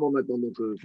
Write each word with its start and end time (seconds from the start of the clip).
comment 0.00 0.10
maintenant. 0.10 0.38
Donc, 0.38 0.60
euh, 0.60 0.76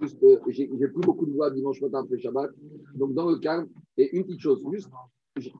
juste, 0.00 0.22
euh, 0.22 0.38
j'ai 0.48 0.66
plus 0.66 1.00
beaucoup 1.00 1.26
de 1.26 1.32
voix 1.32 1.50
dimanche 1.50 1.80
matin 1.80 2.00
après 2.00 2.18
Shabbat. 2.18 2.50
Donc, 2.94 3.14
dans 3.14 3.28
le 3.28 3.36
calme, 3.36 3.68
et 3.96 4.16
une 4.16 4.24
petite 4.24 4.40
chose, 4.40 4.64
juste, 4.72 4.90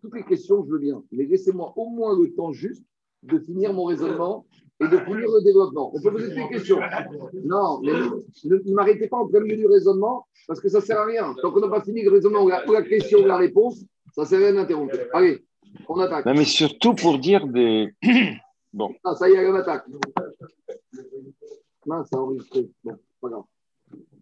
toutes 0.01 0.15
les 0.15 0.25
questions, 0.25 0.65
je 0.65 0.73
veux 0.73 0.79
bien, 0.79 1.03
mais 1.13 1.25
laissez-moi 1.25 1.73
au 1.77 1.89
moins 1.91 2.19
le 2.19 2.33
temps 2.35 2.53
juste 2.53 2.83
de 3.23 3.39
finir 3.39 3.73
mon 3.73 3.85
raisonnement 3.85 4.47
et 4.81 4.89
de 4.89 4.97
finir 4.99 5.29
le 5.29 5.43
développement. 5.43 5.91
On 5.95 6.01
peut 6.01 6.13
poser 6.13 6.35
des 6.35 6.49
questions. 6.49 6.79
Non, 7.45 7.81
mais 7.83 7.93
ne, 7.93 8.57
ne 8.57 8.75
m'arrêtez 8.75 9.09
pas 9.09 9.19
en 9.19 9.27
plein 9.27 9.41
milieu 9.41 9.57
du 9.57 9.67
raisonnement 9.67 10.27
parce 10.47 10.61
que 10.61 10.69
ça 10.69 10.79
ne 10.79 10.85
sert 10.85 10.99
à 10.99 11.07
rien. 11.07 11.35
Tant 11.43 11.51
qu'on 11.51 11.61
n'a 11.61 11.69
pas 11.69 11.83
fini 11.83 12.03
le 12.03 12.11
raisonnement 12.11 12.45
ou 12.45 12.49
la, 12.49 12.67
ou 12.69 12.73
la 12.73 12.83
question 12.83 13.21
ou 13.21 13.27
la 13.27 13.37
réponse, 13.37 13.85
ça 14.15 14.23
ne 14.23 14.27
sert 14.27 14.39
à 14.39 14.45
rien 14.45 14.55
d'interrompre. 14.55 14.95
Allez, 15.13 15.45
on 15.89 15.99
attaque. 15.99 16.27
Non, 16.27 16.35
mais 16.35 16.45
surtout 16.45 16.95
pour 16.95 17.19
dire 17.19 17.47
des. 17.47 17.89
Ah, 19.05 19.15
ça 19.15 19.29
y 19.29 19.33
est, 19.33 19.49
on 19.49 19.55
attaque. 19.55 19.85
Ça 21.87 22.19
enregistré. 22.19 22.69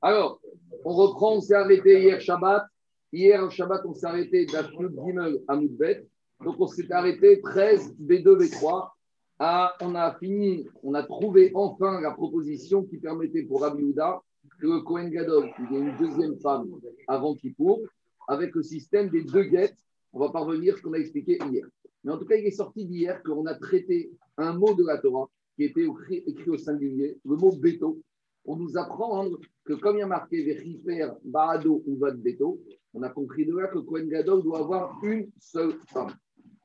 Alors, 0.02 0.40
on 0.84 0.92
reprend, 0.92 1.36
on 1.36 1.40
s'est 1.40 1.54
arrêté 1.54 2.02
hier 2.02 2.20
Shabbat. 2.20 2.66
Hier 3.10 3.50
Shabbat, 3.50 3.82
on 3.86 3.94
s'est 3.94 4.06
arrêté 4.06 4.44
d'Afyud 4.44 4.92
Gimel 5.04 5.40
à 5.48 5.56
Moudbet. 5.56 6.06
Donc, 6.44 6.56
on 6.58 6.66
s'est 6.66 6.92
arrêté 6.92 7.40
13, 7.40 7.94
B2, 7.98 8.36
B3. 8.36 8.90
Ah, 9.38 9.74
on 9.80 9.94
a 9.94 10.14
fini, 10.14 10.68
on 10.82 10.94
a 10.94 11.02
trouvé 11.02 11.50
enfin 11.54 12.00
la 12.00 12.10
proposition 12.10 12.84
qui 12.84 12.98
permettait 12.98 13.42
pour 13.42 13.62
Rabbi 13.62 13.82
Houda 13.82 14.20
que 14.60 14.66
le 14.66 14.80
Kohen 14.82 15.10
Gadol, 15.10 15.50
il 15.58 15.76
ait 15.76 15.80
une 15.80 15.96
deuxième 15.96 16.38
femme 16.40 16.68
avant 17.08 17.34
Kippour, 17.34 17.80
avec 18.28 18.54
le 18.54 18.62
système 18.62 19.08
des 19.08 19.24
deux 19.24 19.44
guettes. 19.44 19.76
On 20.12 20.20
va 20.20 20.28
parvenir 20.28 20.76
ce 20.76 20.82
qu'on 20.82 20.92
a 20.92 20.98
expliqué 20.98 21.38
hier. 21.50 21.66
Mais 22.04 22.12
en 22.12 22.18
tout 22.18 22.26
cas, 22.26 22.36
il 22.36 22.46
est 22.46 22.52
sorti 22.52 22.84
d'hier 22.84 23.22
qu'on 23.22 23.46
a 23.46 23.54
traité 23.54 24.12
un 24.36 24.52
mot 24.52 24.74
de 24.74 24.84
la 24.86 24.98
Torah 24.98 25.28
qui 25.56 25.64
était 25.64 25.86
écrit, 26.26 26.50
au 26.50 26.58
singulier, 26.58 27.18
le 27.24 27.36
mot 27.36 27.52
béto, 27.52 28.00
pour 28.44 28.56
nous 28.56 28.76
apprendre 28.76 29.38
que 29.64 29.74
comme 29.74 29.96
il 29.96 30.00
y 30.00 30.02
a 30.02 30.06
marqué 30.06 30.42
Vechifer, 30.42 31.12
Baado 31.24 31.82
ou 31.86 31.96
Vad 31.96 32.16
Beto, 32.16 32.60
on 32.92 33.02
a 33.02 33.08
compris 33.08 33.46
de 33.46 33.56
là 33.56 33.68
que 33.68 33.78
Kohen 33.78 34.08
Gadol 34.08 34.42
doit 34.42 34.60
avoir 34.60 35.02
une 35.02 35.30
seule 35.38 35.74
femme. 35.88 36.14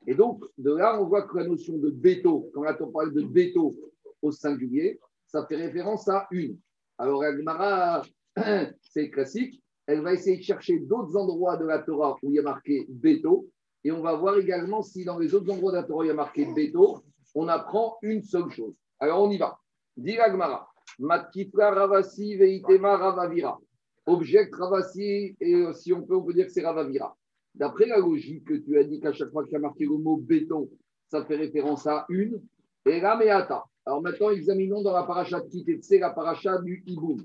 Et 0.06 0.14
donc, 0.14 0.44
de 0.58 0.72
là, 0.72 1.00
on 1.00 1.06
voit 1.06 1.22
que 1.22 1.38
la 1.38 1.46
notion 1.46 1.78
de 1.78 1.90
béto, 1.90 2.50
quand 2.54 2.64
on 2.80 2.90
parle 2.90 3.12
de 3.12 3.22
béto 3.22 3.76
au 4.22 4.30
singulier, 4.30 4.98
ça 5.26 5.46
fait 5.46 5.56
référence 5.56 6.08
à 6.08 6.26
une. 6.30 6.58
Alors, 6.98 7.22
Agmara, 7.22 8.02
c'est 8.80 9.10
classique, 9.10 9.62
elle 9.86 10.02
va 10.02 10.12
essayer 10.12 10.36
de 10.36 10.42
chercher 10.42 10.78
d'autres 10.80 11.16
endroits 11.16 11.56
de 11.56 11.64
la 11.64 11.80
Torah 11.80 12.16
où 12.22 12.30
il 12.30 12.36
y 12.36 12.38
a 12.38 12.42
marqué 12.42 12.86
béto, 12.88 13.48
et 13.82 13.90
on 13.90 14.02
va 14.02 14.14
voir 14.14 14.36
également 14.36 14.82
si 14.82 15.04
dans 15.04 15.18
les 15.18 15.34
autres 15.34 15.50
endroits 15.50 15.72
de 15.72 15.76
la 15.78 15.82
Torah 15.84 16.04
il 16.04 16.08
y 16.08 16.10
a 16.10 16.14
marqué 16.14 16.46
béto, 16.54 17.02
on 17.34 17.48
apprend 17.48 17.96
une 18.02 18.22
seule 18.22 18.50
chose. 18.50 18.74
Alors, 18.98 19.22
on 19.22 19.30
y 19.30 19.38
va. 19.38 19.58
Dit 19.96 20.18
Agmara, 20.18 20.68
Matkitra 20.98 21.70
Ravasi 21.70 22.36
Veitema 22.36 22.96
Ravavira. 22.96 23.58
Object 24.06 24.54
Ravasi, 24.54 25.36
et 25.40 25.54
euh, 25.54 25.72
si 25.72 25.92
on 25.92 26.02
peut, 26.02 26.16
on 26.16 26.22
peut 26.22 26.34
dire 26.34 26.46
que 26.46 26.52
c'est 26.52 26.64
Ravavira. 26.64 27.16
D'après 27.54 27.86
la 27.86 27.98
logique 27.98 28.44
que 28.44 28.54
tu 28.54 28.78
as 28.78 28.84
dit 28.84 29.00
qu'à 29.00 29.12
chaque 29.12 29.30
fois 29.30 29.44
qu'il 29.44 29.54
y 29.54 29.56
a 29.56 29.60
marqué 29.60 29.84
le 29.84 29.96
mot 29.96 30.16
béton, 30.16 30.68
ça 31.08 31.24
fait 31.24 31.36
référence 31.36 31.86
à 31.86 32.06
une, 32.08 32.40
et 32.86 33.00
Rameata. 33.00 33.64
Alors 33.84 34.02
maintenant, 34.02 34.30
examinons 34.30 34.82
dans 34.82 34.92
la 34.92 35.02
paracha 35.02 35.40
de 35.40 35.48
Kitetse, 35.48 35.98
la 35.98 36.10
paracha 36.10 36.58
du 36.58 36.82
Iboum. 36.86 37.22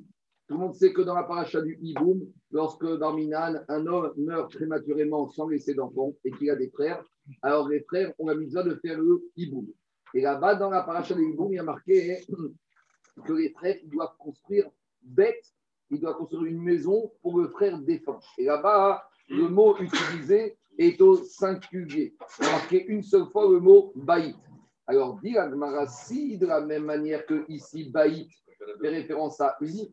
Tout 0.48 0.54
le 0.54 0.60
monde 0.60 0.76
sait 0.76 0.94
que 0.94 1.02
dans 1.02 1.16
la 1.16 1.24
paracha 1.24 1.62
du 1.62 1.78
Iboum, 1.82 2.22
lorsque 2.52 2.86
dans 2.98 3.14
Minan, 3.14 3.56
un 3.68 3.88
homme 3.88 4.14
meurt 4.18 4.54
prématurément 4.54 5.28
sans 5.30 5.48
laisser 5.48 5.74
d'enfant 5.74 6.14
et 6.24 6.32
qu'il 6.32 6.50
a 6.50 6.56
des 6.56 6.70
frères, 6.70 7.04
alors 7.42 7.68
les 7.68 7.82
frères 7.82 8.14
ont 8.20 8.28
la 8.28 8.36
besoin 8.36 8.64
de 8.64 8.76
faire 8.76 9.00
le 9.00 9.24
Iboum. 9.36 9.68
Et 10.14 10.22
là-bas, 10.22 10.56
dans 10.56 10.70
la 10.70 10.84
paracha 10.84 11.14
du 11.14 11.24
Iboum, 11.32 11.52
il 11.52 11.56
y 11.56 11.60
a 11.60 11.64
marqué 11.64 12.26
que 13.26 13.34
les 13.34 13.50
frères 13.50 13.78
doivent 13.86 14.16
construire 14.18 14.70
bête, 15.02 15.46
ils 15.90 16.00
doivent 16.00 16.18
construire 16.18 16.46
une 16.46 16.62
maison 16.62 17.12
pour 17.22 17.38
le 17.40 17.48
frère 17.50 17.78
défunt. 17.80 18.20
Et 18.38 18.46
là-bas, 18.46 19.08
le 19.30 19.48
mot 19.50 19.78
utilisé 19.78 20.58
est 20.78 21.00
au 21.02 21.16
singulier. 21.16 22.16
Il 22.40 22.46
y 22.46 22.48
a 22.48 22.52
marqué 22.52 22.86
une 22.86 23.04
seule 23.04 23.28
fois 23.28 23.50
le 23.50 23.60
mot 23.60 23.92
baït. 23.96 24.36
Alors, 24.88 25.20
dit 25.20 25.36
si 25.88 26.38
de 26.38 26.46
la 26.46 26.62
même 26.62 26.86
manière 26.86 27.26
que 27.26 27.46
ici, 27.50 27.90
baït 27.90 28.30
fait 28.82 28.90
référence 28.90 29.42
à 29.42 29.58
une, 29.62 29.88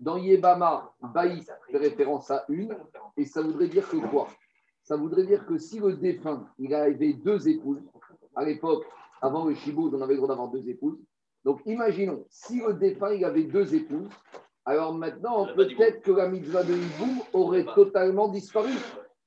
dans 0.00 0.16
Yébama, 0.16 0.92
baït 1.12 1.50
fait 1.70 1.78
référence 1.78 2.30
à 2.30 2.44
une, 2.48 2.76
et 3.16 3.24
ça 3.24 3.42
voudrait 3.42 3.68
dire 3.68 3.88
que 3.88 3.96
quoi? 3.96 4.28
Ça 4.82 4.96
voudrait 4.96 5.26
dire 5.26 5.44
que 5.44 5.58
si 5.58 5.80
le 5.80 5.94
défunt, 5.94 6.48
il 6.58 6.74
avait 6.74 7.12
deux 7.12 7.46
épouses, 7.48 7.82
à 8.34 8.44
l'époque, 8.44 8.86
avant 9.20 9.44
le 9.44 9.54
Chiboud, 9.54 9.94
on 9.94 10.00
avait 10.00 10.14
le 10.14 10.18
droit 10.18 10.28
d'avoir 10.28 10.48
deux 10.48 10.68
épouses. 10.68 10.98
Donc, 11.44 11.60
imaginons, 11.66 12.24
si 12.28 12.60
le 12.60 12.74
défunt, 12.74 13.12
il 13.12 13.24
avait 13.24 13.44
deux 13.44 13.74
épouses, 13.74 14.10
alors 14.64 14.92
maintenant, 14.92 15.46
peut-être 15.54 16.02
que 16.02 16.10
la 16.10 16.28
mitzvah 16.28 16.62
de 16.62 16.74
Hiboum 16.74 17.22
aurait 17.32 17.64
totalement 17.74 18.28
disparu. 18.28 18.72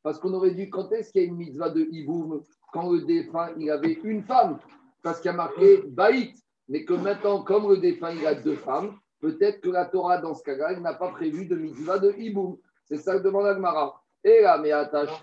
Parce 0.04 0.20
qu'on 0.20 0.34
aurait 0.34 0.52
dû, 0.52 0.70
quand 0.70 0.92
est-ce 0.92 1.12
qu'il 1.12 1.22
y 1.22 1.26
a 1.26 1.28
une 1.28 1.38
mitzvah 1.38 1.70
de 1.70 1.82
Hiboum 1.82 2.42
Quand 2.72 2.92
le 2.92 3.02
défunt, 3.02 3.50
il 3.58 3.72
avait 3.72 3.98
une 4.04 4.22
femme? 4.22 4.60
Parce 5.02 5.20
qu'il 5.20 5.32
y 5.32 5.34
a 5.34 5.38
marqué 5.38 5.84
Baït. 5.88 6.38
Mais 6.70 6.86
que 6.86 6.94
maintenant, 6.94 7.42
comme 7.44 7.70
le 7.70 7.78
défunt, 7.78 8.12
il 8.12 8.26
a 8.28 8.36
deux 8.36 8.56
femmes, 8.56 9.00
peut-être 9.20 9.62
que 9.62 9.70
la 9.70 9.86
Torah, 9.86 10.20
dans 10.20 10.36
ce 10.36 10.44
cas-là, 10.44 10.80
n'a 10.80 10.94
pas 10.94 11.10
prévu 11.10 11.48
de 11.48 11.56
mitzvah 11.56 11.98
de 11.98 12.12
Hiboum. 12.12 12.58
C'est 12.86 12.98
ça 12.98 13.18
que 13.18 13.24
demande 13.24 13.48
Agmara. 13.48 14.00
Et 14.24 14.42
là, 14.42 14.60
mais 14.60 14.72
attache, 14.72 15.20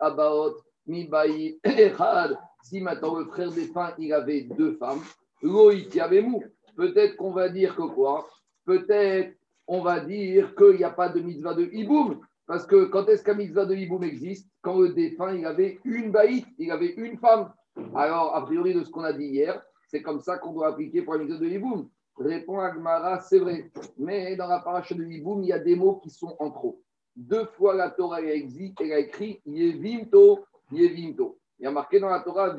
Abaot, 0.00 0.56
Mi 0.86 1.08
Baït, 1.08 1.58
Echad. 1.64 2.36
Si 2.62 2.80
maintenant 2.80 3.18
le 3.18 3.24
frère 3.26 3.50
défunt, 3.50 3.92
il 3.98 4.12
avait 4.12 4.42
deux 4.42 4.74
femmes, 4.74 5.00
Loïc 5.42 5.98
mou. 6.22 6.42
Peut-être 6.76 7.16
qu'on 7.16 7.32
va 7.32 7.48
dire 7.48 7.74
que 7.74 7.82
quoi? 7.82 8.28
Peut-être 8.64 9.36
on 9.66 9.82
va 9.82 10.00
dire 10.00 10.54
qu'il 10.56 10.76
n'y 10.76 10.84
a 10.84 10.90
pas 10.90 11.08
de 11.08 11.20
mitzvah 11.20 11.54
de 11.54 11.68
Hiboum. 11.72 12.20
Parce 12.46 12.66
que 12.66 12.86
quand 12.86 13.08
est-ce 13.08 13.22
qu'un 13.22 13.34
mitzvah 13.34 13.64
de 13.64 13.76
Hiboum 13.76 14.02
existe? 14.02 14.50
Quand 14.62 14.78
le 14.80 14.88
défunt, 14.88 15.34
il 15.34 15.46
avait 15.46 15.78
une 15.84 16.10
baït, 16.10 16.46
il 16.58 16.70
avait 16.72 16.94
une 16.94 17.16
femme. 17.18 17.52
Alors, 17.94 18.34
a 18.34 18.44
priori 18.44 18.74
de 18.74 18.82
ce 18.82 18.90
qu'on 18.90 19.04
a 19.04 19.12
dit 19.12 19.26
hier, 19.26 19.62
c'est 19.86 20.02
comme 20.02 20.20
ça 20.20 20.38
qu'on 20.38 20.52
doit 20.52 20.68
appliquer 20.68 21.02
pour 21.02 21.14
la 21.14 21.20
mitzvah 21.20 21.38
de 21.38 21.46
Hiboum. 21.46 21.88
Répond 22.18 22.58
Agmara, 22.58 23.20
c'est 23.20 23.38
vrai. 23.38 23.70
Mais 23.96 24.36
dans 24.36 24.48
la 24.48 24.58
paracha 24.58 24.94
de 24.94 25.04
Hiboum, 25.04 25.42
il 25.42 25.48
y 25.48 25.52
a 25.52 25.58
des 25.58 25.76
mots 25.76 26.00
qui 26.02 26.10
sont 26.10 26.36
en 26.38 26.50
trop. 26.50 26.82
Deux 27.16 27.46
fois 27.46 27.74
la 27.74 27.90
Torah 27.90 28.20
elle 28.20 28.92
a 28.92 28.98
écrit 28.98 29.40
Yevimto, 29.46 30.44
Yevimto. 30.72 31.39
Il 31.60 31.64
y 31.64 31.66
a 31.66 31.70
marqué 31.70 32.00
dans 32.00 32.08
la 32.08 32.20
Torah. 32.20 32.56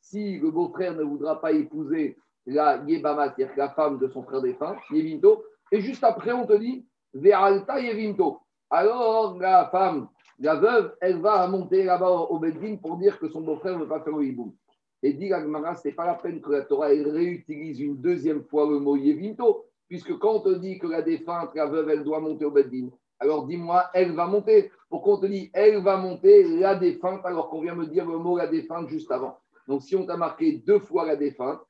Si 0.00 0.38
le 0.38 0.50
beau-frère 0.50 0.94
ne 0.94 1.02
voudra 1.02 1.40
pas 1.42 1.52
épouser 1.52 2.16
la 2.46 2.82
Yebama, 2.86 3.34
c'est-à-dire 3.36 3.54
la 3.58 3.68
femme 3.68 3.98
de 3.98 4.08
son 4.08 4.22
frère 4.22 4.40
défunt, 4.40 4.76
Yevinto, 4.90 5.44
et 5.70 5.82
juste 5.82 6.02
après 6.04 6.32
on 6.32 6.46
te 6.46 6.54
dit 6.54 6.86
Ve'alta 7.12 7.80
Yevinto. 7.80 8.40
Alors 8.70 9.36
la 9.38 9.68
femme, 9.68 10.08
la 10.38 10.54
veuve, 10.54 10.96
elle 11.02 11.20
va 11.20 11.46
monter 11.48 11.84
là-bas 11.84 12.10
au 12.30 12.38
Beddin 12.38 12.76
pour 12.76 12.96
dire 12.96 13.18
que 13.18 13.28
son 13.28 13.42
beau-frère 13.42 13.74
ne 13.74 13.82
veut 13.82 13.88
pas 13.88 14.00
faire 14.00 14.16
le 14.16 14.24
hiboum. 14.24 14.54
Et 15.02 15.12
dit 15.12 15.28
Gagmara, 15.28 15.74
ce 15.74 15.88
n'est 15.88 15.94
pas 15.94 16.06
la 16.06 16.14
peine 16.14 16.40
que 16.40 16.50
la 16.50 16.62
Torah 16.62 16.86
réutilise 16.86 17.80
une 17.80 18.00
deuxième 18.00 18.44
fois 18.44 18.66
le 18.66 18.78
mot 18.78 18.96
Yevinto, 18.96 19.66
puisque 19.86 20.16
quand 20.18 20.36
on 20.36 20.40
te 20.40 20.54
dit 20.54 20.78
que 20.78 20.86
la 20.86 21.02
défunte, 21.02 21.54
la 21.54 21.66
veuve, 21.66 21.90
elle 21.90 22.04
doit 22.04 22.20
monter 22.20 22.46
au 22.46 22.50
Beddin, 22.50 22.88
alors 23.20 23.46
dis-moi, 23.46 23.90
elle 23.94 24.12
va 24.12 24.26
monter. 24.26 24.70
Pourquoi 24.88 25.14
on 25.14 25.20
te 25.20 25.26
dit 25.26 25.50
elle 25.52 25.82
va 25.82 25.96
monter 25.96 26.44
la 26.58 26.74
défunte 26.74 27.24
alors 27.24 27.50
qu'on 27.50 27.60
vient 27.60 27.74
me 27.74 27.86
dire 27.86 28.06
le 28.06 28.18
mot 28.18 28.36
la 28.36 28.46
défunte 28.46 28.88
juste 28.88 29.10
avant 29.10 29.38
Donc 29.66 29.82
si 29.82 29.94
on 29.96 30.06
t'a 30.06 30.16
marqué 30.16 30.62
deux 30.66 30.80
fois 30.80 31.06
la 31.06 31.16
défunte, 31.16 31.60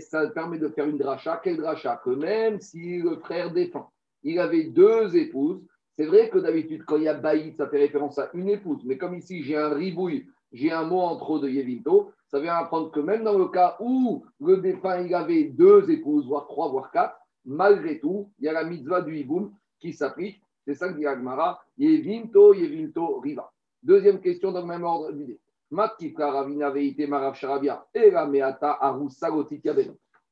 ça 0.00 0.26
permet 0.28 0.58
de 0.58 0.68
faire 0.68 0.88
une 0.88 0.98
dracha. 0.98 1.40
Quel 1.42 1.56
dracha? 1.56 2.00
Que 2.02 2.10
même 2.10 2.60
si 2.60 2.98
le 2.98 3.16
frère 3.16 3.52
défunt, 3.52 3.88
il 4.22 4.38
avait 4.38 4.64
deux 4.64 5.16
épouses, 5.16 5.62
c'est 5.96 6.06
vrai 6.06 6.28
que 6.28 6.38
d'habitude, 6.38 6.84
quand 6.84 6.96
il 6.96 7.04
y 7.04 7.08
a 7.08 7.14
baït, 7.14 7.56
ça 7.56 7.68
fait 7.68 7.78
référence 7.78 8.18
à 8.18 8.30
une 8.34 8.48
épouse. 8.48 8.82
Mais 8.84 8.98
comme 8.98 9.14
ici, 9.14 9.42
j'ai 9.42 9.56
un 9.56 9.70
ribouille, 9.70 10.26
j'ai 10.52 10.72
un 10.72 10.84
mot 10.84 11.00
en 11.00 11.16
trop 11.16 11.38
de 11.38 11.48
Yevinto, 11.48 12.12
ça 12.28 12.40
vient 12.40 12.54
apprendre 12.54 12.90
que 12.90 13.00
même 13.00 13.24
dans 13.24 13.38
le 13.38 13.48
cas 13.48 13.76
où 13.80 14.24
le 14.40 14.58
défunt, 14.58 15.00
il 15.00 15.14
avait 15.14 15.44
deux 15.44 15.90
épouses, 15.90 16.26
voire 16.26 16.46
trois, 16.48 16.68
voire 16.68 16.90
quatre, 16.90 17.16
malgré 17.44 18.00
tout, 18.00 18.30
il 18.38 18.46
y 18.46 18.48
a 18.48 18.52
la 18.52 18.64
mitzvah 18.64 19.00
du 19.00 19.16
hiboum 19.16 19.52
qui 19.78 19.92
s'applique. 19.92 20.42
C'est 20.66 20.74
ça 20.74 20.88
que 20.88 20.98
dit 20.98 21.06
Agmara, 21.06 21.62
Yevinto, 21.78 22.54
Yevinto, 22.54 23.20
Riva. 23.20 23.52
Deuxième 23.82 24.20
question 24.20 24.52
dans 24.52 24.62
le 24.62 24.66
même 24.66 24.84
ordre 24.84 25.12
d'idée. 25.12 25.40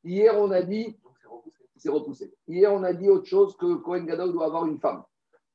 Hier, 0.05 0.39
on 0.39 0.51
a 0.51 0.63
dit, 0.63 0.97
c'est 1.77 1.89
repoussé. 1.89 2.33
Hier, 2.47 2.73
on 2.73 2.83
a 2.83 2.93
dit 2.93 3.09
autre 3.09 3.27
chose 3.27 3.57
que 3.57 3.75
Cohen 3.75 4.05
Gadol 4.05 4.33
doit 4.33 4.47
avoir 4.47 4.67
une 4.67 4.79
femme. 4.79 5.03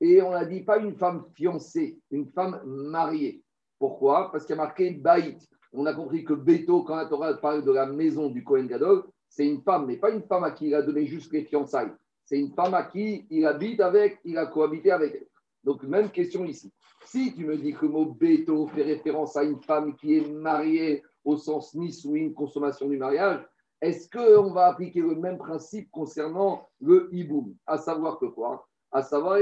Et 0.01 0.21
on 0.21 0.31
a 0.31 0.45
dit 0.45 0.61
pas 0.61 0.77
une 0.77 0.95
femme 0.95 1.25
fiancée, 1.33 1.99
une 2.11 2.27
femme 2.27 2.61
mariée. 2.65 3.43
Pourquoi? 3.77 4.31
Parce 4.31 4.45
qu'il 4.45 4.55
y 4.55 4.59
a 4.59 4.61
marqué 4.61 4.91
Baït. 4.91 5.47
On 5.71 5.85
a 5.85 5.93
compris 5.93 6.23
que 6.23 6.33
Beto, 6.33 6.83
quand 6.83 6.95
la 6.95 7.05
Torah 7.05 7.33
parle 7.35 7.63
de 7.63 7.71
la 7.71 7.85
maison 7.85 8.29
du 8.29 8.43
Cohen 8.43 8.65
Gadol, 8.65 9.03
c'est 9.29 9.45
une 9.45 9.61
femme, 9.61 9.85
mais 9.85 9.97
pas 9.97 10.09
une 10.09 10.23
femme 10.23 10.43
à 10.43 10.51
qui 10.51 10.67
il 10.67 10.75
a 10.75 10.81
donné 10.81 11.05
juste 11.05 11.31
les 11.31 11.43
fiançailles. 11.43 11.93
C'est 12.25 12.39
une 12.39 12.53
femme 12.53 12.73
à 12.73 12.83
qui 12.83 13.25
il 13.29 13.45
habite 13.45 13.79
avec, 13.79 14.19
il 14.25 14.37
a 14.37 14.47
cohabité 14.47 14.91
avec 14.91 15.15
elle. 15.15 15.27
Donc, 15.63 15.83
même 15.83 16.09
question 16.09 16.45
ici. 16.45 16.71
Si 17.05 17.33
tu 17.33 17.45
me 17.45 17.57
dis 17.57 17.73
que 17.73 17.85
le 17.85 17.91
mot 17.91 18.05
béto 18.05 18.67
fait 18.67 18.83
référence 18.83 19.35
à 19.35 19.43
une 19.43 19.61
femme 19.61 19.95
qui 19.95 20.17
est 20.17 20.29
mariée 20.29 21.03
au 21.23 21.37
sens 21.37 21.73
ni 21.73 21.91
souine, 21.91 22.33
consommation 22.33 22.87
du 22.87 22.97
mariage, 22.97 23.41
est-ce 23.81 24.09
qu'on 24.09 24.51
va 24.51 24.67
appliquer 24.67 25.01
le 25.01 25.15
même 25.15 25.37
principe 25.37 25.89
concernant 25.91 26.67
le 26.81 27.09
hiboum? 27.13 27.55
À 27.65 27.77
savoir 27.77 28.19
que 28.19 28.25
quoi? 28.25 28.67
À 28.91 29.03
savoir, 29.03 29.37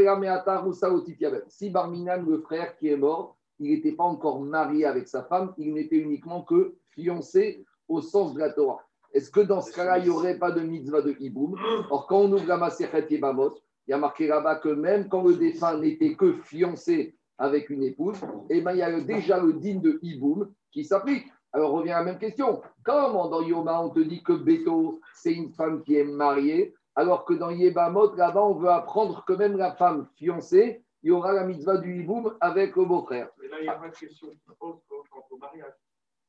si 1.47 1.69
Barminan, 1.69 2.21
le 2.21 2.39
frère 2.39 2.75
qui 2.77 2.89
est 2.89 2.97
mort, 2.97 3.37
il 3.59 3.71
n'était 3.71 3.93
pas 3.93 4.03
encore 4.03 4.39
marié 4.41 4.85
avec 4.85 5.07
sa 5.07 5.23
femme, 5.23 5.53
il 5.57 5.73
n'était 5.73 5.97
uniquement 5.97 6.43
que 6.43 6.75
fiancé 6.89 7.65
au 7.87 8.01
sens 8.01 8.33
de 8.33 8.39
la 8.39 8.51
Torah. 8.51 8.81
Est-ce 9.13 9.31
que 9.31 9.39
dans 9.39 9.61
ce 9.61 9.71
cas-là, 9.73 9.97
il 9.99 10.03
n'y 10.03 10.09
aurait 10.09 10.37
pas 10.37 10.51
de 10.51 10.61
mitzvah 10.61 11.01
de 11.01 11.15
hiboum? 11.19 11.55
Or, 11.89 12.05
quand 12.07 12.19
on 12.19 12.31
ouvre 12.33 12.45
la 12.45 12.57
Maserhet 12.57 13.07
Yebamot, 13.09 13.55
il 13.87 13.91
y 13.91 13.93
a 13.93 13.97
marqué 13.97 14.27
là-bas 14.27 14.55
que 14.55 14.69
même 14.69 15.07
quand 15.07 15.23
le 15.23 15.35
défunt 15.35 15.77
n'était 15.77 16.15
que 16.15 16.33
fiancé 16.43 17.15
avec 17.37 17.69
une 17.69 17.83
épouse, 17.83 18.19
eh 18.49 18.61
ben, 18.61 18.73
il 18.73 18.79
y 18.79 18.81
a 18.81 18.99
déjà 18.99 19.39
le 19.39 19.53
digne 19.53 19.81
de 19.81 19.99
hiboum 20.01 20.51
qui 20.71 20.83
s'applique. 20.83 21.27
Alors, 21.53 21.71
revient 21.71 21.91
à 21.91 21.99
la 21.99 22.05
même 22.05 22.19
question. 22.19 22.61
Comment 22.83 23.29
dans 23.29 23.41
Yoma, 23.41 23.81
on 23.81 23.89
te 23.89 23.99
dit 23.99 24.21
que 24.23 24.33
Beto, 24.33 24.99
c'est 25.13 25.33
une 25.33 25.53
femme 25.53 25.83
qui 25.83 25.95
est 25.95 26.03
mariée, 26.03 26.75
alors 26.95 27.25
que 27.25 27.33
dans 27.33 27.49
Yebamot, 27.49 28.15
là-bas, 28.15 28.43
on 28.43 28.55
veut 28.55 28.69
apprendre 28.69 29.23
que 29.25 29.33
même 29.33 29.55
la 29.55 29.73
femme 29.75 30.07
fiancée, 30.15 30.83
il 31.03 31.09
y 31.09 31.11
aura 31.11 31.31
la 31.31 31.45
mitzvah 31.45 31.77
du 31.77 32.01
hiboum 32.01 32.35
avec 32.41 32.75
le 32.75 32.85
beau-frère. 32.85 33.29
Mais 33.39 33.47
là, 33.47 33.57
il 33.61 33.65
y 33.65 33.69
a 33.69 33.75
pas 33.75 33.87
de 33.87 33.95
question 33.95 34.27
qui 34.29 34.39
pose 34.59 34.75
quant 35.09 35.23
au 35.31 35.37
mariage. 35.37 35.73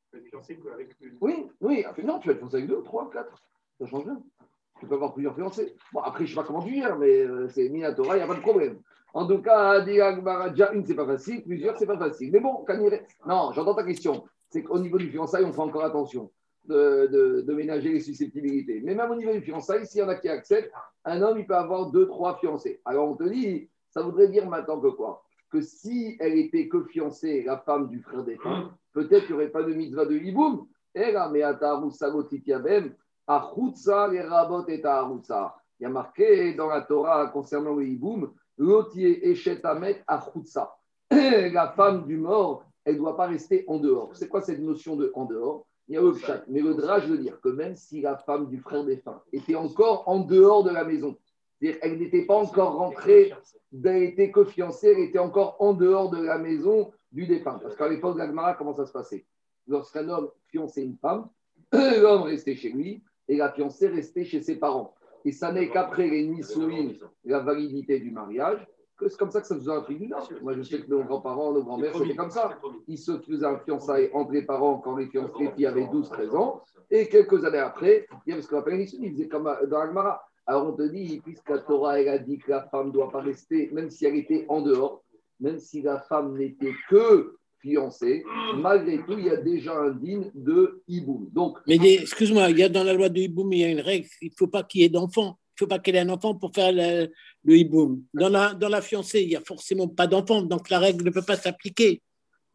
Tu 0.03 0.11
peux 0.11 0.17
être 0.19 0.29
fiancé 0.29 0.57
qu'avec 0.57 0.95
une. 1.01 1.17
Oui, 1.19 1.47
oui. 1.59 1.85
Non, 2.03 2.19
tu 2.19 2.29
vas 2.29 2.33
être 2.35 2.39
fiancé 2.39 2.57
avec 2.57 2.69
deux, 2.69 2.81
trois, 2.83 3.09
quatre. 3.09 3.35
Ça 3.79 3.87
change 3.87 4.05
rien. 4.05 4.21
Tu 4.79 4.85
peux 4.87 4.95
avoir 4.95 5.13
plusieurs 5.13 5.35
fiancés. 5.35 5.75
Bon, 5.91 6.01
après, 6.01 6.25
je 6.25 6.31
ne 6.31 6.35
sais 6.35 6.41
pas 6.41 6.47
comment 6.47 6.61
tu 6.61 6.73
gères, 6.73 6.97
mais 6.97 7.19
euh, 7.19 7.47
c'est 7.49 7.67
Minatora, 7.69 8.15
il 8.15 8.19
n'y 8.19 8.23
a 8.23 8.27
pas 8.27 8.35
de 8.35 8.41
problème. 8.41 8.79
En 9.13 9.27
tout 9.27 9.41
cas, 9.41 9.81
déjà 9.81 10.71
une, 10.73 10.85
c'est 10.85 10.95
pas 10.95 11.05
facile, 11.05 11.43
plusieurs, 11.43 11.77
c'est 11.77 11.87
pas 11.87 11.97
facile. 11.97 12.31
Mais 12.31 12.39
bon, 12.39 12.65
non, 13.25 13.51
j'entends 13.53 13.73
ta 13.73 13.83
question 13.83 14.23
c'est 14.49 14.63
qu'au 14.63 14.79
niveau 14.79 14.97
du 14.97 15.09
fiançailles, 15.09 15.45
on 15.45 15.53
fait 15.53 15.61
encore 15.61 15.85
attention 15.85 16.31
de, 16.65 17.45
ménager 17.53 17.91
les 17.91 17.99
susceptibilités. 17.99 18.81
Mais 18.83 18.95
même 18.95 19.11
au 19.11 19.15
niveau 19.15 19.31
du 19.31 19.41
fiançailles, 19.41 19.85
s'il 19.85 20.01
y 20.01 20.03
en 20.03 20.09
a 20.09 20.15
qui 20.15 20.29
acceptent, 20.29 20.71
un 21.05 21.21
homme, 21.21 21.39
il 21.39 21.47
peut 21.47 21.55
avoir 21.55 21.91
deux, 21.91 22.07
trois 22.07 22.37
fiancés. 22.37 22.81
Alors 22.85 23.09
on 23.09 23.15
te 23.15 23.23
dit, 23.23 23.69
ça 23.89 24.01
voudrait 24.01 24.27
dire 24.27 24.47
maintenant 24.47 24.79
que 24.79 24.89
quoi? 24.89 25.23
Que 25.51 25.61
si 25.61 26.15
elle 26.19 26.37
était 26.37 26.67
que 26.67 26.83
fiancée, 26.83 27.43
la 27.43 27.57
femme 27.57 27.87
du 27.87 28.01
frère 28.01 28.23
femmes, 28.43 28.71
peut-être 28.93 29.25
qu'il 29.25 29.35
n'y 29.35 29.41
aurait 29.41 29.51
pas 29.51 29.63
de 29.63 29.73
mitzvah 29.73 30.05
de 30.05 30.15
hiboum. 30.15 30.67
Et 30.95 31.11
là, 31.11 31.29
mais 31.29 31.43
les 34.11 34.21
rabot 34.21 34.65
et 34.67 34.81
Il 34.81 35.83
y 35.83 35.85
a 35.85 35.89
marqué 35.89 36.53
dans 36.55 36.67
la 36.67 36.81
Torah 36.81 37.27
concernant 37.27 37.75
le 37.75 37.87
hiboum, 37.87 38.31
l'otier 38.57 39.29
echetamet 39.29 40.03
achutsa. 40.07 40.75
La 41.11 41.73
femme 41.75 42.05
du 42.05 42.17
mort, 42.17 42.63
elle 42.85 42.95
ne 42.95 42.99
doit 42.99 43.17
pas 43.17 43.27
rester 43.27 43.65
en 43.67 43.77
dehors. 43.77 44.15
C'est 44.15 44.27
quoi 44.27 44.41
cette 44.41 44.59
notion 44.59 44.95
de 44.95 45.11
en 45.15 45.25
dehors? 45.25 45.65
Il 45.87 45.95
y 45.95 45.97
a 45.97 46.01
le 46.01 46.13
chat. 46.13 46.43
Mais 46.47 46.61
le 46.61 46.75
drage 46.75 47.07
veut 47.07 47.17
dire 47.17 47.39
que 47.41 47.49
même 47.49 47.75
si 47.75 48.01
la 48.01 48.17
femme 48.17 48.47
du 48.47 48.59
frère 48.59 48.83
défunt 48.83 49.21
était 49.31 49.55
encore 49.55 50.07
en 50.07 50.19
dehors 50.19 50.63
de 50.63 50.69
la 50.69 50.83
maison, 50.83 51.17
c'est-à-dire 51.59 51.79
qu'elle 51.79 51.97
n'était 51.97 52.25
pas 52.25 52.35
encore 52.35 52.75
rentrée, 52.75 53.33
elle 53.83 54.03
était 54.03 54.31
que 54.31 54.43
fiancée, 54.43 54.93
elle 54.95 55.03
était 55.03 55.19
encore 55.19 55.55
en 55.59 55.73
dehors 55.73 56.09
de 56.09 56.21
la 56.21 56.37
maison 56.37 56.91
du 57.11 57.25
défunt. 57.25 57.59
Parce 57.61 57.75
qu'à 57.75 57.87
l'époque 57.87 58.17
de 58.17 58.57
comment 58.57 58.73
ça 58.73 58.85
se 58.85 58.91
passait? 58.91 59.25
Lorsqu'un 59.67 60.07
homme 60.09 60.29
fiançait 60.47 60.83
une 60.83 60.97
femme, 60.97 61.27
l'homme 61.73 62.23
restait 62.23 62.55
chez 62.55 62.69
lui 62.69 63.03
et 63.29 63.37
la 63.37 63.51
fiancée 63.51 63.87
restait 63.87 64.25
chez 64.25 64.41
ses 64.41 64.57
parents. 64.57 64.93
Et 65.23 65.31
ça 65.31 65.51
n'est 65.51 65.69
qu'après 65.69 66.09
les 66.09 66.27
Nissouines, 66.27 66.97
la 67.23 67.39
validité 67.39 67.99
du 67.99 68.11
mariage, 68.11 68.65
c'est 69.07 69.17
comme 69.17 69.31
ça 69.31 69.39
que 69.39 69.47
ça 69.47 69.55
faisait 69.55 69.71
un 69.71 70.07
Nord. 70.09 70.29
Moi, 70.41 70.53
je 70.55 70.63
sais 70.63 70.81
que 70.81 70.89
nos 70.89 71.03
grands-parents, 71.03 71.53
nos 71.53 71.63
grands-mères, 71.63 71.95
c'était 71.95 72.15
comme 72.15 72.31
ça. 72.31 72.59
Ils 72.87 72.97
se 72.97 73.17
faisaient 73.19 73.45
un 73.45 73.59
fiançailles 73.59 74.09
entre 74.13 74.33
les 74.33 74.41
parents 74.41 74.79
quand 74.79 74.97
les 74.97 75.07
fiancés 75.07 75.65
avaient 75.65 75.85
12-13 75.85 76.35
ans. 76.35 76.61
Et 76.91 77.07
quelques 77.07 77.45
années 77.45 77.59
après, 77.59 78.07
il 78.25 78.31
y 78.31 78.33
avait 78.33 78.41
ce 78.41 78.49
qu'on 78.49 78.57
appelle 78.57 78.77
les 78.77 78.93
ils 78.95 79.13
faisaient 79.13 79.29
comme 79.29 79.49
dans 79.69 79.79
Agmara. 79.79 80.21
Alors 80.45 80.67
on 80.67 80.73
te 80.73 80.81
dit, 80.81 81.21
puisque 81.23 81.47
la 81.49 81.59
Torah 81.59 82.01
elle 82.01 82.09
a 82.09 82.17
dit 82.17 82.39
que 82.39 82.49
la 82.49 82.63
femme 82.63 82.87
ne 82.87 82.91
doit 82.91 83.11
pas 83.11 83.21
rester, 83.21 83.69
même 83.71 83.91
si 83.91 84.05
elle 84.05 84.15
était 84.15 84.45
en 84.49 84.61
dehors, 84.61 85.03
même 85.39 85.59
si 85.59 85.83
la 85.83 85.99
femme 85.99 86.35
n'était 86.35 86.73
que 86.89 87.35
fiancée, 87.61 88.23
malgré 88.55 88.97
tout, 88.99 89.17
il 89.17 89.25
y 89.25 89.29
a 89.29 89.37
déjà 89.37 89.77
un 89.77 89.91
digne 89.91 90.31
de 90.33 90.81
hiboum. 90.87 91.29
Donc, 91.31 91.57
Mais 91.67 91.77
excuse-moi, 91.95 92.49
il 92.49 92.59
y 92.59 92.63
a 92.63 92.69
dans 92.69 92.83
la 92.83 92.93
loi 92.93 93.09
de 93.09 93.19
hiboum, 93.19 93.51
il 93.53 93.59
y 93.59 93.63
a 93.63 93.69
une 93.69 93.81
règle, 93.81 94.07
il 94.21 94.29
ne 94.29 94.35
faut 94.37 94.47
pas 94.47 94.63
qu'il 94.63 94.81
y 94.81 94.83
ait 94.85 94.89
d'enfants. 94.89 95.37
Il 95.59 95.63
ne 95.63 95.67
faut 95.67 95.75
pas 95.75 95.79
qu'elle 95.79 95.97
ait 95.97 95.99
un 95.99 96.09
enfant 96.09 96.35
pour 96.35 96.53
faire 96.53 96.71
le, 96.71 97.11
le 97.43 97.57
hiboum. 97.57 98.03
Dans 98.13 98.29
la, 98.29 98.53
dans 98.53 98.69
la 98.69 98.81
fiancée, 98.81 99.21
il 99.23 99.27
n'y 99.27 99.35
a 99.35 99.41
forcément 99.41 99.89
pas 99.89 100.07
d'enfant, 100.07 100.41
donc 100.41 100.69
la 100.69 100.79
règle 100.79 101.03
ne 101.03 101.09
peut 101.09 101.21
pas 101.21 101.35
s'appliquer. 101.35 102.01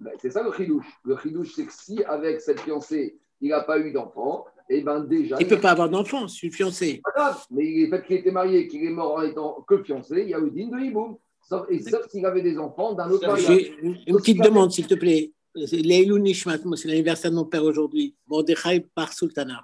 Ben, 0.01 0.13
c'est 0.21 0.31
ça 0.31 0.43
le 0.43 0.53
chidouche. 0.53 0.87
Le 1.05 1.17
chidouche, 1.19 1.53
c'est 1.55 1.67
que 1.67 1.73
si 1.73 2.03
avec 2.05 2.41
cette 2.41 2.61
fiancée, 2.61 3.19
il 3.41 3.51
n'a 3.51 3.61
pas 3.61 3.79
eu 3.79 3.93
d'enfant, 3.93 4.47
et 4.71 4.79
eh 4.79 4.81
ben 4.81 5.01
déjà. 5.01 5.37
Il 5.39 5.45
ne 5.45 5.51
peut 5.51 5.61
pas 5.61 5.73
avoir 5.73 5.91
d'enfant, 5.91 6.27
c'est 6.29 6.47
une 6.47 6.53
fiancée. 6.53 7.03
Pas 7.05 7.11
grave, 7.15 7.45
mais 7.51 7.65
le 7.65 7.91
fait 7.91 8.07
qu'il 8.07 8.17
était 8.17 8.31
marié, 8.31 8.67
qu'il 8.67 8.85
est 8.85 8.91
mort 8.91 9.17
en 9.17 9.23
étant 9.23 9.63
que 9.69 9.83
fiancé, 9.83 10.23
il 10.23 10.31
y 10.31 10.35
a 10.35 10.39
eu 10.39 10.51
digne 10.51 10.71
de 10.71 10.81
hiboum. 10.81 11.19
Sauf, 11.49 11.67
et 11.69 11.81
sauf 11.81 12.09
s'il 12.09 12.25
avait 12.25 12.43
des 12.43 12.59
enfants 12.59 12.95
d'un 12.95 13.11
autre 13.11 13.27
mariage. 13.27 13.73
Une 13.83 14.17
petite 14.17 14.43
demande, 14.43 14.73
s'il 14.73 14.87
te 14.87 14.95
plaît. 14.95 15.33
Leilou 15.55 16.19
Nishmat, 16.19 16.59
c'est 16.75 16.89
l'anniversaire 16.89 17.31
de 17.31 17.37
mon 17.37 17.45
père 17.45 17.63
aujourd'hui. 17.63 18.17
Mordechai 18.27 18.85
par 18.93 19.13
Sultana. 19.13 19.61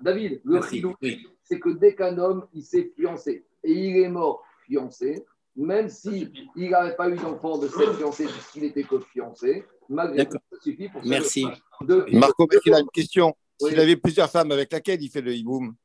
David, 0.00 0.40
le 0.44 0.60
chidouche, 0.62 0.96
c'est 1.44 1.60
que 1.60 1.68
dès 1.70 1.94
qu'un 1.94 2.18
homme 2.18 2.46
il 2.52 2.64
s'est 2.64 2.92
fiancé 2.96 3.44
et 3.62 3.72
il 3.72 3.98
est 3.98 4.08
mort 4.08 4.42
fiancé, 4.66 5.24
même 5.54 5.88
s'il 5.88 6.32
il 6.56 6.70
n'avait 6.70 6.96
pas 6.96 7.08
eu 7.08 7.14
d'enfant 7.14 7.56
de 7.58 7.68
cette 7.68 7.92
fiancée 7.92 8.24
puisqu'il 8.24 8.64
était 8.64 8.82
que 8.82 8.98
fiancé, 8.98 9.64
malgré 9.88 10.28
tout, 10.28 10.38
ça 10.50 10.60
suffit 10.60 10.88
pour 10.88 11.00
Merci. 11.04 11.46
Marco, 12.12 12.48
il 12.64 12.74
a 12.74 12.80
une 12.80 12.90
question. 12.92 13.32
S'il 13.60 13.78
avait 13.78 13.96
plusieurs 13.96 14.28
femmes, 14.28 14.50
avec 14.50 14.72
laquelle 14.72 15.00
il 15.00 15.08
fait 15.08 15.22
le 15.22 15.32
hiboum? 15.34 15.76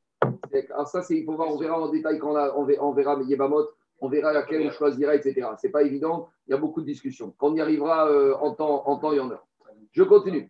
Alors 0.74 0.88
ça, 0.88 1.04
il 1.12 1.24
faut 1.26 1.36
voir, 1.36 1.54
on 1.54 1.58
verra 1.58 1.80
en 1.80 1.90
détail 1.90 2.18
quand 2.18 2.34
on, 2.56 2.68
on 2.80 2.92
verra 2.92 3.18
mais 3.18 3.26
Yébamot, 3.26 3.68
on 4.02 4.10
verra 4.10 4.34
laquelle 4.34 4.68
on 4.68 4.72
choisira, 4.72 5.16
etc. 5.16 5.48
Ce 5.62 5.68
n'est 5.68 5.72
pas 5.72 5.84
évident, 5.84 6.28
il 6.48 6.52
y 6.52 6.54
a 6.54 6.58
beaucoup 6.58 6.82
de 6.82 6.88
discussions. 6.88 7.34
Quand 7.38 7.52
on 7.52 7.56
y 7.56 7.62
arrivera 7.62 8.10
euh, 8.10 8.34
en, 8.36 8.54
temps, 8.54 9.14
y 9.14 9.20
en 9.20 9.30
a. 9.30 9.46
Je 9.92 10.04
continue. 10.04 10.50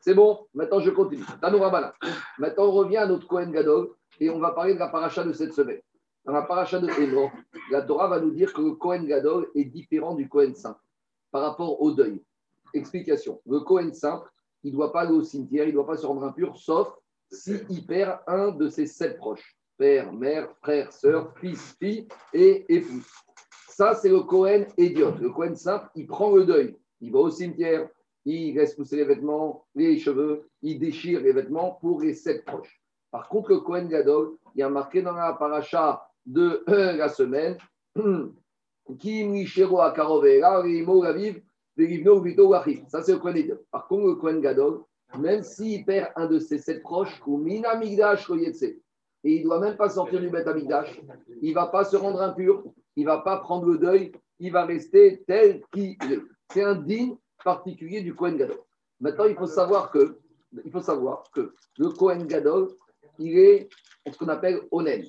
C'est 0.00 0.14
bon, 0.14 0.46
maintenant 0.54 0.80
je 0.80 0.90
continue. 0.90 1.24
Maintenant 2.38 2.64
on 2.64 2.72
revient 2.72 2.96
à 2.96 3.06
notre 3.06 3.28
Kohen 3.28 3.52
Gadol 3.52 3.90
et 4.18 4.30
on 4.30 4.40
va 4.40 4.50
parler 4.50 4.74
de 4.74 4.78
la 4.78 4.88
paracha 4.88 5.22
de 5.22 5.32
cette 5.32 5.52
semaine. 5.52 5.80
Dans 6.24 6.32
la 6.32 6.42
paracha 6.42 6.78
de 6.80 6.88
Hébreu, 6.88 7.28
la 7.70 7.82
Torah 7.82 8.08
va 8.08 8.18
nous 8.18 8.30
dire 8.30 8.52
que 8.52 8.62
le 8.62 8.72
Kohen 8.72 9.06
Gadol 9.06 9.48
est 9.54 9.66
différent 9.66 10.14
du 10.14 10.28
Kohen 10.28 10.54
Saint 10.54 10.78
par 11.30 11.42
rapport 11.42 11.80
au 11.80 11.92
deuil. 11.92 12.22
Explication. 12.72 13.40
Le 13.46 13.60
Kohen 13.60 13.92
Saint, 13.92 14.24
il 14.62 14.72
ne 14.72 14.76
doit 14.76 14.90
pas 14.90 15.02
aller 15.02 15.12
au 15.12 15.22
cimetière, 15.22 15.64
il 15.64 15.68
ne 15.68 15.74
doit 15.74 15.86
pas 15.86 15.98
se 15.98 16.06
rendre 16.06 16.24
impur, 16.24 16.56
sauf 16.56 16.92
s'il 17.30 17.86
perd 17.86 18.20
un 18.26 18.50
de 18.50 18.68
ses 18.68 18.86
sept 18.86 19.18
proches 19.18 19.58
père, 19.76 20.12
mère, 20.12 20.48
frère, 20.62 20.92
sœur, 20.92 21.32
fils, 21.38 21.76
fille 21.78 22.06
et 22.32 22.64
épouse. 22.68 23.06
Ça, 23.68 23.94
c'est 23.94 24.08
le 24.08 24.20
Kohen 24.20 24.66
idiot. 24.78 25.14
Le 25.20 25.30
Kohen 25.30 25.56
simple, 25.56 25.88
il 25.94 26.06
prend 26.06 26.34
le 26.34 26.44
deuil. 26.44 26.76
Il 27.00 27.12
va 27.12 27.18
au 27.18 27.30
cimetière, 27.30 27.88
il 28.24 28.54
laisse 28.54 28.74
pousser 28.74 28.96
les 28.96 29.04
vêtements, 29.04 29.66
les 29.74 29.98
cheveux, 29.98 30.48
il 30.62 30.78
déchire 30.78 31.20
les 31.20 31.32
vêtements 31.32 31.72
pour 31.80 32.00
les 32.00 32.14
sept 32.14 32.44
proches. 32.44 32.80
Par 33.10 33.28
contre, 33.28 33.50
le 33.50 33.60
Kohen 33.60 33.88
Gadol, 33.88 34.36
il 34.54 34.60
y 34.60 34.62
a 34.62 34.68
marqué 34.68 35.02
dans 35.02 35.12
la 35.12 35.32
paracha 35.34 36.08
de 36.24 36.64
la 36.68 37.08
semaine 37.08 37.58
Ça, 42.88 43.02
c'est 43.02 43.12
le 43.12 43.18
Kohen 43.18 43.34
Gadol. 43.34 43.64
Par 43.70 43.88
contre, 43.88 44.06
le 44.06 44.14
Kohen 44.14 44.40
Gadol, 44.40 44.82
même 45.18 45.42
s'il 45.42 45.84
perd 45.84 46.12
un 46.16 46.26
de 46.26 46.38
ses 46.38 46.58
sept 46.58 46.82
proches, 46.82 47.20
ou 47.26 47.38
Minamigdash 47.38 48.28
et 49.24 49.36
il 49.36 49.38
ne 49.40 49.44
doit 49.44 49.60
même 49.60 49.76
pas 49.76 49.88
sortir 49.88 50.20
du 50.20 50.28
Beth 50.28 50.46
Amigdash, 50.46 51.00
il 51.40 51.50
ne 51.50 51.54
va 51.54 51.66
pas 51.66 51.84
se 51.84 51.96
rendre 51.96 52.20
impur, 52.20 52.62
il 52.94 53.04
ne 53.04 53.08
va 53.08 53.18
pas 53.18 53.38
prendre 53.38 53.66
le 53.66 53.78
deuil, 53.78 54.12
il 54.38 54.52
va 54.52 54.66
rester 54.66 55.24
tel 55.26 55.62
qu'il 55.72 55.92
est. 55.92 56.20
C'est 56.52 56.62
un 56.62 56.74
digne 56.74 57.16
particulier 57.42 58.02
du 58.02 58.14
Kohen 58.14 58.36
Gadol. 58.36 58.58
Maintenant, 59.00 59.24
il 59.24 59.34
faut 59.34 59.46
savoir 59.46 59.90
que, 59.90 60.18
le 60.52 61.88
Kohen 61.90 62.26
Gadol, 62.26 62.68
il 63.18 63.38
est 63.38 63.68
ce 64.10 64.16
qu'on 64.18 64.28
appelle 64.28 64.60
onen. 64.70 65.04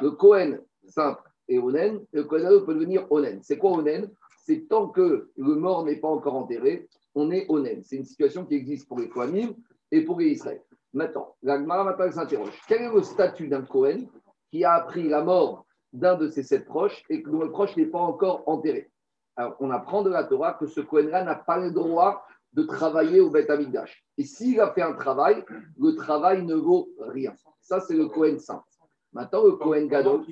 Le 0.00 0.10
Kohen 0.12 0.60
simple 0.88 1.22
est 1.48 1.58
onen, 1.58 2.04
le 2.12 2.24
Kohen 2.24 2.64
peut 2.64 2.74
devenir 2.74 3.06
onen. 3.12 3.40
C'est 3.42 3.58
quoi 3.58 3.72
onen? 3.72 4.10
C'est 4.46 4.66
tant 4.68 4.88
que 4.88 5.30
le 5.36 5.54
mort 5.54 5.84
n'est 5.84 6.00
pas 6.00 6.08
encore 6.08 6.34
enterré, 6.34 6.88
on 7.14 7.30
est 7.30 7.46
onen. 7.48 7.82
C'est 7.84 7.96
une 7.96 8.04
situation 8.04 8.46
qui 8.46 8.54
existe 8.54 8.88
pour 8.88 8.98
les 8.98 9.08
Kohanim 9.08 9.54
et 9.92 10.00
pour 10.00 10.18
les 10.18 10.28
Israël. 10.28 10.62
Maintenant, 10.92 11.36
la 11.42 11.58
Gemara 11.58 12.10
s'interroge. 12.10 12.60
Quel 12.66 12.82
est 12.82 12.92
le 12.92 13.02
statut 13.02 13.48
d'un 13.48 13.62
Kohen 13.62 14.08
qui 14.50 14.64
a 14.64 14.74
appris 14.74 15.08
la 15.08 15.22
mort 15.22 15.66
d'un 15.92 16.16
de 16.16 16.28
ses 16.28 16.42
sept 16.42 16.66
proches 16.66 17.02
et 17.08 17.22
que 17.22 17.30
le 17.30 17.50
proche 17.50 17.76
n'est 17.76 17.86
pas 17.86 18.00
encore 18.00 18.42
enterré? 18.46 18.90
Alors, 19.36 19.56
on 19.60 19.70
apprend 19.70 20.02
de 20.02 20.10
la 20.10 20.24
Torah 20.24 20.54
que 20.54 20.66
ce 20.66 20.80
Kohen-là 20.80 21.24
n'a 21.24 21.36
pas 21.36 21.58
le 21.58 21.70
droit 21.70 22.24
de 22.52 22.64
travailler 22.64 23.20
au 23.20 23.30
Beth 23.30 23.48
Amikdash. 23.48 24.04
Et 24.18 24.24
s'il 24.24 24.60
a 24.60 24.72
fait 24.72 24.82
un 24.82 24.94
travail, 24.94 25.44
le 25.78 25.94
travail 25.94 26.44
ne 26.44 26.56
vaut 26.56 26.88
rien. 26.98 27.34
Ça, 27.60 27.80
c'est 27.80 27.94
le 27.94 28.08
Kohen 28.08 28.38
saint. 28.38 28.64
Maintenant, 29.12 29.44
le 29.44 29.52
Kohen 29.52 29.88
Gadol, 29.88 30.24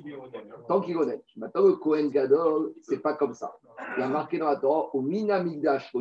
tant 0.67 0.79
qu'il 0.81 0.95
est 0.95 0.99
honnête. 0.99 1.23
Maintenant, 1.35 1.63
le 1.63 1.73
Kohen 1.73 2.09
Gadol, 2.09 2.73
c'est 2.81 2.99
pas 2.99 3.13
comme 3.13 3.33
ça. 3.33 3.55
Il 3.97 4.03
a 4.03 4.07
marqué 4.07 4.37
dans 4.37 4.47
la 4.47 4.57
Torah, 4.57 4.93
au 4.93 5.01
Minamigdash, 5.01 5.93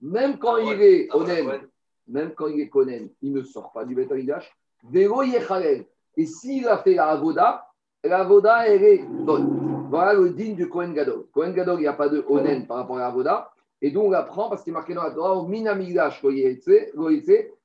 même 0.00 0.38
quand 0.38 0.56
il 0.58 0.80
est 0.80 1.08
honnête, 1.14 1.62
même 2.08 2.32
quand 2.34 2.46
il 2.48 2.60
est 2.60 2.68
Konen, 2.68 3.08
il 3.22 3.32
ne 3.32 3.42
sort 3.42 3.72
pas 3.72 3.84
du 3.84 3.94
Beth 3.94 4.12
Amikdash. 4.12 4.52
Yechalel. 4.92 5.86
Et 6.16 6.26
s'il 6.26 6.68
a 6.68 6.78
fait 6.78 6.94
la 6.94 7.08
Avoda, 7.08 7.66
la 8.04 8.20
Avoda, 8.20 8.66
elle 8.66 8.82
est 8.82 9.04
bonne. 9.04 9.86
Voilà 9.90 10.14
le 10.14 10.30
digne 10.30 10.56
du 10.56 10.68
Kohen 10.68 10.92
Gadol. 10.92 11.26
Kohen 11.32 11.52
Gadol, 11.52 11.78
il 11.78 11.82
n'y 11.82 11.86
a 11.86 11.92
pas 11.92 12.08
de 12.08 12.24
Onen 12.28 12.66
par 12.66 12.78
rapport 12.78 12.96
à 12.96 13.00
la 13.00 13.06
Avoda. 13.06 13.50
Et 13.80 13.90
donc, 13.90 14.04
on 14.08 14.12
apprend, 14.12 14.48
parce 14.48 14.62
qu'il 14.62 14.72
est 14.72 14.74
marqué 14.74 14.94
dans 14.94 15.02
la 15.02 15.10
Torah, 15.10 15.34
au 15.34 15.46
Minamigdash, 15.46 16.22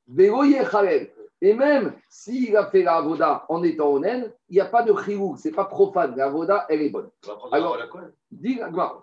Vélo 0.08 0.44
Yechalel. 0.44 1.12
Et 1.42 1.54
même 1.54 1.94
s'il 2.10 2.56
a 2.58 2.66
fait 2.66 2.82
la 2.82 2.96
avoda 2.96 3.46
en 3.48 3.62
étant 3.64 3.90
onen, 3.90 4.32
il 4.50 4.56
n'y 4.56 4.60
a 4.60 4.66
pas 4.66 4.82
de 4.82 4.94
chiyou, 4.96 5.38
ce 5.38 5.48
n'est 5.48 5.54
pas 5.54 5.66
profane. 5.66 6.16
La 6.16 6.26
avoda, 6.26 6.66
elle 6.68 6.82
est 6.82 6.90
bonne. 6.90 7.10
Alors, 7.52 7.78
dis 8.32 8.60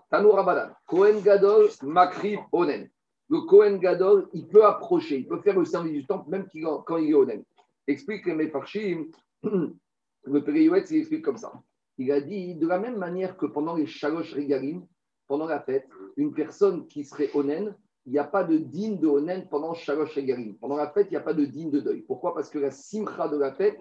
Tanour 0.09 0.35
Rabadan, 0.35 0.69
Kohen 0.85 1.21
Gadol, 1.21 1.69
Makriv, 1.83 2.39
onen. 2.51 2.89
Le 3.29 3.41
Kohen 3.41 3.79
Gadol, 3.79 4.27
il 4.33 4.47
peut 4.47 4.65
approcher, 4.65 5.19
il 5.19 5.27
peut 5.27 5.41
faire 5.41 5.57
le 5.57 5.65
service 5.65 5.93
du 5.93 6.05
temple 6.05 6.29
même 6.29 6.47
quand 6.85 6.97
il 6.97 7.09
est 7.09 7.13
onen. 7.13 7.43
Explique 7.87 8.25
les 8.25 8.35
Mefarshim, 8.35 9.05
le 9.43 10.43
Périoët, 10.43 10.89
il 10.91 10.97
explique 10.97 11.23
comme 11.23 11.37
ça. 11.37 11.51
Il 11.97 12.11
a 12.11 12.21
dit, 12.21 12.55
de 12.55 12.67
la 12.67 12.79
même 12.79 12.97
manière 12.97 13.37
que 13.37 13.45
pendant 13.45 13.75
les 13.75 13.87
Shalosh 13.87 14.33
Regalim, 14.33 14.85
pendant 15.27 15.45
la 15.45 15.59
fête, 15.59 15.87
une 16.17 16.33
personne 16.33 16.87
qui 16.87 17.03
serait 17.03 17.31
onen, 17.33 17.75
il 18.05 18.11
n'y 18.11 18.19
a 18.19 18.23
pas 18.23 18.43
de 18.43 18.57
digne 18.57 18.99
de 18.99 19.07
Onen 19.07 19.47
pendant 19.49 19.73
Shalosh 19.73 20.17
Garim. 20.19 20.55
Pendant 20.61 20.75
la 20.75 20.91
fête, 20.91 21.07
il 21.09 21.11
n'y 21.11 21.17
a 21.17 21.21
pas 21.21 21.33
de 21.33 21.45
digne 21.45 21.71
de 21.71 21.79
deuil. 21.79 22.01
Pourquoi? 22.01 22.35
Parce 22.35 22.49
que 22.49 22.59
la 22.59 22.71
simcha 22.71 23.27
de 23.27 23.37
la 23.37 23.51
fête 23.51 23.79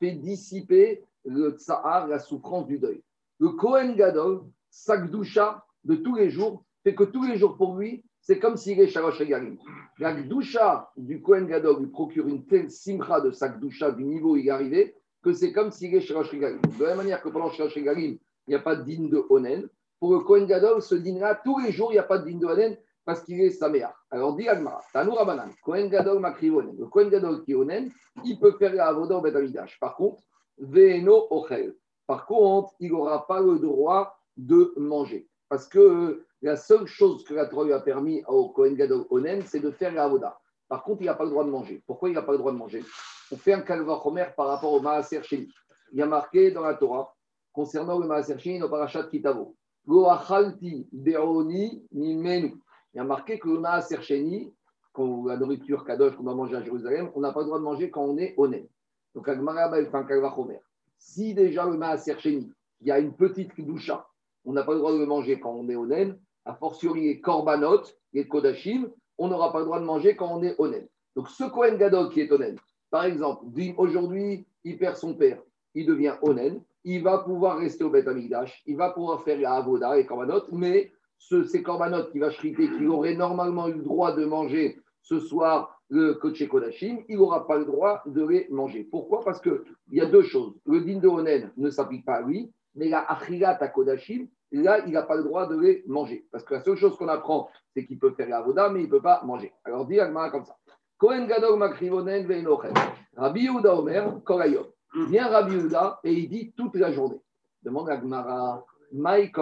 fait 0.00 0.12
dissiper 0.12 1.04
le 1.24 1.50
tsahar, 1.50 2.06
la 2.08 2.18
souffrance 2.18 2.66
du 2.66 2.78
deuil. 2.78 3.02
Le 3.38 3.50
Kohen 3.50 3.94
Gadol, 3.94 4.44
Sakdusha, 4.70 5.62
de 5.84 5.96
tous 5.96 6.14
les 6.14 6.30
jours, 6.30 6.64
fait 6.82 6.94
que 6.94 7.04
tous 7.04 7.24
les 7.24 7.36
jours 7.36 7.56
pour 7.56 7.76
lui, 7.76 8.02
c'est 8.26 8.40
comme 8.40 8.56
s'il 8.56 8.80
est 8.80 8.88
Shalosh 8.88 9.22
Garim. 9.22 9.56
La 10.00 10.12
Gdusha 10.12 10.90
du 10.96 11.22
Kohen 11.22 11.46
Gadol 11.46 11.78
lui 11.80 11.86
procure 11.86 12.26
une 12.26 12.44
telle 12.44 12.72
simcha 12.72 13.20
de 13.20 13.30
Sakdusha 13.30 13.92
du 13.92 14.02
niveau 14.02 14.32
où 14.32 14.36
il 14.36 14.48
est 14.48 14.50
arrivé 14.50 14.96
que 15.22 15.32
c'est 15.32 15.52
comme 15.52 15.70
s'il 15.70 15.94
est 15.94 16.00
Shalosh 16.00 16.34
Garim. 16.34 16.60
De 16.76 16.82
la 16.82 16.88
même 16.88 16.98
manière 16.98 17.22
que 17.22 17.28
pendant 17.28 17.50
Shalosh 17.50 17.78
Garim, 17.78 18.18
il 18.48 18.48
n'y 18.48 18.56
a 18.56 18.58
pas 18.58 18.74
de 18.74 18.82
digne 18.82 19.08
de 19.08 19.24
Onen, 19.30 19.68
pour 20.00 20.12
le 20.12 20.20
Kohen 20.20 20.44
Gadol, 20.44 20.82
ce 20.82 20.96
digne-là, 20.96 21.40
tous 21.44 21.60
les 21.60 21.70
jours, 21.70 21.92
il 21.92 21.94
n'y 21.94 22.00
a 22.00 22.02
pas 22.02 22.18
de 22.18 22.24
digne 22.24 22.40
de 22.40 22.46
Onen 22.46 22.76
parce 23.04 23.22
qu'il 23.22 23.40
est 23.40 23.50
Saméa. 23.50 23.94
Alors, 24.10 24.34
dit 24.34 24.48
Agmara, 24.48 24.82
Tanoura 24.92 25.24
Banan, 25.24 25.50
Kohen 25.62 25.88
Gadol 25.88 26.18
Makrivonen. 26.18 26.76
Le 26.76 26.86
Kohen 26.86 27.08
Gadol 27.08 27.44
qui 27.44 27.54
onen, 27.54 27.92
il 28.24 28.40
peut 28.40 28.56
faire 28.58 28.74
la 28.74 28.88
Avoda 28.88 29.18
au 29.18 29.20
Betamidash. 29.20 29.78
Par 29.78 29.94
contre, 29.94 30.20
Veno 30.58 31.28
Ochel. 31.30 31.76
Par 32.08 32.26
contre, 32.26 32.74
il 32.80 32.90
n'aura 32.90 33.24
pas 33.28 33.40
le 33.40 33.60
droit 33.60 34.18
de 34.36 34.74
manger. 34.76 35.28
Parce 35.48 35.68
que 35.68 36.26
la 36.46 36.56
seule 36.56 36.86
chose 36.86 37.24
que 37.24 37.34
la 37.34 37.46
Torah 37.46 37.64
lui 37.64 37.72
a 37.72 37.80
permis 37.80 38.22
au 38.28 38.50
Kohen 38.50 38.76
Gadol 38.76 39.04
Onen, 39.10 39.42
c'est 39.42 39.58
de 39.58 39.72
faire 39.72 39.92
la 39.92 40.04
Avoda. 40.04 40.38
Par 40.68 40.84
contre, 40.84 41.02
il 41.02 41.06
n'a 41.06 41.14
pas 41.14 41.24
le 41.24 41.30
droit 41.30 41.44
de 41.44 41.50
manger. 41.50 41.82
Pourquoi 41.86 42.08
il 42.08 42.14
n'a 42.14 42.22
pas 42.22 42.32
le 42.32 42.38
droit 42.38 42.52
de 42.52 42.56
manger? 42.56 42.84
On 43.32 43.36
fait 43.36 43.52
un 43.52 43.62
calva 43.62 44.00
Homer 44.04 44.26
par 44.36 44.46
rapport 44.46 44.72
au 44.72 44.80
Maaser 44.80 45.22
Sheni. 45.24 45.48
Il 45.92 45.98
y 45.98 46.02
a 46.02 46.06
marqué 46.06 46.52
dans 46.52 46.62
la 46.62 46.74
Torah, 46.74 47.12
concernant 47.52 47.98
le 47.98 48.06
Maaser 48.06 48.38
Sheni, 48.38 48.62
au 48.62 48.68
Parashat 48.68 49.04
Kitavo, 49.04 49.56
Lo 49.88 50.06
achalti 50.06 50.88
deoni 50.92 51.84
mimenu. 51.92 52.54
Il 52.94 52.98
y 52.98 53.00
a 53.00 53.04
marqué 53.04 53.40
que 53.40 53.48
le 53.48 53.58
Maaser 53.58 54.00
Sheni, 54.02 54.54
la 54.96 55.36
nourriture 55.36 55.84
kadosh 55.84 56.14
qu'on 56.14 56.22
doit 56.22 56.34
manger 56.34 56.56
à 56.56 56.62
Jérusalem, 56.62 57.10
on 57.16 57.20
n'a 57.20 57.32
pas 57.32 57.40
le 57.40 57.46
droit 57.46 57.58
de 57.58 57.64
manger 57.64 57.90
quand 57.90 58.04
on 58.04 58.16
est 58.18 58.34
honnête. 58.36 58.68
Donc, 59.14 59.28
Agmara, 59.28 59.76
elle 59.76 59.90
fait 59.90 59.96
un 59.96 60.04
kalvachomer. 60.04 60.60
Si 60.96 61.34
déjà 61.34 61.64
le 61.66 61.76
Maaser 61.76 62.18
Sheni, 62.18 62.52
il 62.80 62.86
y 62.86 62.92
a 62.92 63.00
une 63.00 63.14
petite 63.14 63.60
doucha, 63.60 64.06
on 64.44 64.52
n'a 64.52 64.62
pas 64.62 64.72
le 64.72 64.78
droit 64.78 64.92
de 64.92 64.98
le 64.98 65.06
manger 65.06 65.40
quand 65.40 65.50
on 65.50 65.68
est 65.68 65.74
honnête, 65.76 66.16
a 66.46 66.54
fortiori 66.54 67.02
les 67.02 67.20
korbanot, 67.20 67.82
les 68.12 68.26
kodashim, 68.26 68.88
on 69.18 69.28
n'aura 69.28 69.52
pas 69.52 69.58
le 69.58 69.66
droit 69.66 69.80
de 69.80 69.84
manger 69.84 70.16
quand 70.16 70.38
on 70.38 70.42
est 70.42 70.54
honnête. 70.58 70.88
Donc, 71.14 71.28
ce 71.28 71.44
Kohen 71.44 71.76
Gadol 71.76 72.10
qui 72.10 72.20
est 72.20 72.32
honnête, 72.32 72.58
par 72.90 73.04
exemple, 73.04 73.44
aujourd'hui, 73.76 74.46
il 74.64 74.78
perd 74.78 74.96
son 74.96 75.14
père, 75.14 75.42
il 75.74 75.86
devient 75.86 76.14
honnête, 76.22 76.58
il 76.84 77.02
va 77.02 77.18
pouvoir 77.18 77.58
rester 77.58 77.84
au 77.84 77.90
Beth 77.90 78.06
Amikdash, 78.06 78.62
il 78.66 78.76
va 78.76 78.90
pouvoir 78.90 79.22
faire 79.24 79.40
la 79.40 79.54
Avoda 79.54 79.98
et 79.98 80.06
korbanot, 80.06 80.42
mais 80.52 80.92
ce, 81.18 81.44
ces 81.44 81.62
corbanotes 81.62 82.12
qui 82.12 82.18
va 82.18 82.30
shriter, 82.30 82.68
qui 82.76 82.86
aurait 82.86 83.14
normalement 83.14 83.68
eu 83.68 83.74
le 83.74 83.82
droit 83.82 84.14
de 84.14 84.24
manger 84.24 84.78
ce 85.02 85.18
soir 85.18 85.80
le 85.88 86.14
Koché 86.14 86.48
Kodashim, 86.48 86.98
il 87.08 87.16
n'aura 87.16 87.46
pas 87.46 87.58
le 87.58 87.64
droit 87.64 88.02
de 88.06 88.26
les 88.26 88.48
manger. 88.50 88.84
Pourquoi? 88.84 89.24
Parce 89.24 89.40
qu'il 89.40 89.60
y 89.92 90.00
a 90.00 90.06
deux 90.06 90.22
choses. 90.22 90.54
Le 90.64 90.80
din 90.80 90.98
de 90.98 91.08
Onen 91.08 91.52
ne 91.56 91.70
s'applique 91.70 92.04
pas 92.04 92.16
à 92.16 92.22
lui, 92.22 92.50
mais 92.74 92.88
la 92.88 93.00
Achilat 93.00 93.56
à 93.60 93.68
Kodashim, 93.68 94.26
là, 94.52 94.80
il 94.86 94.92
n'a 94.92 95.02
pas 95.02 95.16
le 95.16 95.24
droit 95.24 95.46
de 95.46 95.58
les 95.58 95.84
manger. 95.86 96.26
Parce 96.30 96.44
que 96.44 96.54
la 96.54 96.62
seule 96.62 96.76
chose 96.76 96.96
qu'on 96.96 97.08
apprend, 97.08 97.48
c'est 97.74 97.86
qu'il 97.86 97.98
peut 97.98 98.12
faire 98.12 98.28
la 98.28 98.42
voda, 98.42 98.68
mais 98.68 98.80
il 98.80 98.86
ne 98.86 98.90
peut 98.90 99.02
pas 99.02 99.22
manger. 99.24 99.52
Alors, 99.64 99.86
dit 99.86 100.00
Agmara 100.00 100.30
comme 100.30 100.44
ça. 100.44 100.56
Kohen 100.98 101.26
Gadol 101.26 101.58
Makrivonen 101.58 102.26
Veinochen. 102.26 102.72
Rabbi 103.16 103.42
Yehuda 103.42 103.74
Omer, 103.74 104.22
Korayom. 104.24 104.66
Vient 105.08 105.28
Rabbi 105.28 105.54
Yehuda 105.54 106.00
et 106.04 106.12
il 106.12 106.28
dit 106.28 106.52
toute 106.56 106.76
la 106.76 106.92
journée. 106.92 107.20
Demande 107.62 107.90
Agmara. 107.90 108.64
Maï 108.92 109.32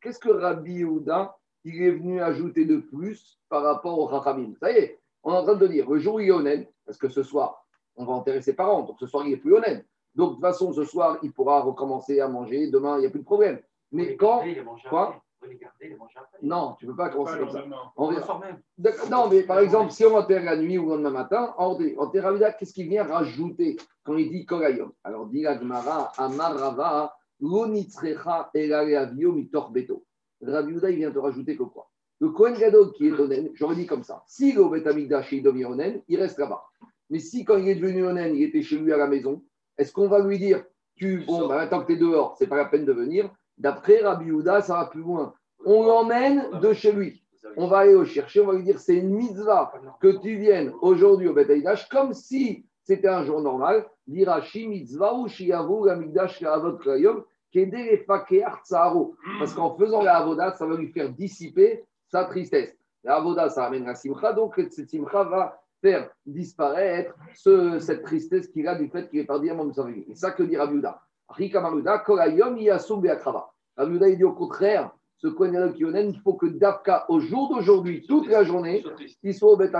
Qu'est-ce 0.00 0.18
que 0.18 0.30
Rabbi 0.30 0.72
Yehuda 0.72 1.34
il 1.64 1.82
est 1.82 1.90
venu 1.90 2.20
ajouter 2.20 2.64
de 2.64 2.78
plus 2.78 3.38
par 3.48 3.62
rapport 3.62 3.98
au 3.98 4.06
Rachamim 4.06 4.54
Ça 4.60 4.72
y 4.72 4.76
est, 4.76 5.00
on 5.22 5.32
est 5.32 5.36
en 5.36 5.42
train 5.42 5.54
de 5.54 5.66
dire, 5.66 5.88
le 5.88 5.98
jour 5.98 6.14
où 6.14 6.20
il 6.20 6.28
est 6.28 6.32
honnête, 6.32 6.72
parce 6.86 6.98
que 6.98 7.08
ce 7.08 7.22
soir, 7.22 7.64
on 7.96 8.04
va 8.04 8.12
enterrer 8.12 8.40
ses 8.40 8.54
parents, 8.54 8.82
donc 8.82 8.96
ce 9.00 9.06
soir, 9.06 9.26
il 9.26 9.30
n'est 9.30 9.36
plus 9.36 9.54
honnête. 9.54 9.84
Donc, 10.14 10.30
de 10.30 10.34
toute 10.34 10.42
façon, 10.42 10.72
ce 10.72 10.84
soir, 10.84 11.18
il 11.22 11.32
pourra 11.32 11.60
recommencer 11.60 12.20
à 12.20 12.28
manger. 12.28 12.70
Demain, 12.70 12.96
il 12.96 13.00
n'y 13.00 13.06
a 13.06 13.10
plus 13.10 13.20
de 13.20 13.24
problème. 13.24 13.60
Mais 13.92 14.16
quand. 14.16 14.44
Quoi 14.88 15.22
non, 16.42 16.74
tu 16.78 16.86
ne 16.86 16.90
peux 16.90 16.96
pas 16.96 17.10
commencer 17.10 17.38
comme 17.38 17.50
ça. 17.50 17.64
On 17.96 18.10
non, 19.10 19.28
mais 19.30 19.42
par 19.44 19.60
exemple, 19.60 19.92
si 19.92 20.04
on 20.04 20.16
enterre 20.16 20.42
la 20.42 20.56
nuit 20.56 20.78
ou 20.78 20.84
le 20.84 20.96
lendemain 20.96 21.10
matin, 21.10 21.54
on 21.58 21.78
enterre 21.98 22.56
qu'est-ce 22.58 22.72
qu'il 22.72 22.88
vient 22.88 23.04
rajouter 23.04 23.76
quand 24.02 24.16
il 24.16 24.30
dit 24.30 24.44
Korayom 24.44 24.92
Alors, 25.04 25.26
dit 25.26 25.42
la 25.42 25.58
Gemara, 25.58 26.12
Amar 26.18 26.56
Rava, 26.56 27.14
Rabbi 30.40 30.72
Uda, 30.72 30.90
il 30.90 30.96
vient 30.96 31.10
te 31.10 31.18
rajouter 31.18 31.56
que 31.56 31.62
quoi? 31.64 31.88
Le 32.20 32.30
Kohen 32.30 32.54
Gadol 32.54 32.92
qui 32.92 33.08
est 33.08 33.12
onen, 33.12 33.50
j'aurais 33.54 33.76
dit 33.76 33.86
comme 33.86 34.02
ça. 34.02 34.24
Si 34.26 34.52
le 34.52 34.68
Bet 34.68 34.88
Amikdash 34.88 35.32
il 35.32 35.42
devient 35.42 35.66
onen, 35.66 36.02
il 36.08 36.20
reste 36.20 36.38
là-bas. 36.38 36.64
Mais 37.10 37.20
si 37.20 37.44
quand 37.44 37.56
il 37.56 37.68
est 37.68 37.76
devenu 37.76 38.04
onen, 38.04 38.34
il 38.34 38.42
était 38.42 38.62
chez 38.62 38.76
lui 38.76 38.92
à 38.92 38.96
la 38.96 39.06
maison, 39.06 39.42
est-ce 39.76 39.92
qu'on 39.92 40.08
va 40.08 40.18
lui 40.18 40.38
dire 40.38 40.64
tu, 40.96 41.24
bon, 41.24 41.46
bah, 41.46 41.64
tant 41.68 41.80
que 41.82 41.86
tu 41.86 41.92
es 41.92 41.96
dehors, 41.96 42.34
c'est 42.36 42.48
pas 42.48 42.56
la 42.56 42.64
peine 42.64 42.84
de 42.84 42.92
venir 42.92 43.30
D'après 43.58 44.00
Rabbi 44.00 44.26
Uda, 44.26 44.62
ça 44.62 44.74
va 44.74 44.86
plus 44.86 45.00
loin. 45.00 45.34
On 45.64 45.84
l'emmène 45.84 46.60
de 46.60 46.72
chez 46.72 46.92
lui. 46.92 47.22
On 47.56 47.66
va 47.66 47.78
aller 47.78 47.92
le 47.92 48.04
chercher, 48.04 48.40
on 48.40 48.46
va 48.46 48.54
lui 48.54 48.62
dire 48.62 48.78
c'est 48.78 48.96
une 48.96 49.10
mitzvah 49.10 49.72
que 50.00 50.18
tu 50.20 50.36
viennes 50.36 50.72
aujourd'hui 50.80 51.28
au 51.28 51.32
Bet 51.32 51.50
Amikdash, 51.50 51.88
comme 51.88 52.12
si 52.12 52.66
c'était 52.82 53.08
un 53.08 53.24
jour 53.24 53.40
normal. 53.40 53.86
Dirachi 54.06 54.68
mitzvah 54.68 55.14
ou 55.14 55.28
shiavu 55.28 55.88
Amikdash 55.90 56.42
avot 56.42 56.76
krayom 56.76 57.24
parce 59.38 59.54
qu'en 59.54 59.76
faisant 59.76 60.02
la 60.02 60.18
avoda, 60.18 60.52
ça 60.52 60.66
va 60.66 60.76
lui 60.76 60.88
faire 60.88 61.10
dissiper 61.10 61.84
sa 62.08 62.24
tristesse. 62.24 62.76
La 63.04 63.16
avoda, 63.16 63.48
ça 63.48 63.64
amène 63.64 63.86
la 63.86 63.94
simcha, 63.94 64.32
donc 64.32 64.54
cette 64.56 64.90
simcha 64.90 65.24
va 65.24 65.60
faire 65.80 66.10
disparaître 66.26 67.14
ce, 67.34 67.78
cette 67.78 68.02
tristesse 68.02 68.48
qu'il 68.48 68.66
a 68.68 68.74
du 68.74 68.88
fait 68.88 69.08
qu'il 69.08 69.20
est 69.20 69.24
parti 69.24 69.48
à 69.48 69.54
mon 69.54 69.72
C'est 69.72 70.14
ça 70.14 70.32
que 70.32 70.42
dit 70.42 70.56
Rabiuda. 70.56 71.00
Rika 71.28 71.60
Maruda, 71.60 71.98
Kolayom, 71.98 72.56
Yasum 72.56 73.00
Beakrava. 73.00 73.50
Rabiuda, 73.76 74.08
il 74.08 74.16
dit 74.16 74.24
au 74.24 74.32
contraire, 74.32 74.90
ce 75.16 75.28
Kohen 75.28 75.72
Kionen, 75.72 76.10
il 76.10 76.20
faut 76.20 76.34
que 76.34 76.46
Dafka, 76.46 77.04
au 77.08 77.20
jour 77.20 77.54
d'aujourd'hui, 77.54 78.04
toute 78.06 78.28
la 78.28 78.44
journée, 78.44 78.84
il 79.22 79.34
soit 79.34 79.52
au 79.52 79.56
Beth 79.56 79.74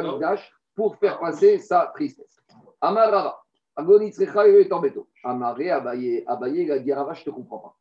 pour 0.75 0.97
faire 0.97 1.19
passer 1.19 1.59
sa 1.59 1.91
tristesse. 1.95 2.37
Amarara. 2.81 3.41
Agonitzrecha 3.79 4.49
est 4.49 4.73
en 4.73 4.81
béton. 4.81 5.07
Amaré, 5.23 5.71
Abaye, 5.71 6.25
Abaye, 6.27 6.63
il 6.63 6.73
a 6.73 6.81
dit 6.81 6.93
Rava, 6.93 7.15
je 7.15 7.21
ne 7.21 7.25
te 7.27 7.31
comprends 7.31 7.59
pas. 7.59 7.77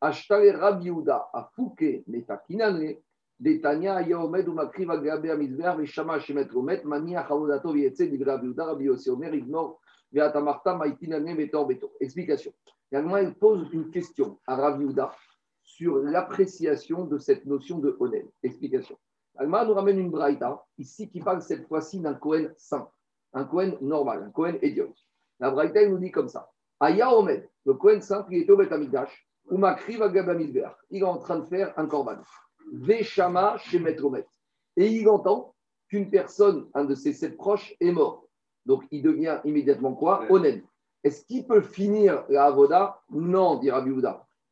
Ashtale 0.00 0.56
Rabbi 0.56 0.86
Yehuda, 0.86 1.28
Afouke, 1.32 2.02
Metakinane, 2.08 2.96
Detania, 3.38 4.02
Yaomed, 4.02 4.48
Umakriv, 4.48 4.90
Agabe, 4.90 5.30
Amizbear, 5.30 5.76
Veshama, 5.76 6.18
Shemet, 6.18 6.50
Romet, 6.50 6.82
Mania, 6.84 7.24
Chavodato, 7.28 7.72
Vietze, 7.72 8.02
dit 8.02 8.22
Rabbi 8.24 8.46
Yehuda, 8.46 8.64
Rabbi 8.64 8.84
Yossi 8.84 9.08
Omer, 9.08 9.34
ignore, 9.34 9.78
Explication. 12.00 12.52
Également, 12.90 13.16
il 13.16 13.34
pose 13.34 13.68
une 13.72 13.90
question 13.90 14.38
à 14.46 14.76
Yehuda 14.78 15.12
sur 15.62 15.96
l'appréciation 15.96 17.04
de 17.04 17.18
cette 17.18 17.44
notion 17.44 17.78
de 17.78 17.96
Onen. 17.98 18.26
Explication. 18.42 18.96
Alma 19.36 19.64
nous 19.64 19.74
ramène 19.74 19.98
une 19.98 20.10
braïta, 20.10 20.64
ici 20.78 21.10
qui 21.10 21.20
parle 21.20 21.42
cette 21.42 21.66
fois-ci 21.68 22.00
d'un 22.00 22.14
Kohen 22.14 22.54
saint, 22.56 22.88
un 23.34 23.44
Kohen 23.44 23.76
normal, 23.82 24.22
un 24.22 24.30
Kohen 24.30 24.58
idiot. 24.62 24.94
La 25.38 25.50
Braïta, 25.50 25.86
nous 25.86 25.98
dit 25.98 26.10
comme 26.10 26.28
ça. 26.28 26.50
Aya 26.80 27.14
Omed, 27.14 27.48
le 27.66 27.74
Kohen 27.74 28.00
simple, 28.00 28.32
il 28.32 28.42
est 28.42 28.50
au 28.50 28.56
Betamikdash, 28.56 29.28
ou 29.50 29.58
Makri 29.58 29.96
va 29.96 30.08
Il 30.08 31.02
est 31.02 31.02
en 31.02 31.18
train 31.18 31.38
de 31.38 31.44
faire 31.44 31.72
un 31.78 31.86
korban. 31.86 32.18
Veshama 32.72 33.58
chez 33.58 33.78
Metromet. 33.78 34.26
Et 34.76 34.88
il 34.88 35.08
entend 35.08 35.54
qu'une 35.88 36.10
personne, 36.10 36.68
un 36.74 36.84
de 36.84 36.94
ses 36.94 37.12
sept 37.12 37.36
proches, 37.36 37.74
est 37.80 37.92
mort. 37.92 38.25
Donc 38.66 38.84
il 38.90 39.02
devient 39.02 39.38
immédiatement 39.44 39.94
quoi 39.94 40.26
Onen. 40.28 40.62
Est-ce 41.04 41.24
qu'il 41.24 41.46
peut 41.46 41.62
finir 41.62 42.24
la 42.28 42.46
avoda 42.46 43.00
Non, 43.10 43.58
dit 43.58 43.70
Rabbi 43.70 43.92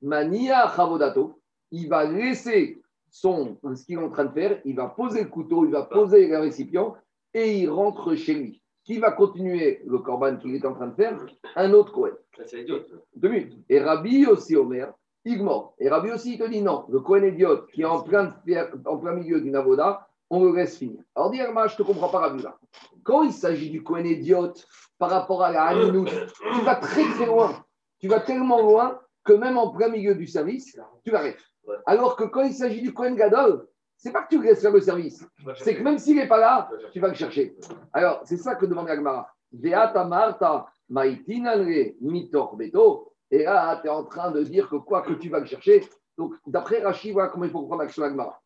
Mania 0.03 0.69
chavodato, 0.69 1.41
il 1.71 1.89
va 1.89 2.05
laisser 2.05 2.81
son, 3.11 3.59
ce 3.75 3.85
qu'il 3.85 3.99
est 3.99 4.03
en 4.03 4.11
train 4.11 4.27
de 4.27 4.33
faire, 4.33 4.61
il 4.65 4.77
va 4.77 4.87
poser 4.89 5.23
le 5.23 5.29
couteau, 5.29 5.65
il 5.65 5.73
va 5.73 5.83
poser 5.83 6.27
le 6.29 6.39
récipient, 6.39 6.95
et 7.33 7.59
il 7.59 7.71
rentre 7.71 8.15
chez 8.15 8.35
lui. 8.35 8.63
Qui 8.85 8.99
va 8.99 9.13
continuer 9.13 9.81
le 9.87 9.99
corban 9.99 10.37
qu'il 10.37 10.55
est 10.55 10.67
en 10.67 10.75
train 10.75 10.89
de 10.89 10.95
faire 10.95 11.19
Un 11.57 11.73
autre 11.73 11.93
Cohen. 11.93 12.13
C'est 12.45 12.61
idiot. 12.61 12.81
Deux 13.17 13.31
minutes. 13.31 13.59
Et 13.71 13.81
Rabbi 13.81 14.27
aussi, 14.27 14.57
Omer, 14.57 14.93
Igmor. 15.25 15.75
Et 15.79 15.89
Rabbi 15.89 16.11
aussi, 16.11 16.35
il 16.35 16.39
te 16.39 16.49
dit 16.49 16.61
non, 16.61 16.85
le 16.91 17.01
Cohen 17.01 17.25
idiote 17.25 17.67
qui 17.73 17.83
est 17.83 17.87
en 17.87 18.03
plein, 18.03 18.37
en 18.85 18.99
plein 18.99 19.15
milieu 19.15 19.41
d'une 19.41 19.57
avoda, 19.57 20.07
on 20.35 20.45
le 20.45 20.57
laisse 20.57 20.77
finir. 20.79 21.01
Alors, 21.15 21.31
dis 21.31 21.39
Herma, 21.39 21.67
je 21.67 21.75
ne 21.75 21.79
te 21.79 21.83
comprends 21.83 22.09
pas, 22.09 22.33
là. 22.33 22.57
Quand 23.03 23.23
il 23.23 23.33
s'agit 23.33 23.71
du 23.71 23.83
Cohen 23.83 24.05
idiote 24.05 24.67
par 24.99 25.11
rapport 25.11 25.43
à 25.43 25.53
la 25.53 25.65
Haninout, 25.65 26.07
tu 26.07 26.61
vas 26.63 26.77
très 26.77 27.05
très 27.05 27.27
loin. 27.27 27.65
Tu 27.99 28.09
vas 28.09 28.21
tellement 28.21 28.61
loin 28.61 29.01
que 29.25 29.33
même 29.33 29.57
en 29.57 29.71
plein 29.71 29.89
milieu 29.89 30.15
du 30.15 30.27
service, 30.27 30.79
tu 31.05 31.11
l'arrêtes. 31.11 31.39
Ouais. 31.67 31.77
Alors 31.87 32.17
que 32.17 32.25
quand 32.25 32.43
il 32.43 32.53
s'agit 32.53 32.83
du 32.83 32.93
Cohen 32.93 33.15
Gadol, 33.15 33.67
c'est 33.97 34.13
pas 34.13 34.23
que 34.23 34.35
tu 34.35 34.43
laisses 34.43 34.61
faire 34.61 34.73
le 34.73 34.81
service, 34.81 35.25
c'est 35.57 35.77
que 35.77 35.83
même 35.83 35.99
s'il 35.99 36.17
n'est 36.17 36.29
pas 36.29 36.39
là, 36.39 36.69
tu 36.93 37.01
vas 37.01 37.09
le 37.09 37.15
chercher. 37.15 37.57
Alors, 37.93 38.21
c'est 38.25 38.37
ça 38.37 38.55
que 38.55 38.67
demande 38.67 38.91
Agmara. 38.91 39.29
Veata 39.53 40.05
Marta 40.05 40.67
Maitinalre 40.91 41.95
Mitor 42.01 42.57
Beto. 42.57 43.13
Et 43.31 43.45
là, 43.45 43.79
tu 43.81 43.87
es 43.87 43.91
en 43.91 44.05
train 44.05 44.31
de 44.31 44.43
dire 44.43 44.69
que 44.69 44.77
quoi 44.77 45.03
que 45.03 45.15
tu 45.15 45.31
vas 45.31 45.41
le 45.41 45.47
chercher. 45.47 45.89
Donc, 46.19 46.35
d'après 46.47 46.83
Rachid, 46.83 47.13
voilà 47.13 47.29
comment 47.31 47.45
il 47.45 47.51
faut 47.51 47.61
comprendre 47.61 47.83
l'action 47.83 48.03
Agmara. 48.03 48.41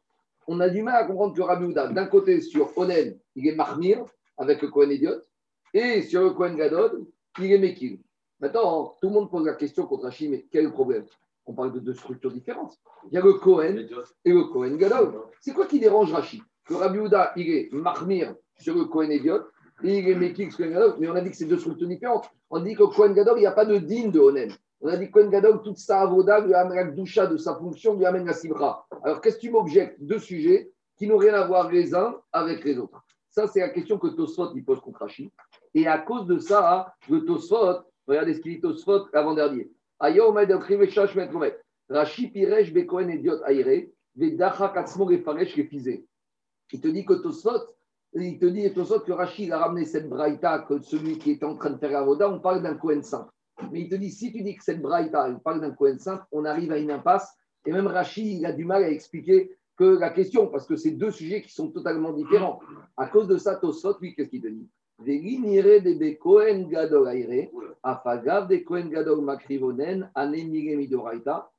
On 0.50 0.60
a 0.60 0.70
du 0.70 0.82
mal 0.82 0.96
à 0.96 1.04
comprendre 1.04 1.34
que 1.34 1.42
Rabbi 1.42 1.66
Houda, 1.66 1.88
d'un 1.88 2.06
côté, 2.06 2.40
sur 2.40 2.76
Onen, 2.78 3.18
il 3.36 3.46
est 3.46 3.54
Mahmir, 3.54 4.02
avec 4.38 4.62
le 4.62 4.68
Cohen 4.68 4.88
Idiot, 4.88 5.20
et 5.74 6.00
sur 6.00 6.22
le 6.22 6.30
Cohen 6.30 6.54
Gadol, 6.54 7.04
il 7.38 7.52
est 7.52 7.58
Mekil. 7.58 8.00
Maintenant, 8.40 8.96
tout 9.00 9.08
le 9.08 9.14
monde 9.14 9.30
pose 9.30 9.44
la 9.44 9.52
question 9.52 9.86
contre 9.86 10.04
Rachid, 10.04 10.30
mais 10.30 10.46
quel 10.50 10.62
est 10.62 10.68
le 10.68 10.72
problème? 10.72 11.04
On 11.44 11.52
parle 11.52 11.74
de 11.74 11.80
deux 11.80 11.92
structures 11.92 12.32
différentes. 12.32 12.78
Il 13.10 13.14
y 13.14 13.18
a 13.18 13.20
le 13.22 13.34
Cohen 13.34 13.76
Idiot. 13.76 14.04
et 14.24 14.32
le 14.32 14.44
Cohen 14.44 14.76
Gadol. 14.76 15.20
C'est 15.40 15.52
quoi 15.52 15.66
qui 15.66 15.80
dérange 15.80 16.14
Rachid? 16.14 16.40
Que 16.64 16.72
Rabbi 16.72 16.98
Houda, 16.98 17.32
il 17.36 17.50
est 17.50 17.68
Mahmir 17.70 18.34
sur 18.58 18.74
le 18.74 18.86
Cohen 18.86 19.10
Idiot, 19.10 19.42
et 19.84 19.98
il 19.98 20.08
est 20.08 20.14
Mekil 20.14 20.50
sur 20.50 20.64
le 20.64 20.70
Cohen 20.70 20.80
Gadol, 20.80 20.96
mais 20.98 21.10
on 21.10 21.14
a 21.14 21.20
dit 21.20 21.30
que 21.30 21.36
c'est 21.36 21.44
deux 21.44 21.58
structures 21.58 21.88
différentes. 21.88 22.30
On 22.48 22.60
dit 22.60 22.74
que 22.74 22.84
Cohen 22.84 23.12
Gadol, 23.12 23.36
il 23.36 23.40
n'y 23.40 23.46
a 23.46 23.52
pas 23.52 23.66
de 23.66 23.76
digne 23.76 24.10
de 24.10 24.18
Onen. 24.18 24.50
On 24.80 24.88
a 24.88 24.96
dit 24.96 25.06
que 25.06 25.12
Cohen 25.12 25.28
Gadol, 25.28 25.62
toute 25.62 25.78
sa 25.78 26.02
avoda, 26.02 26.40
lui 26.40 26.54
amène 26.54 26.76
la 26.76 26.92
doucha 26.92 27.26
de 27.26 27.36
sa 27.36 27.56
fonction, 27.56 27.96
lui 27.96 28.06
amène 28.06 28.26
la 28.26 28.32
simra. 28.32 28.86
Alors, 29.02 29.20
qu'est-ce 29.20 29.36
que 29.36 29.40
tu 29.40 29.50
m'objectes 29.50 30.00
Deux 30.00 30.20
sujets 30.20 30.70
qui 30.96 31.08
n'ont 31.08 31.16
rien 31.16 31.34
à 31.34 31.46
voir 31.46 31.70
les 31.70 31.94
uns 31.94 32.14
avec 32.32 32.64
les 32.64 32.78
autres? 32.78 33.02
Ça, 33.30 33.46
c'est 33.46 33.60
la 33.60 33.70
question 33.70 33.98
que 33.98 34.08
Tosfot 34.08 34.52
il 34.54 34.64
pose 34.64 34.80
contre 34.80 35.00
Rachid. 35.00 35.30
Et 35.74 35.86
à 35.86 35.98
cause 35.98 36.26
de 36.26 36.38
ça, 36.38 36.94
le 37.08 37.24
Tosfot, 37.24 37.84
regardez 38.06 38.34
ce 38.34 38.40
qu'il 38.40 38.54
dit 38.54 38.60
Tosfot 38.60 39.06
Gomet. 39.12 39.68
Rashi 41.88 42.28
Piresh 42.28 42.72
Bekohen 42.72 43.10
Ediot 43.10 43.42
Aire, 43.46 43.86
Vedacha 44.16 44.68
Katzmo 44.68 45.06
Refaresh 45.06 45.56
Refizé. 45.56 46.06
Il 46.72 46.80
te 46.80 46.88
dit 46.88 47.04
que 47.04 47.14
Tosfot, 47.14 47.74
il 48.14 48.38
te 48.38 48.46
dit 48.46 48.72
Tosfot 48.72 49.00
que 49.00 49.12
Rachid 49.12 49.52
a 49.52 49.58
ramené 49.58 49.84
cette 49.84 50.08
braïta, 50.08 50.60
que 50.60 50.80
celui 50.80 51.18
qui 51.18 51.32
est 51.32 51.44
en 51.44 51.56
train 51.56 51.70
de 51.70 51.78
faire 51.78 51.96
Avoda, 51.96 52.30
on 52.30 52.40
parle 52.40 52.62
d'un 52.62 52.74
Kohen 52.74 53.02
saint. 53.02 53.28
Mais 53.72 53.82
il 53.82 53.88
te 53.88 53.94
dit, 53.94 54.10
si 54.10 54.32
tu 54.32 54.42
dis 54.42 54.56
que 54.56 54.64
cette 54.64 54.80
braïta, 54.80 55.28
on 55.28 55.38
parle 55.38 55.60
d'un 55.60 55.72
Kohen 55.72 55.98
saint, 55.98 56.24
on 56.32 56.44
arrive 56.44 56.72
à 56.72 56.78
une 56.78 56.90
impasse. 56.90 57.36
Et 57.66 57.72
même 57.72 57.86
Rachid, 57.86 58.26
il 58.26 58.46
a 58.46 58.52
du 58.52 58.64
mal 58.64 58.84
à 58.84 58.90
expliquer 58.90 59.56
que 59.76 59.84
la 59.84 60.10
question, 60.10 60.48
parce 60.48 60.66
que 60.66 60.76
c'est 60.76 60.90
deux 60.90 61.10
sujets 61.10 61.42
qui 61.42 61.52
sont 61.52 61.70
totalement 61.70 62.12
différents. 62.12 62.60
À 62.96 63.06
cause 63.06 63.28
de 63.28 63.38
ça, 63.38 63.56
Tosfot, 63.56 63.96
lui, 64.00 64.14
qu'est-ce 64.14 64.30
qu'il 64.30 64.42
te 64.42 64.48
dit? 64.48 64.68
Afagav 67.84 68.48
de 68.48 68.56
Kohen 68.56 68.90
Gadol 68.90 69.20
Makrivonen, 69.22 70.10
Midoraita. 70.16 71.50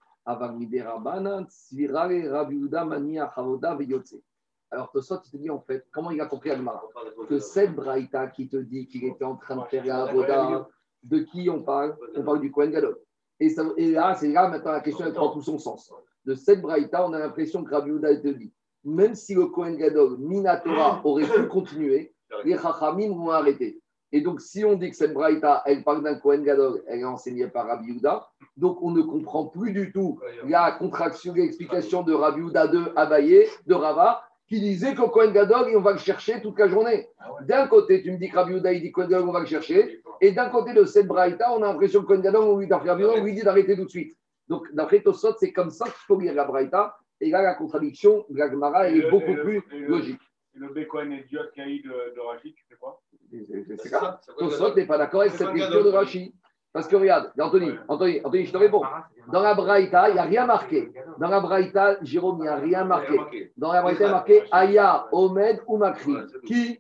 Alors 4.72 4.92
Tosfot, 4.92 5.22
il 5.26 5.32
te 5.32 5.38
dit 5.38 5.50
en 5.50 5.62
fait, 5.62 5.88
comment 5.92 6.12
il 6.12 6.20
a 6.20 6.26
compris 6.26 6.52
Agmara 6.52 6.84
Que 7.30 7.40
cette 7.40 7.74
braïta 7.74 8.28
qui 8.28 8.50
te 8.50 8.58
dit 8.58 8.88
qu'il 8.88 9.06
était 9.06 9.24
en 9.24 9.38
train 9.38 9.56
de 9.56 9.64
faire 9.64 9.86
la 9.86 10.04
Avoda, 10.04 10.68
de 11.04 11.20
qui 11.20 11.50
on 11.50 11.64
parle 11.64 11.96
On 12.16 12.24
parle 12.24 12.42
du 12.42 12.52
Kohen 12.52 12.72
Gadol. 12.72 12.98
Et, 13.40 13.50
ça- 13.50 13.64
et 13.78 13.92
là, 13.92 14.16
c'est 14.16 14.28
là 14.30 14.50
maintenant 14.50 14.72
la 14.74 14.82
question 14.82 15.06
elle 15.06 15.14
prend 15.14 15.30
tout 15.32 15.42
son 15.42 15.58
sens. 15.58 15.92
De 16.26 16.36
cette 16.36 16.62
braïta, 16.62 17.06
on 17.08 17.14
a 17.14 17.20
l'impression 17.20 17.64
que 17.64 17.74
Rabbi 17.74 17.92
Houda 17.92 18.16
te 18.18 18.28
dit, 18.28 18.52
même 18.84 19.16
si 19.16 19.34
le 19.34 19.46
Kohen 19.48 19.78
Gadol, 19.78 20.18
Minatora, 20.20 21.02
aurait 21.06 21.24
pu 21.26 21.48
continuer, 21.48 22.14
les 22.44 22.58
Chachamim 22.58 23.10
vont 23.16 23.32
arrêter. 23.32 23.82
Et 24.12 24.22
donc, 24.22 24.42
si 24.42 24.66
on 24.66 24.74
dit 24.76 24.90
que 24.90 24.96
cette 24.96 25.14
braïta, 25.14 25.62
elle 25.66 25.84
parle 25.84 26.04
d'un 26.04 26.16
Kohen 26.16 26.44
Gadol, 26.44 26.84
elle 26.88 27.00
est 27.00 27.06
enseignée 27.06 27.48
par 27.48 27.68
Rabbi 27.68 27.92
Houda, 27.92 28.28
donc 28.58 28.82
on 28.82 28.92
ne 28.92 29.02
comprend 29.04 29.46
plus 29.46 29.72
du 29.72 29.92
tout 29.92 30.20
la 30.50 30.72
contraction, 30.74 31.34
l'explication 31.34 32.04
de 32.04 32.14
Rabbi 32.14 32.42
Houda 32.42 32.68
de 32.68 32.92
Abaye, 32.96 33.46
de 33.68 33.74
Rava, 33.74 34.24
qui 34.50 34.60
disait 34.60 34.96
qu'au 34.96 35.10
Kohen 35.10 35.32
Gadol, 35.32 35.72
on 35.78 35.82
va 35.82 35.92
le 35.94 36.00
chercher 36.00 36.42
toute 36.42 36.58
la 36.60 36.68
journée. 36.68 37.08
D'un 37.42 37.68
côté, 37.68 38.02
tu 38.02 38.12
me 38.12 38.18
dis 38.18 38.30
que 38.30 38.36
Rabbi 38.36 38.56
Houda, 38.56 38.74
il 38.74 38.82
dit 38.82 38.92
Kohen 38.92 39.08
Gadol, 39.08 39.30
on 39.30 39.32
va 39.32 39.40
le 39.42 39.46
chercher. 39.46 40.02
Et 40.22 40.32
d'un 40.32 40.50
côté 40.50 40.74
de 40.74 40.84
cette 40.86 41.08
braïta, 41.08 41.54
on 41.54 41.62
a 41.64 41.68
l'impression 41.68 42.02
que 42.02 42.08
Kohen 42.08 42.22
Gadol, 42.22 42.44
on 42.44 42.58
lui, 42.58 42.68
d'après 42.68 42.90
Rabbi 42.90 43.04
Houda, 43.04 43.14
on 43.18 43.24
lui 43.24 43.34
dit 43.34 43.44
d'arrêter 43.44 43.76
tout 43.78 43.86
de 43.86 43.90
suite. 43.90 44.18
Donc, 44.48 44.66
d'après 44.74 45.02
Tosot, 45.02 45.36
c'est 45.40 45.54
comme 45.54 45.70
ça 45.70 45.86
qu'il 45.86 45.94
faut 46.08 46.20
lire 46.20 46.34
la 46.34 46.46
braïta. 46.46 46.96
Et 47.22 47.30
là, 47.30 47.42
la 47.44 47.54
contradiction 47.54 48.26
de 48.30 48.38
la 48.40 48.50
Gemara, 48.50 48.88
elle 48.88 48.96
Et 48.96 49.00
est 49.00 49.02
le- 49.04 49.10
beaucoup 49.12 49.32
et 49.32 49.36
le- 49.36 49.44
plus 49.44 49.58
et 49.72 49.80
le- 49.80 49.88
logique. 49.88 50.22
Et 50.56 50.60
le 50.60 50.70
Bekohen 50.74 51.12
idiot 51.12 51.42
qu'il 51.54 51.64
y 51.64 51.66
a 51.68 51.70
eu 51.70 51.80
de, 51.82 52.16
de 52.16 52.20
Rachid, 52.20 52.56
tu 52.56 52.66
fais 52.68 52.76
quoi? 52.76 53.00
C'est- 53.32 53.88
ça. 53.88 54.20
Tosot 54.40 54.74
n'est 54.74 54.88
pas 54.88 54.98
d'accord 54.98 55.22
avec 55.22 55.34
cette 55.34 55.54
lecture 55.54 55.84
de 55.84 55.92
Gadol? 55.92 56.32
Parce 56.72 56.88
que 56.88 56.96
regarde, 56.96 57.32
Anthony. 57.40 57.72
Anthony, 57.88 58.22
Anthony, 58.24 58.46
je 58.46 58.52
te 58.52 58.58
réponds. 58.58 58.84
Dans 59.32 59.42
la 59.42 59.56
Braïta, 59.56 60.10
il 60.10 60.14
n'y 60.14 60.20
a 60.20 60.24
rien 60.24 60.46
marqué. 60.46 60.92
Dans 61.20 61.30
la 61.30 61.40
Braïta, 61.40 61.98
Jérôme, 62.04 62.38
il 62.40 62.44
n'y 62.44 62.48
a 62.48 62.56
rien 62.58 62.86
marqué. 62.86 63.52
Dans 63.58 63.74
la 63.74 63.82
Braïta, 63.82 64.04
il 64.04 64.08
y 64.08 64.10
a 64.10 64.12
marqué 64.12 64.44
Aya, 64.52 65.08
Omed 65.12 65.62
ou 65.68 65.78
Makri. 65.78 66.14
Qui 66.46 66.80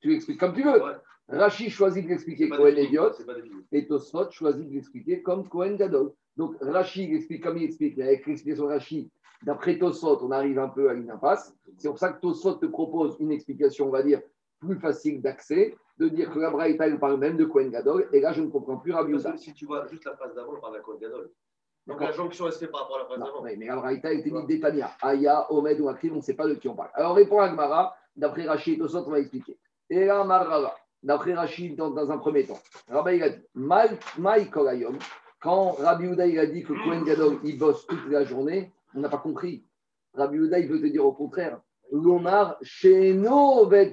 Tu 0.00 0.08
l'expliques 0.08 0.40
comme 0.40 0.54
tu 0.54 0.62
veux. 0.62 0.80
Rashi 1.28 1.70
choisit 1.70 2.04
de 2.04 2.08
l'expliquer 2.08 2.48
Cohen 2.48 2.72
défini. 2.72 2.98
et 3.70 3.86
Tosfot 3.86 4.30
choisit 4.32 4.68
de 4.68 4.74
l'expliquer 4.74 5.22
comme 5.22 5.48
Cohen 5.48 5.76
Gadol. 5.76 6.12
Donc 6.36 6.56
Rashi 6.60 7.04
il 7.04 7.14
explique 7.14 7.44
comme 7.44 7.56
il 7.56 7.64
explique, 7.64 7.98
avec 8.00 8.26
l'explication 8.26 8.66
de 8.66 8.78
d'après 9.42 9.78
Tosfot, 9.78 10.18
on 10.22 10.32
arrive 10.32 10.58
un 10.58 10.68
peu 10.68 10.90
à 10.90 10.94
une 10.94 11.10
impasse. 11.10 11.54
C'est 11.78 11.88
pour 11.88 11.98
ça 11.98 12.12
que 12.12 12.20
Tosfot 12.20 12.54
te 12.54 12.66
propose 12.66 13.16
une 13.20 13.30
explication, 13.30 13.86
on 13.86 13.90
va 13.90 14.02
dire, 14.02 14.20
plus 14.60 14.78
facile 14.78 15.20
d'accès, 15.20 15.74
de 15.98 16.08
dire 16.08 16.30
que 16.30 16.38
la 16.38 16.50
Braïta, 16.50 16.86
il 16.86 16.98
parle 16.98 17.18
même 17.18 17.36
de 17.36 17.44
Cohen 17.44 17.68
Gadol, 17.68 18.08
et 18.12 18.20
là, 18.20 18.32
je 18.32 18.42
ne 18.42 18.48
comprends 18.48 18.76
plus 18.76 18.92
Rabbi 18.92 19.12
que 19.12 19.36
Si 19.36 19.52
tu 19.52 19.66
vois 19.66 19.86
juste 19.86 20.04
la 20.04 20.14
phrase 20.16 20.34
d'avant, 20.34 20.52
on 20.56 20.60
parle 20.60 20.74
d'un 20.74 20.80
Kohen 20.80 20.98
Gadol. 20.98 21.30
Donc 21.86 22.00
la 22.00 22.12
jonction, 22.12 22.46
elle 22.46 22.52
se 22.52 22.58
fait 22.58 22.68
par 22.68 22.82
rapport 22.82 22.96
à 22.96 23.00
la 23.00 23.04
phrase 23.06 23.18
d'avant. 23.18 23.42
mais, 23.42 23.56
mais 23.56 23.66
la 23.66 23.76
Braïta 23.76 24.12
était 24.12 24.30
dit 24.30 24.46
d'Etania. 24.46 24.90
Aya, 25.02 25.50
Omed 25.52 25.80
ou 25.80 25.88
Akrim, 25.88 26.12
on 26.12 26.16
ne 26.16 26.20
sait 26.22 26.34
pas 26.34 26.46
de 26.46 26.54
qui 26.54 26.68
on 26.68 26.74
parle. 26.76 26.90
Alors 26.94 27.14
répond 27.16 27.40
Agmara, 27.40 27.96
d'après 28.14 28.44
Rachid, 28.46 28.78
Tosot, 28.78 29.04
on 29.06 29.10
va 29.10 29.18
expliquer. 29.18 29.58
Et 29.88 30.04
là, 30.04 30.22
Marrava, 30.24 30.74
d'après 31.02 31.34
Rachid, 31.34 31.76
dans, 31.76 31.90
dans 31.90 32.10
un 32.10 32.18
premier 32.18 32.44
temps. 32.46 32.60
Rabbi, 32.88 33.16
il 33.16 33.22
a 33.22 33.30
dit, 33.30 33.42
Mal- 33.54 33.98
Maï 34.18 34.48
Korayom, 34.50 34.98
quand 35.40 35.72
Rabbi 35.72 36.06
Houda, 36.06 36.26
il 36.26 36.38
a 36.38 36.46
dit 36.46 36.62
que 36.62 36.74
Kohen 36.74 37.02
Gadol, 37.02 37.38
il 37.44 37.58
bosse 37.58 37.86
toute 37.86 38.06
la 38.08 38.24
journée, 38.24 38.70
on 38.94 39.00
n'a 39.00 39.08
pas 39.08 39.18
compris. 39.18 39.64
Rabbi 40.14 40.38
Houda, 40.38 40.58
il 40.58 40.68
veut 40.68 40.80
te 40.80 40.86
dire 40.86 41.04
au 41.04 41.12
contraire, 41.12 41.60
L'Omar, 41.92 42.56
chez 42.62 43.16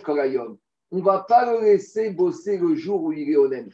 Korayom, 0.03 0.57
on 0.91 0.97
ne 0.97 1.03
va 1.03 1.25
pas 1.27 1.51
le 1.51 1.62
laisser 1.62 2.12
bosser 2.12 2.57
le 2.57 2.75
jour 2.75 3.03
où 3.03 3.12
il 3.12 3.29
est 3.29 3.38
honnête. 3.38 3.69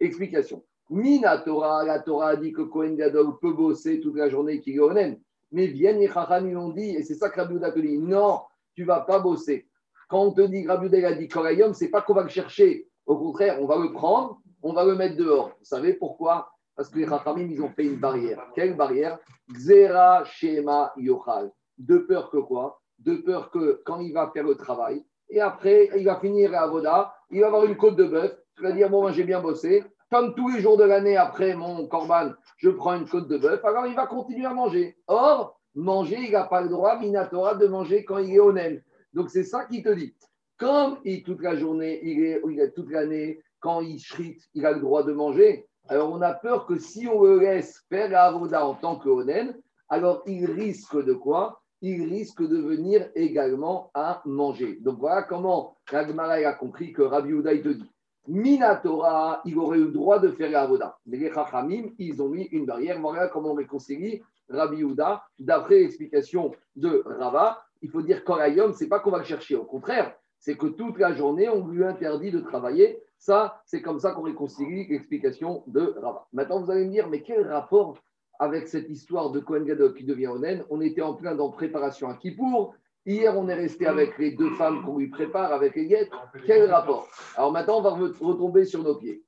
Explication. 0.00 0.64
Mina 0.90 1.38
Torah, 1.38 1.84
la 1.84 2.00
Torah 2.00 2.30
a 2.30 2.36
dit 2.36 2.52
que 2.52 2.62
Kohen 2.62 2.96
Gadol 2.96 3.38
peut 3.40 3.52
bosser 3.52 4.00
toute 4.00 4.16
la 4.16 4.28
journée 4.28 4.60
qu'il 4.60 4.76
est 4.76 4.80
honnête. 4.80 5.20
Mais 5.52 5.66
viennent 5.66 5.98
les 5.98 6.08
Chachamim 6.08 6.56
ont 6.56 6.70
dit, 6.70 6.90
et 6.96 7.02
c'est 7.02 7.14
ça 7.14 7.30
que 7.30 7.40
Rabbi 7.40 7.58
te 7.58 7.78
dit, 7.78 7.98
non, 7.98 8.40
tu 8.74 8.82
ne 8.82 8.86
vas 8.86 9.00
pas 9.00 9.18
bosser. 9.18 9.66
Quand 10.08 10.24
on 10.24 10.32
te 10.32 10.40
dit, 10.42 10.66
Rabbi 10.66 11.04
a 11.04 11.12
dit 11.12 11.28
Korayom, 11.28 11.72
ce 11.72 11.84
n'est 11.84 11.90
pas 11.90 12.02
qu'on 12.02 12.14
va 12.14 12.22
le 12.22 12.28
chercher. 12.28 12.88
Au 13.06 13.16
contraire, 13.16 13.60
on 13.60 13.66
va 13.66 13.78
le 13.78 13.92
prendre, 13.92 14.40
on 14.62 14.72
va 14.72 14.84
le 14.84 14.94
mettre 14.94 15.16
dehors. 15.16 15.50
Vous 15.58 15.64
savez 15.64 15.94
pourquoi? 15.94 16.50
Parce 16.74 16.88
que 16.88 16.98
les 16.98 17.06
Chachamim, 17.06 17.48
ils 17.50 17.62
ont 17.62 17.70
fait 17.70 17.84
une 17.84 17.96
barrière. 17.96 18.42
Quelle 18.54 18.76
barrière? 18.76 19.18
Xera 19.50 20.24
Shema 20.24 20.92
Yochal. 20.96 21.50
De 21.78 21.98
peur 21.98 22.30
que 22.30 22.38
quoi? 22.38 22.80
De 22.98 23.16
peur 23.16 23.50
que 23.50 23.80
quand 23.84 24.00
il 24.00 24.12
va 24.12 24.30
faire 24.34 24.44
le 24.44 24.56
travail, 24.56 25.04
et 25.30 25.40
après, 25.40 25.90
il 25.96 26.04
va 26.04 26.18
finir 26.20 26.54
à 26.54 26.62
Avoda, 26.62 27.14
il 27.30 27.40
va 27.40 27.48
avoir 27.48 27.64
une 27.64 27.76
côte 27.76 27.96
de 27.96 28.04
bœuf, 28.04 28.36
il 28.56 28.62
va 28.62 28.72
dire, 28.72 28.88
bon, 28.88 29.02
moi, 29.02 29.12
j'ai 29.12 29.24
bien 29.24 29.40
bossé. 29.40 29.84
Comme 30.10 30.34
tous 30.34 30.48
les 30.48 30.60
jours 30.60 30.78
de 30.78 30.84
l'année, 30.84 31.16
après 31.16 31.54
mon 31.54 31.86
corban, 31.86 32.32
je 32.56 32.70
prends 32.70 32.94
une 32.94 33.06
côte 33.06 33.28
de 33.28 33.36
bœuf, 33.36 33.62
alors 33.64 33.86
il 33.86 33.94
va 33.94 34.06
continuer 34.06 34.46
à 34.46 34.54
manger. 34.54 34.96
Or, 35.06 35.60
manger, 35.74 36.16
il 36.18 36.32
n'a 36.32 36.44
pas 36.44 36.62
le 36.62 36.70
droit, 36.70 36.98
Minatora, 36.98 37.54
de 37.56 37.66
manger 37.66 38.04
quand 38.04 38.18
il 38.18 38.34
est 38.34 38.40
honnête. 38.40 38.82
Donc, 39.12 39.28
c'est 39.30 39.44
ça 39.44 39.66
qu'il 39.66 39.82
te 39.82 39.90
dit. 39.90 40.14
Comme 40.56 40.98
il, 41.04 41.22
toute 41.22 41.42
la 41.42 41.56
journée, 41.56 42.00
il 42.02 42.24
est, 42.24 42.72
toute 42.74 42.90
l'année, 42.90 43.40
quand 43.60 43.80
il 43.80 44.00
shrite, 44.00 44.42
il 44.54 44.64
a 44.64 44.72
le 44.72 44.80
droit 44.80 45.02
de 45.02 45.12
manger. 45.12 45.68
Alors, 45.88 46.10
on 46.10 46.22
a 46.22 46.32
peur 46.32 46.66
que 46.66 46.78
si 46.78 47.06
on 47.06 47.22
le 47.22 47.38
laisse 47.38 47.84
faire 47.88 48.10
la 48.10 48.24
avoda 48.24 48.66
en 48.66 48.74
tant 48.74 48.96
que 48.96 49.08
honnête, 49.08 49.54
alors 49.88 50.22
il 50.26 50.50
risque 50.50 51.02
de 51.02 51.12
quoi? 51.12 51.62
Il 51.80 52.08
risque 52.08 52.42
de 52.42 52.58
venir 52.58 53.08
également 53.14 53.90
à 53.94 54.22
manger. 54.24 54.78
Donc, 54.80 54.98
voilà 54.98 55.22
comment 55.22 55.76
Ragmara 55.88 56.34
a 56.34 56.52
compris 56.54 56.92
que 56.92 57.02
Rabbi 57.02 57.30
il 57.30 57.62
te 57.62 57.68
dit. 57.68 57.90
Minatora, 58.26 59.40
il 59.46 59.58
aurait 59.58 59.78
eu 59.78 59.84
le 59.84 59.90
droit 59.90 60.18
de 60.18 60.28
faire 60.28 60.50
la 60.50 60.62
avoda. 60.62 60.98
Mais 61.06 61.16
les 61.16 61.32
Chachamim, 61.32 61.90
ils 61.98 62.20
ont 62.20 62.28
mis 62.28 62.44
une 62.44 62.66
barrière. 62.66 63.00
Voilà 63.00 63.28
comment 63.28 63.52
on 63.52 63.54
réconcilie 63.54 64.22
Rabbi 64.50 64.84
Houda. 64.84 65.22
D'après 65.38 65.78
l'explication 65.80 66.52
de 66.76 67.02
Rava, 67.06 67.62
il 67.80 67.90
faut 67.90 68.02
dire 68.02 68.24
Korayom, 68.24 68.72
c'est 68.74 68.88
pas 68.88 69.00
qu'on 69.00 69.10
va 69.10 69.18
le 69.18 69.24
chercher. 69.24 69.56
Au 69.56 69.64
contraire, 69.64 70.14
C'est 70.40 70.56
que 70.56 70.66
toute 70.66 70.98
la 70.98 71.14
journée, 71.14 71.48
on 71.48 71.66
lui 71.66 71.84
interdit 71.84 72.30
de 72.30 72.38
travailler. 72.38 73.02
Ça, 73.18 73.60
c'est 73.64 73.82
comme 73.82 73.98
ça 73.98 74.12
qu'on 74.12 74.22
réconcilie 74.22 74.86
l'explication 74.86 75.64
de 75.66 75.94
Rava. 76.00 76.28
Maintenant, 76.32 76.62
vous 76.62 76.70
allez 76.70 76.84
me 76.84 76.92
dire, 76.92 77.08
mais 77.08 77.22
quel 77.22 77.48
rapport 77.48 77.98
avec 78.38 78.68
cette 78.68 78.88
histoire 78.88 79.30
de 79.30 79.40
Kohen 79.40 79.64
Gadol 79.64 79.94
qui 79.94 80.04
devient 80.04 80.28
Onen 80.28 80.64
On 80.70 80.80
était 80.80 81.02
en 81.02 81.14
plein 81.14 81.34
dans 81.34 81.50
préparation 81.50 82.08
à 82.08 82.14
Kippour. 82.14 82.74
Hier, 83.06 83.36
on 83.36 83.48
est 83.48 83.54
resté 83.54 83.86
avec 83.86 84.18
les 84.18 84.32
deux 84.32 84.50
femmes 84.50 84.84
qu'on 84.84 84.98
lui 84.98 85.08
prépare, 85.08 85.52
avec 85.52 85.74
les 85.76 85.86
guettes. 85.86 86.10
Quel 86.46 86.70
rapport? 86.70 87.08
Alors 87.36 87.52
maintenant, 87.52 87.78
on 87.78 87.82
va 87.82 87.90
re- 87.90 88.18
retomber 88.22 88.64
sur 88.64 88.82
nos 88.82 88.96
pieds. 88.96 89.22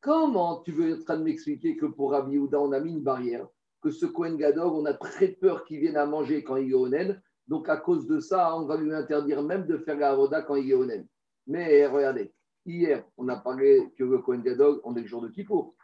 Comment 0.00 0.60
tu 0.60 0.72
veux 0.72 0.90
être 0.90 1.00
en 1.00 1.04
train 1.04 1.16
de 1.16 1.22
m'expliquer 1.24 1.76
que 1.76 1.86
pour 1.86 2.12
Rabbi 2.12 2.32
Yehuda, 2.32 2.60
on 2.60 2.72
a 2.72 2.80
mis 2.80 2.92
une 2.92 3.02
barrière 3.02 3.46
Que 3.82 3.90
ce 3.90 4.06
Kohen 4.06 4.36
Gadol, 4.36 4.68
on 4.68 4.84
a 4.84 4.92
très 4.94 5.28
peur 5.28 5.64
qu'il 5.64 5.80
vienne 5.80 5.96
à 5.96 6.06
manger 6.06 6.44
quand 6.44 6.56
il 6.56 6.70
est 6.70 6.74
Onen? 6.74 7.20
Donc 7.48 7.68
à 7.68 7.76
cause 7.76 8.06
de 8.06 8.20
ça, 8.20 8.54
on 8.56 8.66
va 8.66 8.76
lui 8.76 8.92
interdire 8.92 9.42
même 9.42 9.66
de 9.66 9.78
faire 9.78 9.96
la 9.96 10.10
Avoda 10.10 10.42
quand 10.42 10.56
il 10.56 10.70
est 10.70 10.74
Onen. 10.74 11.06
Mais 11.46 11.86
regardez, 11.86 12.32
hier, 12.66 13.04
on 13.16 13.28
a 13.28 13.36
parlé 13.36 13.92
que 13.96 14.04
le 14.04 14.18
Kohen 14.18 14.42
Gadol, 14.42 14.80
on 14.84 14.96
est 14.96 15.02
le 15.02 15.06
jour 15.06 15.22
de 15.22 15.28
Kippour. 15.28 15.74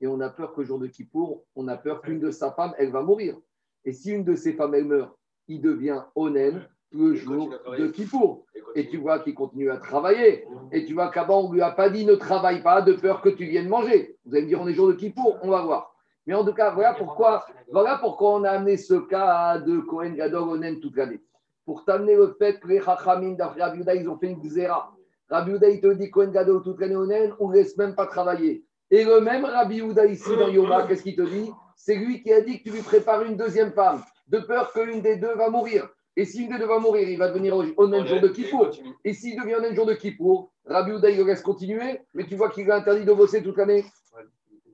Et 0.00 0.06
on 0.06 0.20
a 0.20 0.30
peur 0.30 0.54
que 0.54 0.60
le 0.60 0.66
jour 0.66 0.78
de 0.78 0.86
Kippour, 0.86 1.44
on 1.54 1.68
a 1.68 1.76
peur 1.76 2.00
qu'une 2.00 2.20
de 2.20 2.30
sa 2.30 2.52
femme, 2.52 2.74
elle 2.78 2.90
va 2.90 3.02
mourir. 3.02 3.36
Et 3.84 3.92
si 3.92 4.12
une 4.12 4.24
de 4.24 4.34
ses 4.34 4.54
femmes, 4.54 4.74
elle 4.74 4.86
meurt, 4.86 5.14
il 5.48 5.60
devient 5.60 6.02
Onen 6.14 6.66
le 6.92 7.14
jour 7.14 7.50
de 7.78 7.86
Kippour. 7.88 8.44
Et 8.74 8.88
tu 8.88 8.96
vois 8.96 9.20
qu'il 9.20 9.34
continue 9.34 9.70
à 9.70 9.76
travailler. 9.76 10.46
Et 10.72 10.84
tu 10.84 10.94
vois 10.94 11.10
qu'avant, 11.10 11.44
on 11.44 11.48
ne 11.48 11.54
lui 11.54 11.62
a 11.62 11.70
pas 11.70 11.90
dit 11.90 12.04
ne 12.04 12.14
travaille 12.14 12.62
pas 12.62 12.82
de 12.82 12.94
peur 12.94 13.20
que 13.20 13.28
tu 13.28 13.44
viennes 13.44 13.68
manger. 13.68 14.16
Vous 14.24 14.34
allez 14.34 14.42
me 14.42 14.48
dire, 14.48 14.60
on 14.60 14.68
est 14.68 14.74
jour 14.74 14.88
de 14.88 14.94
Kippour, 14.94 15.38
on 15.42 15.50
va 15.50 15.62
voir. 15.62 15.94
Mais 16.26 16.34
en 16.34 16.44
tout 16.44 16.52
cas, 16.52 16.70
voilà 16.70 16.94
pourquoi, 16.94 17.44
voilà 17.70 17.98
pourquoi 17.98 18.34
on 18.34 18.44
a 18.44 18.50
amené 18.50 18.76
ce 18.76 18.94
cas 18.94 19.58
de 19.58 19.80
Cohen 19.80 20.12
Gadol 20.12 20.48
Onen 20.48 20.80
toute 20.80 20.96
l'année. 20.96 21.20
Pour 21.64 21.84
t'amener 21.84 22.14
le 22.14 22.34
fait 22.38 22.58
que 22.58 22.68
les 22.68 22.80
Chachamim 22.80 23.36
Yehuda, 23.36 23.94
ils 23.94 24.08
ont 24.08 24.18
fait 24.18 24.30
une 24.30 24.40
xéra. 24.40 24.92
Rabbi 25.30 25.52
il 25.52 25.80
te 25.80 25.92
dit 25.94 26.10
Cohen 26.10 26.32
Gadol 26.32 26.62
toute 26.62 26.80
l'année 26.80 26.96
Onen, 26.96 27.32
on 27.38 27.48
ne 27.48 27.54
laisse 27.54 27.76
même 27.76 27.94
pas 27.94 28.06
travailler. 28.06 28.64
Et 28.90 29.04
le 29.04 29.20
même 29.20 29.44
Rabbi 29.44 29.76
Yehuda 29.76 30.06
ici 30.06 30.30
dans 30.36 30.48
Yoma, 30.48 30.86
qu'est-ce 30.86 31.04
qu'il 31.04 31.14
te 31.14 31.22
dit? 31.22 31.50
C'est 31.76 31.94
lui 31.94 32.20
qui 32.22 32.32
a 32.32 32.40
dit 32.40 32.58
que 32.58 32.64
tu 32.64 32.70
lui 32.74 32.82
prépares 32.82 33.22
une 33.22 33.36
deuxième 33.36 33.72
femme, 33.72 34.02
de 34.26 34.40
peur 34.40 34.72
qu'une 34.72 35.00
des 35.00 35.16
deux 35.16 35.34
va 35.34 35.48
mourir. 35.48 35.88
Et 36.16 36.24
si 36.24 36.42
une 36.42 36.50
des 36.50 36.58
deux 36.58 36.66
va 36.66 36.80
mourir, 36.80 37.08
il 37.08 37.16
va 37.16 37.28
devenir 37.28 37.56
Onen 37.56 38.06
jour 38.06 38.20
de 38.20 38.28
Et 38.28 38.32
Kippour. 38.32 38.70
Et 39.04 39.14
s'il 39.14 39.40
devient 39.40 39.64
un 39.64 39.74
jour 39.74 39.86
de 39.86 39.94
Kippour, 39.94 40.50
Rabbi 40.66 40.92
Houda, 40.92 41.08
il 41.08 41.18
le 41.18 41.24
laisse 41.24 41.42
continuer, 41.42 42.00
mais 42.12 42.26
tu 42.26 42.34
vois 42.34 42.50
qu'il 42.50 42.68
est 42.68 42.72
interdit 42.72 43.04
de 43.04 43.12
bosser 43.12 43.42
toute 43.42 43.56
l'année. 43.56 43.84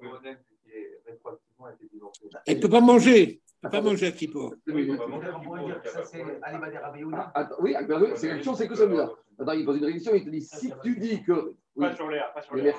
A. 0.03 1.73
Il 2.47 2.57
ne 2.57 2.62
peut 2.62 2.69
pas 2.69 2.81
manger. 2.81 3.42
Pas 3.62 3.81
manger 3.81 4.07
à 4.09 4.12
Kippour. 4.12 4.55
Oui, 4.66 4.87
que 4.87 5.88
ça, 5.88 6.05
c'est 6.05 6.23
Rabbi 6.23 7.01
Yehuda. 7.01 7.33
Ah, 7.35 7.40
Attends, 7.40 7.57
oui, 7.61 7.75
ah, 7.77 7.83
oui, 7.88 8.09
c'est 8.14 8.29
la 8.29 8.35
question, 8.37 8.55
c'est 8.55 8.69
que 8.69 8.75
celui-là. 8.75 9.11
Attends, 9.38 9.53
il 9.53 9.64
pose 9.64 9.79
une 9.79 9.92
question, 9.92 10.14
il 10.14 10.25
te 10.25 10.31
dit 10.31 10.42
si 10.42 10.73
tu 10.83 10.97
dis 10.99 11.23
que. 11.23 11.55
Oui, 11.75 11.88
Pas 11.88 11.95
sur 11.95 12.09
l'air, 12.09 12.33
pas 12.33 12.42
sur 12.42 12.55
mais 12.55 12.62
l'air. 12.62 12.77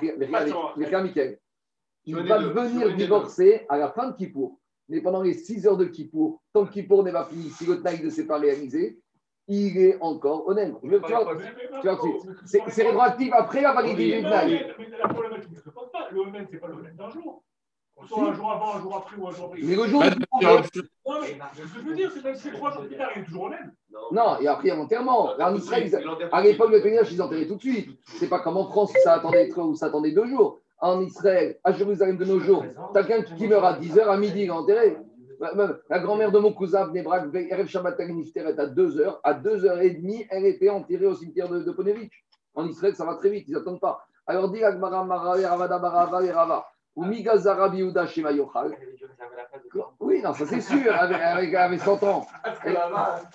il 2.05 2.15
va 2.15 2.37
venir 2.39 2.95
divorcer 2.95 3.65
à 3.69 3.77
la 3.77 3.91
fin 3.91 4.09
de 4.09 4.15
Kippour. 4.15 4.59
Mais 4.89 5.01
pendant 5.01 5.21
les 5.21 5.33
6 5.33 5.67
heures 5.67 5.77
de 5.77 5.85
Kippour, 5.85 6.41
tant 6.53 6.65
que 6.65 6.71
Kippour 6.71 7.03
n'est 7.03 7.11
pas 7.11 7.25
fini, 7.25 7.49
si 7.49 7.65
le 7.65 7.81
taille 7.81 8.01
ne 8.03 8.09
s'est 8.09 8.25
pas 8.25 8.39
réalisé, 8.39 9.01
il 9.47 9.77
est 9.77 9.97
encore 10.01 10.47
honnête. 10.47 10.73
Tu 10.81 10.87
vois, 10.87 11.37
c'est 12.45 12.83
rétroactif 12.83 13.33
après 13.33 13.61
la 13.61 13.73
validité 13.73 14.17
du 14.17 14.23
taille. 14.23 14.73
Mais 14.79 14.97
la 14.97 15.07
problématique 15.09 15.51
ne 15.51 15.59
se 15.59 15.69
pose 15.69 15.91
pas. 15.91 16.07
Le 16.11 16.19
honnête, 16.21 16.47
c'est 16.49 16.57
pas 16.57 16.67
le 16.67 16.75
honnête 16.75 16.95
d'un 16.95 17.09
jour. 17.09 17.43
Soit 18.07 18.29
un 18.29 18.33
jour 18.33 18.51
avant, 18.51 18.75
un 18.75 18.81
jour 18.81 18.95
après 18.97 19.17
ou 19.17 19.27
un 19.27 19.31
jour 19.31 19.45
après. 19.45 19.59
Mais 19.63 19.75
le 19.75 19.87
jour. 19.87 20.03
Non, 20.03 20.09
mais 21.21 21.37
ce 21.55 21.61
que 21.61 21.67
je 21.79 21.83
veux 21.87 21.95
dire, 21.95 22.11
c'est 22.13 22.21
que 22.21 22.33
c'est 22.35 22.51
trois 22.51 22.71
jours 22.71 22.85
plus 22.85 22.95
tard, 22.97 23.09
il 23.15 23.21
est 23.21 23.25
toujours 23.25 23.43
honnête. 23.45 23.59
non, 24.11 24.39
et 24.39 24.47
après 24.47 24.69
l'enterrement. 24.69 25.31
En 25.39 25.55
Israël, 25.55 25.83
ils- 25.87 25.99
Il 26.01 26.07
enterre 26.07 26.29
À 26.31 26.41
l'époque, 26.41 26.71
le 26.71 26.81
Péniage, 26.81 27.11
ils 27.11 27.21
enterraient 27.21 27.47
tout 27.47 27.55
de 27.55 27.61
suite. 27.61 27.89
C'est 28.05 28.29
pas 28.29 28.39
comme 28.39 28.57
en 28.57 28.65
France 28.65 28.91
où 28.91 28.99
ça 29.03 29.13
attendait, 29.13 29.51
où 29.57 29.75
ça 29.75 29.87
attendait 29.87 30.11
deux 30.11 30.27
jours. 30.27 30.59
En 30.79 31.01
Israël, 31.01 31.57
à 31.63 31.71
Jérusalem 31.71 32.17
de 32.17 32.25
nos 32.25 32.39
jours, 32.39 32.63
quelqu'un 32.93 33.23
qui 33.23 33.47
meurt 33.47 33.65
à 33.65 33.73
10h, 33.73 34.07
à 34.07 34.17
midi, 34.17 34.43
il 34.43 34.47
est 34.47 34.51
enterré. 34.51 34.95
Même 35.39 35.77
La 35.89 35.99
grand-mère 35.99 36.31
de 36.31 36.39
mon 36.39 36.51
cousin, 36.53 36.87
Bnebrak, 36.87 37.33
Erev 37.33 37.67
Shabbat 37.67 37.99
à 37.99 38.65
2h, 38.67 39.19
à 39.23 39.33
2h30, 39.33 40.27
elle 40.29 40.45
était 40.45 40.69
enterrée 40.69 41.05
au 41.07 41.15
cimetière 41.15 41.49
de, 41.49 41.59
de 41.61 41.71
Ponevich. 41.71 42.11
En 42.55 42.67
Israël, 42.67 42.95
ça 42.95 43.05
va 43.05 43.15
très 43.15 43.29
vite, 43.29 43.45
ils 43.47 43.53
n'attendent 43.53 43.79
pas. 43.79 44.03
Alors, 44.27 44.49
dit 44.51 44.63
Agmara, 44.63 45.03
Mara, 45.03 45.33
Ravada, 45.35 45.79
Barava, 45.79 46.19
Rava. 46.33 46.65
Ou 46.97 47.05
Migaza, 47.05 47.53
Rabbi 47.53 47.77
Yehuda, 47.77 48.07
Shema 48.07 48.31
Yochal. 48.31 48.71
Oui, 49.99 50.19
non, 50.23 50.33
ça 50.33 50.47
c'est 50.47 50.61
sûr, 50.61 50.77
elle 50.87 50.89
avait, 50.93 51.13
elle 51.13 51.21
avait- 51.21 51.47
elle 51.49 51.55
avait 51.55 51.77
100 51.77 52.01
ans. 52.03 52.25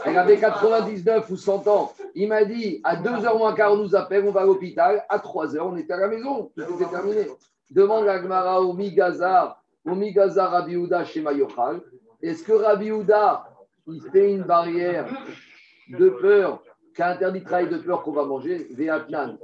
Elle, 0.05 0.18
avait 0.18 0.37
99 0.37 1.31
ou 1.31 1.37
100 1.37 1.68
ans. 1.68 1.92
Il 2.16 2.29
m'a 2.29 2.44
dit, 2.44 2.81
à 2.83 2.96
2h 2.96 3.38
moins 3.38 3.55
quart, 3.55 3.72
on 3.72 3.77
nous 3.77 3.94
appelle, 3.94 4.25
on 4.27 4.33
va 4.33 4.40
à 4.40 4.44
l'hôpital. 4.44 5.05
À 5.09 5.18
3h, 5.18 5.61
on 5.61 5.77
était 5.77 5.92
à 5.92 5.98
la 5.98 6.09
maison. 6.09 6.51
Tout 6.57 6.75
était 6.75 6.90
terminé. 6.90 7.29
Demande 7.70 8.09
à 8.09 8.18
Gmara 8.18 8.61
au 8.61 8.72
Migazar, 8.72 9.62
au 9.87 9.94
Migazar 9.94 10.51
Rabbi 10.51 10.72
Yehuda 10.72 11.05
Shema 11.05 11.33
Yochal. 11.33 11.81
Est-ce 12.20 12.42
que 12.42 12.53
Rabbi 12.53 12.87
Yehuda, 12.87 13.48
il 13.87 14.03
fait 14.11 14.33
une 14.33 14.42
barrière 14.42 15.07
de 15.88 16.09
peur, 16.11 16.61
qui 16.96 17.03
a 17.03 17.11
interdit 17.11 17.40
de 17.40 17.44
travailler 17.44 17.68
de 17.68 17.79
peur 17.79 18.03
qu'on 18.03 18.12
va 18.12 18.25
manger? 18.25 18.66
Veatnan. 18.72 19.38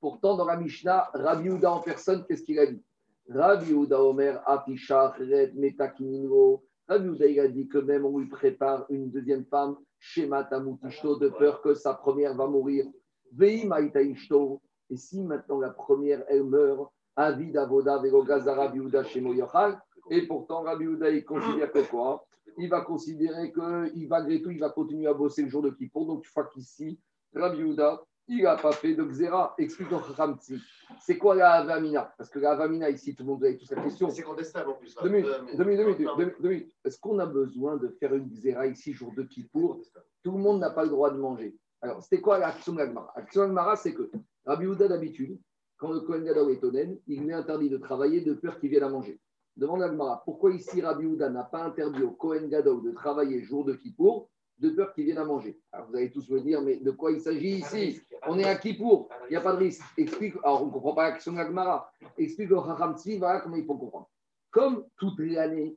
Pourtant, 0.00 0.36
dans 0.36 0.44
la 0.46 0.56
Mishnah, 0.56 1.10
Rabbi 1.12 1.48
Yehuda 1.48 1.72
en 1.72 1.80
personne, 1.80 2.24
qu'est-ce 2.26 2.44
qu'il 2.44 2.60
a 2.60 2.66
dit? 2.66 2.82
Rabbi 3.28 3.70
Yehuda 3.70 4.02
Omer, 4.02 4.42
Red, 4.46 5.54
Metakinino. 5.54 6.62
Rabbi 6.88 7.06
Yehuda, 7.06 7.26
il 7.26 7.40
a 7.40 7.48
dit 7.48 7.68
que 7.68 7.78
même 7.78 8.04
on 8.04 8.18
lui 8.18 8.28
prépare 8.28 8.84
une 8.90 9.10
deuxième 9.10 9.44
femme, 9.46 9.76
Shema 9.98 10.44
Tamutishto, 10.44 11.16
de 11.18 11.28
peur 11.28 11.62
que 11.62 11.74
sa 11.74 11.94
première 11.94 12.34
va 12.34 12.46
mourir. 12.46 12.86
Vei 13.32 13.64
Maïtaishto. 13.64 14.60
Et 14.90 14.96
si 14.96 15.22
maintenant 15.22 15.60
la 15.60 15.70
première, 15.70 16.24
elle 16.28 16.44
meurt, 16.44 16.90
Avid 17.16 17.56
Avoda, 17.56 17.98
Vegogaza, 17.98 18.54
Rabbi 18.54 18.78
Yehuda, 18.78 19.04
Shemo 19.04 19.32
Yochal. 19.32 19.80
Et 20.10 20.26
pourtant, 20.26 20.62
Rabbi 20.62 20.84
Yehuda, 20.84 21.10
il 21.10 21.24
considère 21.24 21.70
que 21.70 21.88
quoi? 21.88 22.26
Il 22.58 22.68
va 22.68 22.82
considérer 22.82 23.52
que, 23.52 24.06
malgré 24.08 24.42
tout, 24.42 24.50
il 24.50 24.58
va 24.58 24.68
continuer 24.70 25.06
à 25.06 25.14
bosser 25.14 25.42
le 25.42 25.48
jour 25.48 25.62
de 25.62 25.70
Kippour. 25.70 26.06
Donc, 26.06 26.22
tu 26.22 26.30
vois 26.34 26.44
qu'ici, 26.52 26.98
Rabbi 27.34 27.58
Yehuda, 27.58 28.02
il 28.38 28.42
n'a 28.44 28.56
pas 28.56 28.72
fait 28.72 28.94
de 28.94 29.04
Xéra. 29.04 29.54
Explique 29.58 29.92
au 29.92 29.98
Ramtsi. 29.98 30.58
C'est 31.00 31.18
quoi 31.18 31.34
la 31.34 31.52
Avamina? 31.52 32.12
Parce 32.16 32.30
que 32.30 32.38
la 32.38 32.52
Avamina, 32.52 32.90
ici, 32.90 33.14
tout 33.14 33.22
le 33.22 33.28
monde 33.30 33.44
avez 33.44 33.56
tous 33.56 33.70
la 33.70 33.82
question. 33.82 34.10
C'est 34.10 34.22
contestable 34.22 34.70
en 34.70 34.74
plus. 34.74 34.94
là. 34.96 35.02
Deux 35.02 35.08
minutes, 35.10 35.26
Euh, 35.28 35.56
deux 35.56 35.64
minutes, 35.64 35.98
deux 35.98 36.16
minutes, 36.16 36.36
deux 36.42 36.48
minutes. 36.48 36.76
Est-ce 36.84 36.98
qu'on 37.00 37.18
a 37.18 37.26
besoin 37.26 37.76
de 37.76 37.88
faire 38.00 38.14
une 38.14 38.28
Xéra 38.28 38.66
ici, 38.66 38.92
jour 38.92 39.12
de 39.16 39.22
Kippour? 39.22 39.80
Tout 40.22 40.32
le 40.32 40.38
monde 40.38 40.60
n'a 40.60 40.70
pas 40.70 40.84
le 40.84 40.90
droit 40.90 41.10
de 41.10 41.18
manger. 41.18 41.56
Alors, 41.80 42.02
c'était 42.02 42.20
quoi 42.20 42.38
l'action 42.38 42.72
de 42.74 42.78
l'Agmara? 42.78 43.12
L'action 43.16 43.40
de 43.42 43.46
l'Agmara, 43.46 43.76
c'est 43.76 43.92
que 43.94 44.10
Rabbi 44.46 44.66
Houda, 44.66 44.88
d'habitude, 44.88 45.38
quand 45.78 45.90
le 45.92 46.00
Kohen 46.00 46.24
Gadol 46.24 46.52
est 46.52 46.62
onen, 46.62 46.98
il 47.08 47.22
lui 47.22 47.30
est 47.30 47.34
interdit 47.34 47.68
de 47.70 47.76
travailler 47.78 48.20
de 48.20 48.34
peur 48.34 48.58
qu'il 48.60 48.70
vienne 48.70 48.84
à 48.84 48.88
manger. 48.88 49.18
Demande 49.56 49.80
l'Agmara, 49.80 50.22
pourquoi 50.24 50.52
ici 50.52 50.80
Rabbi 50.80 51.04
Houda 51.06 51.28
n'a 51.28 51.42
pas 51.44 51.64
interdit 51.64 52.02
au 52.02 52.12
Kohen 52.12 52.48
Gadol 52.48 52.82
de 52.84 52.92
travailler 52.92 53.42
jour 53.42 53.64
de 53.64 53.74
Kippour? 53.74 54.30
De 54.62 54.70
peur 54.70 54.94
qu'il 54.94 55.04
vienne 55.04 55.18
à 55.18 55.24
manger 55.24 55.58
Alors, 55.72 55.88
vous 55.88 55.96
allez 55.96 56.10
tous 56.10 56.30
me 56.30 56.40
dire, 56.40 56.62
mais 56.62 56.76
de 56.76 56.90
quoi 56.92 57.10
il 57.10 57.20
s'agit 57.20 57.56
ici 57.56 58.00
On 58.28 58.38
est 58.38 58.44
à 58.44 58.54
Kippour, 58.54 59.08
il 59.28 59.32
n'y 59.32 59.36
a 59.36 59.40
pas 59.40 59.52
de 59.52 59.58
risque. 59.58 59.82
Explique, 59.98 60.34
alors 60.44 60.62
on 60.62 60.66
ne 60.66 60.70
comprend 60.70 60.94
pas 60.94 61.10
l'action 61.10 61.32
de 61.32 61.38
l'Agmara. 61.38 61.92
Explique 62.16 62.52
au 62.52 62.60
Raham 62.60 62.94
voilà 63.18 63.40
comment 63.40 63.56
il 63.56 63.66
faut 63.66 63.74
comprendre. 63.74 64.08
Comme 64.52 64.84
toute 64.96 65.18
l'année, 65.18 65.76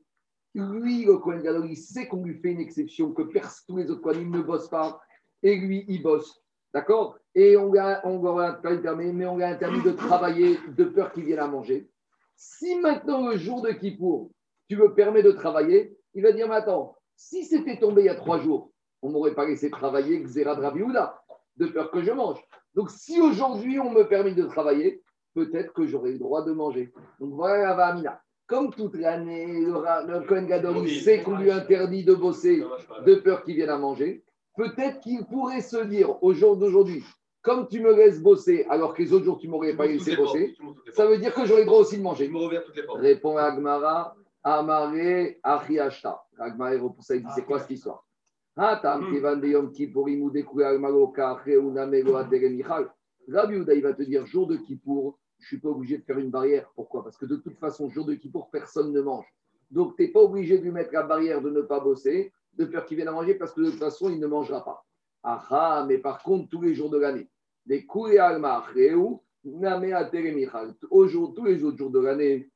lui, 0.54 1.04
le 1.04 1.18
Kohen 1.18 1.42
Gadol, 1.42 1.66
il 1.70 1.76
sait 1.76 2.08
qu'on 2.08 2.24
lui 2.24 2.36
fait 2.36 2.52
une 2.52 2.62
exception, 2.62 3.12
que 3.12 3.24
tous 3.24 3.76
les 3.76 3.90
autres 3.90 4.02
Kohanim 4.02 4.30
ne 4.30 4.42
bossent 4.42 4.70
pas, 4.70 5.02
et 5.42 5.56
lui, 5.56 5.84
il 5.88 6.04
bosse. 6.04 6.42
D'accord? 6.74 7.18
Et 7.34 7.58
on 7.58 7.72
lui 7.72 7.80
a, 7.80 8.02
on 8.06 8.22
permis, 8.82 9.12
mais 9.12 9.26
on 9.26 9.38
lui 9.38 9.44
a 9.44 9.50
interdit 9.50 9.82
de 9.82 9.92
travailler 9.92 10.60
de 10.78 10.84
peur 10.84 11.12
qu'il 11.12 11.26
vienne 11.26 11.40
à 11.40 11.48
manger. 11.48 11.90
Si 12.36 12.76
maintenant, 12.76 13.30
le 13.30 13.38
jour 13.38 13.62
de 13.62 13.72
Kippour, 13.72 14.30
tu 14.70 14.78
me 14.78 14.94
permets 14.94 15.24
de 15.24 15.32
travailler, 15.32 15.98
il 16.14 16.22
va 16.22 16.32
dire, 16.32 16.48
mais 16.48 16.56
attends, 16.56 16.96
si 17.16 17.46
c'était 17.46 17.80
tombé 17.80 18.04
il 18.04 18.06
y 18.06 18.10
a 18.10 18.16
trois 18.16 18.40
jours, 18.40 18.72
on 19.06 19.10
ne 19.10 19.14
m'aurait 19.14 19.36
pas 19.36 19.46
laissé 19.46 19.70
travailler 19.70 20.20
Xéra 20.20 20.56
de 20.56 21.66
peur 21.68 21.92
que 21.92 22.02
je 22.02 22.12
mange. 22.12 22.40
Donc, 22.74 22.90
si 22.90 23.22
aujourd'hui, 23.22 23.80
on 23.80 23.92
me 23.92 24.04
permet 24.04 24.34
de 24.34 24.46
travailler, 24.46 25.04
peut-être 25.36 25.74
que 25.74 25.86
j'aurai 25.86 26.12
le 26.14 26.18
droit 26.18 26.44
de 26.44 26.52
manger. 26.52 26.92
Donc, 27.20 27.34
voilà 27.34 27.58
la 27.62 27.74
Vamina. 27.76 28.20
Comme 28.48 28.72
toute 28.72 28.96
l'année, 28.96 29.62
le, 29.62 29.74
le 29.74 30.28
Kohen 30.28 30.48
Gadol, 30.48 30.88
sait 30.90 31.22
qu'on 31.22 31.38
lui 31.38 31.52
interdit 31.52 32.04
de 32.04 32.14
bosser 32.16 32.64
de 33.06 33.16
peur 33.16 33.44
qu'il 33.44 33.56
vienne 33.56 33.70
à 33.70 33.78
manger. 33.78 34.24
Peut-être 34.58 35.00
qu'il 35.02 35.24
pourrait 35.26 35.62
se 35.62 35.78
dire 35.84 36.22
au 36.24 36.34
jour 36.34 36.58
d'aujourd'hui, 36.58 37.04
comme 37.42 37.68
tu 37.68 37.80
me 37.82 37.96
laisses 37.96 38.22
bosser 38.22 38.66
alors 38.70 38.94
que 38.96 39.04
les 39.04 39.14
autres 39.14 39.26
jours 39.26 39.38
tu 39.38 39.48
m'aurais 39.48 39.76
pas 39.76 39.86
laissé 39.86 40.16
bosser, 40.16 40.56
ça 40.94 41.06
veut 41.06 41.18
dire 41.18 41.34
que 41.34 41.46
j'aurais 41.46 41.62
le 41.62 41.68
droit 41.68 41.80
aussi 41.80 41.98
de 41.98 42.04
manger. 42.04 42.32
Répond 42.96 43.38
Agmara, 43.38 44.16
Amare, 44.44 45.36
Achiashta. 45.44 46.24
Agmara 46.40 46.72
repousse, 46.72 47.10
il 47.14 47.22
dit 47.22 47.30
c'est 47.36 47.46
quoi 47.46 47.60
cette 47.60 47.72
histoire? 47.72 48.06
Rabbi 48.58 49.20
il 53.56 53.82
va 53.82 53.94
te 53.94 54.04
dire 54.04 54.26
jour 54.26 54.48
de 54.48 54.56
Kippour, 54.56 55.20
je 55.40 55.44
ne 55.44 55.48
suis 55.48 55.60
pas 55.60 55.70
obligé 55.70 55.98
de 55.98 56.04
faire 56.04 56.20
une 56.20 56.30
barrière. 56.30 56.72
Pourquoi? 56.76 57.04
Parce 57.04 57.18
que 57.18 57.26
de 57.26 57.36
toute 57.36 57.58
façon, 57.58 57.90
jour 57.90 58.06
de 58.06 58.16
Kippour, 58.16 58.50
personne 58.50 58.94
ne 58.94 59.02
mange. 59.02 59.26
Donc, 59.72 59.98
tu 59.98 60.04
n'es 60.04 60.10
pas 60.10 60.22
obligé 60.22 60.58
de 60.58 60.64
lui 60.64 60.72
mettre 60.72 60.94
la 60.94 61.04
barrière 61.04 61.42
de 61.42 61.50
ne 61.50 61.62
pas 61.62 61.82
bosser, 61.82 62.32
de 62.54 62.66
peur 62.66 62.86
qu'il 62.86 62.98
vienne 62.98 63.10
à 63.10 63.12
manger, 63.12 63.36
parce 63.36 63.52
que 63.52 63.62
de 63.62 63.72
toute 63.72 63.80
façon, 63.80 64.10
il 64.10 64.20
ne 64.20 64.28
mangera 64.28 64.64
pas. 64.64 64.86
Ah 65.24 65.86
mais 65.88 65.98
par 65.98 66.22
contre, 66.22 66.50
tous 66.50 66.62
les 66.62 66.76
jours 66.76 66.92
de 66.92 67.00
l'année, 67.00 67.28
les 67.66 67.86
Aujourd'hui, 70.92 71.36
tous 71.36 71.46
les 71.46 71.64
autres 71.64 71.78
jours 71.78 71.90
de 71.90 72.00
l'année 72.00 72.52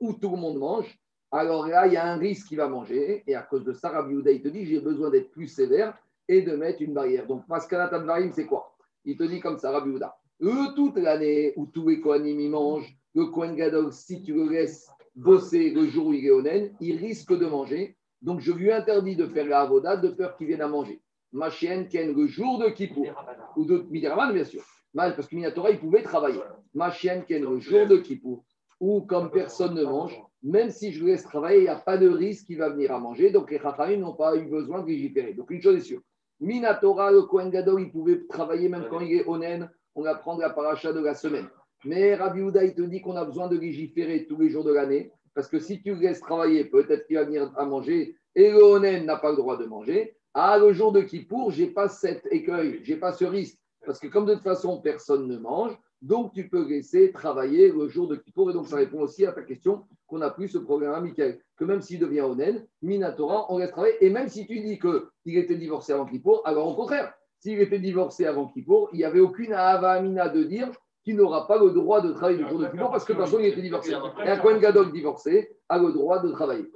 où 0.00 0.12
tout 0.12 0.30
le 0.30 0.36
monde 0.36 0.58
mange, 0.58 0.98
alors 1.36 1.66
là, 1.66 1.86
il 1.86 1.92
y 1.92 1.96
a 1.96 2.06
un 2.06 2.16
risque 2.16 2.48
qui 2.48 2.56
va 2.56 2.68
manger. 2.68 3.22
Et 3.26 3.34
à 3.34 3.42
cause 3.42 3.64
de 3.64 3.72
ça, 3.72 3.90
Rabbi 3.90 4.14
il 4.14 4.42
te 4.42 4.48
dit 4.48 4.66
j'ai 4.66 4.80
besoin 4.80 5.10
d'être 5.10 5.30
plus 5.30 5.48
sévère 5.48 5.96
et 6.28 6.42
de 6.42 6.56
mettre 6.56 6.82
une 6.82 6.94
barrière. 6.94 7.26
Donc, 7.26 7.46
Maskanat 7.48 7.94
Advarim, 7.94 8.32
c'est 8.32 8.46
quoi? 8.46 8.74
Il 9.04 9.16
te 9.16 9.24
dit 9.24 9.40
comme 9.40 9.58
ça, 9.58 9.70
Rabbi 9.70 9.90
Yehuda. 9.90 10.16
Eux, 10.42 10.74
toute 10.74 10.96
l'année 10.96 11.52
où 11.56 11.66
tous 11.66 11.88
les 11.88 12.00
Kohanim 12.00 12.40
y 12.40 12.48
mangent, 12.48 12.96
le 13.14 13.26
Kohen 13.26 13.54
Gadol, 13.54 13.92
si 13.92 14.22
tu 14.22 14.34
le 14.34 14.48
laisses 14.48 14.90
bosser 15.14 15.70
le 15.70 15.86
jour 15.86 16.08
où 16.08 16.12
il 16.12 16.26
est 16.26 16.42
naine, 16.42 16.74
il 16.80 16.98
risque 16.98 17.32
de 17.32 17.46
manger. 17.46 17.96
Donc, 18.20 18.40
je 18.40 18.52
lui 18.52 18.72
interdis 18.72 19.16
de 19.16 19.26
faire 19.26 19.46
la 19.46 19.60
avoda 19.60 19.96
de 19.96 20.08
peur 20.08 20.36
qu'il 20.36 20.48
vienne 20.48 20.62
à 20.62 20.68
manger. 20.68 21.00
Ma 21.32 21.50
chienne 21.50 21.86
tienne 21.88 22.14
le 22.14 22.26
jour 22.26 22.58
de 22.58 22.68
Kippour, 22.70 23.08
ou 23.56 23.64
de 23.64 23.86
Midiraman, 23.90 24.32
bien 24.32 24.44
sûr. 24.44 24.62
Parce 24.94 25.26
que 25.26 25.36
Minatora, 25.36 25.70
il 25.70 25.78
pouvait 25.78 26.02
travailler. 26.02 26.40
Ma 26.74 26.90
chienne 26.90 27.24
tienne 27.24 27.44
le 27.44 27.58
jour 27.60 27.86
de 27.86 27.98
Kippour, 27.98 28.44
ou 28.80 29.02
comme 29.02 29.30
personne 29.30 29.74
ne 29.74 29.84
mange, 29.84 30.18
même 30.42 30.70
si 30.70 30.92
je 30.92 31.04
laisse 31.04 31.24
travailler, 31.24 31.58
il 31.58 31.64
n'y 31.64 31.68
a 31.68 31.76
pas 31.76 31.96
de 31.96 32.08
risque 32.08 32.46
qu'il 32.46 32.58
va 32.58 32.68
venir 32.68 32.92
à 32.92 32.98
manger. 32.98 33.30
Donc, 33.30 33.50
les 33.50 33.58
Chachamim 33.58 33.98
n'ont 33.98 34.14
pas 34.14 34.36
eu 34.36 34.46
besoin 34.46 34.82
de 34.82 34.86
légiférer. 34.86 35.34
Donc, 35.34 35.50
une 35.50 35.62
chose 35.62 35.76
est 35.76 35.80
sûre. 35.80 36.00
Minatora, 36.40 37.10
le 37.12 37.22
Kohen 37.22 37.50
il 37.52 37.90
pouvait 37.90 38.26
travailler 38.28 38.68
même 38.68 38.86
quand 38.90 39.00
il 39.00 39.20
est 39.20 39.38
naine. 39.38 39.70
On 39.94 40.02
va 40.02 40.14
prendre 40.14 40.40
la 40.40 40.50
paracha 40.50 40.92
de 40.92 41.00
la 41.00 41.14
semaine. 41.14 41.48
Mais 41.84 42.14
Rabbi 42.14 42.42
Houda, 42.42 42.64
il 42.64 42.74
te 42.74 42.82
dit 42.82 43.00
qu'on 43.00 43.16
a 43.16 43.24
besoin 43.24 43.48
de 43.48 43.56
légiférer 43.56 44.26
tous 44.26 44.36
les 44.36 44.50
jours 44.50 44.64
de 44.64 44.72
l'année. 44.72 45.10
Parce 45.34 45.48
que 45.48 45.58
si 45.58 45.82
tu 45.82 45.94
le 45.94 46.00
laisses 46.00 46.20
travailler, 46.20 46.64
peut-être 46.64 47.06
qu'il 47.06 47.16
va 47.16 47.24
venir 47.24 47.52
à 47.56 47.64
manger 47.64 48.16
et 48.34 48.50
le 48.50 48.62
Onen 48.62 49.06
n'a 49.06 49.16
pas 49.16 49.30
le 49.30 49.36
droit 49.36 49.56
de 49.56 49.64
manger. 49.64 50.16
Ah, 50.34 50.58
le 50.58 50.72
jour 50.72 50.92
de 50.92 51.00
Kippour, 51.00 51.50
je 51.50 51.64
n'ai 51.64 51.70
pas 51.70 51.88
cet 51.88 52.26
écueil, 52.30 52.80
je 52.82 52.92
n'ai 52.92 53.00
pas 53.00 53.12
ce 53.12 53.24
risque. 53.24 53.58
Parce 53.84 53.98
que 53.98 54.08
comme 54.08 54.26
de 54.26 54.34
toute 54.34 54.42
façon, 54.42 54.80
personne 54.82 55.26
ne 55.26 55.38
mange, 55.38 55.78
donc 56.02 56.32
tu 56.34 56.48
peux 56.48 56.66
laisser 56.68 57.10
travailler 57.12 57.72
le 57.72 57.88
jour 57.88 58.08
de 58.08 58.16
Kippour. 58.16 58.50
Et 58.50 58.52
donc 58.52 58.68
ça 58.68 58.76
répond 58.76 59.00
aussi 59.00 59.26
à 59.26 59.32
ta 59.32 59.42
question 59.42 59.84
qu'on 60.06 60.20
a 60.20 60.30
plus 60.30 60.48
ce 60.48 60.58
programme 60.58 61.04
Michael. 61.04 61.40
Que 61.56 61.64
même 61.64 61.80
s'il 61.80 61.98
devient 61.98 62.20
Onen, 62.20 62.66
Minatora, 62.82 63.46
on 63.52 63.58
laisse 63.58 63.70
travailler. 63.70 63.96
Et 64.04 64.10
même 64.10 64.28
si 64.28 64.46
tu 64.46 64.60
dis 64.60 64.78
qu'il 64.78 65.38
était 65.38 65.56
divorcé 65.56 65.92
avant 65.92 66.06
Kippour, 66.06 66.42
alors 66.44 66.68
au 66.68 66.74
contraire, 66.74 67.12
s'il 67.38 67.60
était 67.60 67.78
divorcé 67.78 68.26
avant 68.26 68.46
Kippour, 68.48 68.90
il 68.92 68.98
n'y 68.98 69.04
avait 69.04 69.20
aucune 69.20 69.52
Ava 69.52 69.92
Amina 69.92 70.28
de 70.28 70.44
dire 70.44 70.70
qui 71.02 71.14
n'aura 71.14 71.46
pas 71.46 71.58
le 71.58 71.70
droit 71.70 72.00
de 72.00 72.12
travailler 72.12 72.38
le 72.38 72.48
jour 72.48 72.58
de 72.58 72.66
Kippour 72.66 72.90
parce 72.90 73.04
que 73.04 73.12
personne 73.12 73.40
il 73.40 73.46
était 73.46 73.62
divorcé. 73.62 73.92
Et 73.92 74.28
un 74.28 74.38
Kohen 74.38 74.58
Gadol 74.58 74.92
divorcé 74.92 75.56
a 75.68 75.78
le 75.78 75.92
droit 75.92 76.18
de 76.20 76.30
travailler. 76.30 76.70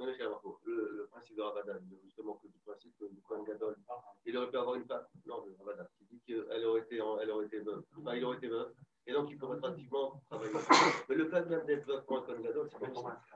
Le, 0.65 0.97
le 0.97 1.07
principe 1.11 1.35
de 1.35 1.41
Ramadan, 1.41 1.73
justement, 2.03 2.39
que 2.41 2.47
du 2.47 2.59
principe 2.65 2.93
du 3.11 3.21
Kohen 3.21 3.43
Gadol, 3.45 3.75
il 4.25 4.37
aurait 4.37 4.49
pu 4.49 4.57
avoir 4.57 4.75
une 4.75 4.85
femme. 4.85 5.03
Non, 5.25 5.43
le 5.45 5.53
Ramadan, 5.59 5.83
qui 5.97 6.05
dit 6.09 6.21
qu'elle 6.25 6.65
aurait 6.65 6.81
été, 6.81 6.99
elle 7.21 7.31
aurait 7.31 7.45
été 7.45 7.59
veuve. 7.59 7.83
Il 8.15 8.23
aurait 8.23 8.37
été 8.37 8.47
veuve. 8.47 8.71
Et 9.07 9.13
donc, 9.13 9.29
il 9.31 9.37
pourrait 9.37 9.57
pratiquement 9.57 10.21
travailler. 10.29 10.51
Mais 11.09 11.15
le 11.15 11.27
fait 11.27 11.49
même 11.49 11.65
d'être 11.65 11.87
veuve 11.87 12.05
pour 12.05 12.17
un 12.17 12.21
Kohen 12.21 12.41
Gadol, 12.41 12.69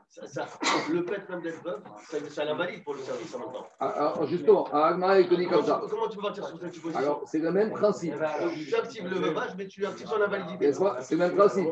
ça. 0.08 0.28
ça, 0.28 0.48
Le 0.92 1.04
fait 1.04 1.28
même 1.28 1.42
d'être 1.42 1.64
veuve, 1.64 1.82
ça, 2.08 2.18
ça 2.30 2.46
l'invalide 2.46 2.84
pour 2.84 2.94
le 2.94 3.00
service 3.00 3.34
en 3.34 3.40
même 3.40 3.52
temps. 3.52 3.68
Alors, 3.80 4.28
justement, 4.28 4.66
Agmara, 4.72 5.20
il 5.20 5.28
te 5.28 5.34
dit 5.34 5.48
comme 5.48 5.66
ça. 5.66 5.82
Comment 5.90 6.08
tu 6.08 6.18
peux 6.18 6.24
partir 6.24 6.46
sur 6.48 6.60
cette 6.60 6.74
supposition 6.74 7.02
Alors, 7.02 7.24
c'est 7.28 7.40
le 7.40 7.52
même 7.52 7.72
principe. 7.72 8.14
Tu 8.14 8.76
actives 8.76 9.08
le 9.08 9.16
veuvage, 9.16 9.56
mais 9.58 9.68
tu 9.68 9.86
actives 9.86 10.08
son 10.08 10.22
invalidité. 10.22 10.72
C'est 11.02 11.16
le 11.16 11.20
même 11.20 11.36
principe. 11.36 11.68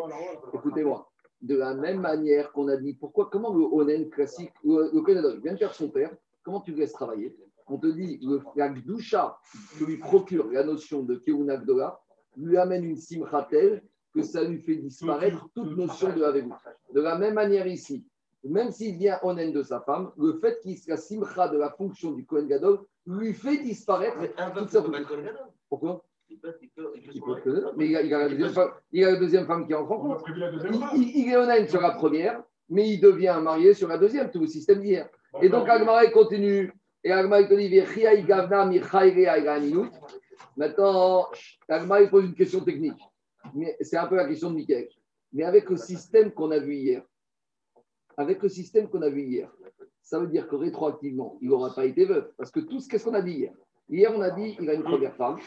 Écoutez-moi. 0.54 1.10
De 1.42 1.58
la 1.58 1.74
même 1.74 2.00
manière 2.00 2.54
qu'on 2.54 2.70
a 2.70 2.78
dit, 2.78 2.94
pourquoi, 2.94 3.30
comment 3.30 3.54
le 3.54 3.66
Onen 3.66 4.10
classique, 4.10 4.54
le, 4.64 5.02
Kohen 5.02 5.16
Gadol 5.16 5.42
vient 5.42 5.52
de 5.52 5.58
faire 5.58 5.76
son 5.76 5.90
père, 5.90 6.10
comment 6.42 6.62
tu 6.62 6.72
le 6.72 6.78
laisses 6.78 6.94
travailler? 6.94 7.36
On 7.68 7.78
te 7.78 7.88
dit, 7.88 8.18
le, 8.24 8.42
la 8.56 8.70
Gdusha 8.70 9.38
que 9.78 9.84
lui 9.84 9.98
procure 9.98 10.50
la 10.52 10.64
notion 10.64 11.04
de 11.04 11.16
Kiruna 11.16 11.58
Gdola, 11.58 12.00
lui 12.38 12.58
amène 12.58 12.84
une 12.84 12.98
simcha 12.98 13.48
telle 13.50 13.82
que 14.14 14.22
ça 14.22 14.44
lui 14.44 14.60
fait 14.60 14.76
disparaître 14.76 15.48
toute 15.56 15.76
notion 15.76 16.14
de 16.16 16.24
Havelu. 16.24 16.50
De 16.94 17.02
la 17.02 17.18
même 17.18 17.34
manière 17.34 17.66
ici, 17.68 18.06
même 18.44 18.72
s'il 18.72 18.98
vient 18.98 19.20
onen 19.24 19.52
de 19.54 19.64
sa 19.64 19.80
femme, 19.82 20.12
le 20.18 20.34
fait 20.34 20.60
qu'il 20.62 20.78
soit 20.78 20.98
simcha 20.98 21.48
de 21.48 21.58
la 21.58 21.70
fonction 21.72 22.12
du 22.12 22.26
Kohen 22.26 22.48
Gadol 22.48 22.80
lui 23.08 23.34
fait 23.34 23.58
disparaître 23.58 24.18
toute 24.56 24.70
sa 24.70 24.82
fonction. 24.84 25.06
Pourquoi? 25.70 26.04
Il 26.30 26.40
peut, 26.40 26.54
peut, 26.76 26.92
peut 27.44 27.66
mais 27.78 27.88
il 27.90 27.96
a, 27.96 28.02
il 28.02 28.14
a 28.14 28.20
la 28.20 28.30
deuxième 28.30 28.50
femme, 28.54 28.72
il 28.92 29.04
a 29.04 29.12
la 29.12 29.20
deuxième 29.20 29.46
femme 29.46 29.68
qui 29.68 29.74
entre 29.74 29.92
en 29.92 30.16
deuxième 30.52 30.74
Il, 30.74 30.80
phrase. 30.80 30.92
il- 30.98 31.18
il 31.18 31.30
est 31.32 31.38
onen 31.38 31.68
sur 31.68 31.82
la 31.82 31.92
première, 31.92 32.44
mais 32.70 32.90
il 32.90 33.00
devient 33.00 33.40
marié 33.42 33.74
sur 33.74 33.88
la 33.88 33.98
deuxième, 33.98 34.32
tout 34.32 34.40
le 34.40 34.48
système 34.48 34.80
d'hier. 34.80 35.08
Et 35.42 35.50
donc 35.50 35.68
Agmara 35.70 36.06
continue. 36.08 36.72
Et 37.04 37.12
Agmara 37.12 37.42
il 37.42 37.48
te 37.50 37.54
dit 37.54 37.70
Maintenant, 40.56 41.28
Agmara 41.68 42.02
il 42.02 42.10
pose 42.10 42.26
une 42.26 42.36
question 42.36 42.62
technique. 42.62 43.02
C'est 43.82 43.98
un 43.98 44.08
peu 44.08 44.16
la 44.16 44.28
question 44.28 44.52
de 44.52 44.56
Michael. 44.56 44.88
Mais 45.32 45.44
avec 45.44 45.70
le 45.70 45.78
système 45.78 46.32
qu'on 46.32 46.52
a 46.52 46.60
vu 46.60 46.76
hier, 46.76 47.04
avec 48.18 48.42
le 48.44 48.50
système 48.50 48.88
qu'on 48.88 49.02
a 49.02 49.10
vu 49.10 49.24
hier, 49.24 49.52
ça 50.02 50.20
veut 50.20 50.28
dire 50.28 50.48
que 50.48 50.56
rétroactivement, 50.56 51.38
il 51.42 51.50
n'aura 51.50 51.74
pas 51.74 51.86
été 51.86 52.06
veuf. 52.06 52.32
Parce 52.38 52.52
que 52.52 52.60
tout 52.60 52.80
ce 52.80 52.88
qu'est-ce 52.88 53.06
qu'on 53.06 53.14
a 53.14 53.22
dit 53.22 53.34
hier 53.34 53.54
Hier, 53.90 54.12
on 54.16 54.22
a 54.22 54.32
dit 54.32 54.56
il 54.60 54.70
a 54.70 54.74
une 54.74 54.84
première 54.84 55.16
femme, 55.16 55.38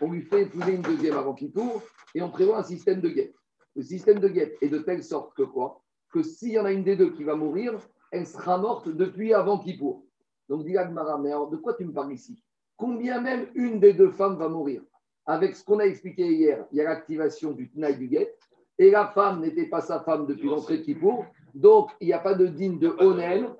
on 0.00 0.10
lui 0.10 0.22
fait 0.22 0.42
épouser 0.42 0.74
une 0.74 0.82
deuxième 0.82 1.16
avant 1.16 1.34
qu'il 1.34 1.52
tourne, 1.52 1.80
et 2.14 2.22
on 2.22 2.30
prévoit 2.30 2.58
un 2.58 2.62
système 2.62 3.00
de 3.00 3.08
guette. 3.08 3.34
Le 3.74 3.82
système 3.82 4.20
de 4.20 4.28
guette 4.28 4.56
est 4.60 4.68
de 4.68 4.78
telle 4.78 5.02
sorte 5.02 5.34
que 5.34 5.42
quoi? 5.42 5.82
Que 6.12 6.22
s'il 6.22 6.52
y 6.52 6.58
en 6.58 6.64
a 6.64 6.72
une 6.72 6.84
des 6.84 6.96
deux 6.96 7.10
qui 7.10 7.24
va 7.24 7.34
mourir, 7.34 7.76
elle 8.12 8.26
sera 8.26 8.58
morte 8.58 8.88
depuis 8.88 9.32
avant 9.34 9.58
Kippour. 9.58 10.04
Donc, 10.48 10.64
dit 10.64 10.76
Agmara, 10.76 11.18
mais 11.18 11.30
alors 11.30 11.50
de 11.50 11.56
quoi 11.56 11.74
tu 11.74 11.84
me 11.84 11.92
parles 11.92 12.12
ici? 12.12 12.43
Combien 12.76 13.20
même 13.20 13.46
une 13.54 13.80
des 13.80 13.92
deux 13.94 14.10
femmes 14.10 14.36
va 14.36 14.48
mourir 14.48 14.82
Avec 15.26 15.56
ce 15.56 15.64
qu'on 15.64 15.78
a 15.78 15.84
expliqué 15.84 16.26
hier, 16.26 16.66
il 16.72 16.78
y 16.78 16.80
a 16.80 16.84
l'activation 16.84 17.52
du 17.52 17.70
Tnaï 17.70 17.96
du 17.96 18.08
guet, 18.08 18.34
et 18.78 18.90
la 18.90 19.06
femme 19.08 19.40
n'était 19.40 19.66
pas 19.66 19.80
sa 19.80 20.00
femme 20.00 20.26
depuis 20.26 20.48
l'entrée 20.48 20.78
de 20.78 20.82
Kippour, 20.82 21.24
donc 21.54 21.90
il 22.00 22.08
n'y 22.08 22.12
a 22.12 22.18
pas 22.18 22.34
de 22.34 22.46
digne 22.46 22.78
de 22.78 22.88
Onen. 22.88 23.54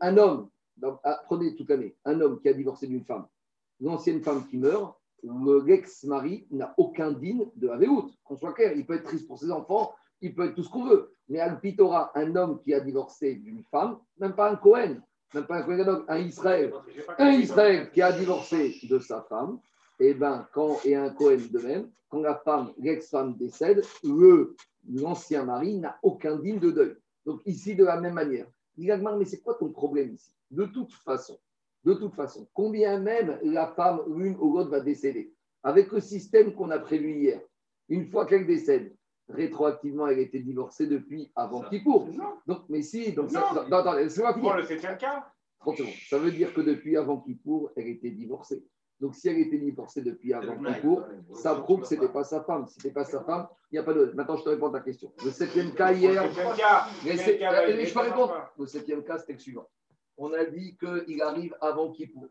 Un 0.00 0.16
homme, 0.18 0.48
donc, 0.76 0.98
ah, 1.04 1.20
prenez 1.24 1.54
toute 1.54 1.70
l'année, 1.70 1.96
un 2.04 2.20
homme 2.20 2.40
qui 2.40 2.48
a 2.48 2.52
divorcé 2.52 2.86
d'une 2.86 3.04
femme, 3.04 3.26
l'ancienne 3.80 4.20
femme 4.22 4.46
qui 4.48 4.58
meurt, 4.58 4.94
le- 5.22 5.62
l'ex-mari 5.64 6.46
n'a 6.50 6.74
aucun 6.76 7.12
digne 7.12 7.46
de 7.54 7.68
Aveout. 7.68 8.10
Qu'on 8.24 8.36
soit 8.36 8.52
clair, 8.52 8.72
il 8.76 8.84
peut 8.84 8.94
être 8.94 9.04
triste 9.04 9.28
pour 9.28 9.38
ses 9.38 9.52
enfants, 9.52 9.94
il 10.20 10.34
peut 10.34 10.46
être 10.46 10.54
tout 10.56 10.64
ce 10.64 10.68
qu'on 10.70 10.84
veut. 10.84 11.14
Mais 11.28 11.38
Al-Pitora, 11.38 12.10
un 12.16 12.34
homme 12.34 12.60
qui 12.60 12.74
a 12.74 12.80
divorcé 12.80 13.36
d'une 13.36 13.62
femme, 13.70 13.98
même 14.18 14.34
pas 14.34 14.50
un 14.50 14.56
Cohen, 14.56 14.96
un 15.34 16.18
Israël, 16.18 16.72
un 17.18 17.30
Israël 17.32 17.90
qui 17.92 18.02
a 18.02 18.12
divorcé 18.12 18.78
de 18.82 18.98
sa 18.98 19.22
femme, 19.22 19.58
et 19.98 20.14
ben 20.14 20.46
quand 20.52 20.78
et 20.84 20.94
un 20.96 21.10
Cohen 21.10 21.38
de 21.50 21.58
même, 21.58 21.90
quand 22.08 22.20
la 22.20 22.36
femme, 22.36 22.72
l'ex-femme 22.78 23.36
décède, 23.36 23.82
le 24.04 24.54
l'ancien 24.90 25.44
mari 25.44 25.78
n'a 25.78 25.98
aucun 26.02 26.36
digne 26.36 26.58
de 26.58 26.70
deuil. 26.70 26.96
Donc 27.24 27.40
ici 27.46 27.74
de 27.74 27.84
la 27.84 28.00
même 28.00 28.14
manière. 28.14 28.46
Dit 28.76 28.86
Gagmar, 28.86 29.16
mais 29.16 29.24
c'est 29.24 29.40
quoi 29.40 29.54
ton 29.54 29.70
problème 29.70 30.14
ici? 30.14 30.34
De 30.50 30.64
toute 30.64 30.92
façon, 30.92 31.38
de 31.84 31.94
toute 31.94 32.14
façon, 32.14 32.48
combien 32.52 32.98
même 32.98 33.38
la 33.42 33.68
femme 33.68 34.02
l'une 34.08 34.36
ou 34.40 34.56
l'autre 34.56 34.70
va 34.70 34.80
décéder, 34.80 35.32
avec 35.62 35.92
le 35.92 36.00
système 36.00 36.54
qu'on 36.54 36.70
a 36.70 36.78
prévu 36.78 37.12
hier, 37.12 37.40
une 37.88 38.06
fois 38.06 38.26
qu'elle 38.26 38.46
décède, 38.46 38.94
rétroactivement, 39.32 40.06
elle 40.06 40.18
était 40.20 40.40
divorcée 40.40 40.86
depuis 40.86 41.30
avant 41.36 41.62
Kippour. 41.62 42.08
Donc, 42.46 42.60
mais 42.68 42.82
si, 42.82 43.12
donc 43.12 43.30
ça, 43.30 43.48
Non. 43.54 43.68
non, 43.68 43.76
attends, 43.78 43.92
laisse-moi 43.94 44.34
finir. 44.34 44.48
Prends 44.50 44.58
le 44.58 44.64
septième 44.64 44.96
cas. 44.98 45.26
30 45.60 45.76
secondes. 45.78 45.92
Ça 46.08 46.18
veut 46.18 46.30
dire 46.32 46.52
que 46.54 46.60
depuis 46.60 46.96
avant 46.96 47.20
Kippour, 47.20 47.70
elle 47.76 47.88
était 47.88 48.10
divorcée. 48.10 48.64
Donc, 49.00 49.14
si 49.16 49.28
elle 49.28 49.38
était 49.38 49.58
divorcée 49.58 50.02
depuis 50.02 50.32
avant 50.32 50.56
Kippour, 50.62 51.04
ça 51.34 51.54
prouve 51.56 51.80
que 51.82 51.86
ce 51.88 51.94
n'était 51.94 52.08
pas 52.08 52.24
sa 52.24 52.42
femme. 52.44 52.66
Si 52.68 52.74
ce 52.74 52.86
n'était 52.86 52.94
pas 52.94 53.04
sa 53.04 53.22
femme, 53.24 53.48
il 53.70 53.74
n'y 53.74 53.78
a 53.78 53.82
pas 53.82 53.94
de. 53.94 54.12
Maintenant, 54.14 54.36
je 54.36 54.44
te 54.44 54.48
réponds 54.48 54.68
à 54.68 54.78
ta 54.78 54.80
question. 54.80 55.12
Le 55.24 55.30
septième 55.30 55.72
cas 55.72 55.92
hier. 55.92 56.22
Le 56.22 56.28
septième 56.32 56.56
cas. 56.56 56.86
Mais 57.04 57.12
Le 57.12 57.16
c'est- 57.18 57.24
septième 57.24 57.50
cas, 57.50 57.62
euh, 57.68 57.84
je 57.84 57.92
peux 57.94 58.00
répondre. 58.00 58.52
Le 58.58 58.66
septième 58.66 59.02
cas, 59.04 59.18
c'était 59.18 59.32
le 59.34 59.38
suivant. 59.40 59.68
On 60.18 60.32
a 60.32 60.44
dit 60.44 60.76
qu'il 60.78 61.20
arrive 61.22 61.56
avant 61.60 61.90
Kippour. 61.90 62.28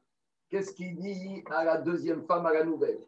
Qu'est-ce 0.50 0.74
qu'il 0.74 0.98
dit 0.98 1.44
à 1.50 1.64
la 1.66 1.78
deuxième 1.78 2.24
femme, 2.24 2.46
à 2.46 2.54
la 2.54 2.64
nouvelle? 2.64 3.00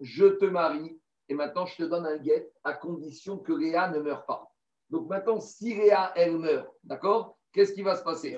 Je 0.00 0.26
te 0.26 0.44
marie 0.46 0.98
et 1.32 1.34
maintenant 1.34 1.64
je 1.64 1.76
te 1.76 1.82
donne 1.84 2.04
un 2.04 2.18
guet 2.18 2.52
à 2.62 2.74
condition 2.74 3.38
que 3.38 3.54
Léa 3.54 3.88
ne 3.88 4.00
meure 4.00 4.26
pas. 4.26 4.52
Donc 4.90 5.08
maintenant, 5.08 5.40
si 5.40 5.74
Léa, 5.74 6.12
elle 6.14 6.36
meurt, 6.36 6.68
d'accord? 6.84 7.38
Qu'est-ce 7.52 7.74
qui 7.74 7.82
va 7.82 7.94
se 7.96 8.02
passer. 8.02 8.34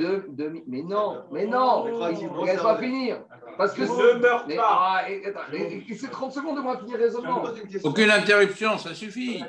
Deux- 0.00 0.24
demi- 0.28 0.64
Mais 0.66 0.82
non, 0.82 1.22
mais 1.30 1.46
non 1.46 1.84
Laisse 2.44 2.56
ça 2.56 2.62
pas 2.64 2.74
va. 2.74 2.78
finir 2.82 3.22
Parce 3.56 3.72
que 3.74 3.82
Ne 3.82 4.18
meurs 4.18 4.44
mais, 4.48 4.56
pas. 4.56 4.66
ah, 4.68 5.04
c'est 5.96 6.10
30 6.10 6.32
secondes 6.32 6.56
de 6.56 6.62
moi 6.62 6.76
finir 6.78 6.98
raisonnement. 6.98 7.44
Aucune 7.84 8.10
interruption, 8.10 8.76
ça 8.76 8.92
suffit. 8.92 9.42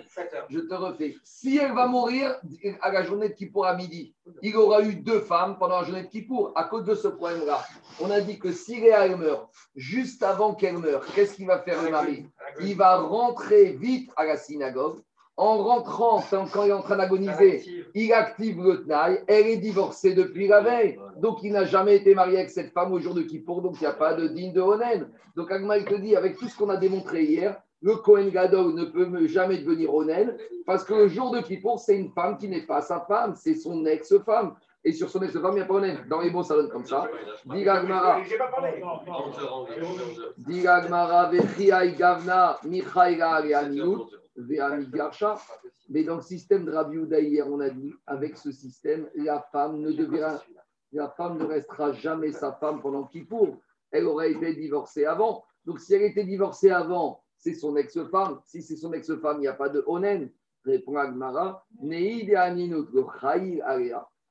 Je 0.49 0.60
te 0.60 0.73
refais. 0.75 1.15
Si 1.23 1.58
elle 1.58 1.73
va 1.73 1.88
mourir 1.88 2.36
à 2.82 2.91
la 2.91 3.03
journée 3.03 3.30
de 3.30 3.34
Kippour 3.34 3.65
à 3.65 3.75
midi, 3.75 4.13
il 4.43 4.56
aura 4.56 4.84
eu 4.84 4.95
deux 4.95 5.21
femmes 5.21 5.58
pendant 5.58 5.80
la 5.82 5.86
journée 5.88 6.03
de 6.03 6.10
Kippour. 6.10 6.51
À 6.56 6.65
cause 6.65 6.86
de 6.86 6.93
ce 6.93 7.08
problème-là, 7.08 7.60
on 7.99 8.12
a 8.12 8.21
dit 8.21 8.38
que 8.38 8.51
si 8.51 8.86
elle 8.86 9.17
meurt, 9.17 9.49
juste 9.75 10.21
avant 10.21 10.53
qu'elle 10.53 10.77
meure, 10.77 11.03
qu'est-ce 11.15 11.34
qu'il 11.34 11.47
va 11.47 11.58
faire 11.60 11.82
le 11.82 11.89
mari 11.89 12.27
Il 12.62 12.77
va 12.77 12.97
rentrer 12.97 13.71
vite 13.71 14.12
à 14.15 14.25
la 14.25 14.38
synagogue 14.38 14.99
En 15.39 15.58
rentrant, 15.58 16.23
quand 16.52 16.63
il 16.63 16.69
est 16.69 16.73
en 16.73 16.82
train 16.82 16.97
d'agoniser, 16.97 17.63
il 17.93 18.12
active 18.12 18.60
le 18.60 18.84
Tnaï, 18.84 19.23
elle 19.28 19.45
est 19.45 19.58
divorcée 19.58 20.15
depuis 20.15 20.47
la 20.47 20.62
veille. 20.62 21.00
Donc, 21.17 21.43
il 21.43 21.52
n'a 21.52 21.63
jamais 21.63 21.95
été 21.95 22.15
marié 22.15 22.38
avec 22.38 22.50
cette 22.50 22.73
femme 22.73 22.91
au 22.91 23.00
jour 23.00 23.13
de 23.13 23.21
Kippour, 23.21 23.62
donc 23.62 23.76
il 23.80 23.82
n'y 23.82 23.88
a 23.88 23.93
pas 23.93 24.15
de 24.15 24.28
digne 24.28 24.52
de 24.52 24.62
Onen. 24.62 25.08
Donc, 25.36 25.52
Agma, 25.52 25.78
il 25.78 25.86
te 25.86 25.93
dit, 25.93 26.15
avec 26.15 26.38
tout 26.38 26.47
ce 26.47 26.58
qu'on 26.58 26.69
a 26.69 26.78
démontré 26.78 27.23
hier, 27.23 27.62
le 27.84 27.97
Kohen 27.97 28.32
Gadol 28.32 28.73
ne 28.73 28.86
peut 28.86 29.28
jamais 29.28 29.60
devenir 29.60 29.93
Onen, 29.93 30.36
parce 30.65 30.84
que 30.84 30.95
le 30.95 31.08
jour 31.08 31.30
de 31.30 31.41
Kippour, 31.41 31.80
c'est 31.80 31.95
une 31.95 32.10
femme 32.10 32.39
qui 32.39 32.47
n'est 32.47 32.65
pas 32.65 32.82
sa 32.82 33.02
femme, 33.02 33.36
c'est 33.36 33.54
son 33.54 33.86
ex-femme. 33.86 34.56
Et 34.84 34.91
sur 34.91 35.08
son 35.10 35.21
ex-femme, 35.21 35.52
il 35.52 35.58
n'y 35.58 35.62
a 35.62 35.65
pas 35.65 35.76
Onen. 35.76 36.00
Dans 36.10 36.21
les 36.21 36.32
mots, 36.32 36.41
ça 36.41 36.56
donne 36.56 36.69
comme 36.69 36.86
ça. 36.86 37.08
Dit 37.45 37.69
Agmara. 37.69 38.23
J'ai 38.23 38.38
pas 38.39 38.47
parlé. 38.47 38.82
Dit 40.38 40.67
Agmara, 40.67 41.30
Vechiai 41.30 41.93
Gavna, 41.95 42.60
Arianinu. 42.95 43.97
Mais 44.38 46.04
dans 46.04 46.15
le 46.15 46.21
système 46.21 46.65
de 46.65 46.71
Rabbi 46.71 46.97
Houda 46.97 47.19
hier, 47.19 47.47
on 47.47 47.60
a 47.60 47.69
dit, 47.69 47.93
avec 48.06 48.38
ce 48.38 48.52
système, 48.52 49.10
la 49.15 49.41
femme 49.52 49.80
ne 49.80 49.91
devient, 49.91 50.38
la 50.91 51.10
femme 51.10 51.39
ne 51.39 51.45
restera 51.45 51.91
jamais 51.93 52.32
sa 52.32 52.54
femme 52.54 52.82
pendant 52.82 53.06
Kippour. 53.06 53.58
Elle 53.91 54.06
aurait 54.06 54.34
été 54.34 54.54
divorcée 54.54 55.06
avant. 55.06 55.43
Donc, 55.65 55.80
si 55.80 55.93
elle 55.95 56.04
était 56.04 56.23
divorcée 56.23 56.69
avant, 56.69 57.23
c'est 57.38 57.54
son 57.54 57.76
ex-femme. 57.76 58.39
Si 58.45 58.62
c'est 58.62 58.76
son 58.76 58.93
ex-femme, 58.93 59.38
il 59.38 59.41
n'y 59.41 59.47
a 59.47 59.54
pas 59.54 59.69
de 59.69 59.84
onen. 59.88 60.30
Répond 60.63 60.97
Agmara. 60.97 61.65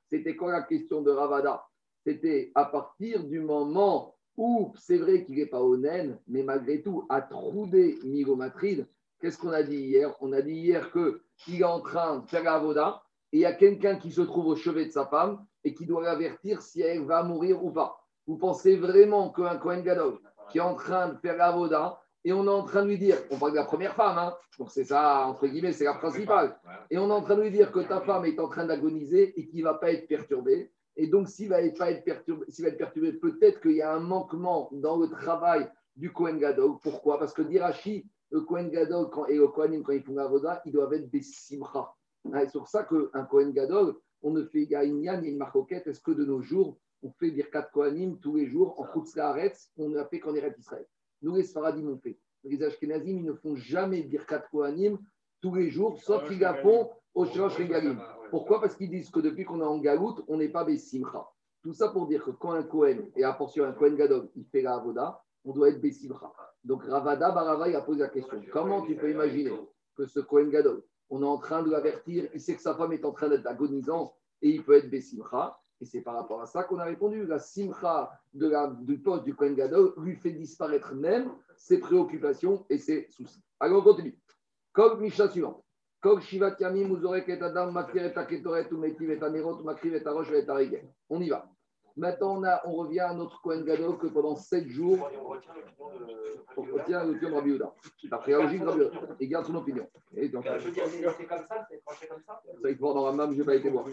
C'était 0.09 0.35
quoi 0.35 0.51
la 0.51 0.61
question 0.61 1.01
de 1.01 1.11
Ravada? 1.11 1.63
C'était 2.05 2.51
à 2.55 2.65
partir 2.65 3.23
du 3.25 3.41
moment 3.41 4.15
où 4.37 4.71
c'est 4.77 4.99
vrai 4.99 5.25
qu'il 5.25 5.37
n'est 5.37 5.47
pas 5.47 5.61
onen, 5.61 6.19
mais 6.27 6.43
malgré 6.43 6.81
tout, 6.81 7.05
à 7.09 7.21
Troudé 7.21 7.97
Migomatride, 8.03 8.87
Qu'est-ce 9.19 9.37
qu'on 9.37 9.51
a 9.51 9.63
dit 9.63 9.77
hier? 9.77 10.15
On 10.21 10.31
a 10.31 10.41
dit 10.41 10.53
hier 10.53 10.91
qu'il 10.91 11.61
est 11.61 11.63
en 11.63 11.81
train 11.81 12.19
de 12.19 12.27
faire 12.27 12.43
la 12.43 12.59
voda 12.59 13.01
et 13.31 13.37
il 13.37 13.41
y 13.41 13.45
a 13.45 13.53
quelqu'un 13.53 13.95
qui 13.95 14.11
se 14.11 14.21
trouve 14.21 14.47
au 14.47 14.55
chevet 14.55 14.85
de 14.85 14.91
sa 14.91 15.05
femme 15.07 15.45
et 15.63 15.73
qui 15.73 15.85
doit 15.85 16.03
l'avertir 16.03 16.61
si 16.61 16.81
elle 16.81 17.03
va 17.05 17.23
mourir 17.23 17.63
ou 17.63 17.71
pas. 17.71 17.99
Vous 18.27 18.37
pensez 18.37 18.77
vraiment 18.77 19.31
qu'un 19.31 19.57
Kohen 19.57 19.81
Gadol 19.83 20.19
qui 20.49 20.59
est 20.59 20.61
en 20.61 20.75
train 20.75 21.09
de 21.09 21.17
faire 21.17 21.37
la 21.37 21.51
voda 21.51 21.99
et 22.23 22.33
on 22.33 22.45
est 22.45 22.49
en 22.49 22.63
train 22.63 22.83
de 22.83 22.89
lui 22.89 22.97
dire, 22.97 23.17
on 23.31 23.37
parle 23.37 23.53
de 23.53 23.57
la 23.57 23.63
première 23.63 23.95
femme, 23.95 24.17
hein, 24.17 24.35
donc 24.59 24.69
c'est 24.71 24.83
ça, 24.83 25.25
entre 25.27 25.47
guillemets, 25.47 25.71
c'est 25.71 25.85
la 25.85 25.93
principale, 25.93 26.59
et 26.89 26.97
on 26.97 27.09
est 27.09 27.13
en 27.13 27.21
train 27.21 27.37
de 27.37 27.43
lui 27.43 27.51
dire 27.51 27.71
que 27.71 27.79
ta 27.79 28.01
femme 28.01 28.25
est 28.25 28.37
en 28.39 28.49
train 28.49 28.65
d'agoniser 28.65 29.39
et 29.39 29.47
qu'il 29.47 29.59
ne 29.59 29.65
va 29.65 29.75
pas 29.75 29.91
être 29.91 30.07
perturbé. 30.07 30.71
Et 30.97 31.07
donc, 31.07 31.29
s'il 31.29 31.47
va 31.47 31.59
pas 31.77 31.91
être 31.91 32.03
perturbé, 32.03 32.45
va 32.59 32.67
être 32.67 32.77
perturbé, 32.77 33.13
peut-être 33.13 33.61
qu'il 33.61 33.73
y 33.73 33.81
a 33.81 33.93
un 33.93 33.99
manquement 33.99 34.67
dans 34.73 34.97
le 34.97 35.07
travail 35.09 35.69
du 35.95 36.11
Kohen 36.11 36.37
Gadol. 36.37 36.77
Pourquoi? 36.81 37.17
Parce 37.19 37.33
que 37.33 37.43
Dirachi, 37.43 38.09
le 38.29 38.41
Kohen 38.41 38.69
Gadol 38.69 39.09
quand, 39.09 39.25
et 39.27 39.37
le 39.37 39.47
Kohanim, 39.47 39.83
quand 39.83 39.93
ils 39.93 40.03
font 40.03 40.15
la 40.15 40.27
voda, 40.27 40.61
ils 40.65 40.71
doivent 40.71 40.93
être 40.93 41.09
des 41.09 41.21
simcha. 41.21 41.93
C'est 42.23 42.51
pour 42.53 42.67
ça 42.67 42.83
qu'un 42.83 43.25
Kohen 43.25 43.51
Gadol, 43.51 43.95
on 44.21 44.31
ne 44.31 44.43
fait, 44.43 44.63
il 44.63 44.69
y 44.69 44.75
a 44.75 44.83
une 44.83 45.03
yann, 45.03 45.23
a 45.23 45.27
une 45.27 45.37
marcoquette. 45.37 45.87
Est-ce 45.87 46.01
que 46.01 46.11
de 46.11 46.25
nos 46.25 46.41
jours, 46.41 46.77
on 47.03 47.11
fait 47.11 47.31
Birkat 47.31 47.69
Kohanim 47.73 48.19
tous 48.19 48.35
les 48.35 48.47
jours 48.47 48.79
en 48.79 48.85
Chutz 48.93 49.17
on 49.77 49.89
ne 49.89 50.03
fait 50.05 50.19
qu'en 50.19 50.35
Eretz 50.35 50.57
Israël? 50.57 50.85
Nous, 51.21 51.35
les 51.35 51.43
Sfaradim, 51.43 51.87
on 51.87 51.97
fait. 51.97 52.19
Les 52.43 52.61
Ashkenazim, 52.63 53.17
ils 53.17 53.25
ne 53.25 53.33
font 53.33 53.55
jamais 53.55 54.03
Birkat 54.03 54.43
Kohanim 54.51 54.97
tous 55.41 55.55
les 55.55 55.69
jours, 55.69 56.01
sauf 56.01 56.27
qu'ils 56.27 56.39
la 56.39 56.55
font 56.55 56.89
au 57.13 57.25
Shrosh 57.25 57.57
Regalim. 57.57 58.01
Pourquoi? 58.29 58.59
Parce 58.59 58.75
qu'ils 58.75 58.89
disent 58.89 59.09
que 59.09 59.19
depuis 59.19 59.45
qu'on 59.45 59.61
est 59.61 59.65
en 59.65 59.77
Galout, 59.79 60.23
on 60.27 60.37
n'est 60.37 60.49
pas 60.49 60.63
Bessimcha. 60.63 61.27
Tout 61.63 61.73
ça 61.73 61.89
pour 61.89 62.07
dire 62.07 62.23
que 62.23 62.31
quand 62.31 62.51
un 62.51 62.63
Kohen, 62.63 63.09
et 63.15 63.23
à 63.23 63.33
portion 63.33 63.65
un 63.65 63.73
Kohen 63.73 63.95
Gadol, 63.95 64.29
il 64.35 64.45
fait 64.45 64.61
la 64.61 64.75
Avoda, 64.75 65.23
on 65.45 65.53
doit 65.53 65.69
être 65.69 65.81
Bessimcha. 65.81 66.31
Donc 66.67 66.83
Ravada 66.83 67.31
Barava, 67.31 67.65
a 67.65 67.81
posé 67.81 68.01
la 68.01 68.09
question 68.09 68.41
comment 68.51 68.81
tu 68.81 68.95
peux 68.95 69.09
imaginer 69.09 69.53
que 69.95 70.05
ce 70.05 70.19
Kohen 70.19 70.49
Gadol, 70.49 70.83
on 71.09 71.23
est 71.23 71.25
en 71.25 71.37
train 71.37 71.63
de 71.63 71.71
l'avertir, 71.71 72.29
il 72.33 72.41
sait 72.41 72.55
que 72.55 72.61
sa 72.61 72.75
femme 72.75 72.91
est 72.91 73.05
en 73.05 73.13
train 73.13 73.29
d'être 73.29 73.47
agonisant 73.47 74.13
et 74.41 74.49
il 74.49 74.63
peut 74.63 74.73
être 74.73 74.89
Bessimcha 74.89 75.57
et 75.79 75.85
c'est 75.85 76.01
par 76.01 76.15
rapport 76.15 76.41
à 76.41 76.45
ça 76.45 76.63
qu'on 76.63 76.79
a 76.79 76.83
répondu. 76.83 77.25
La 77.25 77.39
simcha 77.39 78.11
de 78.33 78.49
la, 78.49 78.67
du 78.81 78.99
poste 78.99 79.23
du 79.23 79.33
Kohen 79.33 79.55
Gadol 79.55 79.93
lui 79.97 80.17
fait 80.17 80.31
disparaître 80.31 80.93
même 80.93 81.31
ses 81.55 81.79
préoccupations 81.79 82.65
et 82.69 82.77
ses 82.79 83.07
soucis. 83.11 83.41
Allons, 83.61 83.77
on 83.77 83.83
continue. 83.83 84.19
Comme 84.73 84.99
Misha 84.99 85.29
suivante. 85.29 85.63
On 91.09 91.21
y 91.21 91.29
va. 91.29 91.49
Maintenant, 91.97 92.37
on, 92.37 92.43
a, 92.43 92.61
on 92.65 92.73
revient 92.73 92.99
à 92.99 93.13
notre 93.13 93.41
Kohen 93.41 93.65
Gadol 93.65 93.97
que 93.97 94.07
pendant 94.07 94.35
7 94.35 94.67
jours, 94.67 95.09
on 96.55 96.61
retient 96.61 97.03
le 97.03 97.15
de 97.19 97.33
Rabbi 97.33 97.49
Yehuda. 97.49 97.73
La 98.11 98.37
logique 98.37 98.61
de 98.61 98.67
Rabbi 98.67 98.81
Yehuda. 98.81 98.99
Il 99.19 99.29
garde 99.29 99.45
son 99.45 99.55
opinion. 99.55 99.89
Et 100.15 100.29
donc, 100.29 100.45
Je 100.45 100.65
veux 100.65 100.71
dire, 100.71 100.85
c'est 101.17 101.25
comme 101.25 101.45
ça, 101.47 101.67
c'est 101.69 101.83
tranché 101.83 102.07
comme 102.07 102.21
ça. 102.25 102.41
ça, 102.61 102.69
il 102.69 102.75
faut 102.77 102.91
voir 102.91 102.93
dans 102.93 103.05
la 103.07 103.13
même, 103.13 103.33
je 103.33 103.39
n'ai 103.39 103.45
pas 103.45 103.55
été 103.55 103.69
voir. 103.69 103.85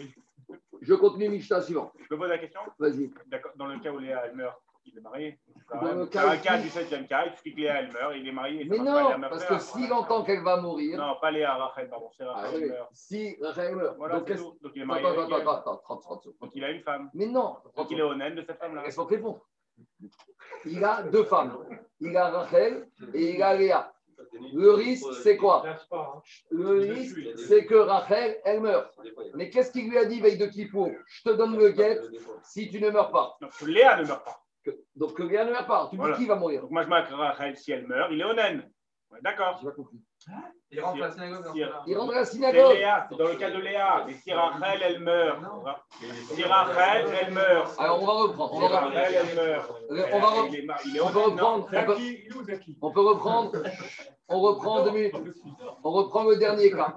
Je 0.81 0.93
continue 0.93 1.29
Mishnah 1.29 1.61
suivant. 1.61 1.91
Je 1.99 2.07
peux 2.07 2.17
poser 2.17 2.29
la 2.29 2.37
question? 2.37 2.61
Vas-y. 2.77 3.11
D'accord. 3.25 3.51
Dans 3.55 3.65
le 3.65 3.79
cas 3.79 3.91
où 3.91 3.97
Léa 3.97 4.27
elle 4.27 4.35
meurt, 4.35 4.61
il 4.85 4.97
est 4.97 5.01
marié. 5.01 5.39
Dans 5.69 5.93
le 5.93 6.05
cas 6.41 6.57
du 6.57 6.69
7 6.69 7.07
cas, 7.07 7.25
il 7.25 7.35
suffit 7.35 7.53
que 7.55 7.61
Léa 7.61 7.81
elle 7.81 7.91
meurt, 7.91 8.13
il 8.15 8.27
est 8.27 8.31
marié. 8.31 8.65
Mais 8.65 8.77
non, 8.77 9.19
parce 9.21 9.45
que 9.45 9.59
s'il 9.59 9.91
entend 9.91 10.23
qu'elle 10.23 10.43
va 10.43 10.57
mourir, 10.61 10.97
Non, 10.97 11.15
pas 11.19 11.31
Léa, 11.31 11.55
Rachel, 11.55 11.89
pardon, 11.89 12.09
c'est 12.15 12.23
ah, 12.23 12.33
Rachel 12.33 12.55
oui, 12.57 12.63
elle 12.63 12.69
meurt. 12.69 12.89
si 12.93 13.37
Rachel 13.41 13.75
meurt, 13.75 13.97
Voilà, 13.97 14.19
donc 14.19 14.29
il 14.29 14.33
est 14.33 14.83
Attends, 14.83 14.85
marié. 14.85 15.05
attends, 15.07 15.35
attends, 15.35 15.51
attends, 15.51 15.77
30, 15.77 16.01
30 16.01 16.23
secondes. 16.23 16.35
Donc 16.41 16.51
il 16.55 16.63
a 16.63 16.69
une 16.71 16.81
femme. 16.81 17.09
Mais 17.13 17.25
non, 17.25 17.55
Donc 17.75 17.87
il 17.91 17.99
est 17.99 18.03
honnête 18.03 18.35
de 18.35 18.41
cette 18.41 18.59
femme-là. 18.59 18.83
laisse-moi 18.83 19.05
te 19.05 19.13
répondre. 19.13 19.41
Il 20.65 20.83
a 20.83 21.03
deux 21.03 21.23
femmes. 21.23 21.57
Il 21.99 22.15
a 22.15 22.29
Rachel 22.29 22.87
et 23.13 23.35
il 23.35 23.43
a 23.43 23.55
Léa. 23.55 23.91
Le 24.53 24.71
risque, 24.73 25.13
c'est 25.23 25.37
quoi? 25.37 25.63
Le 26.49 26.69
risque, 26.79 27.19
c'est 27.37 27.65
que 27.65 27.75
Rachel, 27.75 28.39
elle 28.45 28.61
meurt. 28.61 28.93
Mais 29.35 29.49
qu'est-ce 29.49 29.71
qu'il 29.71 29.89
lui 29.89 29.97
a 29.97 30.05
dit 30.05 30.19
veille 30.21 30.37
de 30.37 30.45
Kippour 30.45 30.91
Je 31.07 31.23
te 31.23 31.35
donne 31.35 31.57
le 31.57 31.69
guet 31.71 31.99
si 32.43 32.69
tu 32.69 32.79
ne 32.79 32.89
meurs 32.89 33.11
pas. 33.11 33.37
Léa 33.65 33.97
ne 33.97 34.05
meurt 34.07 34.23
pas. 34.23 34.44
Que- 34.65 34.71
Donc 34.95 35.13
que 35.13 35.21
Léa 35.23 35.45
ne 35.45 35.51
meurt 35.51 35.67
pas. 35.67 35.85
Tu 35.89 35.95
dis 35.95 35.97
Voilà. 35.97 36.17
qui 36.17 36.25
va 36.25 36.35
mourir 36.35 36.61
Donc 36.61 36.71
moi 36.71 36.81
je 36.83 36.87
marque 36.87 37.09
Rachel, 37.11 37.55
si 37.55 37.71
elle 37.71 37.85
meurt, 37.87 38.09
il 38.11 38.19
est 38.19 38.23
honnête. 38.23 38.65
Ouais, 39.11 39.19
D'accord. 39.21 39.59
J'ai 39.61 39.67
pas 39.69 39.75
compris. 39.75 40.01
Il 40.71 40.81
rentre 40.81 41.03
à 41.03 41.07
la 41.07 41.11
synagogue. 41.11 41.45
Il 41.85 41.97
rentre 41.97 42.13
à 42.13 42.15
la 42.15 42.25
synagogue. 42.25 42.73
Léa, 42.73 43.07
dans 43.11 43.27
le 43.27 43.35
cas 43.35 43.51
de 43.51 43.59
Léa. 43.59 44.03
Mais 44.07 44.13
si 44.13 44.33
Rachel, 44.33 44.81
elle 44.81 44.99
meurt. 45.01 45.39
Si 46.33 46.43
Rachel, 46.43 47.05
elle 47.21 47.31
meurt. 47.33 47.79
Alors 47.79 48.01
on 48.01 48.05
va 48.07 48.13
reprendre. 48.13 48.53
On 48.53 48.55
Si 48.55 48.61
va 48.61 48.79
reprendre. 48.79 48.95
Rachel, 48.95 49.25
elle 49.29 49.35
meurt. 49.35 49.71
Euh, 49.91 50.05
on 50.13 50.19
va 50.19 50.27
reprendre. 50.29 51.69
On 52.81 52.91
peut, 52.91 52.99
on 53.01 53.03
reprendre. 53.03 53.51
On 54.27 54.39
reprend 54.41 54.83
deux 54.83 54.91
minutes. 54.91 55.15
On 55.83 55.91
reprend 55.91 56.23
le 56.23 56.37
dernier 56.37 56.71
cas. 56.71 56.95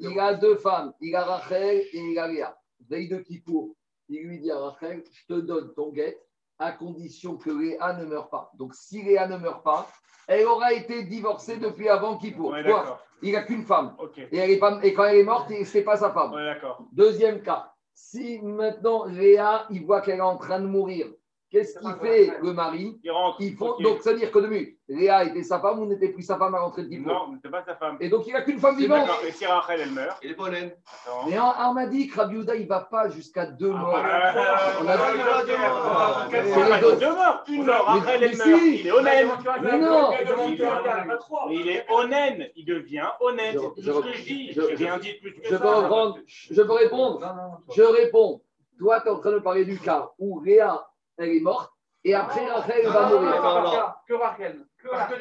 Il 0.00 0.20
a 0.20 0.34
deux 0.34 0.56
femmes. 0.56 0.92
Il 1.00 1.16
a 1.16 1.24
Rachel 1.24 1.78
et 1.78 1.98
il 1.98 2.18
a 2.18 2.28
Léa. 2.28 2.58
Veille 2.90 3.08
de 3.08 3.16
Kippour. 3.18 3.74
Il 4.10 4.22
lui 4.26 4.38
dit 4.40 4.50
à 4.50 4.58
Rachel, 4.58 5.02
je 5.12 5.34
te 5.34 5.40
donne 5.40 5.72
ton 5.74 5.90
guet 5.90 6.18
à 6.58 6.72
condition 6.72 7.36
que 7.36 7.50
Léa 7.50 7.92
ne 7.94 8.04
meure 8.04 8.28
pas. 8.28 8.50
Donc 8.54 8.74
si 8.74 9.02
Léa 9.02 9.26
ne 9.28 9.36
meurt 9.36 9.62
pas, 9.62 9.88
elle 10.26 10.46
aura 10.46 10.72
été 10.72 11.04
divorcée 11.04 11.56
depuis 11.56 11.88
avant 11.88 12.16
Kippour. 12.18 12.50
Ouais, 12.50 12.62
Quoi. 12.62 13.00
Il 13.22 13.32
n'a 13.32 13.42
qu'une 13.42 13.64
femme. 13.64 13.96
Et, 14.30 14.38
elle 14.38 14.50
est 14.50 14.58
pas, 14.58 14.78
et 14.82 14.92
quand 14.92 15.04
elle 15.04 15.18
est 15.18 15.24
morte, 15.24 15.48
ce 15.50 15.78
n'est 15.78 15.84
pas 15.84 15.96
sa 15.96 16.12
femme. 16.12 16.32
Ouais. 16.32 16.56
Deuxième 16.92 17.42
cas, 17.42 17.72
si 17.94 18.40
maintenant 18.42 19.06
Léa, 19.06 19.66
il 19.70 19.84
voit 19.84 20.00
qu'elle 20.00 20.18
est 20.18 20.22
en 20.22 20.36
train 20.36 20.60
de 20.60 20.66
mourir, 20.66 21.06
qu'est-ce 21.50 21.78
qu'il 21.78 21.94
fait 22.00 22.32
le 22.42 22.52
mari 22.52 22.98
Il 23.02 23.10
rentre. 23.10 23.36
il 23.40 23.56
faut. 23.56 23.76
Donc, 23.80 23.98
c'est-à-dire 24.02 24.30
que 24.30 24.38
demi, 24.38 24.76
Léa 24.88 25.24
était 25.24 25.42
sa 25.42 25.60
femme 25.60 25.78
ou 25.80 25.86
n'était 25.86 26.08
plus 26.08 26.22
sa 26.22 26.36
femme 26.38 26.54
à 26.54 26.60
rentrer 26.60 26.82
de 26.84 26.88
Kippour 26.88 27.12
Non, 27.12 27.38
c'est 27.42 27.50
pas 27.50 27.62
sa 27.64 27.74
femme. 27.76 27.96
Et 28.00 28.08
donc, 28.08 28.26
il 28.26 28.32
n'a 28.32 28.42
qu'une 28.42 28.58
femme 28.58 28.76
vivante. 28.76 29.08
Et 29.26 29.32
si 29.32 29.44
Rachel, 29.46 29.80
elle 29.82 29.90
meurt 29.92 30.18
Il 30.22 30.30
est 30.30 30.34
pas 30.34 30.44
honnête. 30.44 30.78
Attends. 31.06 31.26
Mais 31.28 31.38
on, 31.38 31.70
on 31.70 31.74
m'a 31.74 31.86
dit 31.86 32.08
que 32.08 32.16
Rabbi 32.16 32.34
Yehuda, 32.36 32.54
il 32.56 32.62
ne 32.64 32.68
va 32.68 32.80
pas 32.80 33.08
jusqu'à 33.10 33.46
deux 33.46 33.70
morts. 33.70 33.98
On 34.80 34.88
a- 34.88 36.80
deux 36.96 37.14
morts. 37.14 37.44
Une 37.48 37.64
mort. 37.64 37.84
Mais- 37.94 38.00
Rachel, 38.00 38.22
elle 38.22 38.36
meurt. 38.36 38.60
Il 38.62 38.86
est 38.86 38.92
honnête. 38.92 39.26
Mais 39.62 39.78
non. 39.78 40.10
Il 41.50 41.68
est 41.68 41.84
honnête. 41.90 42.52
Il 42.56 42.64
devient 42.64 43.08
honnête. 43.20 43.54
Je- 43.54 43.58
C'est 43.58 43.90
tout 43.92 43.98
ce 44.00 44.00
que 44.06 44.12
je- 44.12 44.22
dis. 44.24 44.52
je- 44.52 44.60
rien 44.60 44.98
dit 44.98 45.14
de 45.14 45.18
plus 45.20 45.34
que 45.34 45.44
Je 45.44 45.50
ça. 45.54 45.58
peux 45.58 45.68
reprendre 45.68 46.18
Je 46.26 46.62
peux 46.62 46.72
répondre. 46.72 47.20
Je 47.74 47.82
réponds. 47.82 48.42
Toi, 48.78 49.00
tu 49.00 49.08
es 49.08 49.10
en 49.10 49.18
train 49.18 49.32
de 49.32 49.38
parler 49.40 49.64
du 49.64 49.78
cas 49.78 50.10
où 50.18 50.40
Léa, 50.42 50.86
elle 51.18 51.30
est 51.30 51.40
morte, 51.40 51.72
et 52.04 52.14
après 52.14 52.46
Rachel 52.48 52.86
va 52.86 52.92
Non, 52.92 53.10
non, 53.10 53.20
mourir. 53.22 53.42
non, 53.42 53.54
non, 53.54 53.62
non. 53.72 53.82
Que 54.06 54.14
Rachel. 54.14 54.64
Que 54.78 54.88
Rachel. 54.88 55.18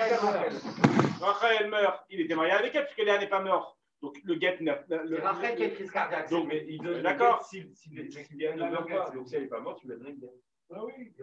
Rachel, 1.19 1.57
elle 1.59 1.69
meurt. 1.69 2.05
Il 2.09 2.21
était 2.21 2.35
marié 2.35 2.51
avec 2.51 2.73
elle 2.75 2.85
puisque 2.85 2.99
Léa 3.05 3.17
n'est 3.17 3.27
pas 3.29 3.41
morte. 3.41 3.75
Donc 4.01 4.15
le 4.23 4.35
guet 4.35 4.57
neuf. 4.61 4.83
le- 4.87 5.15
C'est 5.17 5.21
Rachel 5.23 5.55
qui 5.55 5.63
a 5.63 5.65
une 5.67 5.73
crise 5.73 5.91
cardiaque. 5.91 6.29
Donc, 6.29 6.49
D'accord. 7.01 7.43
Si, 7.43 7.63
si, 7.73 7.89
ne 7.89 8.69
meurt 8.69 8.87
pas, 8.87 9.09
donc 9.09 9.27
si 9.27 9.35
elle 9.35 9.41
n'est 9.43 9.47
pas 9.47 9.59
morte, 9.59 9.79
tu 9.81 9.87
lui 9.87 9.97
donnes 9.97 10.07
une 10.07 10.29
Ah 10.71 10.83
oui. 10.85 11.13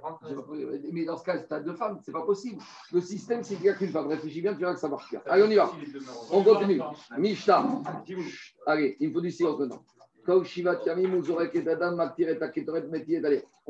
Mais 0.92 1.04
dans 1.04 1.16
ce 1.16 1.24
cas, 1.24 1.38
tu 1.38 1.54
as 1.54 1.60
deux 1.60 1.74
femmes, 1.74 2.00
c'est 2.04 2.10
pas 2.12 2.22
possible. 2.22 2.60
Le 2.92 3.00
système, 3.00 3.44
c'est 3.44 3.54
qu'il 3.54 3.64
n'y 3.64 3.70
a 3.70 3.74
qu'une 3.74 3.90
femme. 3.90 4.08
Réfléchis 4.08 4.40
bien, 4.42 4.54
tu 4.54 4.60
verras 4.60 4.74
que 4.74 4.80
ça 4.80 4.88
marche 4.88 5.08
bien. 5.10 5.22
Allez, 5.26 5.44
on 5.44 5.50
y 5.50 5.54
va. 5.54 5.70
On 6.32 6.42
continue. 6.42 6.80
Mishnah. 7.16 7.64
Allez, 8.66 8.96
il 8.98 9.08
me 9.10 9.14
faut 9.14 9.20
du 9.20 9.30
silence 9.30 9.58
maintenant. 9.60 9.84
On 10.26 10.40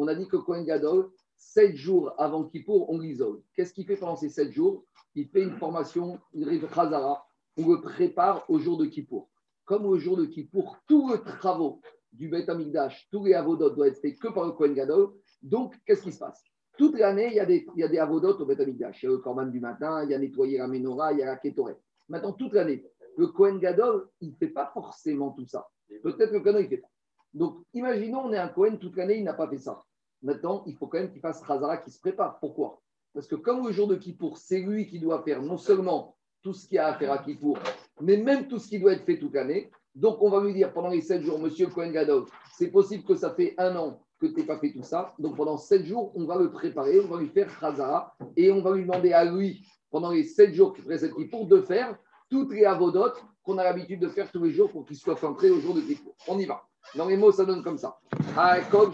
a 0.08 0.14
dit 0.14 0.28
que 0.28 0.36
Kohen 0.36 0.64
Gadol, 0.64 1.10
sept 1.36 1.76
jours 1.76 2.14
avant 2.18 2.44
Kippour, 2.44 2.90
on 2.90 2.98
l'isole. 2.98 3.40
Qu'est-ce 3.54 3.72
qu'il 3.72 3.86
fait 3.86 3.96
pendant 3.96 4.16
ces 4.16 4.28
sept 4.28 4.52
jours? 4.52 4.84
Il 5.14 5.28
fait 5.28 5.42
une 5.42 5.56
formation, 5.56 6.18
une 6.32 6.60
Khazara, 6.60 7.26
on 7.56 7.68
le 7.68 7.80
prépare 7.80 8.44
au 8.48 8.58
jour 8.58 8.76
de 8.76 8.86
Kippour. 8.86 9.28
Comme 9.64 9.86
au 9.86 9.98
jour 9.98 10.16
de 10.16 10.26
Kippour, 10.26 10.76
tous 10.86 11.12
les 11.12 11.20
travaux 11.20 11.80
du 12.12 12.28
Beth 12.28 12.48
Amikdash, 12.48 13.08
tous 13.10 13.24
les 13.24 13.34
avodot 13.34 13.70
doivent 13.70 13.88
être 13.88 14.00
faits 14.00 14.18
que 14.18 14.28
par 14.28 14.44
le 14.44 14.52
Kohen 14.52 14.74
Gadol. 14.74 15.12
Donc, 15.42 15.74
qu'est-ce 15.86 16.02
qui 16.02 16.12
se 16.12 16.18
passe? 16.18 16.44
Toute 16.76 16.98
l'année, 16.98 17.28
il 17.28 17.34
y 17.34 17.40
a 17.40 17.46
des, 17.46 17.66
il 17.76 17.84
y 17.84 18.00
au 18.00 18.44
Beth 18.44 18.60
Amikdash. 18.60 19.02
Il 19.02 19.06
y 19.06 19.08
a 19.08 19.12
le 19.12 19.18
Korban 19.18 19.46
du 19.46 19.60
matin, 19.60 20.04
il 20.04 20.10
y 20.10 20.14
a 20.14 20.18
nettoyer 20.18 20.58
la 20.58 20.66
menorah, 20.66 21.12
il 21.12 21.20
y 21.20 21.22
a 21.22 21.26
la 21.26 21.36
Ketoret. 21.36 21.78
Maintenant, 22.08 22.32
toute 22.32 22.52
l'année, 22.52 22.84
le 23.16 23.28
Kohen 23.28 23.58
Gadol, 23.58 24.08
il 24.20 24.30
ne 24.30 24.34
fait 24.34 24.48
pas 24.48 24.70
forcément 24.74 25.30
tout 25.30 25.46
ça. 25.46 25.66
Peut-être 26.02 26.30
que 26.30 26.34
le 26.34 26.40
Kohen, 26.40 26.56
il 26.58 26.64
ne 26.64 26.68
fait 26.68 26.76
pas. 26.78 26.88
Donc, 27.32 27.58
imaginons, 27.72 28.26
on 28.26 28.32
est 28.32 28.38
un 28.38 28.48
Kohen 28.48 28.78
toute 28.78 28.96
l'année, 28.96 29.18
il 29.18 29.24
n'a 29.24 29.34
pas 29.34 29.48
fait 29.48 29.58
ça. 29.58 29.82
Maintenant, 30.22 30.62
il 30.66 30.76
faut 30.76 30.86
quand 30.86 30.98
même 30.98 31.10
qu'il 31.10 31.20
fasse 31.20 31.42
Khazara, 31.42 31.78
qui 31.78 31.90
se 31.90 32.00
prépare. 32.00 32.38
Pourquoi? 32.38 32.80
Parce 33.12 33.26
que 33.26 33.34
comme 33.36 33.66
le 33.66 33.72
jour 33.72 33.86
de 33.86 33.96
Kippour, 33.96 34.38
c'est 34.38 34.60
lui 34.60 34.86
qui 34.86 34.98
doit 34.98 35.22
faire 35.22 35.42
non 35.42 35.56
seulement 35.56 36.16
tout 36.42 36.52
ce 36.52 36.66
qu'il 36.66 36.76
y 36.76 36.78
a 36.78 36.88
à 36.88 36.94
faire 36.94 37.12
à 37.12 37.18
Kippour, 37.18 37.58
mais 38.00 38.16
même 38.16 38.48
tout 38.48 38.58
ce 38.58 38.68
qui 38.68 38.78
doit 38.78 38.92
être 38.92 39.04
fait 39.04 39.18
toute 39.18 39.34
l'année. 39.34 39.70
Donc, 39.94 40.20
on 40.20 40.30
va 40.30 40.42
lui 40.42 40.52
dire 40.52 40.72
pendant 40.72 40.88
les 40.88 41.00
7 41.00 41.22
jours, 41.22 41.38
monsieur 41.38 41.68
Kohen 41.68 41.92
Gadol, 41.92 42.24
c'est 42.56 42.70
possible 42.70 43.04
que 43.04 43.14
ça 43.14 43.34
fait 43.34 43.54
un 43.58 43.76
an 43.76 44.00
que 44.20 44.26
tu 44.26 44.34
n'aies 44.34 44.46
pas 44.46 44.58
fait 44.58 44.72
tout 44.72 44.82
ça. 44.82 45.14
Donc, 45.18 45.36
pendant 45.36 45.56
7 45.56 45.84
jours, 45.84 46.12
on 46.16 46.24
va 46.24 46.36
le 46.36 46.50
préparer, 46.50 47.00
on 47.00 47.06
va 47.06 47.20
lui 47.20 47.28
faire 47.28 47.48
Khazara, 47.58 48.14
et 48.36 48.50
on 48.50 48.62
va 48.62 48.72
lui 48.74 48.82
demander 48.82 49.12
à 49.12 49.24
lui, 49.24 49.66
pendant 49.90 50.10
les 50.10 50.24
7 50.24 50.52
jours 50.54 50.74
qui 50.74 50.82
précèdent 50.82 51.14
Kippour, 51.14 51.46
de 51.46 51.60
faire 51.60 51.96
toutes 52.28 52.52
les 52.52 52.64
avodotes 52.64 53.24
qu'on 53.44 53.58
a 53.58 53.64
l'habitude 53.64 54.00
de 54.00 54.08
faire 54.08 54.30
tous 54.32 54.42
les 54.42 54.50
jours 54.50 54.70
pour 54.70 54.84
qu'il 54.86 54.96
soit 54.96 55.14
prêt 55.14 55.50
au 55.50 55.60
jour 55.60 55.74
de 55.74 55.82
Kippour. 55.82 56.14
On 56.26 56.38
y 56.38 56.46
va. 56.46 56.62
Dans 56.96 57.06
les 57.06 57.16
mots, 57.16 57.30
ça 57.30 57.44
donne 57.44 57.62
comme 57.62 57.78
ça. 57.78 57.96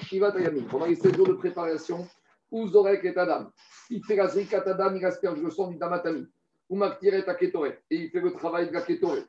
Shiva. 0.01 0.32
Pendant 0.70 0.86
les 0.86 0.96
7 0.96 1.16
jours 1.16 1.28
de 1.28 1.34
préparation, 1.34 2.07
Uzorek 2.53 3.05
et 3.05 3.16
Adam. 3.16 3.51
Il 3.90 4.05
fait 4.05 4.16
la 4.16 4.24
Adam, 4.24 4.94
il 4.94 5.05
asperge 5.05 5.40
le 5.40 5.51
sang 5.51 5.68
du 5.68 5.76
Damatami. 5.76 6.26
Umaktiret 6.68 7.28
Aketoret. 7.28 7.80
Et 7.90 7.96
il 7.96 8.11
fait 8.11 8.20
le 8.20 8.32
travail 8.32 8.68
de 8.68 8.72
la 8.72 8.82
Ketoret. 8.82 9.24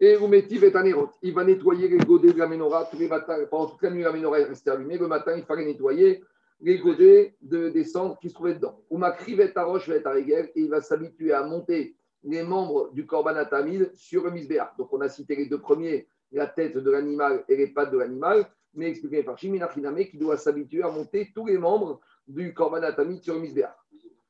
Et 0.00 0.14
Umetiv 0.14 0.64
et 0.64 0.74
Anerot. 0.74 1.10
Il 1.22 1.34
va 1.34 1.44
nettoyer 1.44 1.88
les 1.88 1.98
godets 1.98 2.32
de 2.32 2.38
la 2.38 2.46
menorah 2.46 2.88
tous 2.90 2.98
les 2.98 3.08
matins. 3.08 3.36
Pendant 3.50 3.66
toute 3.66 3.82
la 3.82 3.90
nuit, 3.90 4.02
la 4.02 4.12
menorah 4.12 4.40
est 4.40 4.44
restée 4.44 4.70
allumée. 4.70 4.98
Le 4.98 5.06
matin, 5.06 5.36
il 5.36 5.44
fallait 5.44 5.64
nettoyer 5.64 6.22
les 6.60 6.78
godets 6.78 7.36
de, 7.42 7.68
des 7.68 7.84
cendres 7.84 8.18
qui 8.18 8.28
se 8.28 8.34
trouvaient 8.34 8.54
dedans. 8.54 8.80
Umakrivet 8.90 9.56
Arosh 9.56 9.88
et 9.88 10.04
Arigel. 10.04 10.50
Et 10.54 10.62
il 10.62 10.70
va 10.70 10.80
s'habituer 10.80 11.32
à 11.32 11.44
monter 11.44 11.96
les 12.22 12.42
membres 12.42 12.90
du 12.92 13.06
Korban 13.06 13.36
Atamid 13.36 13.92
sur 13.94 14.24
le. 14.24 14.76
Donc, 14.78 14.92
on 14.92 15.00
a 15.00 15.08
cité 15.08 15.36
les 15.36 15.46
deux 15.46 15.60
premiers 15.60 16.08
la 16.32 16.46
tête 16.46 16.76
de 16.76 16.90
l'animal 16.90 17.44
et 17.48 17.56
les 17.56 17.68
pattes 17.68 17.90
de 17.90 17.98
l'animal, 17.98 18.46
mais 18.74 18.88
expliqué 18.88 19.22
par 19.22 19.36
Shiminachiname 19.38 20.04
qui 20.04 20.16
doit 20.16 20.36
s'habituer 20.36 20.82
à 20.82 20.90
monter 20.90 21.32
tous 21.34 21.46
les 21.46 21.58
membres 21.58 22.00
du 22.28 22.54
Korban 22.54 22.82
Atamid 22.82 23.22
sur 23.22 23.38
le. 23.38 23.44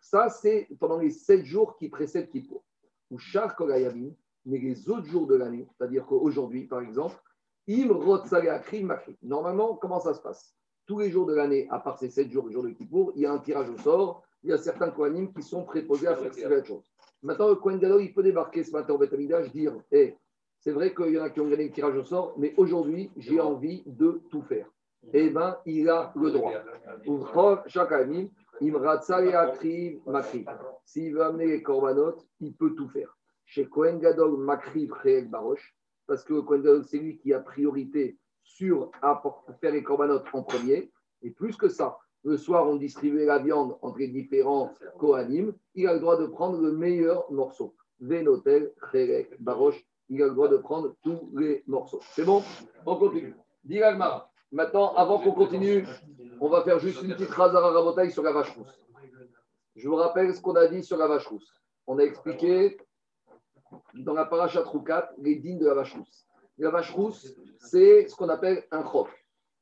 Ça, 0.01 0.31
c'est 0.31 0.69
pendant 0.79 0.99
les 0.99 1.11
sept 1.11 1.45
jours 1.45 1.77
qui 1.77 1.89
précèdent 1.89 2.31
Kippour. 2.31 2.65
Ou 3.11 3.19
Char 3.19 3.55
Kolayavim, 3.55 4.15
mais 4.47 4.59
les 4.59 4.89
autres 4.89 5.07
jours 5.07 5.27
de 5.27 5.35
l'année, 5.35 5.67
c'est-à-dire 5.77 6.07
qu'aujourd'hui, 6.07 6.67
par 6.67 6.81
exemple. 6.81 7.17
Normalement, 9.23 9.77
comment 9.77 10.01
ça 10.01 10.15
se 10.15 10.21
passe? 10.21 10.57
Tous 10.87 10.99
les 10.99 11.11
jours 11.11 11.27
de 11.27 11.35
l'année, 11.35 11.69
à 11.71 11.79
part 11.79 11.99
ces 11.99 12.09
sept 12.09 12.31
jours, 12.31 12.47
le 12.47 12.53
jour 12.53 12.65
de 12.65 12.71
Kippour, 12.71 13.13
il 13.15 13.23
y 13.23 13.27
a 13.27 13.33
un 13.33 13.39
tirage 13.39 13.69
au 13.69 13.77
sort, 13.79 14.23
il 14.43 14.51
y 14.51 14.53
a 14.53 14.59
certains 14.59 14.91
Kohanim 14.91 15.33
qui 15.33 15.43
sont 15.43 15.65
préposés 15.65 16.09
à 16.09 16.17
faire 16.17 16.35
cette 16.35 16.67
chose. 16.67 16.90
Maintenant, 17.23 17.49
le 17.49 17.57
Kohen 17.57 17.81
il 18.01 18.15
peut 18.15 18.23
débarquer 18.23 18.65
ce 18.65 18.73
matin 18.73 18.95
au 18.95 18.99
Beth 18.99 19.15
dire 19.15 19.75
hey, 19.93 20.17
c'est 20.59 20.73
vrai 20.73 20.95
qu'il 20.95 21.13
y 21.13 21.19
en 21.19 21.25
a 21.25 21.31
qui 21.31 21.41
ont 21.41 21.49
gagné 21.49 21.65
le 21.69 21.73
tirage 21.73 21.97
au 21.97 22.05
sort, 22.05 22.35
mais 22.39 22.55
aujourd'hui, 22.57 23.11
j'ai 23.17 23.41
envie 23.41 23.83
de 23.87 24.23
tout 24.31 24.43
faire. 24.43 24.67
Eh 25.13 25.31
bien, 25.31 25.57
il 25.65 25.89
a 25.89 26.13
le 26.15 26.31
droit. 26.31 26.53
S'il 30.85 31.15
veut 31.15 31.23
amener 31.23 31.47
les 31.47 31.63
corbanotes, 31.63 32.27
il 32.41 32.55
peut 32.55 32.75
tout 32.75 32.89
faire. 32.89 33.17
Chez 33.47 33.67
Kohen 33.67 33.99
Gadol, 33.99 34.39
Makriv, 34.39 34.93
Baroche, 35.29 35.75
parce 36.07 36.25
que 36.25 36.41
Kohen 36.41 36.63
Gadol, 36.63 36.85
c'est 36.85 36.99
lui 36.99 37.17
qui 37.17 37.33
a 37.33 37.41
priorité 37.41 38.19
sur 38.43 38.91
faire 39.61 39.73
les 39.73 39.83
corbanotes 39.83 40.27
en 40.33 40.43
premier. 40.43 40.93
Et 41.23 41.31
plus 41.31 41.57
que 41.57 41.69
ça, 41.69 41.99
le 42.25 42.37
soir, 42.37 42.69
on 42.69 42.77
distribuait 42.77 43.25
la 43.25 43.39
viande 43.39 43.77
entre 43.83 43.99
les 43.99 44.09
différents 44.09 44.75
Kohanim. 44.99 45.55
Il 45.75 45.87
a 45.87 45.95
le 45.95 46.01
droit 46.01 46.19
de 46.19 46.27
prendre 46.27 46.61
le 46.61 46.73
meilleur 46.73 47.31
morceau. 47.33 47.75
Vénotel, 48.01 48.73
Rérek, 48.81 49.41
Baroche, 49.41 49.85
il 50.09 50.23
a 50.23 50.27
le 50.27 50.33
droit 50.33 50.49
de 50.49 50.57
prendre 50.57 50.95
tous 51.03 51.31
les 51.35 51.63
morceaux. 51.67 52.01
C'est 52.13 52.25
bon? 52.25 52.43
On 52.87 52.97
continue. 52.97 53.35
Dis 53.65 53.81
Maintenant, 54.53 54.95
avant 54.95 55.21
qu'on 55.21 55.33
continue, 55.33 55.87
on 56.41 56.49
va 56.49 56.63
faire 56.63 56.81
juste 56.81 57.03
une 57.03 57.15
petite 57.15 57.31
razara 57.31 57.71
rabotaille 57.71 58.11
sur 58.11 58.23
la 58.23 58.33
vache 58.33 58.51
rousse. 58.57 58.81
Je 59.77 59.89
vous 59.89 59.95
rappelle 59.95 60.35
ce 60.35 60.41
qu'on 60.41 60.57
a 60.57 60.67
dit 60.67 60.83
sur 60.83 60.97
la 60.97 61.07
vache 61.07 61.27
rousse. 61.27 61.53
On 61.87 61.99
a 61.99 62.03
expliqué 62.03 62.77
dans 63.95 64.15
la 64.15 64.25
paracha 64.25 64.63
Troukat 64.63 65.11
les 65.19 65.37
dignes 65.37 65.59
de 65.59 65.67
la 65.67 65.75
vache 65.75 65.95
rousse. 65.95 66.27
La 66.59 66.71
vache 66.71 66.91
rousse, 66.91 67.35
c'est 67.59 68.09
ce 68.09 68.17
qu'on 68.17 68.29
appelle 68.29 68.65
un 68.73 68.83
chok. 68.83 69.09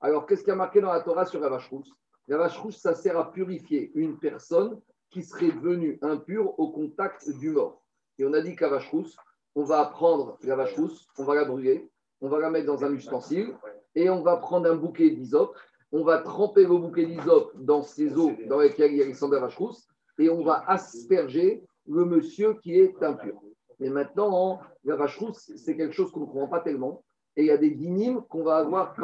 Alors, 0.01 0.27
qu'est-ce 0.27 0.43
qui 0.43 0.51
a 0.51 0.57
marqué 0.57 0.81
dans 0.81 0.93
la 0.93 1.01
Torah 1.01 1.27
sur 1.27 1.41
la 1.41 1.49
vache 1.49 1.69
rousse? 1.69 1.93
La 2.29 2.37
vache 2.37 2.59
rousse, 2.59 2.77
ça 2.77 2.95
sert 2.95 3.19
à 3.19 3.33
purifier 3.33 3.91
une 3.95 4.19
personne 4.19 4.81
qui 5.11 5.23
serait 5.23 5.51
devenue 5.51 5.99
impure 6.03 6.59
au 6.61 6.71
contact 6.71 7.31
du 7.39 7.51
mort. 7.51 7.83
Et 8.19 8.27
on 8.27 8.35
a 8.35 8.43
dit 8.43 8.55
que 8.55 8.65
la 8.65 8.71
vache 8.71 8.91
rousse, 8.91 9.17
on 9.55 9.65
va 9.65 9.87
prendre 9.87 10.39
la 10.43 10.55
vache 10.55 10.77
rousse, 10.77 11.09
on 11.17 11.25
va 11.25 11.35
la 11.35 11.47
brûler, 11.47 11.91
on 12.21 12.29
va 12.29 12.39
la 12.39 12.51
mettre 12.51 12.67
dans 12.67 12.85
un 12.85 12.93
ustensile 12.93 13.57
et 13.95 14.11
on 14.11 14.23
va 14.23 14.37
prendre 14.37 14.71
un 14.71 14.77
bouquet 14.77 15.11
d'hysope, 15.11 15.57
on 15.91 16.05
va 16.05 16.19
tremper 16.19 16.65
le 16.65 16.77
bouquet 16.77 17.07
d'hysope 17.07 17.53
dans 17.57 17.83
ces 17.83 18.15
eaux 18.19 18.33
dans 18.47 18.61
lesquelles 18.61 18.93
il 18.93 18.99
y 18.99 19.03
a 19.03 19.07
les 19.07 19.13
de 19.13 19.35
la 19.35 19.41
vache 19.41 19.57
rousse 19.57 19.89
et 20.19 20.29
on 20.29 20.43
va 20.45 20.65
asperger 20.69 21.65
le 21.87 22.05
monsieur 22.05 22.55
qui 22.63 22.79
est 22.79 23.03
impur. 23.03 23.41
Mais 23.81 23.89
maintenant, 23.89 24.61
la 24.85 24.97
vache 24.97 25.17
rousse, 25.17 25.51
c'est 25.57 25.77
quelque 25.77 25.95
chose 25.95 26.11
qu'on 26.13 26.21
ne 26.21 26.27
comprend 26.27 26.49
pas 26.49 26.61
tellement. 26.61 27.03
Et 27.39 27.43
il 27.43 27.47
y 27.47 27.53
a 27.53 27.57
des 27.57 27.71
dynimes 27.71 28.23
qu'on 28.23 28.43
va 28.43 28.57
avoir, 28.57 28.97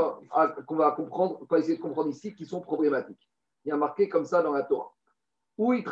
qu'on 0.67 0.75
va 0.75 0.91
comprendre, 0.91 1.47
qu'on 1.47 1.57
essayer 1.57 1.77
de 1.77 1.81
comprendre 1.81 2.11
ici, 2.11 2.35
qui 2.35 2.45
sont 2.45 2.61
problématiques. 2.61 3.31
Il 3.65 3.69
y 3.69 3.73
a 3.73 3.77
marqué 3.77 4.09
comme 4.09 4.25
ça 4.25 4.43
dans 4.43 4.51
la 4.51 4.65
Torah. 4.65 4.93
Ou 5.57 5.73
ou 5.73 5.75
il 5.75 5.85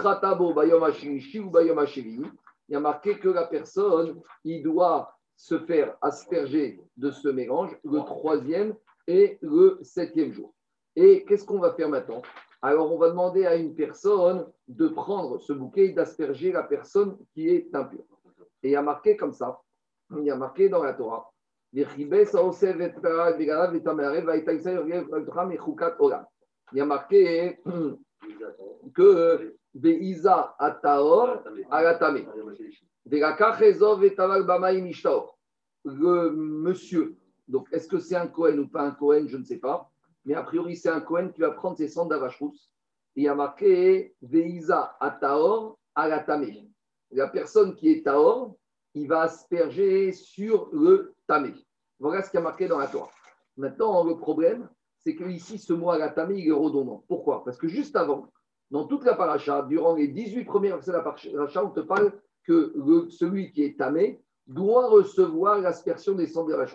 y 2.68 2.74
a 2.74 2.80
marqué 2.80 3.16
que 3.20 3.28
la 3.28 3.46
personne, 3.46 4.20
il 4.42 4.60
doit 4.64 5.16
se 5.36 5.56
faire 5.60 5.96
asperger 6.00 6.80
de 6.96 7.12
ce 7.12 7.28
mélange 7.28 7.78
le 7.84 8.00
troisième 8.00 8.74
et 9.06 9.38
le 9.40 9.78
septième 9.82 10.32
jour. 10.32 10.52
Et 10.96 11.24
qu'est-ce 11.24 11.44
qu'on 11.44 11.60
va 11.60 11.74
faire 11.74 11.90
maintenant? 11.90 12.22
Alors, 12.60 12.92
on 12.92 12.98
va 12.98 13.10
demander 13.10 13.46
à 13.46 13.54
une 13.54 13.76
personne 13.76 14.50
de 14.66 14.88
prendre 14.88 15.38
ce 15.38 15.52
bouquet 15.52 15.86
et 15.86 15.92
d'asperger 15.92 16.50
la 16.50 16.64
personne 16.64 17.16
qui 17.34 17.48
est 17.48 17.72
impure. 17.72 18.04
Et 18.64 18.70
il 18.70 18.72
y 18.72 18.76
a 18.76 18.82
marqué 18.82 19.16
comme 19.16 19.32
ça, 19.32 19.60
il 20.10 20.24
y 20.24 20.30
a 20.32 20.36
marqué 20.36 20.68
dans 20.68 20.82
la 20.82 20.92
Torah, 20.92 21.32
il 21.74 21.88
y 26.74 26.80
a 26.80 26.84
marqué 26.84 27.58
que 28.94 29.56
Ve'iza 29.74 30.54
ataor 30.58 31.42
alatame. 31.70 32.26
Le 35.84 36.30
monsieur, 36.30 37.16
donc 37.48 37.68
est-ce 37.72 37.88
que 37.88 37.98
c'est 37.98 38.16
un 38.16 38.26
Cohen 38.26 38.58
ou 38.58 38.68
pas 38.68 38.82
un 38.82 38.90
Cohen, 38.90 39.24
je 39.26 39.38
ne 39.38 39.44
sais 39.44 39.56
pas, 39.56 39.90
mais 40.26 40.34
a 40.34 40.42
priori 40.42 40.76
c'est 40.76 40.90
un 40.90 41.00
Cohen 41.00 41.30
qui 41.30 41.40
va 41.40 41.52
prendre 41.52 41.78
ses 41.78 41.88
cendres 41.88 42.10
d'avachrousse. 42.10 42.70
Il 43.16 43.24
y 43.24 43.28
a 43.28 43.34
marqué 43.34 44.14
Veiza 44.20 44.94
ataor 45.00 45.78
alatame. 45.94 46.68
La 47.12 47.28
personne 47.28 47.74
qui 47.74 47.90
est 47.92 48.04
taor, 48.04 48.56
il 48.94 49.08
va 49.08 49.22
asperger 49.22 50.12
sur 50.12 50.68
le 50.72 51.14
tamé. 51.26 51.54
Voilà 51.98 52.22
ce 52.22 52.30
qui 52.30 52.36
a 52.36 52.40
marqué 52.40 52.68
dans 52.68 52.78
la 52.78 52.88
Torah. 52.88 53.10
Maintenant, 53.56 54.04
le 54.04 54.16
problème, 54.16 54.68
c'est 54.98 55.14
que 55.14 55.24
ici, 55.24 55.58
ce 55.58 55.72
mot 55.72 55.90
alatame, 55.90 56.32
il 56.32 56.48
est 56.48 56.52
redondant. 56.52 57.04
Pourquoi? 57.08 57.44
Parce 57.44 57.58
que 57.58 57.68
juste 57.68 57.96
avant, 57.96 58.32
dans 58.70 58.86
toute 58.86 59.04
la 59.04 59.14
paracha, 59.14 59.62
durant 59.62 59.94
les 59.94 60.08
18 60.08 60.44
premiers 60.44 60.70
versets 60.70 60.92
de 60.92 60.96
la 60.96 61.02
paracha, 61.02 61.64
on 61.64 61.70
te 61.70 61.80
parle 61.80 62.12
que 62.44 62.72
celui 63.10 63.52
qui 63.52 63.62
est 63.62 63.78
tamé 63.78 64.20
doit 64.46 64.88
recevoir 64.88 65.60
l'aspersion 65.60 66.14
des 66.14 66.26
cendres 66.26 66.48
de 66.48 66.56
la 66.56 66.66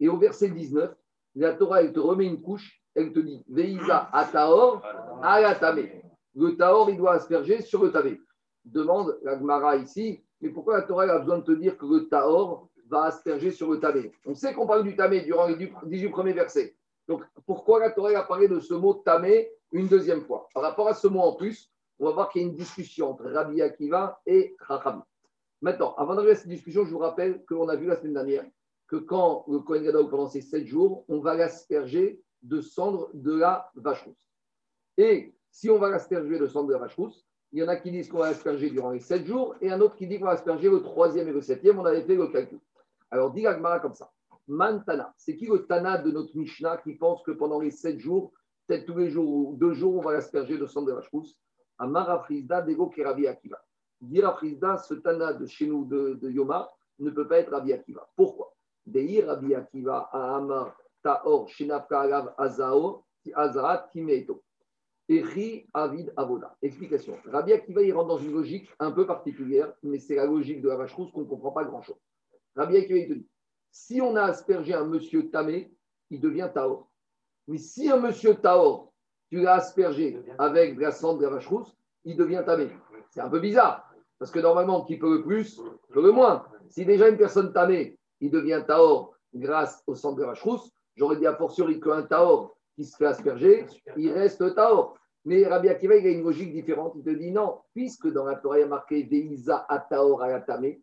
Et 0.00 0.08
au 0.08 0.16
verset 0.16 0.50
19, 0.50 0.94
la 1.36 1.54
Torah, 1.54 1.82
elle 1.82 1.92
te 1.92 2.00
remet 2.00 2.26
une 2.26 2.40
couche, 2.40 2.80
elle 2.94 3.12
te 3.12 3.18
dit 3.18 3.44
Veïsa 3.48 4.08
ataor 4.12 4.82
la 5.22 5.54
tamé. 5.54 6.02
Le 6.34 6.56
taor, 6.56 6.90
il 6.90 6.96
doit 6.96 7.14
asperger 7.14 7.60
sur 7.62 7.82
le 7.82 7.92
tamé. 7.92 8.20
Demande 8.64 9.18
la 9.22 9.38
Gemara 9.38 9.76
ici, 9.76 10.23
mais 10.44 10.50
pourquoi 10.50 10.76
la 10.76 10.82
Torah 10.82 11.04
a 11.04 11.18
besoin 11.18 11.38
de 11.38 11.44
te 11.44 11.52
dire 11.52 11.78
que 11.78 11.86
le 11.86 12.06
taor 12.06 12.68
va 12.90 13.04
asperger 13.04 13.50
sur 13.50 13.70
le 13.70 13.80
tamé 13.80 14.12
On 14.26 14.34
sait 14.34 14.52
qu'on 14.52 14.66
parle 14.66 14.84
du 14.84 14.94
tamé 14.94 15.22
durant 15.22 15.46
les 15.46 15.56
18 15.56 16.10
premiers 16.10 16.34
versets. 16.34 16.76
Donc, 17.08 17.22
pourquoi 17.46 17.80
la 17.80 17.90
Torah 17.90 18.10
a 18.10 18.24
parlé 18.24 18.46
de 18.46 18.60
ce 18.60 18.74
mot 18.74 18.92
tamé 18.92 19.50
une 19.72 19.88
deuxième 19.88 20.20
fois? 20.20 20.50
Par 20.52 20.62
rapport 20.62 20.88
à 20.88 20.92
ce 20.92 21.08
mot 21.08 21.20
en 21.20 21.32
plus, 21.32 21.72
on 21.98 22.04
va 22.04 22.12
voir 22.12 22.28
qu'il 22.28 22.42
y 22.42 22.44
a 22.44 22.48
une 22.48 22.54
discussion 22.54 23.12
entre 23.12 23.24
Rabbi 23.24 23.62
Akiva 23.62 24.20
et 24.26 24.54
Racham. 24.58 25.02
Maintenant, 25.62 25.94
avant 25.96 26.14
d'arriver 26.14 26.32
à 26.32 26.36
cette 26.36 26.48
discussion, 26.48 26.84
je 26.84 26.90
vous 26.90 26.98
rappelle 26.98 27.42
que 27.46 27.54
l'on 27.54 27.70
a 27.70 27.76
vu 27.76 27.86
la 27.86 27.96
semaine 27.96 28.12
dernière 28.12 28.44
que 28.86 28.96
quand 28.96 29.46
le 29.48 29.60
Kohen 29.60 29.82
Gadol 29.82 30.10
pendant 30.10 30.28
ces 30.28 30.42
sept 30.42 30.66
jours, 30.66 31.06
on 31.08 31.20
va 31.20 31.34
l'asperger 31.34 32.20
de 32.42 32.60
cendre 32.60 33.08
de 33.14 33.34
la 33.34 33.70
vache 33.76 34.02
rousse. 34.02 34.28
Et 34.98 35.34
si 35.50 35.70
on 35.70 35.78
va 35.78 35.88
l'asperger 35.88 36.38
de 36.38 36.46
cendre 36.46 36.68
de 36.68 36.74
la 36.74 36.80
vache 36.80 36.96
rousse, 36.96 37.26
Il 37.54 37.60
y 37.60 37.62
en 37.62 37.68
a 37.68 37.76
qui 37.76 37.92
disent 37.92 38.08
qu'on 38.08 38.18
va 38.18 38.26
asperger 38.26 38.68
durant 38.68 38.90
les 38.90 38.98
7 38.98 39.26
jours 39.26 39.54
et 39.60 39.70
un 39.70 39.80
autre 39.80 39.94
qui 39.94 40.08
dit 40.08 40.18
qu'on 40.18 40.24
va 40.24 40.32
asperger 40.32 40.68
le 40.68 40.82
troisième 40.82 41.28
et 41.28 41.32
le 41.32 41.40
septième. 41.40 41.78
On 41.78 41.84
avait 41.84 42.02
fait 42.02 42.16
le 42.16 42.26
calcul. 42.26 42.58
Alors, 43.12 43.30
dit 43.30 43.42
l'Agmara 43.42 43.78
comme 43.78 43.94
ça. 43.94 44.10
Mantana, 44.48 45.14
c'est 45.16 45.36
qui 45.36 45.46
le 45.46 45.64
Tana 45.64 45.98
de 45.98 46.10
notre 46.10 46.36
Mishnah 46.36 46.78
qui 46.78 46.96
pense 46.96 47.22
que 47.22 47.30
pendant 47.30 47.60
les 47.60 47.70
7 47.70 48.00
jours, 48.00 48.32
peut-être 48.66 48.86
tous 48.86 48.98
les 48.98 49.08
jours 49.08 49.32
ou 49.32 49.56
deux 49.56 49.72
jours, 49.72 49.94
on 49.94 50.00
va 50.00 50.16
asperger 50.16 50.58
de 50.58 50.66
sang 50.66 50.82
de 50.82 50.90
vache 50.90 51.08
rousse? 51.10 51.38
Amara 51.78 52.24
Frisda, 52.24 52.60
Dego 52.60 52.88
Kerabi 52.88 53.28
Akiva. 53.28 53.62
Dire 54.00 54.36
Frisda, 54.36 54.78
ce 54.78 54.94
Tana 54.94 55.32
de 55.32 55.46
chez 55.46 55.68
nous 55.68 55.84
de, 55.84 56.18
Yoma 56.28 56.68
ne 56.98 57.10
peut 57.10 57.28
pas 57.28 57.38
être 57.38 57.52
Rabbi 57.52 57.72
Akiva. 57.72 58.04
Pourquoi? 58.16 58.52
Deir 58.84 59.28
Rabbi 59.28 59.54
Akiva, 59.54 60.10
Amar 60.12 60.76
Taor, 61.04 61.48
Shenafka 61.48 62.00
Alav 62.00 62.34
Azao, 62.36 63.04
Azaa, 63.32 63.88
Timeto. 63.92 64.42
Echi 65.08 65.66
Avid 65.74 66.12
Avoda. 66.16 66.56
Explication. 66.62 67.18
Rabbi 67.26 67.52
Akiva, 67.52 67.82
il 67.82 67.92
rentre 67.92 68.08
dans 68.08 68.18
une 68.18 68.32
logique 68.32 68.68
un 68.78 68.90
peu 68.90 69.06
particulière, 69.06 69.72
mais 69.82 69.98
c'est 69.98 70.14
la 70.14 70.26
logique 70.26 70.62
de 70.62 70.68
la 70.68 70.76
vache 70.76 70.94
rousse 70.94 71.12
qu'on 71.12 71.20
ne 71.20 71.26
comprend 71.26 71.52
pas 71.52 71.64
grand-chose. 71.64 71.98
Rabbi 72.56 72.76
Akiva, 72.76 72.98
il 72.98 73.08
te 73.08 73.12
dit 73.14 73.28
si 73.74 74.00
on 74.00 74.14
a 74.14 74.22
aspergé 74.22 74.72
un 74.72 74.84
monsieur 74.84 75.30
tamé, 75.30 75.74
il 76.08 76.20
devient 76.20 76.48
Taor. 76.54 76.88
Mais 77.48 77.58
si 77.58 77.90
un 77.90 77.98
monsieur 77.98 78.36
Taor, 78.36 78.92
tu 79.28 79.42
l'as 79.42 79.54
aspergé 79.54 80.22
avec 80.38 80.76
de 80.76 80.80
la 80.80 80.92
cendre 80.92 81.18
de 81.18 81.24
la 81.24 81.30
vache 81.30 81.48
rousse, 81.48 81.76
il 82.04 82.16
devient 82.16 82.44
tamé. 82.46 82.70
C'est 83.10 83.20
un 83.20 83.28
peu 83.28 83.40
bizarre, 83.40 83.92
parce 84.18 84.30
que 84.30 84.38
normalement, 84.38 84.84
qui 84.84 84.96
peut 84.96 85.16
le 85.16 85.24
plus, 85.24 85.60
peut 85.92 86.02
le 86.02 86.12
moins. 86.12 86.46
Si 86.68 86.84
déjà 86.84 87.08
une 87.08 87.16
personne 87.16 87.52
tamée, 87.52 87.98
il 88.20 88.30
devient 88.30 88.62
Taor 88.64 89.16
grâce 89.34 89.82
au 89.88 89.96
sang 89.96 90.12
de 90.12 90.20
la 90.20 90.28
vache 90.28 90.42
rousse, 90.42 90.70
j'aurais 90.94 91.16
dit 91.16 91.26
à 91.26 91.34
fortiori 91.34 91.80
qu'un 91.80 92.02
Taor 92.02 92.53
qui 92.74 92.84
se 92.84 92.96
fait 92.96 93.06
asperger, 93.06 93.66
il 93.96 94.12
reste 94.12 94.54
Taor. 94.54 94.96
Mais 95.24 95.46
Rabbi 95.46 95.68
Akiva, 95.68 95.96
il 95.96 96.06
a 96.06 96.10
une 96.10 96.22
logique 96.22 96.52
différente. 96.52 96.94
Il 96.96 97.02
te 97.02 97.10
dit 97.10 97.30
non, 97.30 97.60
puisque 97.74 98.12
dans 98.12 98.24
la 98.24 98.36
Torah, 98.36 98.58
il 98.58 98.62
y 98.62 98.64
a 98.64 98.68
marqué 98.68 99.04
Deiza 99.04 99.64
à 99.68 99.78
Taor 99.78 100.22
à 100.22 100.28
la 100.28 100.40
tamé, 100.40 100.82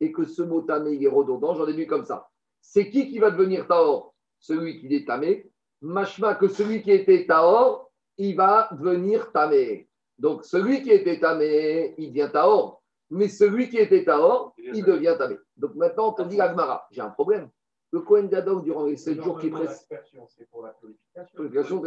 et 0.00 0.12
que 0.12 0.24
ce 0.24 0.42
mot 0.42 0.62
tamé, 0.62 0.92
il 0.92 1.04
est 1.04 1.08
redondant, 1.08 1.54
j'en 1.54 1.66
ai 1.66 1.72
vu 1.72 1.86
comme 1.86 2.04
ça. 2.04 2.28
C'est 2.60 2.90
qui 2.90 3.08
qui 3.08 3.18
va 3.18 3.30
devenir 3.30 3.66
Taor 3.66 4.14
Celui 4.38 4.80
qui 4.80 4.94
est 4.94 5.06
tamé. 5.06 5.50
Machma 5.80 6.34
que 6.34 6.48
celui 6.48 6.82
qui 6.82 6.90
était 6.90 7.26
Taor, 7.26 7.90
il 8.18 8.36
va 8.36 8.68
devenir 8.72 9.32
tamé. 9.32 9.88
Donc 10.18 10.44
celui 10.44 10.82
qui 10.82 10.90
était 10.90 11.20
tamé, 11.20 11.94
il 11.98 12.08
devient 12.08 12.30
Taor. 12.32 12.82
Mais 13.10 13.28
celui 13.28 13.70
qui 13.70 13.78
était 13.78 14.04
Taor, 14.04 14.54
il 14.58 14.84
devient 14.84 15.14
tamé. 15.16 15.38
Donc 15.56 15.74
maintenant, 15.76 16.10
on 16.10 16.12
te 16.12 16.22
dit 16.22 16.36
l'Agmara, 16.36 16.86
j'ai 16.90 17.00
un 17.00 17.10
problème. 17.10 17.48
Le 17.90 18.00
Kohen 18.00 18.28
Gadol, 18.28 18.62
durant 18.62 18.84
les 18.84 18.96
7 18.96 19.22
jours 19.22 19.38
qui 19.38 19.48
précèdent, 19.48 20.02
C'est 20.28 20.48
pour 20.50 20.62
la 20.62 20.74
purification. 20.74 21.82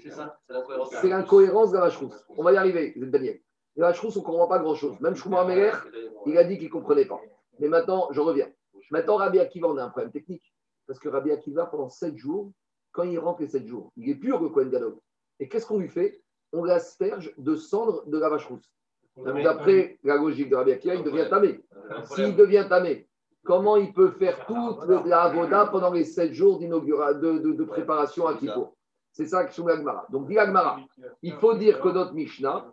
C'est 0.00 0.10
ça, 0.10 0.38
c'est 0.46 0.52
la 0.52 0.62
cohérence. 0.62 0.94
c'est 1.00 1.08
l'incohérence 1.08 1.70
de 1.70 1.76
la 1.76 1.80
vache 1.82 1.96
rousse. 1.96 2.24
On 2.36 2.44
va 2.44 2.52
y 2.52 2.56
arriver, 2.56 2.94
Daniel. 2.96 3.40
La 3.74 3.88
vache 3.88 4.00
rousse, 4.00 4.16
on 4.16 4.20
ne 4.20 4.24
comprend 4.24 4.46
pas 4.46 4.60
grand-chose. 4.60 4.98
Même 5.00 5.16
Shmuel 5.16 5.40
Améler, 5.40 5.72
il 6.26 6.38
a 6.38 6.44
dit 6.44 6.56
qu'il 6.56 6.68
ne 6.68 6.72
comprenait 6.72 7.04
pas. 7.06 7.20
Mais 7.58 7.68
maintenant, 7.68 8.08
je 8.12 8.20
reviens. 8.20 8.48
Maintenant, 8.90 9.16
Rabbi 9.16 9.40
Akiva, 9.40 9.68
on 9.68 9.76
a 9.76 9.84
un 9.84 9.88
problème 9.88 10.12
technique. 10.12 10.54
Parce 10.86 11.00
que 11.00 11.08
Rabbi 11.08 11.32
Akiva, 11.32 11.66
pendant 11.66 11.88
7 11.88 12.16
jours, 12.16 12.52
quand 12.92 13.02
il 13.02 13.18
rentre 13.18 13.40
les 13.42 13.48
7 13.48 13.66
jours, 13.66 13.92
il 13.96 14.08
est 14.08 14.14
pur, 14.14 14.40
le 14.40 14.48
Kohen 14.50 14.70
Gadol. 14.70 14.96
Et 15.40 15.48
qu'est-ce 15.48 15.66
qu'on 15.66 15.78
lui 15.78 15.88
fait? 15.88 16.22
On 16.52 16.64
l'asperge 16.64 17.34
de 17.36 17.56
cendre 17.56 18.06
de 18.06 18.18
la 18.18 18.28
vache 18.28 18.46
rousse. 18.46 18.72
Donc, 19.16 19.42
D'après 19.42 19.98
la 20.04 20.16
logique 20.16 20.48
de 20.48 20.54
Rabbi 20.54 20.72
Akiva, 20.72 20.94
il 20.94 21.02
devient 21.02 21.26
tamé. 21.28 21.60
S'il 22.04 22.36
devient 22.36 22.66
tamé, 22.68 23.07
comment 23.48 23.76
il 23.76 23.92
peut 23.92 24.10
faire 24.12 24.36
toute 24.46 25.06
la 25.06 25.22
avoda 25.22 25.66
pendant 25.72 25.92
les 25.92 26.04
7 26.04 26.32
jours 26.34 26.58
de, 26.60 26.66
de- 27.44 27.52
de 27.60 27.64
préparation 27.64 28.26
à 28.26 28.34
Kippour 28.34 28.74
C'est 29.12 29.26
ça 29.26 29.44
que 29.46 29.52
sous 29.54 29.66
l'Agmara. 29.66 30.06
Donc, 30.10 30.28
dit 30.28 30.34
l'Agmara, 30.34 30.78
il 31.22 31.32
faut 31.40 31.54
dire 31.54 31.80
que 31.80 31.88
notre 31.88 32.12
Mishnah, 32.12 32.66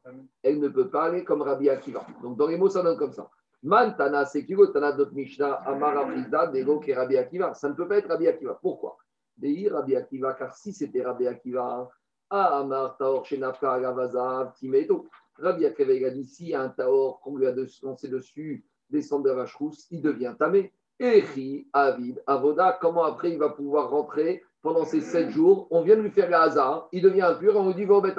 elle 0.43 0.59
ne 0.59 0.67
peut 0.67 0.89
pas 0.89 1.03
aller 1.05 1.23
comme 1.23 1.41
Rabbi 1.41 1.69
Akiva. 1.69 2.05
Donc, 2.21 2.37
dans 2.37 2.47
les 2.47 2.57
mots, 2.57 2.69
ça 2.69 2.83
donne 2.83 2.97
comme 2.97 3.13
ça. 3.13 3.29
Man 3.63 3.95
Tana, 3.97 4.25
c'est 4.25 4.45
Tana 4.73 4.93
notre 4.95 5.13
Mishnah 5.13 5.53
Amara 5.65 6.05
Frida, 6.11 6.47
Dego, 6.47 6.79
Rabbi 7.01 7.17
Akiva. 7.17 7.53
Ça 7.55 7.67
ne 7.69 7.73
peut 7.73 7.87
pas 7.87 7.97
être 7.97 8.09
Rabbi 8.09 8.27
Akiva. 8.27 8.59
Pourquoi? 8.61 8.97
Dehi 9.37 9.69
Rabbi 9.69 9.95
Akiva, 9.95 10.33
car 10.33 10.53
si 10.53 10.71
c'était 10.73 11.01
Rabbi 11.03 11.25
Akiva, 11.25 11.89
Ah 12.29 12.59
Amar 12.59 12.97
Taor 12.97 13.25
Shenafka 13.25 13.71
Agavazav 13.73 14.53
Timeto. 14.59 15.07
Rabbi 15.39 15.65
Akiva, 15.65 15.93
il 15.93 16.05
a 16.05 16.09
dit 16.11 16.25
si 16.25 16.53
un 16.53 16.69
Taor 16.69 17.19
qu'on 17.21 17.37
lui 17.37 17.47
a 17.47 17.51
de- 17.53 17.67
lancé 17.81 18.07
dessus 18.07 18.65
des 18.89 19.01
cendres 19.01 19.25
de 19.25 19.31
la 19.31 19.45
il 19.91 20.01
devient 20.01 20.33
tamé. 20.37 20.71
Echi, 20.99 21.67
Avid, 21.73 22.21
Avoda, 22.25 22.77
comment 22.79 23.03
après 23.03 23.31
il 23.31 23.37
va 23.37 23.49
pouvoir 23.49 23.89
rentrer 23.89 24.43
pendant 24.61 24.85
ces 24.85 25.01
sept 25.01 25.29
jours? 25.29 25.67
On 25.69 25.81
vient 25.81 25.97
de 25.97 26.01
lui 26.01 26.11
faire 26.11 26.29
la 26.29 26.43
hasard, 26.43 26.87
il 26.91 27.01
devient 27.01 27.23
impur, 27.23 27.55
on 27.57 27.67
lui 27.67 27.75
dit 27.75 27.85
va 27.85 27.95
au 27.95 28.01
Beth 28.01 28.17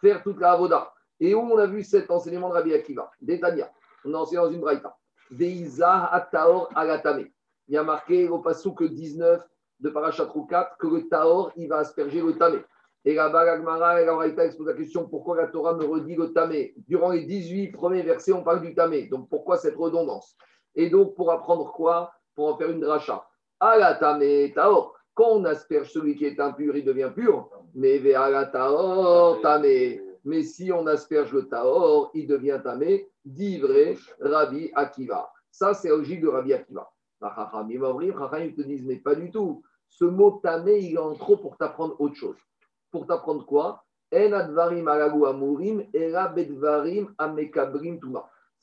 faire 0.00 0.22
toute 0.22 0.40
la 0.40 0.52
Avoda. 0.52 0.92
Et 1.18 1.34
où 1.34 1.38
on 1.38 1.56
a 1.56 1.66
vu 1.66 1.82
cet 1.82 2.10
enseignement 2.10 2.50
de 2.50 2.54
Rabbi 2.54 2.74
Akiva 2.74 3.10
Détania, 3.20 3.70
on 4.04 4.12
a 4.12 4.18
enseigné 4.18 4.42
dans 4.42 4.50
une 4.50 4.60
braïta. 4.60 4.96
Deiza 5.30 6.06
Ataor 6.06 6.68
Agatame. 6.74 7.26
Il 7.68 7.74
y 7.74 7.78
a 7.78 7.82
marqué 7.82 8.28
au 8.28 8.38
que 8.40 8.84
19 8.84 9.42
de 9.80 9.90
Parashat 9.90 10.30
4 10.48 10.76
que 10.78 10.86
le 10.86 11.08
Taor, 11.08 11.52
il 11.56 11.68
va 11.68 11.78
asperger 11.78 12.20
le 12.20 12.36
Tamé. 12.36 12.58
Et 13.06 13.14
là-bas, 13.14 13.44
la 13.44 14.02
et 14.02 14.04
la 14.04 14.14
braïta 14.14 14.44
expose 14.44 14.66
la 14.66 14.74
question 14.74 15.08
pourquoi 15.08 15.36
la 15.36 15.46
Torah 15.46 15.74
me 15.74 15.84
redit 15.84 16.16
le 16.16 16.32
Tamé? 16.32 16.74
Durant 16.88 17.10
les 17.10 17.22
18 17.22 17.68
premiers 17.68 18.02
versets, 18.02 18.32
on 18.32 18.42
parle 18.42 18.60
du 18.60 18.74
Tamé. 18.74 19.06
Donc 19.06 19.28
pourquoi 19.28 19.56
cette 19.56 19.76
redondance? 19.76 20.36
Et 20.74 20.90
donc 20.90 21.14
pour 21.14 21.30
apprendre 21.30 21.72
quoi? 21.72 22.12
Pour 22.34 22.52
en 22.52 22.56
faire 22.56 22.68
une 22.68 22.80
dracha. 22.80 23.24
Agatame 23.60 24.52
Taor. 24.52 24.92
Quand 25.14 25.30
on 25.30 25.44
asperge 25.44 25.92
celui 25.92 26.16
qui 26.16 26.26
est 26.26 26.40
impur, 26.40 26.76
il 26.76 26.84
devient 26.84 27.12
pur. 27.14 27.48
Mais 27.74 27.98
Ve'ala 27.98 28.46
Taor 28.46 29.40
Tamé. 29.40 30.02
Mais 30.24 30.42
si 30.42 30.72
on 30.72 30.84
asperge 30.88 31.32
le 31.32 31.46
Taor, 31.46 32.10
il 32.12 32.26
devient 32.26 32.60
tamé, 32.60 33.08
d'ivré 33.24 33.96
Rabbi 34.20 34.72
Akiva. 34.74 35.30
Ça, 35.52 35.72
c'est 35.72 35.88
la 35.88 35.94
logique 35.94 36.20
de 36.20 36.26
Rabbi 36.26 36.52
Akiva. 36.52 36.90
La 37.20 37.32
Chacham, 37.32 37.70
il 37.70 37.78
va 37.78 37.92
ouvrir, 37.92 38.18
Chacham, 38.18 38.42
ils 38.42 38.54
te 38.56 38.62
disent, 38.62 38.84
mais 38.84 38.96
pas 38.96 39.14
du 39.14 39.30
tout. 39.30 39.62
Ce 39.88 40.04
mot 40.04 40.40
tamé, 40.42 40.80
il 40.80 40.94
est 40.94 40.98
en 40.98 41.14
trop 41.14 41.36
pour 41.36 41.56
t'apprendre 41.56 41.94
autre 42.00 42.16
chose. 42.16 42.36
Pour 42.90 43.06
t'apprendre 43.06 43.44
quoi? 43.44 43.84
Ça 44.12 44.18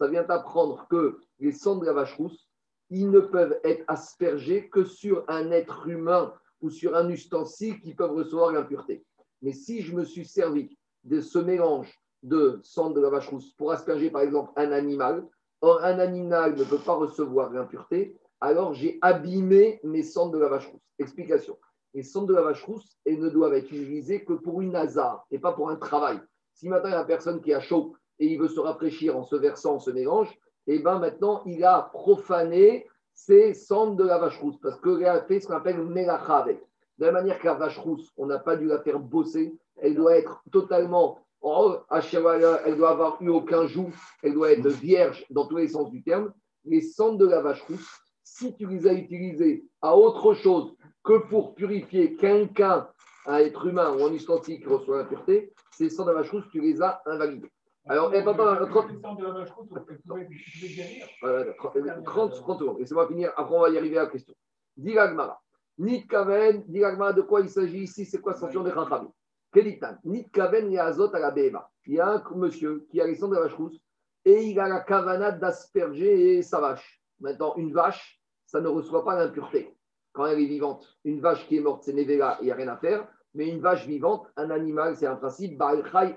vient 0.08 0.24
t'apprendre 0.24 0.88
que 0.90 1.20
les 1.40 1.52
cendres 1.52 1.82
de 1.82 1.86
la 1.86 1.94
vache 1.94 2.16
rousse, 2.16 2.50
ils 2.90 3.10
ne 3.10 3.20
peuvent 3.20 3.60
être 3.64 3.84
aspergés 3.88 4.70
que 4.70 4.84
sur 4.84 5.24
un 5.28 5.52
être 5.52 5.88
humain 5.88 6.34
ou 6.62 6.70
sur 6.70 6.96
un 6.96 7.10
ustensile 7.10 7.80
qui 7.82 7.94
peuvent 7.94 8.14
recevoir 8.14 8.52
l'impureté. 8.52 9.06
Mais 9.42 9.52
si 9.52 9.82
je 9.82 9.96
me 9.96 10.06
suis 10.06 10.26
servi 10.26 10.78
de 11.04 11.20
ce 11.20 11.40
mélange 11.40 11.94
de 12.24 12.60
sang 12.64 12.90
de 12.90 13.02
la 13.02 13.10
vache 13.10 13.28
rousse 13.28 13.52
pour 13.54 13.72
asperger 13.72 14.10
par 14.10 14.22
exemple 14.22 14.52
un 14.56 14.72
animal. 14.72 15.28
Or, 15.62 15.84
un 15.84 16.00
animal 16.00 16.56
ne 16.56 16.64
peut 16.64 16.78
pas 16.78 16.96
recevoir 16.96 17.52
l'impureté, 17.52 18.18
alors 18.42 18.74
j'ai 18.74 19.00
abîmé 19.02 19.80
mes 19.84 20.04
cendres 20.04 20.34
de 20.34 20.40
la 20.40 20.50
vache 20.50 20.68
rousse. 20.68 20.82
Explication. 21.00 21.58
Les 21.94 22.04
cendres 22.04 22.28
de 22.28 22.34
la 22.34 22.42
vache 22.42 22.64
rousse, 22.64 22.98
elles 23.06 23.20
ne 23.20 23.30
doivent 23.30 23.54
être 23.54 23.72
utilisées 23.72 24.24
que 24.24 24.34
pour 24.34 24.62
une 24.62 24.76
hasard 24.76 25.26
et 25.30 25.40
pas 25.40 25.54
pour 25.54 25.70
un 25.70 25.76
travail. 25.76 26.20
Si 26.54 26.68
maintenant 26.68 26.90
il 26.90 26.94
y 26.94 26.96
a 26.96 27.02
une 27.02 27.08
personne 27.08 27.42
qui 27.42 27.54
a 27.54 27.60
chaud 27.60 27.96
et 28.20 28.28
il 28.28 28.40
veut 28.40 28.48
se 28.48 28.60
rafraîchir 28.60 29.18
en 29.18 29.24
se 29.24 29.36
versant 29.36 29.80
ce 29.80 29.92
mélange, 29.92 30.36
et 30.68 30.80
bien 30.80 31.00
maintenant 31.00 31.44
il 31.46 31.64
a 31.64 31.90
profané 31.94 32.88
ses 33.14 33.54
cendres 33.54 33.96
de 33.96 34.04
la 34.04 34.18
vache 34.18 34.40
rousse 34.40 34.60
parce 34.62 34.80
qu'il 34.82 35.06
a 35.06 35.22
fait 35.22 35.40
ce 35.40 35.48
qu'on 35.48 35.54
appelle 35.54 35.84
melacha 35.84 36.38
avec. 36.38 36.62
De 36.98 37.06
la 37.06 37.12
manière 37.12 37.40
que 37.40 37.46
la 37.46 37.56
vache 37.56 37.78
rousse, 37.78 38.12
on 38.18 38.26
n'a 38.26 38.40
pas 38.40 38.56
dû 38.56 38.66
la 38.66 38.80
faire 38.80 39.00
bosser, 39.00 39.56
elle 39.78 39.96
doit 39.96 40.18
être 40.18 40.44
totalement, 40.52 41.20
oh, 41.42 41.78
elle 41.92 42.78
doit 42.78 42.90
avoir 42.90 43.22
eu 43.22 43.30
aucun 43.30 43.68
joug, 43.68 43.92
elle 44.22 44.34
doit 44.34 44.52
être 44.52 44.68
vierge 44.68 45.26
dans 45.30 45.48
tous 45.48 45.58
les 45.58 45.68
sens 45.68 45.90
du 45.90 46.04
terme. 46.04 46.34
Les 46.66 46.82
cendres 46.82 47.18
de 47.18 47.28
la 47.28 47.42
vache 47.42 47.62
rousse, 47.64 48.03
si 48.44 48.56
tu 48.56 48.68
les 48.68 48.86
as 48.88 48.94
utilisées 48.94 49.64
à 49.82 49.96
autre 49.96 50.34
chose 50.34 50.76
que 51.04 51.18
pour 51.30 51.56
purifier 51.56 52.16
quelqu'un, 52.16 52.90
un 53.26 53.38
être 53.38 53.66
humain 53.66 53.96
ou 53.96 54.04
un 54.06 54.12
ustensile 54.12 54.60
qui 54.60 54.68
reçoit 54.68 54.98
l'impureté, 54.98 55.54
ces 55.72 55.90
cendres 55.90 56.10
de 56.10 56.16
la 56.16 56.22
vache 56.22 56.32
rousse, 56.32 56.50
tu 56.52 56.60
les 56.60 56.82
as 56.82 57.02
invalidées. 57.06 57.52
Alors, 57.88 58.14
attends, 58.14 58.32
attends, 58.32 58.66
attends, 58.66 58.88
Le 58.88 59.00
sang 59.00 59.16
de 59.16 59.24
la 59.24 59.32
vache 59.32 59.52
rousse, 59.52 59.70
on 59.72 59.80
peut 59.80 59.98
trouver 60.06 60.26
du 60.26 60.38
sujet 60.38 60.76
derrière. 60.76 61.08
voilà, 61.22 62.02
30, 62.02 62.34
30 62.34 62.34
secondes, 62.34 62.80
laissez-moi 62.80 63.08
finir, 63.08 63.32
après 63.38 63.56
on 63.56 63.62
va 63.62 63.70
y 63.70 63.78
arriver 63.78 63.98
à 63.98 64.04
la 64.04 64.10
question. 64.10 64.34
Dis 64.76 64.94
l'Agmara. 64.94 65.42
Nit 65.78 66.06
kaven, 66.08 66.66
dis 66.68 66.80
l'Agmara, 66.80 67.14
de 67.14 67.22
quoi 67.22 67.42
il 67.42 67.50
s'agit 67.50 67.84
ici 67.84 68.06
C'est 68.06 68.20
quoi 68.20 68.34
sanction 68.34 68.64
des 68.64 68.72
Chachamim 68.72 69.12
Keditan, 69.54 69.96
nit 70.04 70.30
kaven 70.32 70.70
yazot 70.70 71.14
à 71.16 71.20
la 71.20 71.32
behema. 71.32 71.70
Il 71.86 71.94
y 71.94 72.00
a 72.00 72.10
un 72.10 72.24
monsieur 72.36 72.86
qui 72.90 73.00
a 73.00 73.08
les 73.08 73.16
cendres 73.16 73.36
de 73.36 73.38
la 73.38 73.44
vache 73.44 73.56
rousse 73.56 73.80
et 74.26 74.44
il 74.44 74.60
a 74.60 74.68
la 74.68 74.82
kavana 74.82 75.32
d'asperger 75.32 76.42
sa 76.42 76.60
vache. 76.60 77.02
Maintenant, 77.20 77.56
une 77.56 77.72
vache, 77.72 78.20
ça 78.54 78.62
ne 78.62 78.68
reçoit 78.68 79.04
pas 79.04 79.16
l'impureté 79.16 79.76
quand 80.14 80.28
elle 80.28 80.40
est 80.40 80.46
vivante. 80.46 80.98
Une 81.04 81.20
vache 81.20 81.48
qui 81.48 81.58
est 81.58 81.62
morte, 81.62 81.84
c'est 81.84 81.94
Nevela, 81.94 82.38
il 82.42 82.46
n'y 82.46 82.52
a 82.52 82.56
rien 82.56 82.68
à 82.68 82.78
faire. 82.78 83.08
Mais 83.34 83.48
une 83.48 83.62
vache 83.62 83.88
vivante, 83.88 84.28
un 84.38 84.52
animal, 84.52 84.96
c'est 84.96 85.08
un 85.08 85.16
principe, 85.16 85.60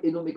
et 0.02 0.12
nommé. 0.12 0.36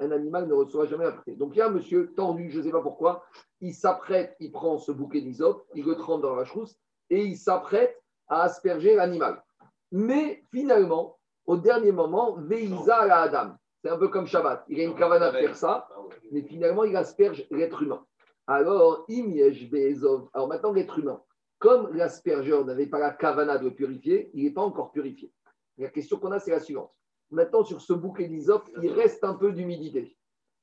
Un 0.00 0.10
animal 0.12 0.46
ne 0.46 0.54
reçoit 0.54 0.86
jamais 0.86 1.04
l'impureté. 1.04 1.34
Donc 1.34 1.56
il 1.56 1.58
y 1.58 1.62
a 1.62 1.66
un 1.66 1.72
monsieur 1.72 2.12
tendu, 2.14 2.48
je 2.48 2.58
ne 2.58 2.62
sais 2.62 2.70
pas 2.70 2.80
pourquoi, 2.80 3.24
il 3.60 3.74
s'apprête, 3.74 4.36
il 4.38 4.52
prend 4.52 4.78
ce 4.78 4.92
bouquet 4.92 5.20
d'isop, 5.20 5.66
il 5.74 5.84
le 5.84 5.96
trempe 5.96 6.22
dans 6.22 6.30
la 6.30 6.42
vache 6.42 6.52
rousse 6.52 6.76
et 7.10 7.24
il 7.24 7.36
s'apprête 7.36 8.00
à 8.28 8.42
asperger 8.42 8.94
l'animal. 8.94 9.42
Mais 9.90 10.44
finalement, 10.52 11.18
au 11.46 11.56
dernier 11.56 11.90
moment, 11.90 12.36
Veïza 12.38 13.04
la 13.04 13.22
Adam. 13.22 13.56
C'est 13.82 13.90
un 13.90 13.98
peu 13.98 14.06
comme 14.06 14.28
Shabbat. 14.28 14.64
Il 14.68 14.78
a 14.78 14.84
une 14.84 14.94
kavana 14.94 15.32
de 15.32 15.38
faire 15.38 15.56
ça, 15.56 15.88
mais 16.30 16.42
finalement, 16.42 16.84
il 16.84 16.94
asperge 16.94 17.44
l'être 17.50 17.82
humain. 17.82 18.06
Alors, 18.46 19.04
im 19.10 19.28
yesh 19.30 19.68
be'ezov. 19.68 20.28
Alors 20.34 20.46
maintenant, 20.46 20.72
l'être 20.72 21.00
humain, 21.00 21.20
comme 21.62 21.94
l'aspergeur 21.94 22.64
n'avait 22.64 22.88
pas 22.88 22.98
la 22.98 23.12
kavana 23.12 23.56
de 23.56 23.68
purifier, 23.68 24.32
il 24.34 24.42
n'est 24.42 24.50
pas 24.50 24.62
encore 24.62 24.90
purifié. 24.90 25.30
La 25.78 25.90
question 25.90 26.18
qu'on 26.18 26.32
a, 26.32 26.40
c'est 26.40 26.50
la 26.50 26.58
suivante. 26.58 26.90
Maintenant, 27.30 27.62
sur 27.62 27.80
ce 27.80 27.92
bouquet 27.92 28.26
d'isop, 28.26 28.68
il 28.82 28.90
reste 28.90 29.22
un 29.22 29.34
peu 29.34 29.52
d'humidité. 29.52 30.16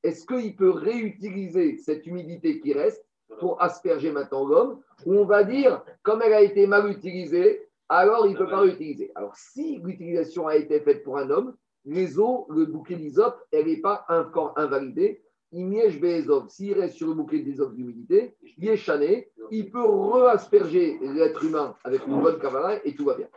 Est-ce 0.04 0.26
qu'il 0.26 0.58
peut 0.58 0.72
réutiliser 0.72 1.78
cette 1.78 2.06
humidité 2.06 2.60
qui 2.60 2.74
reste 2.74 3.02
pour 3.40 3.62
asperger 3.62 4.12
maintenant 4.12 4.46
l'homme 4.46 4.82
Ou 5.06 5.14
on 5.14 5.24
va 5.24 5.46
dire, 5.46 5.86
comme 6.04 6.22
elle 6.22 6.34
a 6.34 6.42
été 6.42 6.68
mal 6.68 6.92
utilisée, 6.92 7.70
alors 7.88 8.28
il 8.28 8.34
ne 8.34 8.38
peut 8.38 8.50
pas 8.50 8.60
réutiliser. 8.60 9.10
Alors, 9.16 9.38
si 9.38 9.78
l'utilisation 9.78 10.48
a 10.48 10.58
été 10.58 10.82
faite 10.82 11.06
pour 11.06 11.18
un 11.18 11.30
homme, 11.30 11.56
les 11.86 12.20
eaux, 12.20 12.46
le 12.50 12.66
bouquet 12.66 12.98
d'isop, 12.98 13.40
elle 13.54 13.68
n'est 13.68 13.80
pas 13.80 14.04
encore 14.10 14.52
invalidée. 14.58 15.24
Imiège 15.52 16.00
Bézov, 16.00 16.48
s'il 16.50 16.74
reste 16.74 16.96
sur 16.96 17.08
le 17.08 17.14
bouquet 17.16 17.40
d'isop 17.40 17.74
d'humidité, 17.74 18.36
il 18.58 18.70
est 18.70 18.78
chané, 18.78 19.32
il 19.52 19.72
peut 19.72 19.84
re-asperger 19.84 21.00
l'être 21.02 21.44
humain 21.44 21.76
avec 21.84 22.06
une 22.06 22.22
bonne 22.22 22.40
cavana 22.40 22.80
et 22.86 22.96
tout 22.96 23.06
va 23.06 23.16
bien. 23.16 23.28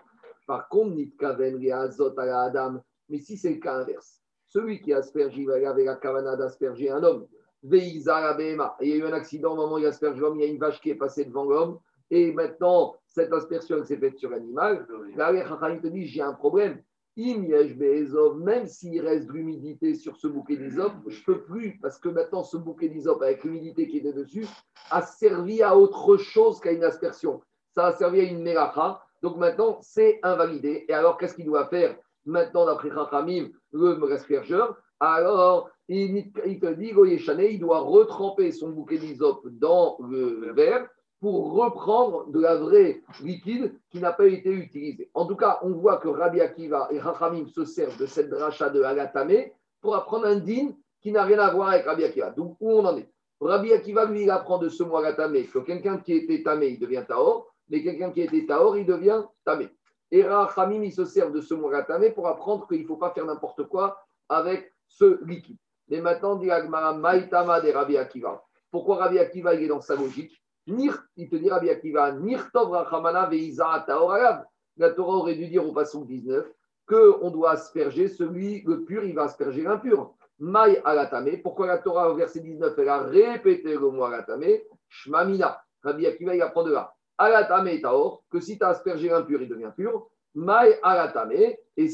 Par 0.46 0.68
contre, 0.68 0.94
Nitkaven, 0.94 1.56
Riazot, 1.56 2.18
ala 2.18 2.42
Adam, 2.42 2.80
mais 3.08 3.18
si 3.18 3.36
c'est 3.36 3.50
le 3.50 3.60
cas 3.60 3.76
inverse, 3.76 4.20
celui 4.48 4.80
qui 4.82 4.92
asperge, 4.92 5.36
il 5.38 5.46
va 5.46 5.54
avec 5.54 5.86
la 5.86 5.96
cavana 5.96 6.36
d'asperger 6.36 6.90
un 6.90 7.02
homme. 7.02 7.26
Veiza 7.62 8.20
la 8.20 8.34
Behema. 8.34 8.76
Et 8.80 8.88
Il 8.88 8.90
y 8.90 8.92
a 8.94 8.96
eu 8.96 9.08
un 9.08 9.12
accident 9.12 9.52
au 9.52 9.56
moment 9.56 9.74
où 9.76 9.78
il 9.78 9.86
asperge 9.86 10.20
l'homme, 10.20 10.38
il 10.38 10.42
y 10.42 10.48
a 10.48 10.52
une 10.52 10.58
vache 10.58 10.80
qui 10.80 10.90
est 10.90 10.96
passée 10.96 11.24
devant 11.24 11.44
l'homme, 11.44 11.78
et 12.10 12.30
maintenant, 12.32 12.96
cette 13.06 13.32
aspersion 13.32 13.82
s'est 13.84 13.96
faite 13.96 14.18
sur 14.18 14.28
l'animal. 14.28 14.86
Là, 15.16 15.32
les 15.32 15.80
te 15.80 15.86
dit, 15.86 16.04
j'ai 16.04 16.20
un 16.20 16.34
problème. 16.34 16.82
Même 17.16 18.66
s'il 18.66 19.00
reste 19.00 19.26
de 19.26 19.32
l'humidité 19.32 19.94
sur 19.94 20.16
ce 20.16 20.26
bouquet 20.28 20.56
d'isop, 20.56 20.92
je 21.06 21.18
ne 21.18 21.24
peux 21.24 21.42
plus, 21.42 21.78
parce 21.80 21.98
que 21.98 22.08
maintenant, 22.08 22.42
ce 22.42 22.56
bouquet 22.56 22.88
d'isop, 22.88 23.20
avec 23.22 23.44
l'humidité 23.44 23.86
qui 23.86 23.98
était 23.98 24.12
dessus, 24.12 24.46
a 24.90 25.02
servi 25.02 25.62
à 25.62 25.76
autre 25.76 26.16
chose 26.16 26.60
qu'à 26.60 26.72
une 26.72 26.84
aspersion. 26.84 27.42
Ça 27.74 27.86
a 27.86 27.92
servi 27.92 28.20
à 28.20 28.24
une 28.24 28.42
melacha. 28.42 29.02
Donc 29.22 29.36
maintenant, 29.36 29.78
c'est 29.82 30.20
invalidé. 30.22 30.86
Et 30.88 30.94
alors, 30.94 31.18
qu'est-ce 31.18 31.34
qu'il 31.34 31.46
doit 31.46 31.68
faire 31.68 31.96
maintenant, 32.24 32.66
d'après 32.66 32.90
Chachamim, 32.90 33.48
le 33.72 34.12
aspergeur 34.12 34.76
Alors, 35.00 35.70
il, 35.88 36.32
te 36.32 36.72
dit, 36.74 36.92
il 36.94 37.60
doit 37.60 37.80
retremper 37.80 38.52
son 38.52 38.70
bouquet 38.70 38.98
d'isop 38.98 39.46
dans 39.48 39.98
le 40.00 40.52
verre 40.52 40.88
pour 41.22 41.52
reprendre 41.52 42.26
de 42.32 42.40
la 42.40 42.56
vraie 42.56 43.00
liquide 43.22 43.78
qui 43.90 44.00
n'a 44.00 44.12
pas 44.12 44.26
été 44.26 44.50
utilisée. 44.50 45.08
En 45.14 45.24
tout 45.24 45.36
cas, 45.36 45.60
on 45.62 45.70
voit 45.70 45.98
que 45.98 46.08
Rabbi 46.08 46.40
Akiva 46.40 46.88
et 46.90 46.98
Chachamim 46.98 47.46
se 47.46 47.64
servent 47.64 47.96
de 47.96 48.06
cette 48.06 48.28
dracha 48.28 48.70
de 48.70 48.82
Agatame 48.82 49.44
pour 49.80 49.94
apprendre 49.94 50.26
un 50.26 50.40
din 50.40 50.70
qui 51.00 51.12
n'a 51.12 51.22
rien 51.22 51.38
à 51.38 51.54
voir 51.54 51.68
avec 51.68 51.86
Rabbi 51.86 52.02
Akiva. 52.02 52.30
Donc, 52.30 52.56
où 52.58 52.72
on 52.72 52.84
en 52.84 52.96
est? 52.96 53.08
Rabbi 53.40 53.72
Akiva, 53.72 54.04
lui, 54.06 54.24
il 54.24 54.30
apprend 54.32 54.58
de 54.58 54.68
ce 54.68 54.82
mot 54.82 54.96
Agatame 54.96 55.44
que 55.46 55.60
quelqu'un 55.60 55.98
qui 55.98 56.14
était 56.14 56.42
tamé, 56.42 56.70
il 56.70 56.80
devient 56.80 57.04
taor, 57.06 57.54
mais 57.68 57.84
quelqu'un 57.84 58.10
qui 58.10 58.22
était 58.22 58.44
taor, 58.44 58.76
il 58.76 58.84
devient 58.84 59.22
tamé. 59.44 59.68
Et 60.10 60.24
Rachamim, 60.24 60.82
il 60.82 60.92
se 60.92 61.04
sert 61.04 61.30
de 61.30 61.40
ce 61.40 61.54
mot 61.54 61.68
Agatame 61.68 62.12
pour 62.14 62.26
apprendre 62.26 62.66
qu'il 62.66 62.82
ne 62.82 62.86
faut 62.86 62.96
pas 62.96 63.10
faire 63.10 63.26
n'importe 63.26 63.68
quoi 63.68 63.96
avec 64.28 64.74
ce 64.88 65.24
liquide. 65.24 65.58
Mais 65.86 66.00
maintenant, 66.00 66.34
dit 66.34 66.50
Agmara, 66.50 66.94
Maïtama 66.94 67.60
de 67.60 67.70
Rabbi 67.70 67.96
Akiva. 67.96 68.42
Pourquoi 68.72 68.96
Rabbi 68.96 69.20
Akiva, 69.20 69.54
il 69.54 69.62
est 69.62 69.68
dans 69.68 69.80
sa 69.80 69.94
logique? 69.94 70.41
Il 70.66 71.28
te 71.28 72.58
Rachamana 72.58 73.26
Veiza 73.26 73.84
Taor 73.86 74.12
Alav. 74.12 74.44
La 74.76 74.90
Torah 74.90 75.16
aurait 75.16 75.34
dû 75.34 75.48
dire 75.48 75.66
au 75.66 75.72
passage 75.72 76.06
19 76.06 76.46
qu'on 76.86 77.30
doit 77.30 77.52
asperger 77.52 78.08
celui, 78.08 78.62
le 78.62 78.84
pur, 78.84 79.04
il 79.04 79.14
va 79.14 79.24
asperger 79.24 79.62
l'impur. 79.62 80.14
Maï 80.38 80.80
alatame. 80.84 81.40
Pourquoi 81.42 81.66
la 81.66 81.78
Torah, 81.78 82.10
au 82.10 82.16
verset 82.16 82.40
19, 82.40 82.74
elle 82.78 82.88
a 82.88 83.02
répété 83.02 83.74
le 83.74 83.90
mot 83.90 84.04
alatame 84.04 84.44
Shmamina. 84.88 85.62
Rabbi 85.82 86.06
Akiva, 86.06 86.34
il 86.34 86.42
apprend 86.42 86.64
de 86.64 86.72
là. 86.72 86.92
Alatame 87.18 87.80
taor, 87.80 88.24
que 88.30 88.40
si 88.40 88.58
tu 88.58 88.64
as 88.64 88.68
aspergé 88.68 89.08
l'impur, 89.08 89.40
il 89.42 89.48
devient 89.48 89.70
pur. 89.76 90.08
Maï 90.34 90.74
alatame. 90.82 91.32
Et 91.76 91.90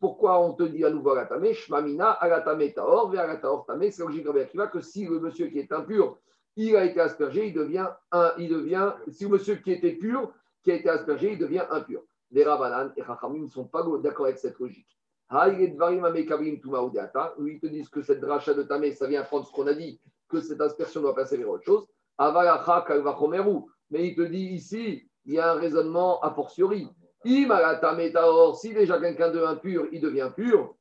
pourquoi 0.00 0.40
on 0.40 0.52
te 0.52 0.62
dit 0.62 0.84
à 0.84 0.90
nouveau 0.90 1.10
alatame 1.10 1.52
Shmamina, 1.52 2.10
alatame 2.10 2.72
taor, 2.72 3.10
ve 3.10 3.16
alataor 3.16 3.66
tame. 3.66 3.90
C'est 3.90 4.02
logique, 4.02 4.26
Rabbi 4.26 4.40
Akiva, 4.40 4.66
que 4.68 4.80
si 4.80 5.06
le 5.06 5.18
monsieur 5.18 5.48
qui 5.48 5.58
est 5.58 5.72
impur, 5.72 6.18
il 6.66 6.76
a 6.76 6.84
été 6.84 7.00
aspergé, 7.00 7.46
il 7.46 7.54
devient 7.54 7.88
un, 8.10 8.32
il 8.36 8.48
devient, 8.48 8.92
si 9.08 9.26
monsieur 9.26 9.54
qui 9.56 9.72
était 9.72 9.92
pur, 9.92 10.32
qui 10.64 10.72
a 10.72 10.74
été 10.74 10.88
aspergé, 10.88 11.32
il 11.32 11.38
devient 11.38 11.64
impur. 11.70 12.02
Les 12.32 12.42
Rabanan 12.44 12.92
et 12.96 13.02
Chachamim 13.04 13.44
ne 13.44 13.48
sont 13.48 13.64
pas 13.64 13.84
d'accord 14.02 14.26
avec 14.26 14.38
cette 14.38 14.58
logique. 14.58 14.98
Où 15.30 15.36
ils 17.46 17.60
te 17.60 17.66
disent 17.66 17.88
que 17.88 18.02
cette 18.02 18.20
dracha 18.20 18.54
de 18.54 18.64
Tamé, 18.64 18.92
ça 18.92 19.06
vient 19.06 19.22
prendre 19.22 19.46
ce 19.46 19.52
qu'on 19.52 19.66
a 19.68 19.74
dit, 19.74 20.00
que 20.28 20.40
cette 20.40 20.60
aspersion 20.60 21.00
doit 21.00 21.14
passer 21.14 21.36
vers 21.36 21.48
autre 21.48 21.64
chose. 21.64 21.86
Mais 23.90 24.08
il 24.08 24.16
te 24.16 24.22
dit 24.22 24.46
ici, 24.46 25.08
il 25.26 25.34
y 25.34 25.38
a 25.38 25.52
un 25.52 25.54
raisonnement 25.54 26.20
a 26.20 26.32
fortiori. 26.32 26.88
Si 27.24 27.46
déjà 28.74 28.98
quelqu'un 29.00 29.30
de 29.30 29.42
impur, 29.44 29.86
il 29.92 30.00
devient 30.00 30.30
pur, 30.34 30.74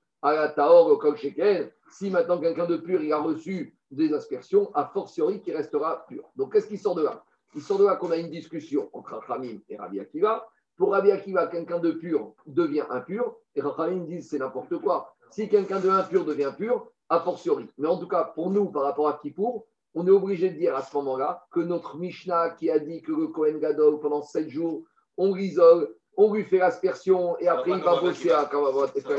si 1.91 2.09
maintenant 2.09 2.39
quelqu'un 2.39 2.65
de 2.65 2.77
pur, 2.77 3.01
il 3.01 3.13
a 3.13 3.19
reçu 3.19 3.76
des 3.91 4.13
aspersions, 4.13 4.71
a 4.73 4.85
fortiori 4.85 5.41
qui 5.41 5.51
restera 5.51 6.05
pur. 6.07 6.29
Donc 6.35 6.53
qu'est-ce 6.53 6.67
qui 6.67 6.77
sort 6.77 6.95
de 6.95 7.03
là? 7.03 7.23
Il 7.55 7.61
sort 7.61 7.79
de 7.79 7.85
là 7.85 7.95
qu'on 7.95 8.11
a 8.11 8.17
une 8.17 8.29
discussion 8.29 8.89
entre 8.93 9.15
Rachamim 9.15 9.59
et 9.69 9.77
Rabbi 9.77 9.99
Akiva. 9.99 10.47
Pour 10.75 10.91
Rabbi 10.91 11.11
Akiva, 11.11 11.47
quelqu'un 11.47 11.79
de 11.79 11.91
pur 11.91 12.33
devient 12.45 12.83
impur, 12.89 13.35
et 13.55 13.61
Rachamim 13.61 14.05
disent 14.05 14.29
c'est 14.29 14.39
n'importe 14.39 14.77
quoi. 14.79 15.15
Si 15.31 15.49
quelqu'un 15.49 15.79
de 15.79 15.89
impur 15.89 16.25
devient 16.25 16.53
pur, 16.55 16.91
a 17.09 17.19
fortiori. 17.19 17.67
Mais 17.77 17.87
en 17.87 17.97
tout 17.97 18.07
cas, 18.07 18.23
pour 18.23 18.49
nous, 18.49 18.69
par 18.69 18.83
rapport 18.83 19.07
à 19.07 19.19
Kippour, 19.21 19.65
on 19.93 20.05
est 20.05 20.11
obligé 20.11 20.49
de 20.49 20.57
dire 20.57 20.75
à 20.75 20.83
ce 20.83 20.95
moment-là 20.97 21.47
que 21.51 21.59
notre 21.59 21.97
Mishnah 21.97 22.51
qui 22.51 22.69
a 22.69 22.79
dit 22.79 23.01
que 23.01 23.11
le 23.11 23.27
Kohen 23.27 23.59
Gadol, 23.59 23.99
pendant 23.99 24.21
sept 24.21 24.49
jours, 24.49 24.83
on 25.17 25.31
risole, 25.31 25.95
on 26.17 26.33
lui 26.33 26.43
fait 26.43 26.57
l'aspersion 26.57 27.37
et 27.39 27.47
après 27.47 27.71
il 27.71 27.83
va 27.83 28.01
bosser 28.01 28.31
à 28.31 28.49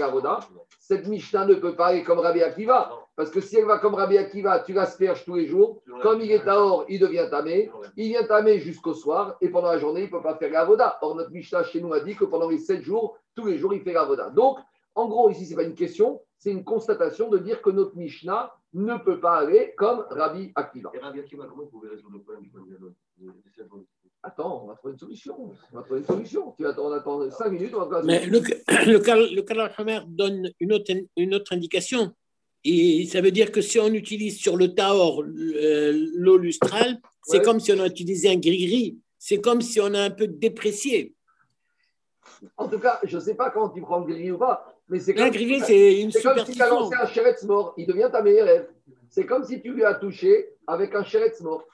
Voda, 0.09 0.41
cette 0.81 1.07
Mishnah 1.07 1.47
ne 1.47 1.55
peut 1.55 1.77
pas 1.77 1.87
aller 1.87 2.03
comme 2.03 2.19
Rabbi 2.19 2.43
Akiva. 2.43 2.91
Parce 3.15 3.31
que 3.31 3.41
si 3.41 3.57
elle 3.57 3.67
va 3.67 3.79
comme 3.79 3.95
Rabbi 3.95 4.19
Akiva, 4.19 4.61
tu 4.61 4.73
l'asperges 4.73 5.25
tous 5.25 5.37
les 5.37 5.47
jours. 5.47 5.81
Comme 6.03 6.21
il 6.21 6.31
est 6.33 6.45
Taor, 6.45 6.85
il 6.89 6.99
devient 6.99 7.29
tamé. 7.31 7.71
Il 7.97 8.09
vient 8.09 8.25
tamé 8.25 8.59
jusqu'au 8.59 8.95
soir 8.95 9.37
et 9.41 9.49
pendant 9.49 9.71
la 9.71 9.79
journée, 9.79 10.01
il 10.01 10.07
ne 10.07 10.11
peut 10.11 10.23
pas 10.23 10.37
faire 10.37 10.51
la 10.51 10.65
Voda. 10.65 10.99
Or, 11.01 11.15
notre 11.15 11.31
Mishnah 11.31 11.63
chez 11.65 11.81
nous 11.81 11.93
a 11.93 12.01
dit 12.01 12.17
que 12.17 12.25
pendant 12.25 12.49
les 12.49 12.59
sept 12.59 12.83
jours, 12.83 13.17
tous 13.35 13.47
les 13.47 13.59
jours, 13.59 13.75
il 13.75 13.83
fait 13.83 13.93
la 13.93 14.05
Voda. 14.05 14.31
Donc, 14.31 14.59
en 14.95 15.07
gros, 15.07 15.31
ici, 15.31 15.45
ce 15.45 15.51
n'est 15.51 15.57
pas 15.57 15.63
une 15.63 15.75
question, 15.75 16.21
c'est 16.39 16.51
une 16.51 16.65
constatation 16.65 17.29
de 17.29 17.39
dire 17.39 17.63
que 17.63 17.71
notre 17.71 17.97
Mishnah 17.97 18.53
ne 18.75 18.97
peut 18.97 19.21
pas 19.21 19.37
aller 19.37 19.75
comme 19.77 20.05
Rabbi 20.11 20.53
Akiva. 20.57 20.91
Et 20.95 20.99
Rabbi 20.99 21.21
Akiva, 21.21 21.47
comment 21.49 21.63
vous 21.63 21.71
pouvez 21.71 21.91
résoudre 21.91 22.15
le 22.15 22.23
problème 22.23 22.43
du 22.43 22.51
Attends, 24.23 24.65
on 24.65 24.67
va 24.67 24.75
trouver 24.75 24.93
une 24.95 24.99
solution. 24.99 25.53
On 25.73 25.77
va 25.77 25.83
trouver 25.83 26.01
une 26.01 26.07
solution. 26.07 26.53
Tu 26.59 26.67
attends, 26.67 26.87
on 26.87 26.93
attend 26.93 27.31
5 27.31 27.51
minutes, 27.51 27.73
on 27.75 27.87
va 27.87 27.99
trouver 28.01 28.03
Mais 28.21 28.27
le, 28.27 28.41
le, 28.87 29.35
le 29.35 29.43
Kalachmer 29.43 30.01
donne 30.09 30.51
une 30.61 30.73
autre, 30.73 30.93
une 31.17 31.35
autre 31.35 31.53
indication. 31.53 32.13
Et 32.65 33.07
ça 33.07 33.21
veut 33.21 33.31
dire 33.31 33.53
que 33.53 33.61
si 33.61 33.79
on 33.79 33.87
utilise 33.89 34.39
sur 34.39 34.57
le 34.57 34.75
Taor 34.75 35.23
euh, 35.23 35.93
l'eau 36.17 36.37
lustrale, 36.37 36.99
c'est 37.23 37.39
Ouais. 37.39 37.45
comme 37.45 37.61
si 37.61 37.73
on 37.73 37.79
a 37.81 37.87
utilisé 37.87 38.29
un 38.29 38.37
gris-gris. 38.37 38.99
C'est 39.19 39.41
comme 39.41 39.61
si 39.61 39.81
on 39.81 39.95
a 39.95 40.01
un 40.03 40.11
peu 40.11 40.27
déprécié. 40.27 41.15
En 42.57 42.69
tout 42.69 42.79
cas, 42.79 42.99
je 43.05 43.17
ne 43.17 43.23
sais 43.23 43.35
pas 43.35 43.51
quand 43.51 43.69
tu 43.71 43.81
prends 43.81 44.01
le 44.01 44.13
gris 44.13 44.31
ou 44.33 44.39
pas, 44.39 44.75
mais 44.89 44.99
c'est 44.99 45.13
Un 45.19 45.25
comme, 45.25 45.31
gris-gris, 45.31 45.61
c'est 45.61 46.01
une 46.01 46.11
c'est 46.11 46.23
comme 46.23 46.39
si 46.45 46.53
tu 46.53 46.63
as 46.63 46.69
lancé 46.69 46.95
un 47.01 47.07
chéretz 47.07 47.43
mort. 47.45 47.75
Il 47.77 47.87
devient 47.87 48.09
ta 48.11 48.23
meilleure 48.23 48.47
rêve. 48.47 48.69
C'est 49.09 49.25
comme 49.27 49.45
si 49.45 49.61
tu 49.63 49.73
lui 49.73 49.85
as 49.85 49.95
touché 49.95 50.49
avec 50.67 50.95
un 50.95 51.05
chéretz 51.05 51.41
mort. 51.41 51.65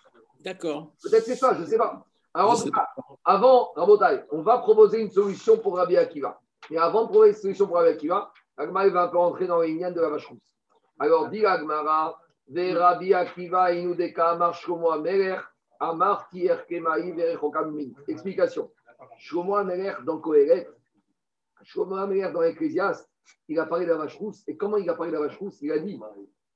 D'accord. 0.40 0.92
Peut-être 1.02 1.24
c'est 1.24 1.36
ça, 1.36 1.54
je 1.54 1.62
ne 1.62 1.66
sais 1.66 1.78
pas. 1.78 2.06
Alors, 2.36 2.64
cas, 2.64 2.88
avant, 3.24 3.70
Rabotai, 3.76 4.24
on 4.32 4.42
va 4.42 4.58
proposer 4.58 5.00
une 5.00 5.10
solution 5.10 5.56
pour 5.56 5.76
Rabbi 5.76 5.96
Akiva. 5.96 6.40
Et 6.68 6.76
avant 6.76 7.02
de 7.04 7.08
proposer 7.08 7.30
une 7.30 7.36
solution 7.36 7.66
pour 7.68 7.76
Rabbi 7.76 7.90
Akiva, 7.90 8.32
Agmara 8.56 8.88
va 8.88 9.02
un 9.04 9.08
peu 9.08 9.18
rentrer 9.18 9.46
dans 9.46 9.60
les 9.60 9.72
de 9.72 10.00
la 10.00 10.08
vache 10.08 10.26
rousse. 10.26 10.56
Alors, 10.98 11.28
dit 11.28 11.46
Agmara, 11.46 12.18
Ve 12.48 12.76
Rabbi 12.76 13.14
Akiva 13.14 13.72
inudeka 13.72 14.30
amar 14.30 14.54
Shlomo 14.54 14.90
Amelech, 14.90 15.40
amar 15.78 16.28
tier 16.28 16.66
kemai 16.68 17.12
verechokam 17.12 17.72
min. 17.72 17.92
Explication. 18.08 18.70
Shlomo 19.18 19.54
Amelech 19.54 20.02
dans 20.04 20.18
Kohelet, 20.18 20.68
Shlomo 21.62 21.94
Amelech 21.96 22.32
dans 22.32 22.40
l'Ecclésiaste, 22.40 23.08
il 23.48 23.58
a 23.60 23.66
parlé 23.66 23.86
de 23.86 23.92
la 23.92 23.98
vache 23.98 24.16
rousse. 24.16 24.42
Et 24.48 24.56
comment 24.56 24.76
il 24.76 24.90
a 24.90 24.94
parlé 24.94 25.12
de 25.12 25.16
la 25.16 25.26
vache 25.26 25.38
rousse? 25.38 25.62
Il 25.62 25.70
a 25.72 25.78
dit, 25.78 26.00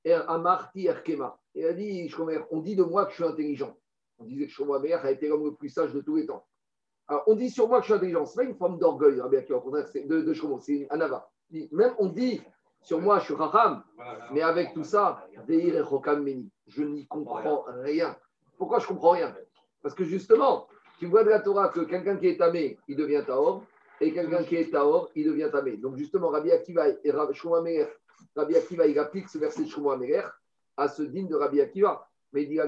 Er- 0.03 0.29
amar 0.29 0.71
tier 0.71 0.93
kema. 1.03 1.39
Il 1.55 1.65
a 1.65 1.73
dit, 1.73 2.13
on 2.51 2.59
dit 2.59 2.75
de 2.75 2.83
moi 2.83 3.05
que 3.05 3.11
je 3.11 3.15
suis 3.15 3.23
intelligent. 3.25 3.75
On 4.19 4.25
disait 4.25 4.45
que 4.45 4.51
Shlomo 4.51 4.73
a 4.73 5.11
été 5.11 5.27
l'homme 5.27 5.45
le 5.45 5.53
plus 5.53 5.69
sage 5.69 5.93
de 5.93 6.01
tous 6.01 6.17
les 6.17 6.25
temps. 6.25 6.45
Alors, 7.07 7.23
on 7.25 7.35
dit 7.35 7.49
sur 7.49 7.67
moi 7.67 7.79
que 7.79 7.85
je 7.85 7.91
suis 7.91 7.93
intelligent. 7.95 8.25
Ce 8.25 8.37
n'est 8.37 8.45
pas 8.45 8.49
une 8.51 8.57
forme 8.57 8.77
d'orgueil, 8.77 9.19
Rabbi 9.19 9.37
Akiva, 9.37 9.57
au 9.57 9.61
contraire, 9.61 9.87
c'est 9.87 10.01
de, 10.01 10.21
de 10.21 10.33
c'est 10.61 10.87
un 10.91 11.01
ava. 11.01 11.29
Même 11.71 11.93
on 11.97 12.07
dit 12.07 12.41
sur 12.81 13.01
moi, 13.01 13.19
je 13.19 13.25
suis 13.25 13.33
Raham, 13.33 13.83
mais 14.31 14.41
avec 14.41 14.73
tout 14.73 14.83
ça, 14.83 15.25
je 15.47 16.83
n'y 16.83 17.07
comprends 17.07 17.65
rien. 17.81 18.15
Pourquoi 18.57 18.79
je 18.79 18.85
ne 18.85 18.89
comprends 18.89 19.11
rien? 19.11 19.35
Parce 19.81 19.95
que 19.95 20.03
justement, 20.03 20.67
tu 20.99 21.07
vois 21.07 21.23
de 21.23 21.29
la 21.29 21.39
Torah 21.39 21.69
que 21.69 21.79
quelqu'un 21.81 22.17
qui 22.17 22.27
est 22.27 22.37
tamé, 22.37 22.77
il 22.87 22.95
devient 22.95 23.23
taor, 23.25 23.63
et 24.01 24.13
quelqu'un 24.13 24.43
qui 24.43 24.55
est 24.55 24.69
taor, 24.71 25.09
il 25.15 25.25
devient 25.25 25.49
tamé. 25.51 25.77
Donc 25.77 25.97
justement, 25.97 26.29
Rabbi 26.29 26.51
Akiva 26.51 26.89
et 26.89 27.11
Rabbi 27.11 28.55
Akiva, 28.55 28.85
il 28.85 28.99
applique 28.99 29.29
ce 29.29 29.37
verset 29.37 29.63
de 29.63 29.69
Shlomo 29.69 29.95
à 30.77 30.87
ce 30.87 31.01
digne 31.03 31.27
de 31.27 31.35
Rabbi 31.35 31.59
Akiva. 31.61 32.07
Mais 32.31 32.43
il 32.43 32.49
dit 32.49 32.59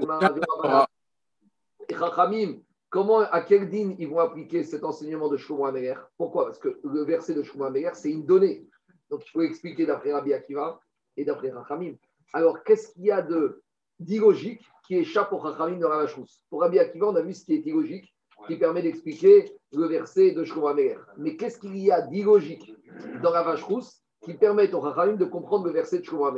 Chachamim, 1.89 2.59
comment, 2.89 3.19
à 3.19 3.41
quel 3.41 3.69
din 3.69 3.95
ils 3.97 4.07
vont 4.07 4.19
appliquer 4.19 4.63
cet 4.63 4.83
enseignement 4.83 5.29
de 5.29 5.37
Shlomo 5.37 5.65
Améler 5.65 5.95
Pourquoi? 6.17 6.45
Parce 6.45 6.59
que 6.59 6.79
le 6.83 7.03
verset 7.03 7.33
de 7.33 7.43
Shlomo 7.43 7.73
c'est 7.93 8.11
une 8.11 8.25
donnée. 8.25 8.67
Donc 9.09 9.25
il 9.25 9.29
faut 9.29 9.41
expliquer 9.41 9.85
d'après 9.85 10.13
Rabbi 10.13 10.33
Akiva 10.33 10.79
et 11.17 11.25
d'après 11.25 11.51
Chachamim. 11.51 11.95
Alors 12.33 12.63
qu'est-ce 12.63 12.93
qu'il 12.93 13.05
y 13.05 13.11
a 13.11 13.21
de 13.21 13.61
d'illogique 13.99 14.61
qui 14.87 14.95
échappe 14.97 15.31
au 15.31 15.41
Chachamim 15.41 15.77
de 15.77 15.85
Ravachous 15.85 16.27
Pour 16.49 16.61
Rabbi 16.61 16.79
Akiva, 16.79 17.07
on 17.07 17.15
a 17.15 17.21
vu 17.21 17.33
ce 17.33 17.45
qui 17.45 17.53
est 17.53 17.65
illogique, 17.65 18.13
qui 18.47 18.55
permet 18.57 18.81
d'expliquer 18.81 19.51
le 19.73 19.85
verset 19.87 20.31
de 20.31 20.43
Shlomo. 20.43 20.73
Mais 21.17 21.35
qu'est-ce 21.35 21.59
qu'il 21.59 21.77
y 21.77 21.91
a 21.91 22.01
d'illogique 22.01 22.73
dans 23.21 23.31
Ravachous 23.31 24.01
qui 24.21 24.33
permet 24.33 24.73
au 24.73 24.81
Chachamim 24.81 25.17
de 25.17 25.25
comprendre 25.25 25.65
le 25.65 25.71
verset 25.71 25.99
de 25.99 26.05
Shlomo 26.05 26.31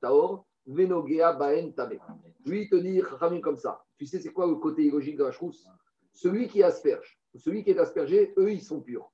Taor, 0.00 0.46
Venogea 0.70 1.32
Baen 1.32 1.72
Tabe. 1.72 1.98
Lui, 2.46 2.68
te 2.68 2.76
dit 2.76 3.02
comme 3.40 3.56
ça. 3.56 3.84
Tu 3.98 4.06
sais, 4.06 4.20
c'est 4.20 4.32
quoi 4.32 4.46
le 4.46 4.54
côté 4.54 4.84
illogique 4.84 5.16
de 5.16 5.22
Ravachous 5.24 5.66
Celui 6.12 6.48
qui 6.48 6.62
asperge, 6.62 7.20
celui 7.34 7.64
qui 7.64 7.70
est 7.70 7.78
aspergé, 7.78 8.32
eux, 8.38 8.52
ils 8.52 8.62
sont 8.62 8.80
purs. 8.80 9.10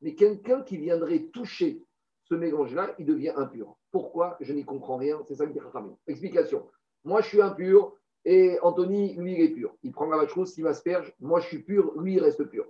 Mais 0.00 0.14
quelqu'un 0.14 0.62
qui 0.62 0.76
viendrait 0.76 1.24
toucher 1.32 1.84
ce 2.24 2.34
mélange-là, 2.34 2.94
il 2.98 3.06
devient 3.06 3.32
impur. 3.36 3.76
Pourquoi? 3.90 4.36
Je 4.40 4.52
n'y 4.52 4.64
comprends 4.64 4.96
rien. 4.96 5.20
C'est 5.26 5.34
ça 5.34 5.46
que 5.46 5.52
dit 5.52 5.60
Chachamim. 5.60 5.96
Explication. 6.06 6.68
Moi, 7.04 7.22
je 7.22 7.28
suis 7.28 7.42
impur 7.42 7.94
et 8.24 8.58
Anthony, 8.60 9.14
lui, 9.14 9.34
il 9.34 9.40
est 9.40 9.48
pur. 9.48 9.74
Il 9.82 9.92
prend 9.92 10.06
la 10.06 10.28
chose, 10.28 10.56
il 10.58 10.64
m'asperge. 10.64 11.12
Moi, 11.20 11.40
je 11.40 11.46
suis 11.46 11.62
pur, 11.62 11.98
lui, 11.98 12.14
il 12.14 12.20
reste 12.20 12.44
pur. 12.44 12.66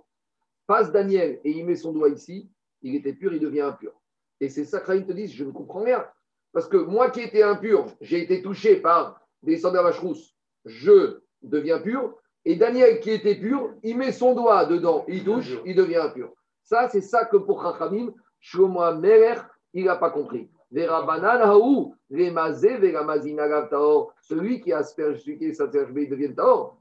Passe 0.65 0.91
Daniel 0.91 1.41
et 1.43 1.51
il 1.51 1.65
met 1.65 1.75
son 1.75 1.91
doigt 1.91 2.09
ici. 2.09 2.49
Il 2.81 2.95
était 2.95 3.13
pur, 3.13 3.33
il 3.33 3.39
devient 3.39 3.61
impur. 3.61 3.91
Et 4.39 4.49
c'est 4.49 4.63
ça 4.63 4.79
que 4.79 4.97
te 4.99 5.11
dit 5.11 5.27
je 5.27 5.43
ne 5.43 5.51
comprends 5.51 5.83
rien. 5.83 6.05
Parce 6.51 6.67
que 6.67 6.77
moi 6.77 7.09
qui 7.11 7.21
étais 7.21 7.43
impur, 7.43 7.85
j'ai 8.01 8.23
été 8.23 8.41
touché 8.41 8.77
par 8.77 9.21
des 9.43 9.57
sandales 9.57 9.83
vacherous, 9.83 10.17
je 10.65 11.19
deviens 11.41 11.79
pur. 11.79 12.15
Et 12.45 12.55
Daniel 12.55 12.99
qui 12.99 13.11
était 13.11 13.35
pur, 13.35 13.73
il 13.83 13.97
met 13.97 14.11
son 14.11 14.33
doigt 14.33 14.65
dedans, 14.65 15.05
il 15.07 15.23
touche, 15.23 15.57
il 15.65 15.75
devient 15.75 15.97
impur. 15.97 16.31
Ça, 16.63 16.89
c'est 16.89 17.01
ça 17.01 17.25
que 17.25 17.37
pour 17.37 17.61
Chachamim, 17.61 18.13
Shlomo 18.39 18.95
Merer, 18.95 19.41
il 19.73 19.85
n'a 19.85 19.95
pas 19.95 20.09
compris. 20.09 20.49
Celui 24.21 24.61
qui 24.61 24.71
asperge, 24.71 25.19
celui 25.19 25.37
qui 25.37 25.55
s'asperge, 25.55 25.91
il 25.95 26.09
devient 26.09 26.35
taor. 26.35 26.77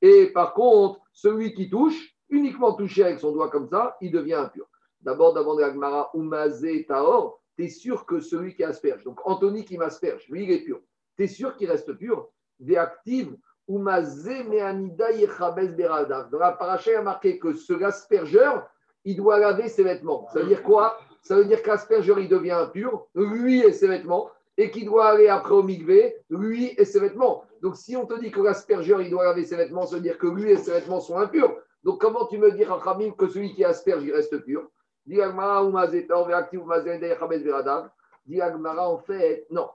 Et 0.00 0.26
par 0.26 0.54
contre, 0.54 1.00
celui 1.12 1.54
qui 1.54 1.70
touche, 1.70 2.14
uniquement 2.28 2.72
touché 2.74 3.04
avec 3.04 3.20
son 3.20 3.32
doigt 3.32 3.50
comme 3.50 3.68
ça, 3.68 3.96
il 4.00 4.10
devient 4.10 4.34
impur. 4.34 4.66
D'abord, 5.08 5.32
d'avant 5.32 5.54
de 5.54 5.62
l'agmara, 5.62 6.10
umazé 6.12 6.84
taor, 6.84 7.40
tu 7.56 7.64
es 7.64 7.68
sûr 7.70 8.04
que 8.04 8.20
celui 8.20 8.54
qui 8.54 8.62
asperge, 8.62 9.04
donc 9.04 9.18
Anthony 9.24 9.64
qui 9.64 9.78
m'asperge, 9.78 10.28
lui 10.28 10.44
il 10.44 10.50
est 10.50 10.58
pur. 10.58 10.80
Tu 11.16 11.24
es 11.24 11.26
sûr 11.26 11.56
qu'il 11.56 11.70
reste 11.70 11.94
pur? 11.94 12.28
Véactive, 12.60 13.34
umazé 13.66 14.44
meanida 14.44 15.10
yechabez 15.12 15.68
beradav. 15.68 16.28
Dans 16.28 16.38
la 16.38 16.52
paracha, 16.52 16.90
il 16.90 16.96
a 16.96 17.02
marqué 17.02 17.38
que 17.38 17.54
ce 17.54 17.72
aspergeur, 17.82 18.68
il 19.06 19.16
doit 19.16 19.38
laver 19.38 19.70
ses 19.70 19.82
vêtements. 19.82 20.28
Ça 20.30 20.40
veut 20.40 20.46
dire 20.46 20.62
quoi? 20.62 20.98
Ça 21.22 21.36
veut 21.36 21.46
dire 21.46 21.62
qu'aspergeur, 21.62 22.18
il 22.18 22.28
devient 22.28 22.50
impur, 22.50 23.06
lui 23.14 23.60
et 23.60 23.72
ses 23.72 23.88
vêtements, 23.88 24.28
et 24.58 24.70
qu'il 24.70 24.84
doit 24.84 25.06
aller 25.06 25.28
après 25.28 25.54
au 25.54 25.62
migvé, 25.62 26.16
lui 26.28 26.74
et 26.76 26.84
ses 26.84 27.00
vêtements. 27.00 27.44
Donc 27.62 27.76
si 27.76 27.96
on 27.96 28.04
te 28.04 28.20
dit 28.20 28.30
que 28.30 28.42
l'aspergeur, 28.42 29.00
il 29.00 29.08
doit 29.08 29.24
laver 29.24 29.46
ses 29.46 29.56
vêtements, 29.56 29.86
ça 29.86 29.96
veut 29.96 30.02
dire 30.02 30.18
que 30.18 30.26
lui 30.26 30.50
et 30.50 30.58
ses 30.58 30.72
vêtements 30.72 31.00
sont 31.00 31.16
impurs. 31.16 31.56
Donc 31.82 31.98
comment 31.98 32.26
tu 32.26 32.36
me 32.36 32.52
dis, 32.52 32.64
Rachamim, 32.64 33.12
que 33.12 33.26
celui 33.26 33.54
qui 33.54 33.64
asperge, 33.64 34.04
il 34.04 34.12
reste 34.12 34.36
pur? 34.44 34.68
Diagmara 35.08 35.64
en 38.90 38.98
fait, 38.98 39.46
non. 39.50 39.70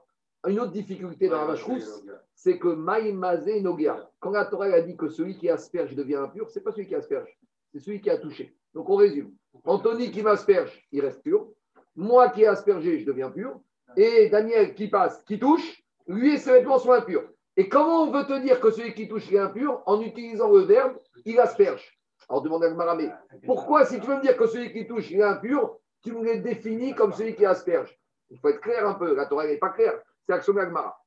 Une 0.46 0.60
autre 0.60 0.70
difficulté 0.70 1.28
dans 1.28 1.38
la 1.38 1.46
vache 1.46 1.64
rousse, 1.64 2.04
c'est 2.34 2.58
que 2.58 2.68
maïmazé 2.68 3.60
nogea. 3.60 4.08
Quand 4.20 4.30
la 4.30 4.44
Torah 4.44 4.66
a 4.66 4.80
dit 4.80 4.96
que 4.96 5.08
celui 5.08 5.36
qui 5.36 5.50
asperge 5.50 5.96
devient 5.96 6.16
impur, 6.16 6.48
c'est 6.50 6.60
pas 6.60 6.70
celui 6.70 6.86
qui 6.86 6.94
asperge, 6.94 7.36
c'est 7.72 7.80
celui 7.80 8.00
qui 8.00 8.10
a 8.10 8.18
touché. 8.18 8.54
Donc 8.74 8.88
on 8.88 8.96
résume. 8.96 9.32
Anthony 9.64 10.12
qui 10.12 10.22
m'asperge, 10.22 10.86
il 10.92 11.00
reste 11.00 11.22
pur. 11.22 11.48
Moi 11.96 12.28
qui 12.28 12.42
ai 12.42 12.46
aspergé, 12.46 13.00
je 13.00 13.06
deviens 13.06 13.30
pur. 13.30 13.58
Et 13.96 14.28
Daniel 14.28 14.74
qui 14.74 14.88
passe, 14.88 15.22
qui 15.24 15.38
touche, 15.38 15.82
lui 16.06 16.34
et 16.34 16.38
ses 16.38 16.52
vêtements 16.52 16.78
sont 16.78 16.92
impurs. 16.92 17.24
Et 17.56 17.68
comment 17.68 18.02
on 18.02 18.10
veut 18.12 18.26
te 18.26 18.40
dire 18.40 18.60
que 18.60 18.70
celui 18.70 18.94
qui 18.94 19.08
touche 19.08 19.32
est 19.32 19.38
impur? 19.38 19.82
En 19.86 20.00
utilisant 20.00 20.50
le 20.52 20.60
verbe 20.60 20.96
il 21.24 21.40
asperge 21.40 21.98
Alors 22.28 22.42
demande 22.42 22.64
à 22.64 22.70
Gmara, 22.70 22.96
mais 22.96 23.10
pourquoi 23.44 23.84
si 23.84 24.00
tu 24.00 24.06
veux 24.06 24.16
me 24.16 24.22
dire 24.22 24.36
que 24.36 24.46
celui 24.46 24.72
qui 24.72 24.86
touche 24.86 25.10
il 25.10 25.20
est 25.20 25.22
impur, 25.22 25.78
tu 26.02 26.12
me 26.12 26.24
les 26.24 26.38
définis 26.38 26.94
comme 26.94 27.12
celui 27.12 27.34
qui 27.34 27.44
asperge? 27.44 27.98
Il 28.30 28.38
faut 28.38 28.48
être 28.48 28.60
clair 28.60 28.86
un 28.86 28.94
peu, 28.94 29.14
la 29.14 29.26
Torah 29.26 29.46
n'est 29.46 29.58
pas 29.58 29.70
claire. 29.70 30.00
C'est 30.26 30.32
action 30.32 30.52
Gmara. 30.54 30.98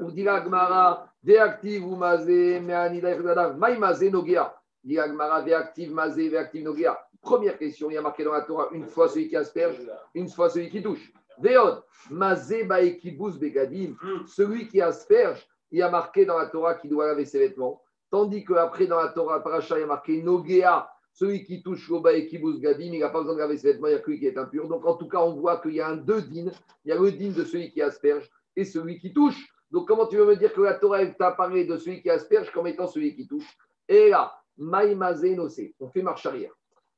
Ou 0.00 0.10
dit 0.10 0.22
la 0.22 0.40
Gmara, 0.40 1.12
déactive 1.22 1.86
ou 1.86 1.96
mazé, 1.96 2.60
maïmazé 2.60 4.10
nogea. 4.10 4.54
Dit 4.82 4.94
la 4.94 5.08
Gmara, 5.08 5.42
déactive 5.42 5.92
mazé, 5.92 6.30
déactive 6.30 6.64
nogea. 6.64 6.98
Première 7.20 7.58
question, 7.58 7.90
il 7.90 7.94
y 7.94 7.96
a 7.98 8.02
marqué 8.02 8.22
dans 8.24 8.32
la 8.32 8.42
Torah 8.42 8.68
une 8.72 8.86
fois 8.86 9.08
celui 9.08 9.28
qui 9.28 9.36
asperge, 9.36 9.80
une 10.14 10.28
fois 10.28 10.48
celui 10.50 10.70
qui 10.70 10.82
touche. 10.82 11.12
Veod, 11.38 11.82
mazé 12.10 12.64
baekibus 12.64 13.38
begadim. 13.38 13.96
Celui 14.26 14.68
qui 14.68 14.80
asperge, 14.80 15.46
il 15.70 15.78
y 15.80 15.82
a 15.82 15.90
marqué 15.90 16.24
dans 16.24 16.38
la 16.38 16.46
Torah 16.46 16.74
qu'il 16.74 16.90
doit 16.90 17.06
laver 17.06 17.24
ses 17.24 17.40
vêtements. 17.40 17.82
Tandis 18.14 18.44
qu'après, 18.44 18.86
dans 18.86 19.02
la 19.02 19.08
Torah, 19.08 19.42
paracha, 19.42 19.76
il 19.76 19.80
y 19.80 19.82
a 19.82 19.86
marqué 19.88 20.22
Nogea, 20.22 20.88
celui 21.12 21.42
qui 21.42 21.64
touche 21.64 21.90
au 21.90 22.00
et 22.06 22.28
qui 22.28 22.38
bouge 22.38 22.60
Gadim, 22.60 22.92
il 22.92 23.00
n'a 23.00 23.08
pas 23.08 23.18
besoin 23.18 23.34
de 23.34 23.40
laver 23.40 23.58
ses 23.58 23.72
vêtements, 23.72 23.88
il 23.88 23.94
y 23.94 23.96
a 23.96 23.98
que 23.98 24.08
lui 24.08 24.20
qui 24.20 24.26
est 24.28 24.38
impur. 24.38 24.68
Donc, 24.68 24.86
en 24.86 24.94
tout 24.94 25.08
cas, 25.08 25.18
on 25.18 25.34
voit 25.34 25.60
qu'il 25.60 25.72
y 25.72 25.80
a 25.80 25.88
un 25.88 25.96
deux 25.96 26.22
dînes. 26.22 26.52
Il 26.84 26.90
y 26.90 26.92
a 26.92 26.94
le 26.96 27.10
dîne 27.10 27.32
de 27.32 27.42
celui 27.42 27.72
qui 27.72 27.82
asperge 27.82 28.30
et 28.54 28.64
celui 28.64 29.00
qui 29.00 29.12
touche. 29.12 29.52
Donc, 29.72 29.88
comment 29.88 30.06
tu 30.06 30.16
veux 30.16 30.26
me 30.26 30.36
dire 30.36 30.52
que 30.52 30.60
la 30.60 30.74
Torah 30.74 31.04
t'a 31.06 31.32
parlé 31.32 31.64
de 31.64 31.76
celui 31.76 32.02
qui 32.02 32.08
asperge 32.08 32.52
comme 32.52 32.68
étant 32.68 32.86
celui 32.86 33.16
qui 33.16 33.26
touche? 33.26 33.52
Et 33.88 34.10
là, 34.10 34.32
Maïmazé 34.58 35.34
Nosé, 35.34 35.74
on 35.80 35.88
fait 35.88 36.02
marche 36.02 36.24
arrière. 36.24 36.52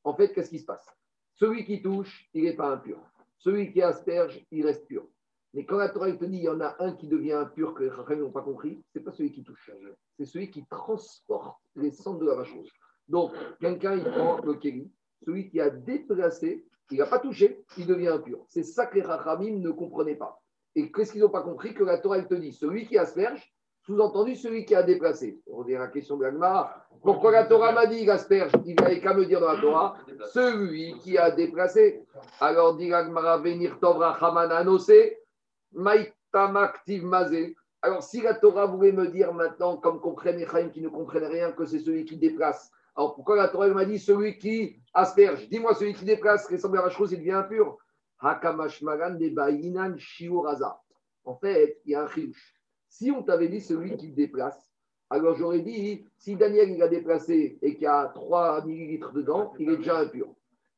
En 0.05 0.13
fait, 0.13 0.35
qu'est-ce 0.35 0.51
qui 0.51 0.59
se 0.59 0.67
passe? 0.67 0.87
Celui 1.33 1.65
qui 1.65 1.81
touche, 1.81 2.29
il 2.35 2.45
n'est 2.45 2.57
pas 2.57 2.69
impur. 2.69 2.99
Celui 3.39 3.73
qui 3.73 3.81
asperge, 3.81 4.45
il 4.51 4.67
reste 4.67 4.87
pur. 4.87 5.07
Mais 5.55 5.65
quand 5.65 5.79
la 5.79 5.89
Torah 5.89 6.13
te 6.13 6.25
dit 6.25 6.39
il 6.39 6.45
y 6.45 6.49
en 6.49 6.61
a 6.61 6.77
un 6.81 6.93
qui 6.93 7.09
devient 7.09 7.33
impur 7.33 7.75
que 7.75 7.85
les 7.85 7.91
Chachamim 7.91 8.23
n'ont 8.23 8.31
pas 8.31 8.43
compris, 8.43 8.83
ce 8.93 8.99
n'est 8.99 9.05
pas 9.05 9.13
celui 9.13 9.33
qui 9.33 9.43
touche. 9.43 9.71
C'est 10.19 10.27
celui 10.27 10.51
qui 10.51 10.65
transporte 10.67 11.59
les 11.77 11.91
cendres 11.91 12.21
de 12.21 12.27
la 12.27 12.35
vache. 12.35 12.55
Donc, 13.09 13.33
quelqu'un, 13.61 13.95
il 13.95 14.05
prend 14.05 14.39
le 14.43 14.55
kéli, 14.55 14.91
celui 15.25 15.49
qui 15.49 15.61
a 15.61 15.71
déplacé, 15.71 16.65
il 16.91 16.99
n'a 16.99 17.07
pas 17.07 17.19
touché, 17.19 17.65
il 17.79 17.87
devient 17.87 18.09
impur. 18.09 18.45
C'est 18.49 18.63
ça 18.63 18.87
que 18.87 18.97
les 18.97 19.03
Chachamim 19.03 19.59
ne 19.59 19.71
comprenaient 19.71 20.17
pas. 20.17 20.41
Et 20.75 20.93
qu'est-ce 20.93 21.13
qu'ils 21.13 21.23
n'ont 21.23 21.31
pas 21.31 21.43
compris 21.43 21.73
Que 21.73 21.85
la 21.85 21.99
Torah 21.99 22.21
te 22.21 22.35
dit 22.35 22.53
celui 22.53 22.87
qui 22.87 22.99
asperge, 22.99 23.51
sous-entendu 23.87 24.35
celui 24.35 24.65
qui 24.65 24.75
a 24.75 24.83
déplacé. 24.83 25.41
On 25.47 25.59
revient 25.59 25.77
à 25.77 25.81
la 25.81 25.89
question 25.89 26.17
de. 26.17 26.29
Pourquoi 27.03 27.31
la 27.31 27.45
Torah 27.45 27.73
m'a 27.73 27.87
dit 27.87 28.09
asperge? 28.11 28.53
Il 28.67 28.75
n'avait 28.75 29.01
qu'à 29.01 29.15
me 29.15 29.25
dire 29.25 29.41
dans 29.41 29.53
la 29.53 29.61
Torah 29.61 29.97
celui 30.33 30.99
qui 30.99 31.17
a 31.17 31.31
déplacé. 31.31 32.05
Alors 32.41 32.77
dit 32.77 32.89
l'Agmara 32.89 33.39
venir 33.39 33.79
tovra 33.81 34.17
chamananose. 34.19 34.91
Alors, 37.83 38.03
si 38.03 38.23
la 38.23 38.35
Torah 38.35 38.67
voulait 38.67 38.93
me 38.93 39.09
dire 39.09 39.33
maintenant, 39.33 39.77
comme 39.77 40.01
comprennent 40.01 40.39
les 40.39 40.71
qui 40.71 40.81
ne 40.81 40.89
comprennent 40.89 41.25
rien, 41.25 41.53
que 41.53 41.67
c'est 41.67 41.79
celui 41.79 42.05
qui 42.05 42.17
déplace, 42.17 42.71
alors 42.97 43.15
pourquoi 43.15 43.37
la 43.37 43.49
Torah 43.49 43.69
m'a 43.69 43.85
dit 43.85 43.99
celui 43.99 44.39
qui 44.39 44.79
asperge? 44.95 45.49
Dis-moi, 45.49 45.75
celui 45.75 45.93
qui 45.93 46.07
déplace, 46.07 46.51
ressemble 46.51 46.79
à 46.79 46.85
la 46.85 46.91
chose, 46.91 47.13
il 47.13 47.19
devient 47.19 47.33
impur. 47.33 47.77
En 48.19 48.35
fait, 51.35 51.81
il 51.85 51.91
y 51.91 51.95
a 51.95 52.03
un 52.03 52.09
chilouche. 52.09 52.55
Si 52.89 53.11
on 53.11 53.23
t'avait 53.23 53.49
dit 53.49 53.61
celui 53.61 53.97
qui 53.99 54.13
déplace, 54.13 54.73
alors 55.11 55.35
j'aurais 55.35 55.61
dit, 55.61 56.07
si 56.17 56.35
Daniel 56.35 56.71
il 56.71 56.83
a 56.83 56.89
déplacé 56.89 57.59
et 57.61 57.75
qu'il 57.75 57.83
y 57.83 57.87
a 57.87 58.11
3 58.15 58.65
millilitres 58.65 59.13
dedans, 59.13 59.53
il 59.59 59.71
est 59.71 59.77
déjà 59.77 59.99
impur. 59.99 60.35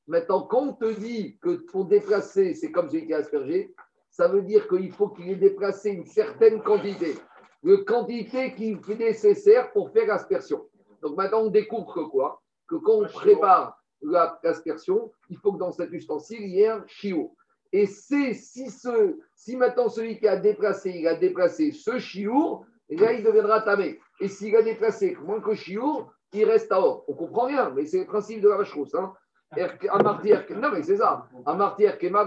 Maintenant, 0.09 0.43
quand 0.43 0.63
on 0.63 0.73
te 0.73 0.99
dit 0.99 1.39
que 1.39 1.51
pour 1.71 1.85
déplacer, 1.85 2.55
c'est 2.55 2.73
comme 2.73 2.91
celui 2.91 3.07
qui 3.07 3.15
a 3.15 3.19
aspergé, 3.19 3.73
ça 4.19 4.27
veut 4.27 4.43
dire 4.43 4.66
qu'il 4.66 4.91
faut 4.91 5.09
qu'il 5.11 5.31
ait 5.31 5.37
déplacé 5.37 5.91
une 5.91 6.05
certaine 6.05 6.61
quantité, 6.61 7.14
de 7.62 7.77
quantité 7.77 8.53
qui 8.53 8.73
est 8.73 8.99
nécessaire 8.99 9.71
pour 9.71 9.93
faire 9.93 10.09
l'aspersion. 10.09 10.66
Donc 11.03 11.16
maintenant, 11.16 11.43
on 11.43 11.51
découvre 11.51 11.95
que 11.95 12.01
quoi? 12.01 12.43
Que 12.69 12.75
quand 12.75 12.95
on 12.95 13.05
prépare 13.07 13.81
l'aspersion, 14.03 15.12
il 15.31 15.39
faut 15.39 15.53
que 15.53 15.59
dans 15.59 15.71
cet 15.71 15.93
ustensile, 15.93 16.43
il 16.43 16.49
y 16.49 16.62
ait 16.62 16.69
un 16.69 16.85
chiot. 16.89 17.33
Et 17.73 17.87
c'est 17.87 18.35
si, 18.35 18.71
ce, 18.71 19.16
si 19.37 19.57
maintenant 19.57 19.89
celui 19.89 20.19
qui 20.19 20.27
a 20.27 20.37
déplacé, 20.37 20.91
il 20.91 21.07
a 21.07 21.14
déplacé 21.14 21.71
ce 21.71 22.01
chiour, 22.01 22.66
là, 22.91 23.12
il 23.12 23.23
deviendra 23.23 23.61
tamé. 23.61 24.01
Et 24.21 24.27
s'il 24.27 24.57
a 24.57 24.62
déplacé 24.62 25.16
moins 25.23 25.41
que 25.41 25.55
chiour, 25.55 26.12
il 26.33 26.45
reste 26.45 26.73
à 26.73 26.81
or. 26.81 27.05
On 27.07 27.14
comprend 27.14 27.47
rien, 27.47 27.71
mais 27.71 27.87
c'est 27.87 28.01
le 28.01 28.07
principe 28.07 28.41
de 28.41 28.49
la 28.49 28.57
vache 28.57 28.75
rousse. 28.75 28.97
Hein. 28.97 29.12
Non, 29.57 30.71
mais 30.73 30.83
c'est 30.83 30.97
ça. 30.97 31.29
Amartier, 31.47 31.93
Kema. 32.01 32.27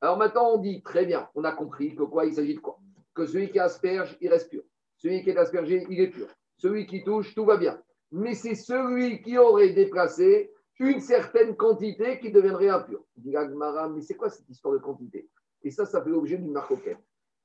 Alors 0.00 0.16
maintenant, 0.16 0.52
on 0.54 0.58
dit 0.58 0.82
très 0.82 1.06
bien, 1.06 1.28
on 1.34 1.44
a 1.44 1.52
compris 1.52 1.94
que 1.94 2.04
quoi 2.04 2.24
il 2.24 2.34
s'agit 2.34 2.54
de 2.54 2.60
quoi? 2.60 2.78
Que 3.14 3.26
celui 3.26 3.50
qui 3.50 3.58
asperge, 3.58 4.16
il 4.20 4.28
reste 4.28 4.50
pur. 4.50 4.62
Celui 4.96 5.22
qui 5.22 5.30
est 5.30 5.36
aspergé, 5.36 5.86
il 5.90 6.00
est 6.00 6.08
pur. 6.08 6.28
Celui 6.56 6.86
qui 6.86 7.02
touche, 7.02 7.34
tout 7.34 7.44
va 7.44 7.56
bien. 7.56 7.80
Mais 8.12 8.34
c'est 8.34 8.54
celui 8.54 9.22
qui 9.22 9.38
aurait 9.38 9.70
déplacé 9.70 10.52
une 10.78 11.00
certaine 11.00 11.56
quantité 11.56 12.20
qui 12.20 12.30
deviendrait 12.30 12.68
impure. 12.68 13.04
Dit 13.16 13.32
l'Agmara, 13.32 13.88
mais 13.88 14.00
c'est 14.00 14.14
quoi 14.14 14.30
cette 14.30 14.48
histoire 14.48 14.74
de 14.74 14.78
quantité? 14.78 15.28
Et 15.62 15.70
ça, 15.70 15.84
ça 15.84 16.02
fait 16.02 16.10
l'objet 16.10 16.38
d'une 16.38 16.52
marque 16.52 16.72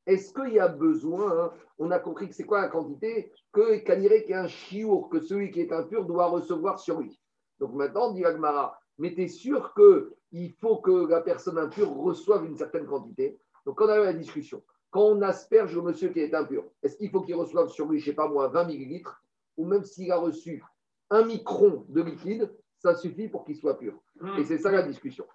Est-ce 0.05 0.33
qu'il 0.33 0.53
y 0.53 0.59
a 0.59 0.67
besoin, 0.67 1.45
hein, 1.45 1.51
on 1.79 1.89
a 1.89 1.99
compris 1.99 2.29
que 2.29 2.35
c'est 2.35 2.43
quoi 2.43 2.61
la 2.61 2.67
quantité, 2.67 3.31
que 3.51 3.77
Kaniré 3.77 4.23
qui 4.23 4.33
est 4.33 4.35
un 4.35 4.47
chiour, 4.47 5.09
que 5.09 5.19
celui 5.19 5.49
qui 5.51 5.61
est 5.61 5.71
impur 5.71 6.05
doit 6.05 6.27
recevoir 6.27 6.79
sur 6.79 6.99
lui? 6.99 7.19
Donc 7.59 7.73
maintenant, 7.73 8.11
dit 8.11 8.21
l'Agmara, 8.21 8.79
mais 9.03 9.13
tu 9.13 9.23
es 9.23 9.27
sûr 9.27 9.73
qu'il 9.75 10.53
faut 10.61 10.77
que 10.77 11.09
la 11.09 11.19
personne 11.19 11.57
impure 11.57 11.93
reçoive 11.93 12.45
une 12.45 12.55
certaine 12.55 12.85
quantité? 12.85 13.37
Donc 13.65 13.81
on 13.81 13.89
a 13.89 13.99
eu 13.99 14.05
la 14.05 14.13
discussion. 14.13 14.63
Quand 14.91 15.03
on 15.03 15.21
asperge 15.21 15.75
le 15.75 15.81
monsieur 15.81 16.07
qui 16.07 16.21
est 16.21 16.33
impur, 16.33 16.63
est-ce 16.81 16.95
qu'il 16.95 17.09
faut 17.09 17.19
qu'il 17.19 17.35
reçoive 17.35 17.67
sur 17.67 17.89
lui, 17.89 17.99
je 17.99 18.05
ne 18.05 18.11
sais 18.11 18.15
pas 18.15 18.29
moi, 18.29 18.47
20 18.47 18.63
millilitres? 18.63 19.21
Ou 19.57 19.65
même 19.65 19.83
s'il 19.83 20.09
a 20.09 20.15
reçu 20.15 20.63
un 21.09 21.25
micron 21.25 21.85
de 21.89 22.01
liquide, 22.01 22.49
ça 22.77 22.95
suffit 22.95 23.27
pour 23.27 23.43
qu'il 23.43 23.57
soit 23.57 23.77
pur. 23.77 23.93
Et 24.37 24.45
c'est 24.45 24.57
ça 24.57 24.71
la 24.71 24.83
discussion. 24.83 25.25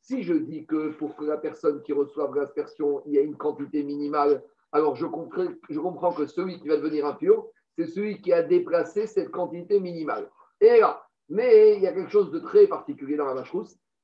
Si 0.00 0.22
je 0.22 0.34
dis 0.34 0.66
que 0.66 0.90
pour 0.98 1.14
que 1.14 1.24
la 1.24 1.36
personne 1.36 1.82
qui 1.82 1.92
reçoive 1.92 2.34
l'aspersion, 2.34 3.00
il 3.06 3.12
y 3.12 3.18
a 3.18 3.22
une 3.22 3.36
quantité 3.36 3.84
minimale, 3.84 4.42
alors 4.72 4.96
je 4.96 5.06
comprends, 5.06 5.46
je 5.70 5.78
comprends 5.78 6.12
que 6.12 6.26
celui 6.26 6.58
qui 6.58 6.66
va 6.66 6.78
devenir 6.78 7.06
impur, 7.06 7.46
c'est 7.76 7.86
celui 7.86 8.20
qui 8.20 8.32
a 8.32 8.42
déplacé 8.42 9.06
cette 9.06 9.30
quantité 9.30 9.80
minimale. 9.80 10.30
Et 10.60 10.80
là, 10.80 11.04
mais 11.28 11.76
il 11.76 11.82
y 11.82 11.86
a 11.86 11.92
quelque 11.92 12.10
chose 12.10 12.30
de 12.30 12.38
très 12.38 12.66
particulier 12.66 13.16
dans 13.16 13.26
la 13.26 13.34
vache 13.34 13.52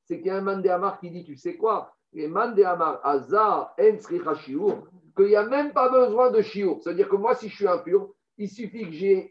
c'est 0.04 0.18
qu'il 0.18 0.26
y 0.26 0.30
a 0.30 0.36
un 0.36 0.40
Mandéamar 0.40 0.98
qui 0.98 1.10
dit, 1.10 1.22
tu 1.22 1.36
sais 1.36 1.56
quoi, 1.56 1.94
les 2.12 2.26
Mandéamar 2.26 3.00
Aza 3.04 3.72
En 3.78 3.98
Sricha 4.00 4.34
Shiur, 4.34 4.88
qu'il 5.16 5.26
n'y 5.26 5.36
a 5.36 5.44
même 5.44 5.72
pas 5.72 5.88
besoin 5.88 6.32
de 6.32 6.42
Shiur. 6.42 6.80
C'est-à-dire 6.82 7.08
que 7.08 7.14
moi, 7.14 7.36
si 7.36 7.48
je 7.48 7.54
suis 7.54 7.68
impur, 7.68 8.10
il 8.36 8.48
suffit 8.48 8.86
que 8.86 8.92
j'ai 8.92 9.30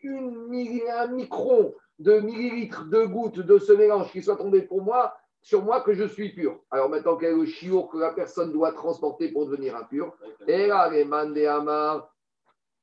un 0.90 1.08
micron 1.08 1.74
de 1.98 2.20
millilitres 2.20 2.86
de 2.86 3.06
gouttes 3.06 3.40
de 3.40 3.58
ce 3.58 3.74
mélange 3.74 4.12
qui 4.12 4.24
soit 4.24 4.38
tombé 4.38 4.62
pour 4.62 4.82
moi, 4.82 5.14
sur 5.42 5.64
moi 5.64 5.82
que 5.82 5.94
je 5.94 6.06
suis 6.06 6.34
pur. 6.34 6.60
Alors 6.72 6.90
maintenant, 6.90 7.18
quel 7.18 7.34
est 7.34 7.38
le 7.38 7.46
chiour 7.46 7.90
que 7.90 7.98
la 7.98 8.14
personne 8.14 8.54
doit 8.54 8.72
transporter 8.72 9.32
pour 9.32 9.48
devenir 9.48 9.76
impur? 9.76 10.16
Et 10.48 10.68
là, 10.68 10.90
les 10.90 11.06
mandéamar, 11.06 12.10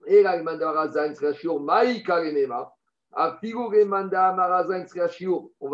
et 0.07 0.22
là, 0.22 0.38
on 0.40 0.44
va 0.44 0.57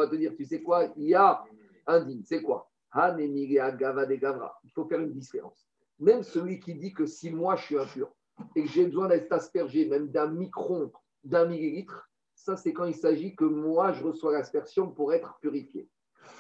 te 0.07 0.17
dire, 0.17 0.33
tu 0.37 0.45
sais 0.45 0.63
quoi, 0.63 0.87
il 0.97 1.09
y 1.09 1.15
a 1.15 1.45
un 1.87 2.01
digne, 2.01 2.23
c'est 2.25 2.41
quoi? 2.41 2.71
Il 2.95 4.71
faut 4.75 4.85
faire 4.87 5.01
une 5.01 5.13
différence. 5.13 5.67
Même 5.99 6.23
celui 6.23 6.61
qui 6.61 6.75
dit 6.75 6.93
que 6.93 7.07
si 7.07 7.31
moi 7.31 7.57
je 7.57 7.65
suis 7.65 7.79
impur 7.79 8.11
et 8.57 8.65
que 8.65 8.69
j'ai 8.69 8.85
besoin 8.87 9.09
d'être 9.09 9.33
aspergé 9.33 9.89
même 9.89 10.09
d'un 10.09 10.29
micron, 10.29 10.93
d'un 11.25 11.47
millilitre, 11.47 12.09
ça 12.35 12.57
c'est 12.57 12.73
quand 12.73 12.87
il 12.87 12.95
s'agit 12.95 13.37
que 13.37 13.45
moi 13.45 13.93
je 13.93 14.03
reçois 14.03 14.33
l'aspersion 14.33 14.91
pour 14.91 15.13
être 15.13 15.39
purifié. 15.41 15.89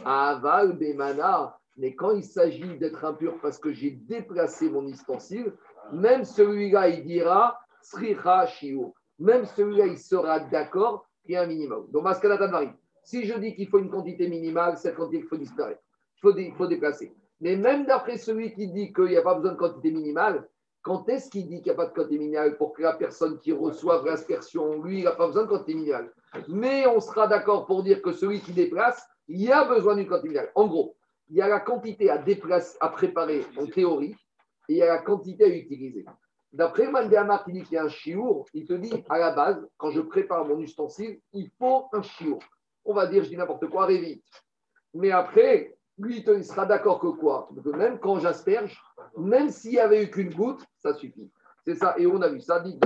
Aval, 0.05 0.78
Bemana, 0.78 1.59
mais 1.76 1.95
quand 1.95 2.12
il 2.12 2.24
s'agit 2.24 2.78
d'être 2.78 3.05
impur 3.05 3.38
parce 3.40 3.59
que 3.59 3.72
j'ai 3.72 3.90
déplacé 3.90 4.68
mon 4.68 4.86
ustensile, 4.86 5.53
même 5.93 6.24
celui-là 6.24 6.88
il 6.88 7.05
dira 7.05 7.59
même 9.18 9.45
celui-là, 9.45 9.87
il 9.87 9.99
sera 9.99 10.41
d'accord 10.41 11.07
qu'il 11.22 11.35
y 11.35 11.37
a 11.37 11.43
un 11.43 11.47
minimum. 11.47 11.87
Donc, 11.93 12.07
si 13.05 13.24
je 13.24 13.39
dis 13.39 13.55
qu'il 13.55 13.68
faut 13.68 13.78
une 13.78 13.91
quantité 13.91 14.28
minimale, 14.28 14.76
cette 14.76 14.97
quantité, 14.97 15.18
il 15.18 15.24
faut 15.24 15.37
disparaître. 15.37 15.80
Il 16.24 16.53
faut, 16.55 16.66
déplacer. 16.66 17.12
Mais 17.41 17.57
même 17.57 17.85
d'après 17.85 18.16
celui 18.16 18.55
qui 18.55 18.68
dit 18.68 18.93
qu'il 18.93 19.07
n'y 19.07 19.16
a 19.16 19.22
pas 19.22 19.35
besoin 19.35 19.53
de 19.53 19.57
quantité 19.57 19.91
minimale, 19.91 20.49
quand 20.83 21.09
est-ce 21.09 21.30
qu'il 21.30 21.49
dit 21.49 21.62
qu'il 21.62 21.72
n'y 21.72 21.72
a 21.72 21.74
pas 21.74 21.87
de 21.87 21.95
quantité 21.95 22.18
minimale 22.18 22.57
pour 22.57 22.72
que 22.72 22.83
la 22.83 22.93
personne 22.93 23.39
qui 23.39 23.53
reçoive 23.53 24.05
l'aspersion, 24.05 24.83
lui, 24.83 24.99
il 24.99 25.05
n'a 25.05 25.12
pas 25.12 25.26
besoin 25.26 25.45
de 25.45 25.49
quantité 25.49 25.74
minimale? 25.74 26.12
Mais 26.49 26.87
on 26.87 27.01
sera 27.01 27.26
d'accord 27.26 27.66
pour 27.66 27.83
dire 27.83 28.03
que 28.03 28.12
celui 28.12 28.41
qui 28.41 28.53
déplace, 28.53 29.05
il 29.28 29.41
y 29.43 29.51
a 29.51 29.64
besoin 29.64 29.97
d'une 29.97 30.07
quantité 30.07 30.28
minimale. 30.28 30.53
En 30.55 30.66
gros, 30.66 30.97
il 31.28 31.37
y 31.37 31.43
a 31.43 31.49
la 31.49 31.61
quantité 31.61 32.11
à 32.11 32.18
déplacer, 32.18 32.76
à 32.80 32.89
préparer 32.89 33.45
en 33.57 33.66
théorie, 33.66 34.14
et 34.68 34.74
il 34.74 34.76
y 34.76 34.83
a 34.83 34.87
la 34.87 34.99
quantité 34.99 35.45
à 35.45 35.49
utiliser. 35.49 36.05
D'après 36.53 36.90
Mandéamar 36.90 37.44
qui 37.44 37.53
dit 37.53 37.62
qu'il 37.62 37.74
y 37.74 37.78
a 37.78 37.84
un 37.84 37.88
chiour, 37.88 38.44
il 38.53 38.66
te 38.66 38.74
dit 38.74 39.05
à 39.09 39.18
la 39.18 39.30
base, 39.30 39.66
quand 39.78 39.90
je 39.90 40.00
prépare 40.00 40.44
mon 40.44 40.59
ustensile, 40.59 41.18
il 41.32 41.50
faut 41.59 41.86
un 41.92 42.03
chiour. 42.03 42.40
On 42.84 42.92
va 42.92 43.07
dire, 43.07 43.24
je 43.24 43.30
dis 43.30 43.36
n'importe 43.36 43.68
quoi, 43.68 43.86
vite. 43.86 44.24
Mais 44.92 45.11
après, 45.11 45.76
lui, 45.98 46.22
il 46.26 46.44
sera 46.44 46.66
d'accord 46.66 46.98
que 47.00 47.07
quoi? 47.07 47.48
Même 47.64 47.98
quand 47.98 48.18
j'asperge, 48.18 48.78
même 49.16 49.48
s'il 49.48 49.72
n'y 49.72 49.78
avait 49.78 50.05
eu 50.05 50.11
qu'une 50.11 50.34
goutte, 50.34 50.66
ça 50.78 50.92
suffit. 50.92 51.30
C'est 51.64 51.76
ça. 51.76 51.94
Et 51.96 52.07
on 52.07 52.20
a 52.20 52.28
vu 52.28 52.40
ça. 52.40 52.61
Dit, 52.61 52.78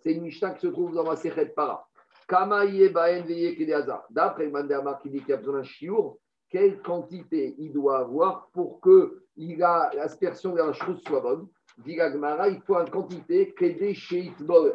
c'est 0.00 0.14
une 0.14 0.22
Mishnah 0.22 0.54
qui 0.54 0.62
se 0.62 0.72
trouve 0.72 0.94
dans 0.94 1.04
ma 1.04 1.14
Sechet 1.14 1.46
Para. 1.46 1.86
D'après 4.10 4.48
Mandéamar 4.48 4.98
qui 5.00 5.10
dit 5.10 5.20
qu'il 5.20 5.28
y 5.28 5.32
a 5.32 5.36
besoin 5.36 5.58
d'un 5.58 5.62
chiour, 5.62 6.18
quelle 6.48 6.80
quantité 6.80 7.54
il 7.58 7.72
doit 7.72 7.98
avoir 7.98 8.48
pour 8.52 8.80
que 8.80 9.22
l'aspersion 9.36 10.54
vers 10.54 10.66
la 10.66 10.72
chose 10.72 11.02
soit 11.06 11.20
bonne? 11.20 11.46
Il 11.86 12.62
faut 12.66 12.78
une 12.78 12.90
quantité, 12.90 13.54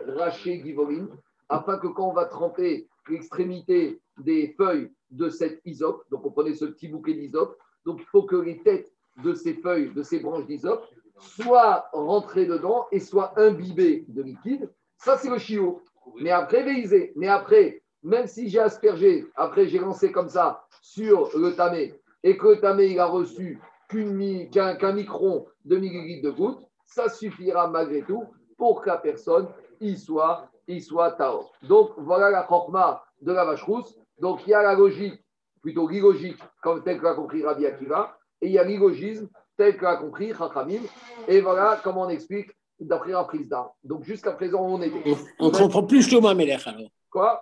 raché, 0.07 0.61
givolin, 0.63 1.07
afin 1.49 1.77
que 1.77 1.87
quand 1.87 2.09
on 2.09 2.13
va 2.13 2.25
tremper 2.25 2.87
l'extrémité 3.09 4.01
des 4.17 4.53
feuilles 4.57 4.91
de 5.11 5.29
cette 5.29 5.61
isope, 5.65 6.03
donc 6.11 6.25
on 6.25 6.31
prenait 6.31 6.53
ce 6.53 6.65
petit 6.65 6.87
bouquet 6.87 7.13
d'isope, 7.13 7.57
donc 7.85 7.99
il 8.01 8.05
faut 8.05 8.23
que 8.23 8.35
les 8.35 8.61
têtes 8.63 8.91
de 9.23 9.33
ces 9.33 9.53
feuilles, 9.55 9.93
de 9.93 10.03
ces 10.03 10.19
branches 10.19 10.45
d'isope, 10.45 10.85
soient 11.19 11.89
rentrées 11.93 12.45
dedans 12.45 12.87
et 12.91 12.99
soient 12.99 13.33
imbibées 13.39 14.05
de 14.07 14.21
liquide. 14.21 14.69
Ça, 14.97 15.17
c'est 15.17 15.29
le 15.29 15.37
chiot. 15.37 15.81
Mais 16.19 16.31
après, 16.31 16.63
véisé. 16.63 17.13
Mais 17.15 17.27
après, 17.27 17.81
même 18.03 18.27
si 18.27 18.49
j'ai 18.49 18.59
aspergé, 18.59 19.25
après 19.35 19.67
j'ai 19.67 19.79
lancé 19.79 20.11
comme 20.11 20.29
ça 20.29 20.65
sur 20.81 21.37
le 21.37 21.55
tamé, 21.55 21.99
et 22.23 22.37
que 22.37 22.47
le 22.47 22.59
tamé 22.59 22.87
il 22.87 22.99
a 22.99 23.05
reçu 23.05 23.59
qu'un 23.89 24.93
micron 24.93 25.47
de 25.65 25.77
millilitres 25.77 26.23
de 26.23 26.31
goutte, 26.31 26.66
ça 26.87 27.09
suffira 27.09 27.67
malgré 27.67 28.01
tout 28.01 28.25
pour 28.57 28.81
que 28.81 28.89
la 28.89 28.97
personne 28.97 29.47
y 29.79 29.95
soit, 29.95 30.49
y 30.67 30.81
soit 30.81 31.11
taor. 31.11 31.51
Donc 31.61 31.91
voilà 31.97 32.31
la 32.31 32.43
chorma 32.43 33.03
de 33.21 33.31
la 33.31 33.45
vache 33.45 33.63
rousse. 33.63 33.95
Donc 34.19 34.41
il 34.47 34.49
y 34.49 34.53
a 34.53 34.63
la 34.63 34.73
logique, 34.73 35.23
plutôt 35.61 35.87
l'illogique, 35.87 36.39
comme 36.63 36.83
tel 36.83 36.97
que 36.97 37.03
l'a 37.03 37.13
compris 37.13 37.43
Rabbi 37.43 37.65
Akiva, 37.67 38.17
et 38.41 38.47
il 38.47 38.53
y 38.53 38.59
a 38.59 38.63
l'illogisme 38.63 39.29
tel 39.57 39.77
que 39.77 39.83
l'a 39.83 39.97
compris 39.97 40.33
Chachamim. 40.33 40.81
Et 41.27 41.41
voilà 41.41 41.79
comment 41.83 42.01
on 42.03 42.09
explique 42.09 42.51
d'après 42.79 43.11
la 43.11 43.23
prise 43.25 43.49
d'art. 43.49 43.73
Donc 43.83 44.03
jusqu'à 44.03 44.31
présent, 44.31 44.61
on 44.61 44.81
était. 44.81 45.15
On 45.39 45.51
comprend 45.51 45.83
plus 45.83 46.07
Shlomo 46.07 46.29
Améler 46.29 46.57
alors. 46.65 46.89
Quoi? 47.11 47.41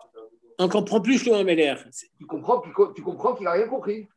On 0.58 0.70
comprend 0.70 1.00
plus 1.02 1.20
Shlomo 1.20 1.39
Améler. 1.39 1.76
Tu 2.18 2.26
comprends, 2.26 2.62
tu 2.93 3.02
comprends 3.02 3.36
qu'il 3.36 3.46
n'a 3.46 3.52
rien 3.52 3.68
compris. 3.68 4.08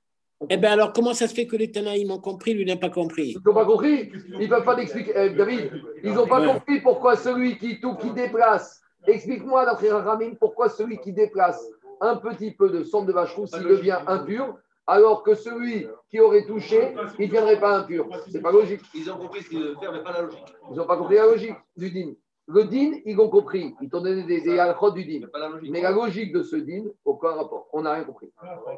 Eh 0.51 0.57
bien 0.57 0.73
alors, 0.73 0.93
comment 0.93 1.15
ça 1.15 1.27
se 1.27 1.35
fait 1.35 1.47
que 1.47 1.57
les 1.57 1.71
Tanaïm 1.71 2.11
ont 2.13 2.21
compris, 2.21 2.55
lui 2.55 2.65
n'a 2.65 2.77
pas 2.77 2.91
compris? 2.91 3.37
Ils 3.37 3.43
n'ont 3.45 3.55
pas 3.55 3.65
compris. 3.65 4.13
Ils 4.35 4.41
ne 4.41 4.47
peuvent 4.47 4.65
pas 4.65 4.77
l'expliquer. 4.77 5.13
Eh, 5.17 5.31
David, 5.31 5.71
ils 6.05 6.13
n'ont 6.13 6.29
pas 6.29 6.47
compris 6.47 6.81
pourquoi 6.81 7.17
celui 7.17 7.59
qui, 7.59 7.81
tout, 7.81 7.97
qui 7.97 8.11
déplace. 8.13 8.81
Explique-moi, 9.07 9.65
d'après 9.65 9.91
Ramim, 9.91 10.37
pourquoi 10.39 10.69
celui 10.69 10.99
qui 10.99 11.13
déplace 11.13 11.61
un 12.01 12.17
petit 12.17 12.53
peu 12.53 12.71
de 12.71 12.85
sang 12.85 13.05
de 13.05 13.13
vache 13.13 13.35
rousse, 13.35 13.51
il 13.57 13.67
devient 13.67 13.99
impur, 14.07 14.57
alors 14.87 15.25
que 15.25 15.35
celui 15.35 15.87
qui 16.11 16.21
aurait 16.21 16.47
touché, 16.47 16.95
il 17.19 17.23
ne 17.23 17.27
deviendrait 17.27 17.59
pas 17.59 17.79
impur. 17.79 18.09
C'est 18.31 18.41
pas 18.41 18.53
logique. 18.53 18.81
Ils 18.95 19.11
ont 19.11 19.17
compris 19.17 19.43
ce 19.43 19.49
qu'ils 19.49 19.61
devaient 19.61 19.81
faire, 19.81 19.93
mais 19.93 20.03
pas 20.03 20.13
la 20.13 20.23
logique. 20.23 20.45
Ils 20.71 20.77
n'ont 20.77 20.87
pas 20.87 20.97
compris 20.97 21.17
la 21.17 21.27
logique 21.27 21.57
du 21.77 21.91
dîme. 21.91 22.15
Le 22.51 22.65
din, 22.65 22.93
ils 23.05 23.21
ont 23.21 23.29
compris. 23.29 23.75
Ils 23.83 23.91
t'ont 23.91 24.01
donné 24.01 24.23
des, 24.23 24.41
des 24.41 24.57
du 24.95 25.05
din. 25.05 25.27
Mais 25.71 25.83
la 25.83 25.91
logique 25.91 26.33
de 26.33 26.43
ce 26.43 26.57
din, 26.57 26.85
aucun 27.05 27.33
rapport. 27.33 27.69
On 27.75 27.83
n'a 27.83 27.93
rien 27.93 28.05
compris. 28.05 28.33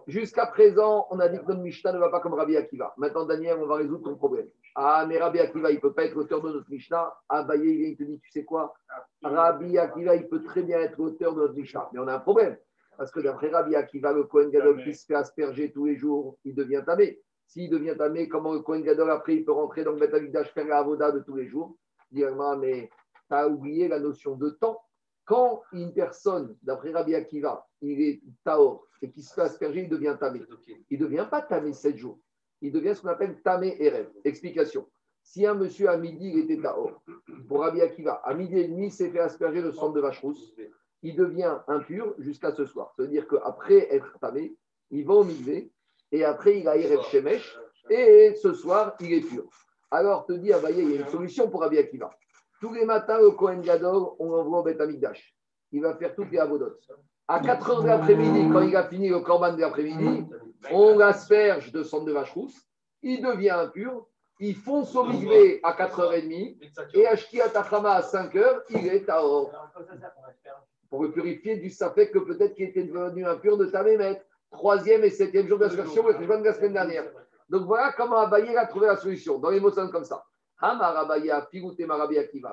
Jusqu'à 0.09 0.47
présent, 0.47 1.07
on 1.11 1.21
a 1.21 1.29
dit 1.29 1.39
que 1.39 1.45
notre 1.47 1.61
Mishnah 1.61 1.93
ne 1.93 1.99
va 1.99 2.09
pas 2.09 2.19
comme 2.19 2.35
Rabbi 2.35 2.57
Akiva. 2.57 2.93
Maintenant, 2.97 3.27
Daniel, 3.27 3.59
on 3.63 3.67
va 3.67 3.77
résoudre 3.77 4.03
ton 4.03 4.17
problème. 4.17 4.49
Ah, 4.75 5.07
mais 5.09 5.19
Rabbi 5.19 5.39
Akiva, 5.39 5.71
il 5.71 5.77
ne 5.77 5.81
peut 5.81 5.93
pas 5.93 6.05
être 6.05 6.15
l'auteur 6.15 6.43
de 6.43 6.53
notre 6.53 6.69
Mishnah. 6.69 7.15
Ah, 7.29 7.45
Baye, 7.45 7.61
il 7.61 7.77
vient, 7.77 7.89
il 7.91 7.97
te 7.97 8.03
dit, 8.03 8.19
tu 8.19 8.31
sais 8.33 8.45
quoi? 8.45 8.75
Rabbi 9.23 9.79
Akiva, 9.79 10.17
il 10.17 10.27
peut 10.27 10.43
très 10.43 10.65
bien 10.65 10.81
être 10.81 10.99
l'auteur 10.99 11.37
de 11.37 11.43
notre 11.43 11.55
Mishnah. 11.55 11.91
Mais 11.93 12.01
on 12.01 12.09
a 12.09 12.15
un 12.15 12.21
problème. 12.21 12.57
Parce 12.99 13.13
que 13.13 13.21
d'après 13.21 13.51
Rabbi 13.51 13.77
Akiva, 13.77 14.13
le 14.13 14.25
Kohen 14.25 14.51
Gadol 14.51 14.83
qui 14.83 14.95
se 14.95 15.07
fait 15.07 15.15
asperger 15.15 15.71
tous 15.71 15.85
les 15.85 15.97
jours, 15.97 16.37
il 16.45 16.57
devient 16.57 16.83
tamé. 16.85 17.21
S'il 17.47 17.71
devient 17.71 17.95
tamé, 17.97 18.29
comment 18.29 18.53
le 18.53 18.61
Kohen 18.61 18.83
Gadol, 18.83 19.11
après, 19.11 19.37
il 19.37 19.45
peut 19.45 19.53
rentrer 19.53 19.85
dans 19.85 19.93
le 19.93 19.99
Betalidash 19.99 20.53
faire 20.53 20.67
la 20.67 20.79
avoda 20.79 21.13
de 21.13 21.21
tous 21.21 21.37
les 21.37 21.47
jours? 21.47 21.77
Dire, 22.11 22.35
mais 22.59 22.91
as 23.35 23.49
oublié 23.49 23.89
la 23.89 24.01
notion 24.01 24.37
de 24.37 24.51
temps. 24.51 24.81
Quand 25.25 25.63
une 25.73 25.93
personne, 25.93 26.57
d'après 26.63 26.91
Rabbi 26.91 27.15
Akiva, 27.15 27.67
il 27.83 28.01
est 28.01 28.23
taor 28.45 28.85
et 29.01 29.11
qu'il 29.11 29.23
se 29.23 29.33
fait 29.33 29.43
asperger, 29.43 29.83
il 29.83 29.89
devient 29.89 30.17
tamé. 30.19 30.43
Il 30.91 30.99
ne 30.99 31.05
devient 31.05 31.27
pas 31.31 31.43
tamé 31.43 31.73
7 31.73 31.97
jours. 31.97 32.19
Il 32.61 32.73
devient 32.73 32.95
ce 32.95 33.03
qu'on 33.03 33.09
appelle 33.09 33.41
tamé 33.43 33.77
et. 33.79 33.93
Explication. 34.25 34.87
Si 35.23 35.47
un 35.47 35.55
monsieur 35.55 35.89
à 35.89 35.97
midi, 35.97 36.33
il 36.35 36.39
était 36.41 36.61
taor, 36.61 37.03
pour 37.47 37.61
Rabbi 37.61 37.81
Akiva, 37.81 38.15
à 38.25 38.35
midi 38.35 38.59
et 38.59 38.69
demi, 38.69 38.87
il 38.87 38.93
s'est 38.93 39.11
fait 39.11 39.21
asperger 39.21 39.61
le 39.61 39.73
sang 39.73 39.91
de 39.91 40.01
vache 40.01 40.21
rousse, 40.21 40.55
il 41.03 41.15
devient 41.15 41.59
impur 41.69 42.15
jusqu'à 42.19 42.53
ce 42.53 42.65
soir. 42.65 42.93
Ça 42.97 43.03
veut 43.03 43.09
dire 43.09 43.29
qu'après 43.29 43.95
être 43.95 44.19
tamé, 44.19 44.57
il 44.91 45.07
va 45.07 45.15
au 45.15 45.25
milieu 45.25 45.71
et 46.11 46.25
après 46.25 46.59
il 46.59 46.69
a 46.69 46.77
Erev 46.77 47.03
Shemesh 47.05 47.57
et 47.89 48.35
ce 48.35 48.53
soir, 48.53 48.97
il 49.01 49.13
est 49.13 49.21
pur. 49.21 49.49
Alors, 49.91 50.27
te 50.27 50.33
dis, 50.33 50.53
Abaye, 50.53 50.79
il 50.79 50.91
y 50.91 50.99
a 50.99 51.01
une 51.01 51.09
solution 51.09 51.51
pour 51.51 51.61
Rabbi 51.61 51.79
Akiva. 51.79 52.11
Tous 52.61 52.73
les 52.75 52.85
matins, 52.85 53.19
le 53.19 53.31
Kohen 53.31 53.63
Gadol, 53.63 54.09
on 54.19 54.31
l'envoie 54.31 54.61
au 54.61 54.63
Beth 54.63 54.81
Amikdash. 54.81 55.35
Il 55.73 55.81
va 55.81 55.95
faire 55.97 56.15
toutes 56.15 56.31
les 56.31 56.39
avodotes. 56.39 56.87
À 57.27 57.41
4 57.41 57.71
heures 57.71 57.83
de 57.83 57.89
l'après-midi, 57.89 58.51
quand 58.53 58.61
il 58.61 58.77
a 58.77 58.85
fini 58.85 59.09
le 59.09 59.21
corban 59.21 59.55
de 59.55 59.61
l'après-midi, 59.61 60.27
on 60.71 60.99
l'asperge 60.99 61.73
de 61.73 61.83
sang 61.83 62.03
de 62.03 62.13
vache 62.13 62.33
rousse, 62.33 62.61
il 63.03 63.23
devient 63.23 63.51
impur, 63.51 64.07
il 64.41 64.57
fonce 64.57 64.95
au 64.97 65.05
migvé 65.05 65.61
à 65.63 65.73
4h30 65.73 66.59
et 66.95 67.07
à 67.07 67.17
Shkia 67.17 67.49
Tachama 67.49 67.93
à 67.93 68.01
5h, 68.01 68.63
il 68.71 68.87
est 68.89 69.09
à 69.09 69.25
or. 69.25 69.51
Pour 70.91 71.05
le 71.05 71.13
purifier 71.13 71.57
du 71.57 71.71
safek 71.71 72.11
que 72.13 72.19
peut-être 72.19 72.55
qu'il 72.55 72.67
était 72.67 72.83
devenu 72.83 73.25
impur 73.25 73.57
de 73.57 73.67
Tamémet. 73.67 74.21
Troisième 74.51 75.05
et 75.05 75.11
septième 75.11 75.47
jour 75.47 75.59
d'aspersion, 75.59 76.05
le 76.07 76.15
de 76.15 76.45
la 76.45 76.55
semaine 76.55 76.73
dernière. 76.73 77.05
Donc 77.49 77.67
voilà 77.67 77.93
comment 77.93 78.17
Abaye 78.17 78.57
a 78.57 78.67
trouvé 78.67 78.89
la 78.89 78.97
solution. 78.97 79.39
Dans 79.39 79.51
les 79.51 79.61
mots 79.61 79.71
comme 79.71 80.05
ça. 80.05 80.25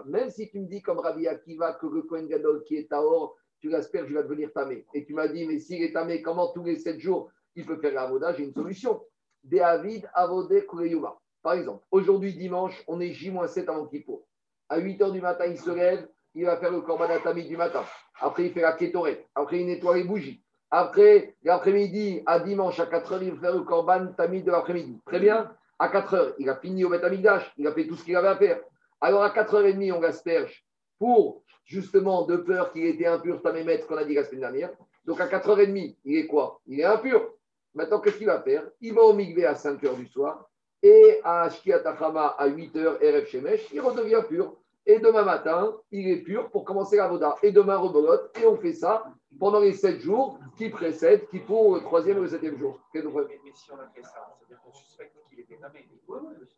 Même 0.05 0.30
si 0.30 0.49
tu 0.49 0.60
me 0.60 0.68
dis 0.68 0.82
comme 0.82 0.99
Rabbi 0.99 1.28
Akiva 1.28 1.74
que 1.74 1.88
le 1.88 2.03
Kohen 2.03 2.28
Gadol 2.28 2.64
qui 2.64 2.76
est 2.76 2.91
à 2.93 3.01
or, 3.01 3.36
tu 3.60 3.70
l'asperges, 3.70 4.08
il 4.10 4.16
va 4.16 4.24
devenir 4.24 4.53
tamé. 4.53 4.86
Et 4.93 5.05
tu 5.05 5.14
m'as 5.14 5.28
dit, 5.28 5.45
mais 5.45 5.60
s'il 5.60 5.84
est 5.84 5.93
tamé, 5.93 6.22
comment 6.22 6.51
tous 6.53 6.64
les 6.64 6.78
sept 6.78 6.99
jours 6.99 7.32
il 7.55 7.66
peut 7.66 7.78
faire 7.78 7.93
l'avoda 7.93 8.34
J'ai 8.34 8.43
une 8.43 8.53
solution. 8.53 9.01
David 9.43 10.10
Avodé 10.14 10.66
Kureyuma. 10.66 11.18
Par 11.41 11.53
exemple, 11.53 11.84
aujourd'hui, 11.91 12.34
dimanche, 12.34 12.84
on 12.88 12.99
est 12.99 13.12
J-7 13.12 13.70
avant 13.70 13.88
Kippour. 13.88 14.28
À 14.70 14.80
8 14.80 14.99
h 14.99 15.12
du 15.12 15.22
matin, 15.22 15.45
il 15.45 15.58
se 15.58 15.70
lève, 15.70 16.08
il 16.36 16.45
va 16.45 16.58
faire 16.58 16.72
le 16.72 16.82
korban 16.82 17.05
atami 17.05 17.47
du 17.47 17.55
matin. 17.55 17.84
Après, 18.20 18.45
il 18.45 18.51
fait 18.51 18.62
la 18.62 18.74
kétorette. 18.74 19.26
Après, 19.34 19.60
il 19.60 19.66
nettoie 19.66 19.95
les 19.95 20.03
bougies. 20.03 20.43
Après, 20.70 21.36
l'après-midi, 21.43 22.22
à 22.26 22.39
dimanche, 22.41 22.80
à 22.80 22.86
4 22.86 23.14
h 23.14 23.24
il 23.24 23.32
va 23.32 23.39
faire 23.39 23.55
le 23.55 23.62
korban 23.62 24.08
tamid 24.18 24.43
de 24.43 24.51
l'après-midi. 24.51 24.99
Très 25.05 25.20
bien. 25.20 25.49
À 25.80 25.90
4 25.90 26.16
h 26.16 26.34
il 26.40 26.50
a 26.50 26.56
fini 26.56 26.84
au 26.84 26.90
Betamigdash. 26.90 27.54
Il 27.58 27.68
a 27.68 27.72
fait 27.72 27.86
tout 27.86 27.96
ce 27.96 28.04
qu'il 28.04 28.16
avait 28.16 28.28
à 28.28 28.36
faire. 28.36 28.62
Alors, 29.00 29.24
à 29.24 29.30
4h30, 29.30 29.92
on 29.94 30.02
l'asperge 30.02 30.66
pour, 30.98 31.44
justement, 31.66 32.26
de 32.26 32.38
peur 32.38 32.72
qu'il 32.72 32.86
était 32.86 33.06
impur, 33.06 33.42
Tamémet, 33.42 33.82
qu'on 33.82 33.98
a 33.98 34.04
dit 34.04 34.16
la 34.16 34.24
semaine 34.24 34.42
dernière. 34.42 34.72
Donc, 35.06 35.22
à 35.22 35.28
4h30, 35.28 35.98
il 36.04 36.18
est 36.18 36.28
quoi? 36.28 36.60
Il 36.66 36.80
est 36.80 36.84
impur. 36.84 37.34
Maintenant, 37.76 38.00
qu'est-ce 38.00 38.18
qu'il 38.18 38.26
va 38.26 38.42
faire? 38.42 38.64
Il 38.82 38.94
va 38.94 39.04
au 39.04 39.14
Migvé 39.14 39.46
à 39.46 39.54
5 39.54 39.82
h 39.84 39.96
du 39.96 40.08
soir 40.08 40.50
et 40.82 41.20
à 41.24 41.50
Shkiatachama 41.50 42.36
à 42.38 42.48
8 42.48 42.76
h 42.76 42.98
RF 43.02 43.28
Shemesh, 43.30 43.68
il 43.74 43.82
redevient 43.82 44.22
pur. 44.28 44.56
Et 44.86 45.00
demain 45.00 45.24
matin, 45.24 45.76
il 45.92 46.10
est 46.10 46.22
pur 46.22 46.50
pour 46.50 46.64
commencer 46.64 46.98
la 46.98 47.08
voda. 47.08 47.36
Et 47.44 47.52
demain, 47.52 47.76
rebolote. 47.76 48.36
Et 48.42 48.46
on 48.46 48.56
fait 48.56 48.74
ça 48.74 49.06
pendant 49.40 49.60
les 49.60 49.74
7 49.74 50.00
jours 50.00 50.40
qui 50.58 50.70
précèdent, 50.70 51.28
qui 51.28 51.40
pour 51.40 51.76
le 51.76 51.82
troisième 51.82 52.20
ou 52.20 52.22
le 52.22 52.28
septième 52.28 52.58
jour. 52.58 52.80
Mais, 52.94 53.02
mais, 53.04 53.52
si 53.54 53.72
on 53.72 53.76
a 53.76 53.88
fait 53.88 54.02
ça, 54.02 54.36
c'est-à-dire 54.38 54.62
qu'on 54.64 54.74
suspecte 54.74 55.16
qu'il 55.30 55.40
était 55.40 55.58
tamé. 55.58 55.88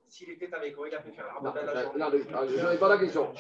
S'il 0.07 0.29
était 0.31 0.49
comment 0.49 0.85
il 0.85 0.95
a 0.95 1.01
fait 1.01 1.11
faire? 1.11 1.39
Non, 1.41 1.53
non, 1.97 2.11
je 2.47 2.71
n'ai 2.71 2.77
pas 2.77 2.89
la 2.89 2.97
question. 2.97 3.33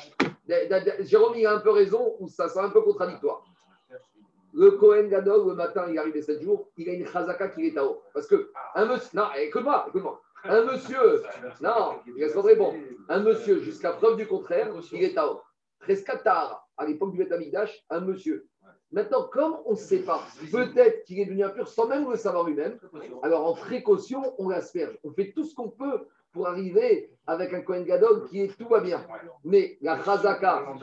Jérôme, 1.01 1.33
il 1.37 1.45
a 1.45 1.55
un 1.55 1.59
peu 1.59 1.71
raison, 1.71 2.15
ou 2.19 2.27
ça, 2.27 2.49
c'est 2.49 2.59
un 2.59 2.69
peu 2.69 2.81
contradictoire? 2.81 3.43
Le 4.53 4.71
Kohen 4.71 5.09
Gadol, 5.09 5.47
le 5.47 5.53
matin, 5.53 5.85
il 5.89 5.97
arrive 5.99 6.15
les 6.15 6.23
7 6.23 6.41
jours, 6.41 6.69
il 6.75 6.89
a 6.89 6.93
une 6.93 7.05
chazaka 7.05 7.49
qui 7.49 7.67
est 7.67 7.77
à 7.77 7.85
haut. 7.85 8.01
Parce 8.13 8.27
que 8.27 8.51
un 8.75 8.85
monsieur. 8.85 9.09
Non, 9.13 9.27
écoute-moi, 9.37 9.85
écoute-moi. 9.89 10.21
Un 10.43 10.63
monsieur, 10.63 11.21
non, 11.61 11.99
il 12.07 12.57
bon. 12.57 12.73
Un 13.09 13.19
monsieur, 13.19 13.59
jusqu'à 13.61 13.91
preuve 13.91 14.17
du 14.17 14.25
contraire, 14.25 14.73
il 14.91 15.03
est 15.03 15.17
à 15.17 15.27
haut. 15.31 15.41
Trescatar, 15.81 16.67
à 16.77 16.85
l'époque 16.85 17.11
du 17.11 17.19
Betamigdash, 17.19 17.85
un 17.89 18.01
monsieur. 18.01 18.47
Maintenant, 18.91 19.23
comme 19.31 19.57
on 19.65 19.71
ne 19.71 19.77
sait 19.77 19.99
pas, 19.99 20.23
peut-être 20.51 21.03
qu'il 21.03 21.19
est 21.19 21.25
devenu 21.25 21.43
impur 21.43 21.67
sans 21.67 21.87
même 21.87 22.09
le 22.09 22.17
savoir 22.17 22.43
lui-même, 22.45 22.79
alors 23.21 23.45
en 23.45 23.53
précaution, 23.53 24.33
on 24.39 24.49
l'asperge. 24.49 24.97
On 25.03 25.11
fait 25.11 25.31
tout 25.31 25.43
ce 25.43 25.53
qu'on 25.53 25.69
peut 25.69 26.07
pour 26.31 26.47
arriver 26.47 27.11
avec 27.27 27.53
un 27.53 27.61
Kohen 27.61 27.83
Gadol 27.83 28.27
qui 28.27 28.41
est 28.41 28.57
tout 28.57 28.67
va 28.67 28.79
bien. 28.79 29.05
Mais 29.43 29.77
la 29.81 30.03
chazaka, 30.03 30.73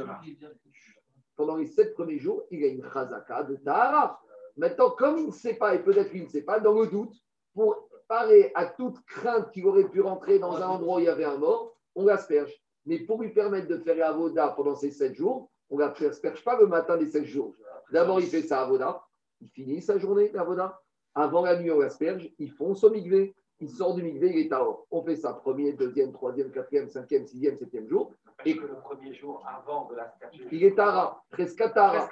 pendant 1.34 1.56
les 1.56 1.66
sept 1.66 1.94
premiers 1.94 2.18
jours, 2.18 2.44
il 2.50 2.62
a 2.64 2.68
une 2.68 2.84
chazaka 2.92 3.42
de 3.42 3.56
Tahara. 3.56 4.20
Maintenant, 4.56 4.90
comme 4.90 5.18
il 5.18 5.26
ne 5.26 5.32
sait 5.32 5.54
pas, 5.54 5.74
et 5.74 5.82
peut-être 5.82 6.10
qu'il 6.10 6.22
ne 6.22 6.28
sait 6.28 6.42
pas, 6.42 6.60
dans 6.60 6.80
le 6.80 6.86
doute, 6.86 7.14
pour 7.54 7.88
parer 8.08 8.52
à 8.54 8.66
toute 8.66 9.04
crainte 9.04 9.50
qu'il 9.50 9.66
aurait 9.66 9.88
pu 9.88 10.00
rentrer 10.00 10.38
dans 10.38 10.56
un 10.56 10.66
endroit 10.66 10.96
où 10.96 11.00
il 11.00 11.06
y 11.06 11.08
avait 11.08 11.24
un 11.24 11.36
mort, 11.38 11.76
on 11.94 12.04
l'asperge. 12.04 12.52
Mais 12.86 13.00
pour 13.00 13.20
lui 13.20 13.30
permettre 13.30 13.66
de 13.66 13.78
faire 13.78 14.08
Avoda 14.08 14.48
pendant 14.50 14.76
ces 14.76 14.92
sept 14.92 15.14
jours, 15.14 15.50
on 15.70 15.76
ne 15.76 15.82
l'asperge 15.82 16.44
pas 16.44 16.56
le 16.58 16.66
matin 16.66 16.96
des 16.96 17.06
sept 17.06 17.24
jours. 17.24 17.54
D'abord, 17.92 18.20
il 18.20 18.26
fait 18.26 18.42
sa 18.42 18.62
Avoda, 18.62 19.02
il 19.40 19.48
finit 19.48 19.82
sa 19.82 19.98
journée 19.98 20.28
d'Avoda. 20.30 20.80
Avant 21.14 21.42
la 21.42 21.58
nuit, 21.58 21.70
on 21.70 21.80
l'asperge, 21.80 22.30
il 22.38 22.50
fonce 22.52 22.84
au 22.84 22.90
migvé, 22.90 23.34
il 23.60 23.70
sort 23.70 23.94
du 23.94 24.02
migvé, 24.02 24.30
il 24.30 24.38
est 24.38 24.52
à 24.52 24.62
or. 24.62 24.86
On 24.90 25.02
fait 25.02 25.16
ça 25.16 25.32
premier, 25.32 25.72
deuxième, 25.72 26.12
troisième, 26.12 26.50
quatrième, 26.50 26.90
cinquième, 26.90 27.26
sixième, 27.26 27.56
septième 27.56 27.88
jour. 27.88 28.12
Et 28.44 28.54
que 28.54 28.66
le 28.66 28.74
premier 28.74 29.14
jour 29.14 29.42
avant 29.46 29.88
de 29.88 29.94
l'asperger. 29.94 30.46
Il 30.52 30.62
est 30.62 30.74
Tara, 30.74 31.24
presque 31.30 31.64
Tara. 31.72 32.06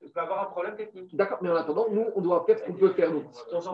Il 0.00 0.10
peut 0.10 0.20
avoir 0.20 0.48
un 0.48 0.50
problème 0.50 0.76
technique. 0.76 1.14
D'accord, 1.14 1.38
mais 1.42 1.50
en 1.50 1.56
attendant, 1.56 1.88
nous, 1.90 2.06
on 2.14 2.20
doit 2.22 2.42
faire 2.46 2.58
ce 2.58 2.64
qu'on 2.64 2.72
peut 2.72 2.92
faire, 2.94 3.12
nous. 3.12 3.24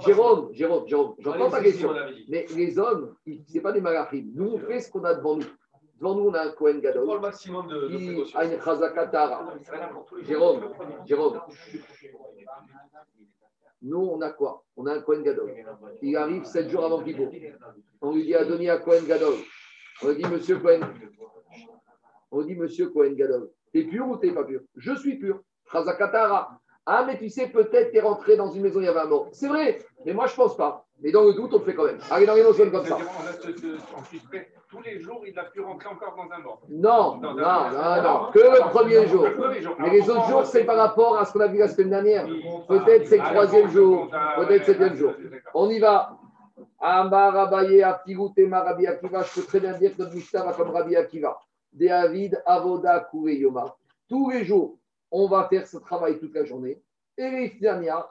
Jérôme, 0.01 0.53
Jérôme, 0.53 0.89
Jérôme, 0.89 1.15
j'entends 1.21 1.51
ta 1.51 1.63
question. 1.63 1.95
Mais 2.29 2.47
les 2.57 2.79
hommes, 2.81 3.15
ce 3.25 3.55
n'est 3.55 3.61
pas 3.61 3.71
des 3.71 3.81
malachim. 3.81 4.33
Nous, 4.35 4.55
on 4.55 4.59
fait 4.59 4.81
ce 4.81 4.91
qu'on 4.91 5.05
a 5.05 5.15
devant 5.15 5.37
nous. 5.37 5.47
Devant 6.03 6.17
nous, 6.17 6.31
on 6.31 6.35
a 6.35 6.43
un 6.43 6.49
Kohen 6.51 6.81
Gadol. 6.81 7.15
le 7.15 7.21
maximum 7.21 7.69
de, 7.69 7.87
qui 7.87 8.37
a 8.37 8.45
une 8.45 8.61
Chazakatara. 8.61 9.55
Jérôme, 10.27 10.75
Jérôme. 11.07 11.41
Nous, 13.83 14.01
on 14.01 14.21
a 14.21 14.31
quoi 14.31 14.65
On 14.77 14.87
a 14.87 14.95
un 14.95 15.01
Kohen 15.01 15.23
Gadol. 15.23 15.55
Il 16.03 16.17
arrive 16.17 16.45
sept 16.45 16.69
jours 16.71 16.85
avant 16.87 17.05
Kippour. 17.05 17.31
On 18.01 18.17
lui 18.17 18.25
dit 18.25 18.35
Adoni 18.35 18.69
à 18.69 18.79
Kohen 18.79 19.07
Gadol. 19.07 19.35
On 20.03 20.09
lui 20.09 20.17
dit 20.17 20.29
Monsieur 20.29 20.59
Kohen. 20.59 20.85
On 22.33 22.43
dit 22.43 22.57
Monsieur 22.57 22.89
Kohen 22.89 23.15
Gadol. 23.15 23.53
T'es 23.73 23.85
pur 23.85 24.09
ou 24.09 24.17
t'es 24.17 24.33
pas 24.33 24.43
pur? 24.43 24.63
Je 24.75 24.97
suis 24.97 25.21
pur. 25.21 25.41
Chazakatara. 25.71 26.61
Ah, 26.85 27.05
mais 27.07 27.17
tu 27.17 27.29
sais, 27.29 27.47
peut-être 27.47 27.93
t'es 27.93 28.01
rentré 28.01 28.37
dans 28.37 28.51
une 28.51 28.63
maison, 28.63 28.81
il 28.81 28.87
y 28.87 28.89
avait 28.89 29.01
un 29.01 29.07
mort. 29.07 29.29
C'est 29.33 29.49
vrai, 29.49 29.79
mais 30.05 30.13
moi 30.13 30.27
je 30.27 30.35
pense 30.35 30.57
pas. 30.57 30.85
Mais 31.01 31.13
dans 31.13 31.25
le 31.25 31.33
doute, 31.35 31.53
on 31.53 31.59
le 31.59 31.65
fait 31.65 31.75
quand 31.75 31.85
même. 31.85 31.99
Allez, 32.11 32.27
dans 32.27 32.35
l'émotion 32.35 32.71
comme 32.71 32.87
ça. 32.87 32.99
Tous 34.69 34.81
les 34.83 35.01
jours, 35.01 35.23
il 35.27 35.35
n'a 35.35 35.45
pu 35.45 35.61
rentrer 35.61 35.89
encore 35.89 36.17
dans 36.17 36.35
un 36.35 36.39
mort. 36.41 36.61
Non, 36.69 37.17
non, 37.21 37.35
non, 37.35 38.03
non, 38.03 38.31
que 38.33 38.39
le 38.39 38.71
premier 38.71 39.07
jour. 39.07 39.27
Mais 39.79 39.91
les 39.91 40.09
autres 40.09 40.29
jours, 40.29 40.47
c'est 40.47 40.65
par 40.65 40.77
rapport 40.77 41.19
à 41.19 41.25
ce 41.25 41.33
qu'on 41.33 41.41
a 41.41 41.47
vu 41.47 41.59
la 41.59 41.69
semaine 41.69 41.91
dernière. 41.91 42.27
Peut-être 42.69 43.07
c'est 43.07 43.19
le 43.19 43.25
troisième 43.25 43.69
jour, 43.71 44.09
peut-être 44.37 44.65
c'est 44.65 44.79
le 44.79 44.79
septième 44.79 44.97
jour. 44.97 45.13
On 45.55 45.69
y 45.71 45.79
va. 45.79 46.17
Amar 46.81 47.37
Abaye 47.37 47.83
Aptigutema 47.83 48.61
Rabbi 48.61 48.87
Akiva. 48.89 49.23
Je 49.23 49.41
peux 49.41 49.47
très 49.47 49.61
bien 49.61 49.73
dire 49.73 49.95
que 49.97 50.03
notre 50.03 50.15
Mishnah 50.15 50.45
va 50.45 50.53
comme 50.53 50.71
Rabbi 50.71 50.97
Akiva. 50.97 51.39
David 51.73 52.43
Avoda 52.45 53.07
Kure 53.11 53.31
Yoma. 53.31 53.77
Tous 54.09 54.31
les 54.31 54.45
jours, 54.45 54.77
on 55.13 55.29
va 55.29 55.47
faire 55.49 55.67
ce 55.67 55.77
travail 55.77 56.19
toute 56.19 56.35
la 56.35 56.45
journée. 56.45 56.83
Et 57.19 57.61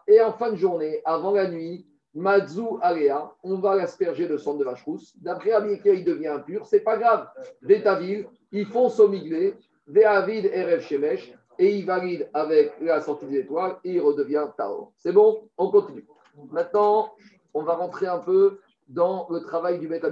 et 0.07 0.21
en 0.21 0.33
fin 0.33 0.51
de 0.51 0.55
journée, 0.55 1.01
avant 1.03 1.31
la 1.31 1.49
nuit, 1.49 1.85
Mazou 2.13 2.77
Alea, 2.81 3.33
on 3.43 3.57
va 3.57 3.75
l'asperger 3.75 4.27
de 4.27 4.37
sang 4.37 4.55
de 4.55 4.63
vache 4.63 4.83
rousse. 4.83 5.13
D'après 5.17 5.51
Abiyeke, 5.51 5.85
il 5.85 6.05
devient 6.05 6.27
impur, 6.27 6.65
c'est 6.65 6.81
pas 6.81 6.97
grave. 6.97 7.27
Vétavil, 7.61 8.27
il 8.51 8.65
fonce 8.65 8.99
au 8.99 9.07
miglé, 9.07 9.55
Véavid 9.87 10.45
Erev 10.45 10.81
Shemesh, 10.81 11.33
et 11.57 11.77
il 11.77 11.85
valide 11.85 12.29
avec 12.33 12.73
la 12.79 13.01
sortie 13.01 13.25
des 13.25 13.39
étoiles 13.39 13.77
et 13.83 13.93
il 13.93 14.01
redevient 14.01 14.45
Tao. 14.55 14.93
C'est 14.97 15.11
bon? 15.11 15.49
On 15.57 15.69
continue. 15.69 16.05
Maintenant, 16.51 17.13
on 17.53 17.63
va 17.63 17.73
rentrer 17.73 18.07
un 18.07 18.19
peu 18.19 18.59
dans 18.87 19.27
le 19.29 19.39
travail 19.39 19.79
du 19.79 19.87
Beth 19.87 20.05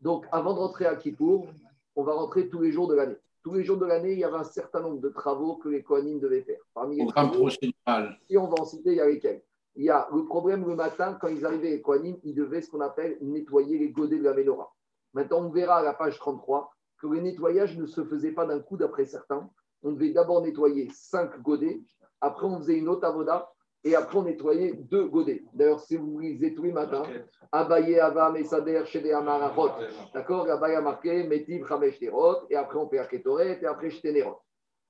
Donc, 0.00 0.26
avant 0.32 0.54
de 0.54 0.58
rentrer 0.58 0.86
à 0.86 0.96
Kippour, 0.96 1.46
on 1.94 2.04
va 2.04 2.12
rentrer 2.12 2.48
tous 2.48 2.60
les 2.60 2.72
jours 2.72 2.88
de 2.88 2.94
l'année 2.94 3.16
tous 3.46 3.54
les 3.54 3.62
jours 3.62 3.78
de 3.78 3.86
l'année, 3.86 4.12
il 4.12 4.18
y 4.18 4.24
avait 4.24 4.38
un 4.38 4.42
certain 4.42 4.80
nombre 4.80 5.00
de 5.00 5.08
travaux 5.08 5.54
que 5.54 5.68
les 5.68 5.84
Kohanim 5.84 6.18
devaient 6.18 6.42
faire. 6.42 6.58
Parmi 6.74 6.96
les 6.96 7.06
travaux, 7.06 7.48
si 7.48 7.72
on 8.36 8.48
va 8.48 8.60
en 8.60 8.64
citer, 8.64 8.90
il 8.90 8.96
y 8.96 9.00
a 9.00 9.06
lesquels 9.06 9.40
Il 9.76 9.84
y 9.84 9.88
a 9.88 10.08
le 10.12 10.24
problème 10.24 10.66
le 10.66 10.74
matin, 10.74 11.16
quand 11.20 11.28
ils 11.28 11.46
arrivaient, 11.46 11.70
les 11.70 11.80
Kohanim, 11.80 12.16
ils 12.24 12.34
devaient 12.34 12.60
ce 12.60 12.68
qu'on 12.72 12.80
appelle 12.80 13.18
nettoyer 13.20 13.78
les 13.78 13.90
godets 13.90 14.18
de 14.18 14.24
la 14.24 14.34
menorah. 14.34 14.74
Maintenant, 15.14 15.42
on 15.42 15.50
verra 15.50 15.76
à 15.76 15.82
la 15.84 15.94
page 15.94 16.18
33 16.18 16.72
que 17.00 17.06
le 17.06 17.20
nettoyage 17.20 17.78
ne 17.78 17.86
se 17.86 18.02
faisait 18.02 18.32
pas 18.32 18.46
d'un 18.46 18.58
coup 18.58 18.76
d'après 18.76 19.04
certains. 19.04 19.48
On 19.84 19.92
devait 19.92 20.10
d'abord 20.10 20.42
nettoyer 20.42 20.90
cinq 20.92 21.40
godets, 21.40 21.80
après 22.20 22.48
on 22.48 22.58
faisait 22.58 22.78
une 22.78 22.88
autre 22.88 23.06
avoda, 23.06 23.52
et 23.86 23.94
après 23.94 24.18
on 24.18 24.24
nettoyait 24.24 24.72
deux 24.72 25.06
godets. 25.06 25.44
D'ailleurs, 25.54 25.78
si 25.78 25.96
vous 25.96 26.18
lisez 26.18 26.52
tous 26.52 26.64
les 26.64 26.72
matins, 26.72 27.04
Abaye, 27.52 28.00
Ava, 28.00 28.30
Mesader, 28.32 28.82
Shede, 28.84 29.12
Amarachot. 29.12 29.70
D'accord? 30.12 30.50
Abaye 30.50 30.74
a 30.74 30.80
marqué 30.80 31.22
Metiv, 31.22 31.64
Chamesh, 31.68 32.00
Terot, 32.00 32.48
et 32.50 32.56
après 32.56 32.78
on 32.78 32.88
fait 32.88 32.98
Aketoret, 32.98 33.60
et 33.62 33.66
après 33.66 33.90
Shténerot. 33.90 34.38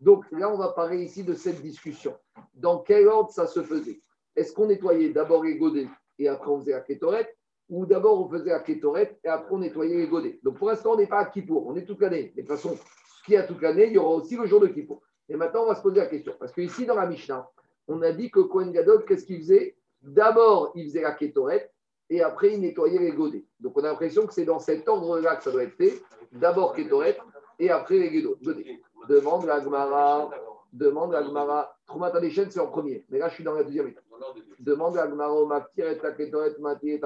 Donc 0.01 0.25
là, 0.33 0.51
on 0.51 0.57
va 0.57 0.69
parler 0.69 1.03
ici 1.03 1.25
de 1.25 1.35
cette 1.35 1.61
discussion. 1.61 2.15
Dans 2.55 2.79
quel 2.79 3.07
ordre 3.07 3.31
ça 3.31 3.47
se 3.47 3.63
faisait? 3.63 4.01
Est-ce 4.35 4.55
qu'on 4.55 4.67
nettoyait 4.67 5.11
d'abord 5.11 5.45
les 5.45 5.59
godets 5.59 5.89
et 6.19 6.29
après 6.29 6.51
on 6.51 6.61
faisait 6.61 6.73
Aketoret 6.73 7.35
ou 7.69 7.85
d'abord 7.85 8.27
on 8.27 8.31
faisait 8.31 8.53
Aketoret 8.53 9.19
et 9.25 9.29
après 9.29 9.55
on 9.55 9.59
nettoyait 9.59 9.99
les 9.99 10.09
godets? 10.09 10.41
Donc 10.43 10.57
pour 10.57 10.69
l'instant, 10.69 10.93
on 10.93 10.97
n'est 10.97 11.07
pas 11.07 11.19
à 11.19 11.27
Kippour, 11.27 11.67
on 11.67 11.77
est 11.77 11.85
toute 11.85 12.01
l'année. 12.01 12.33
Mais 12.35 12.43
de 12.43 12.49
toute 12.49 12.57
façon, 12.57 12.77
ce 12.77 13.25
qui 13.27 13.37
a 13.37 13.43
toute 13.43 13.61
l'année, 13.61 13.89
il 13.89 13.93
y 13.93 13.99
aura 13.99 14.15
aussi 14.15 14.37
le 14.37 14.47
jour 14.47 14.61
de 14.61 14.69
Kippour. 14.69 15.03
Et 15.29 15.37
maintenant, 15.37 15.65
on 15.65 15.67
va 15.67 15.75
se 15.75 15.83
poser 15.83 15.99
la 15.99 16.07
question. 16.07 16.35
Parce 16.39 16.53
que 16.53 16.63
ici, 16.63 16.87
dans 16.87 16.95
la 16.95 17.07
Mishnah, 17.07 17.47
on 17.89 18.03
a 18.03 18.13
dit 18.13 18.31
que 18.31 18.41
Kohen 18.41 18.73
Gadol, 18.73 19.05
qu'est-ce 19.05 19.25
qu'il 19.25 19.39
faisait? 19.39 19.77
D'abord, 20.03 20.73
il 20.75 20.87
faisait 20.87 21.03
la 21.03 21.13
kétorette 21.13 21.73
et 22.09 22.23
après, 22.23 22.55
il 22.55 22.61
nettoyait 22.61 22.99
les 22.99 23.13
godets. 23.13 23.45
Donc, 23.61 23.77
on 23.77 23.81
a 23.85 23.89
l'impression 23.89 24.27
que 24.27 24.35
c'est 24.35 24.45
dans 24.45 24.59
cet 24.59 24.89
ordre-là 24.89 25.37
que 25.37 25.45
ça 25.45 25.51
doit 25.51 25.65
être 25.65 25.77
fait. 25.77 26.03
D'abord 26.33 26.75
kétorette 26.75 27.19
et 27.59 27.71
après 27.71 27.99
les 27.99 28.23
godets. 28.23 28.81
Demande 29.09 29.47
la 29.47 29.61
Gemara. 29.63 30.31
Demande 30.73 31.15
à 31.15 31.19
Agmara. 31.19 31.75
Troumata 31.87 32.21
des 32.21 32.31
c'est 32.31 32.59
en 32.59 32.67
premier. 32.67 33.05
Mais 33.09 33.19
là, 33.19 33.29
je 33.29 33.35
suis 33.35 33.45
dans 33.45 33.55
la 33.55 33.65
deuxième 33.65 33.89
étape. 33.89 34.05
Demande 34.59 34.99
à 34.99 35.05
Agmara 35.05 35.33
au 35.33 35.47
Maktir 35.47 35.89
et 35.89 35.99
Taketoret 35.99 36.55
Mati 36.59 36.91
et. 36.91 37.01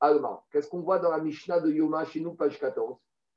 Agmara. 0.00 0.44
Qu'est-ce 0.52 0.68
qu'on 0.68 0.80
voit 0.80 0.98
dans 0.98 1.10
la 1.10 1.18
Mishnah 1.18 1.60
de 1.60 1.70
Yoma 1.70 2.04
chez 2.04 2.20
nous, 2.20 2.34
page 2.34 2.60
14 2.60 2.96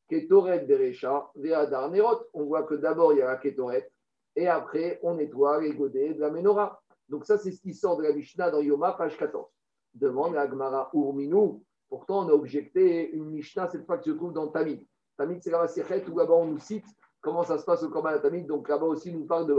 Ketoret 0.10 0.60
Berecha, 0.60 1.32
Veadar 1.36 1.90
Nerot. 1.90 2.20
On 2.34 2.44
voit 2.44 2.64
que 2.64 2.76
d'abord, 2.76 3.14
il 3.14 3.20
y 3.20 3.22
a 3.22 3.28
la 3.28 3.38
Ketoret 3.38 3.90
et 4.36 4.48
après, 4.48 5.00
on 5.04 5.16
nettoie 5.16 5.62
les 5.62 5.74
godets 5.74 6.14
de 6.14 6.22
la 6.22 6.30
menorah. 6.30 6.82
Donc, 7.10 7.26
ça, 7.26 7.38
c'est 7.38 7.52
ce 7.52 7.62
qui 7.62 7.74
sort 7.74 7.98
de 7.98 8.04
la 8.04 8.14
Mishnah 8.14 8.52
dans 8.52 8.62
Yoma, 8.62 8.94
page 8.94 9.18
14. 9.18 9.48
Demande 9.94 10.36
à 10.36 10.42
Agmara 10.42 10.90
Urminu. 10.94 11.60
Pourtant, 11.90 12.26
on 12.26 12.30
a 12.30 12.34
objecté 12.34 13.12
une 13.12 13.26
Mishnah, 13.32 13.68
cette 13.68 13.86
fois 13.86 13.98
qui 13.98 14.10
se 14.10 14.16
trouve 14.16 14.34
dans 14.34 14.48
Tamid. 14.48 14.86
Tamid, 15.18 15.42
c'est 15.42 15.50
la 15.50 15.60
Masechet 15.60 16.08
où 16.08 16.18
là-bas, 16.18 16.36
on 16.36 16.46
nous 16.46 16.60
cite 16.60 16.86
comment 17.22 17.44
ça 17.44 17.58
se 17.58 17.66
passe 17.66 17.84
au 17.84 17.90
Korban 17.90 18.20
Tamid. 18.20 18.46
Donc, 18.46 18.70
là-bas 18.70 18.86
aussi, 18.86 19.12
nous 19.12 19.26
parle 19.26 19.48
de. 19.48 19.56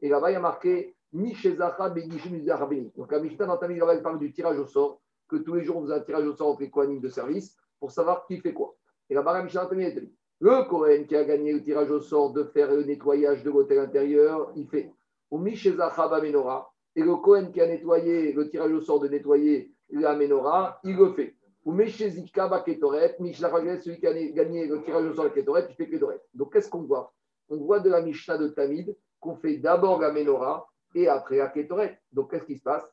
Et 0.00 0.08
là-bas, 0.08 0.30
il 0.30 0.34
y 0.34 0.36
a 0.36 0.40
marqué 0.40 0.94
Mishezacha 1.12 1.90
Donc, 2.96 3.10
la 3.10 3.20
Mishnah 3.20 3.46
dans 3.46 3.56
Tamid, 3.56 3.78
là-bas, 3.78 3.94
elle 3.94 4.02
parle 4.02 4.18
du 4.18 4.32
tirage 4.32 4.58
au 4.58 4.66
sort, 4.66 5.00
que 5.28 5.36
tous 5.36 5.54
les 5.54 5.64
jours, 5.64 5.78
on 5.78 5.82
faisait 5.82 5.94
un 5.94 6.00
tirage 6.00 6.26
au 6.26 6.34
sort 6.34 6.48
entre 6.48 6.60
les 6.60 6.70
Kohanim 6.70 7.00
de 7.00 7.08
service 7.08 7.56
pour 7.80 7.90
savoir 7.90 8.26
qui 8.26 8.38
fait 8.38 8.52
quoi. 8.52 8.76
Et 9.08 9.14
là-bas, 9.14 9.32
la 9.32 9.42
Mishnah 9.42 9.64
dans 9.64 9.70
Tamid, 9.70 9.98
dit 9.98 10.14
le 10.42 10.68
Kohen 10.68 11.06
qui 11.06 11.14
a 11.14 11.22
gagné 11.22 11.52
le 11.52 11.62
tirage 11.62 11.92
au 11.92 12.00
sort 12.00 12.32
de 12.32 12.42
faire 12.42 12.68
le 12.68 12.82
nettoyage 12.82 13.44
de 13.44 13.50
l'hôtel 13.50 13.78
intérieur, 13.78 14.50
il 14.56 14.66
fait 14.66 14.92
Ou 15.30 15.38
Mishezacha 15.38 16.20
Menorah. 16.20 16.71
Et 16.94 17.02
le 17.02 17.16
Kohen 17.16 17.52
qui 17.52 17.60
a 17.60 17.66
nettoyé 17.66 18.32
le 18.32 18.48
tirage 18.48 18.72
au 18.72 18.80
sort 18.80 19.00
de 19.00 19.08
nettoyer 19.08 19.72
la 19.90 20.14
menorah, 20.14 20.80
il 20.84 20.96
le 20.96 21.12
fait. 21.12 21.36
Ou 21.64 21.72
Meshezika 21.72 22.48
Baketoret, 22.48 23.16
Mishlachagret, 23.20 23.80
celui 23.80 24.00
qui 24.00 24.06
a 24.06 24.12
gagné 24.12 24.66
le 24.66 24.82
tirage 24.82 25.06
au 25.06 25.14
sort 25.14 25.24
de 25.24 25.30
Ketoret, 25.30 25.66
il 25.68 25.74
fait 25.74 25.88
Ketoret. 25.88 26.20
Donc 26.34 26.52
qu'est-ce 26.52 26.68
qu'on 26.68 26.82
voit? 26.82 27.12
On 27.48 27.56
voit 27.56 27.80
de 27.80 27.88
la 27.88 28.02
Mishnah 28.02 28.38
de 28.38 28.48
Tamid 28.48 28.96
qu'on 29.20 29.36
fait 29.36 29.58
d'abord 29.58 30.00
la 30.00 30.12
menorah 30.12 30.66
et 30.94 31.08
après 31.08 31.36
la 31.36 31.48
Ketoret. 31.48 32.00
Donc 32.12 32.30
qu'est-ce 32.30 32.44
qui 32.44 32.56
se 32.56 32.62
passe? 32.62 32.84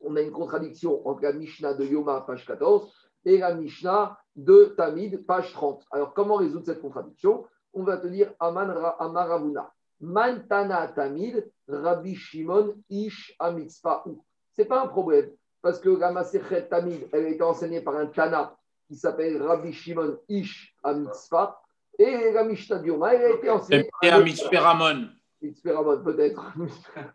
On 0.00 0.16
a 0.16 0.20
une 0.20 0.32
contradiction 0.32 1.06
entre 1.08 1.22
la 1.22 1.32
Mishnah 1.32 1.74
de 1.74 1.84
Yoma, 1.86 2.20
page 2.26 2.44
14, 2.46 2.92
et 3.24 3.38
la 3.38 3.54
Mishnah 3.54 4.18
de 4.36 4.74
Tamid, 4.76 5.24
page 5.24 5.52
30. 5.54 5.82
Alors, 5.90 6.12
comment 6.12 6.34
résoudre 6.34 6.66
cette 6.66 6.82
contradiction? 6.82 7.46
On 7.72 7.84
va 7.84 7.96
te 7.96 8.06
dire 8.06 8.34
Amaravuna. 8.38 9.72
Mantana 10.00 10.88
Tamid, 10.88 11.50
Rabbi 11.68 12.14
Shimon 12.14 12.74
Ish 12.90 13.34
Amitzpa. 13.38 14.04
Ce 14.52 14.62
n'est 14.62 14.68
pas 14.68 14.82
un 14.82 14.88
problème, 14.88 15.30
parce 15.62 15.78
que 15.78 15.88
la 15.88 16.12
Maserhet 16.12 16.68
Tamid, 16.68 17.08
elle 17.12 17.26
a 17.26 17.28
été 17.28 17.42
enseignée 17.42 17.80
par 17.80 17.96
un 17.96 18.06
Tana 18.06 18.56
qui 18.86 18.96
s'appelle 18.96 19.42
Rabbi 19.42 19.72
Shimon 19.72 20.18
Ish 20.28 20.74
Amitzpa. 20.82 21.60
Et 21.98 22.32
la 22.32 22.44
Mishnah 22.44 22.78
Dioma, 22.78 23.14
elle 23.14 23.24
a 23.24 23.30
été 23.30 23.50
enseignée 23.50 23.88
par 24.00 24.14
un 24.14 24.22
Mitzperamon. 24.22 25.08
Mitzperamon, 25.40 26.02
peut-être. 26.02 26.42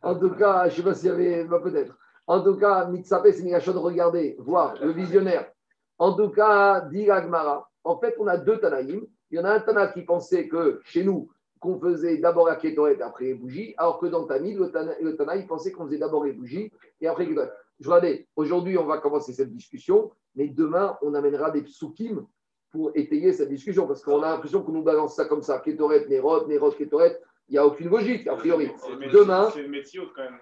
en 0.01 0.15
tout 0.15 0.31
cas, 0.31 0.69
je 0.69 0.71
ne 0.71 0.75
sais 0.77 0.83
pas 0.83 0.93
s'il 0.95 1.09
y 1.09 1.11
avait, 1.11 1.43
bah, 1.43 1.59
peut-être. 1.61 1.97
En 2.27 2.41
tout 2.41 2.55
cas, 2.55 2.85
Mitzapé, 2.85 3.33
c'est 3.33 3.41
une 3.41 3.49
de 3.49 3.77
regarder, 3.77 4.37
voir, 4.39 4.75
le 4.81 4.91
visionnaire. 4.91 5.51
En 5.97 6.13
tout 6.13 6.29
cas, 6.29 6.81
dit 6.81 7.09
Agmara, 7.09 7.69
en 7.83 7.99
fait, 7.99 8.15
on 8.19 8.27
a 8.27 8.37
deux 8.37 8.59
Tanaïm. 8.59 9.05
Il 9.31 9.37
y 9.37 9.39
en 9.41 9.45
a 9.45 9.51
un 9.51 9.59
Tana 9.59 9.87
qui 9.87 10.03
pensait 10.03 10.47
que 10.47 10.79
chez 10.85 11.03
nous, 11.03 11.29
qu'on 11.59 11.79
faisait 11.79 12.17
d'abord 12.17 12.47
la 12.47 12.55
kétoret 12.55 12.95
et 12.97 13.01
après 13.01 13.25
les 13.25 13.33
bougies, 13.33 13.73
alors 13.77 13.99
que 13.99 14.05
dans 14.05 14.21
le 14.21 14.27
Tana, 14.27 14.93
le 15.01 15.15
tana 15.15 15.35
il 15.35 15.47
pensait 15.47 15.71
qu'on 15.71 15.85
faisait 15.85 15.97
d'abord 15.97 16.23
les 16.23 16.33
bougies 16.33 16.71
et 17.01 17.07
après 17.07 17.23
les 17.23 17.29
kétoret. 17.29 17.51
Je 17.79 17.87
regardais, 17.89 18.27
aujourd'hui, 18.35 18.77
on 18.77 18.85
va 18.85 18.97
commencer 18.97 19.33
cette 19.33 19.51
discussion, 19.51 20.11
mais 20.35 20.47
demain, 20.47 20.97
on 21.01 21.13
amènera 21.13 21.51
des 21.51 21.61
psukim 21.61 22.25
pour 22.71 22.91
étayer 22.95 23.33
cette 23.33 23.49
discussion, 23.49 23.87
parce 23.87 24.03
qu'on 24.03 24.21
a 24.21 24.29
l'impression 24.31 24.61
qu'on 24.61 24.73
nous 24.73 24.83
balance 24.83 25.15
ça 25.15 25.25
comme 25.25 25.41
ça, 25.41 25.59
kétoret, 25.59 26.07
nérot, 26.07 26.45
nérot, 26.47 26.71
kétoret, 26.71 27.19
il 27.49 27.53
n'y 27.53 27.57
a 27.57 27.65
aucune 27.65 27.89
logique, 27.89 28.27
a 28.27 28.35
priori. 28.35 28.69
Demain, 29.11 29.49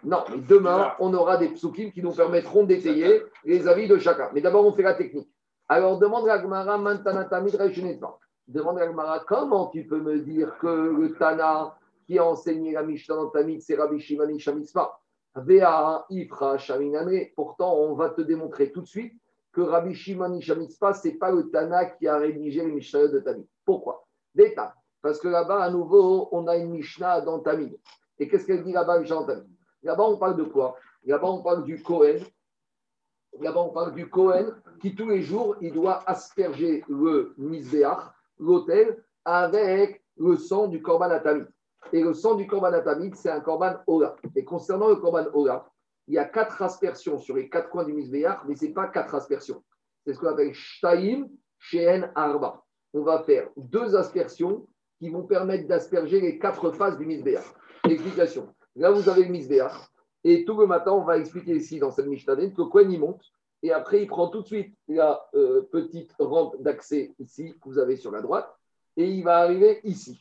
non, 0.03 0.23
mais 0.29 0.37
demain, 0.47 0.91
on 0.99 1.13
aura 1.13 1.37
des 1.37 1.47
psukim 1.49 1.91
qui 1.91 2.03
nous 2.03 2.11
permettront 2.11 2.63
d'étayer 2.63 3.23
les 3.45 3.67
avis 3.67 3.87
de 3.87 3.97
chacun. 3.97 4.29
Mais 4.33 4.41
d'abord, 4.41 4.65
on 4.65 4.73
fait 4.73 4.83
la 4.83 4.93
technique. 4.93 5.29
Alors 5.69 5.99
demande 5.99 6.27
à 6.27 6.37
Gmara. 6.37 6.77
Demande 8.47 8.79
à 8.79 8.87
Gmara, 8.87 9.19
comment 9.27 9.67
tu 9.67 9.85
peux 9.85 9.99
me 9.99 10.21
dire 10.21 10.57
que 10.59 10.67
le 10.67 11.13
Tana 11.15 11.77
qui 12.05 12.17
a 12.17 12.25
enseigné 12.25 12.71
la 12.71 12.83
Mishnah 12.83 13.15
dans 13.15 13.29
Tamid, 13.29 13.61
c'est 13.61 13.75
Rabbi 13.75 13.99
Shimani 13.99 14.39
Shamispa 14.39 14.97
Vea 15.35 16.05
Ifra 16.09 16.57
Shaminane. 16.57 17.25
Pourtant, 17.35 17.75
on 17.75 17.93
va 17.95 18.09
te 18.09 18.21
démontrer 18.21 18.71
tout 18.71 18.81
de 18.81 18.87
suite 18.87 19.13
que 19.51 19.59
Rabbi 19.59 19.93
Shimani 19.93 20.41
Shamispa, 20.41 20.93
ce 20.93 21.09
n'est 21.09 21.15
pas 21.15 21.31
le 21.31 21.49
Tana 21.49 21.85
qui 21.87 22.07
a 22.07 22.17
rédigé 22.17 22.63
les 22.63 22.71
Mishnah 22.71 23.07
de 23.07 23.19
Tamid. 23.19 23.45
Pourquoi? 23.65 24.07
D'état. 24.33 24.73
Parce 25.01 25.19
que 25.19 25.27
là-bas, 25.27 25.63
à 25.63 25.69
nouveau, 25.69 26.29
on 26.31 26.47
a 26.47 26.55
une 26.55 26.71
Mishnah 26.71 27.21
dans 27.21 27.39
Tamid. 27.39 27.77
Et 28.17 28.29
qu'est-ce 28.29 28.45
qu'elle 28.45 28.63
dit 28.63 28.71
là-bas, 28.71 28.99
Mishnah 28.99 29.23
dans 29.23 29.43
Là-bas, 29.83 30.03
on 30.03 30.17
parle 30.17 30.37
de 30.37 30.43
quoi? 30.43 30.77
Là-bas, 31.03 31.27
on 31.27 31.43
parle 31.43 31.65
du 31.65 31.83
Kohen 31.83 32.19
Là-bas, 33.41 33.59
on 33.59 33.69
parle 33.69 33.93
du 33.93 34.09
Cohen 34.09 34.53
qui, 34.81 34.95
tous 34.95 35.09
les 35.09 35.21
jours, 35.21 35.57
il 35.61 35.73
doit 35.73 36.01
asperger 36.09 36.83
le 36.87 37.33
misbéach, 37.37 38.13
l'autel, 38.39 39.03
avec 39.25 40.03
le 40.17 40.35
sang 40.37 40.67
du 40.67 40.81
korban 40.81 41.09
atamid. 41.09 41.47
Et 41.93 42.01
le 42.01 42.13
sang 42.13 42.35
du 42.35 42.47
korban 42.47 42.73
atamid, 42.73 43.15
c'est 43.15 43.29
un 43.29 43.39
korban 43.39 43.75
ola. 43.87 44.15
Et 44.35 44.43
concernant 44.43 44.89
le 44.89 44.95
korban 44.97 45.25
ola, 45.33 45.69
il 46.07 46.15
y 46.15 46.17
a 46.17 46.25
quatre 46.25 46.61
aspersions 46.61 47.17
sur 47.17 47.35
les 47.35 47.49
quatre 47.49 47.69
coins 47.69 47.83
du 47.83 47.93
misbéach, 47.93 48.39
mais 48.47 48.55
ce 48.55 48.65
n'est 48.65 48.73
pas 48.73 48.87
quatre 48.87 49.13
aspersions. 49.13 49.63
C'est 50.05 50.13
ce 50.13 50.19
qu'on 50.19 50.27
appelle 50.27 50.53
shtaim, 50.53 51.27
sheen, 51.59 52.11
arba. 52.15 52.63
On 52.93 53.03
va 53.03 53.23
faire 53.23 53.49
deux 53.57 53.95
aspersions 53.95 54.65
qui 54.99 55.09
vont 55.09 55.23
permettre 55.23 55.67
d'asperger 55.67 56.21
les 56.21 56.39
quatre 56.39 56.71
faces 56.71 56.97
du 56.97 57.05
misbéach. 57.05 57.45
Explication. 57.89 58.53
Là, 58.75 58.91
vous 58.91 59.09
avez 59.09 59.23
le 59.23 59.31
misbéach. 59.31 59.73
Et 60.23 60.45
tout 60.45 60.57
le 60.57 60.65
matin, 60.65 60.91
on 60.91 61.03
va 61.03 61.17
expliquer 61.17 61.55
ici 61.55 61.79
dans 61.79 61.91
cette 61.91 62.07
Mishnah 62.07 62.35
que 62.35 62.61
Cohen 62.63 62.89
il 62.89 62.99
monte 62.99 63.23
et 63.63 63.71
après 63.71 64.03
il 64.03 64.07
prend 64.07 64.27
tout 64.27 64.41
de 64.41 64.47
suite 64.47 64.75
la 64.87 65.27
euh, 65.35 65.67
petite 65.71 66.13
rampe 66.19 66.61
d'accès 66.61 67.13
ici 67.19 67.53
que 67.61 67.69
vous 67.69 67.79
avez 67.79 67.95
sur 67.95 68.11
la 68.11 68.21
droite 68.21 68.57
et 68.97 69.09
il 69.09 69.23
va 69.23 69.37
arriver 69.37 69.79
ici. 69.83 70.19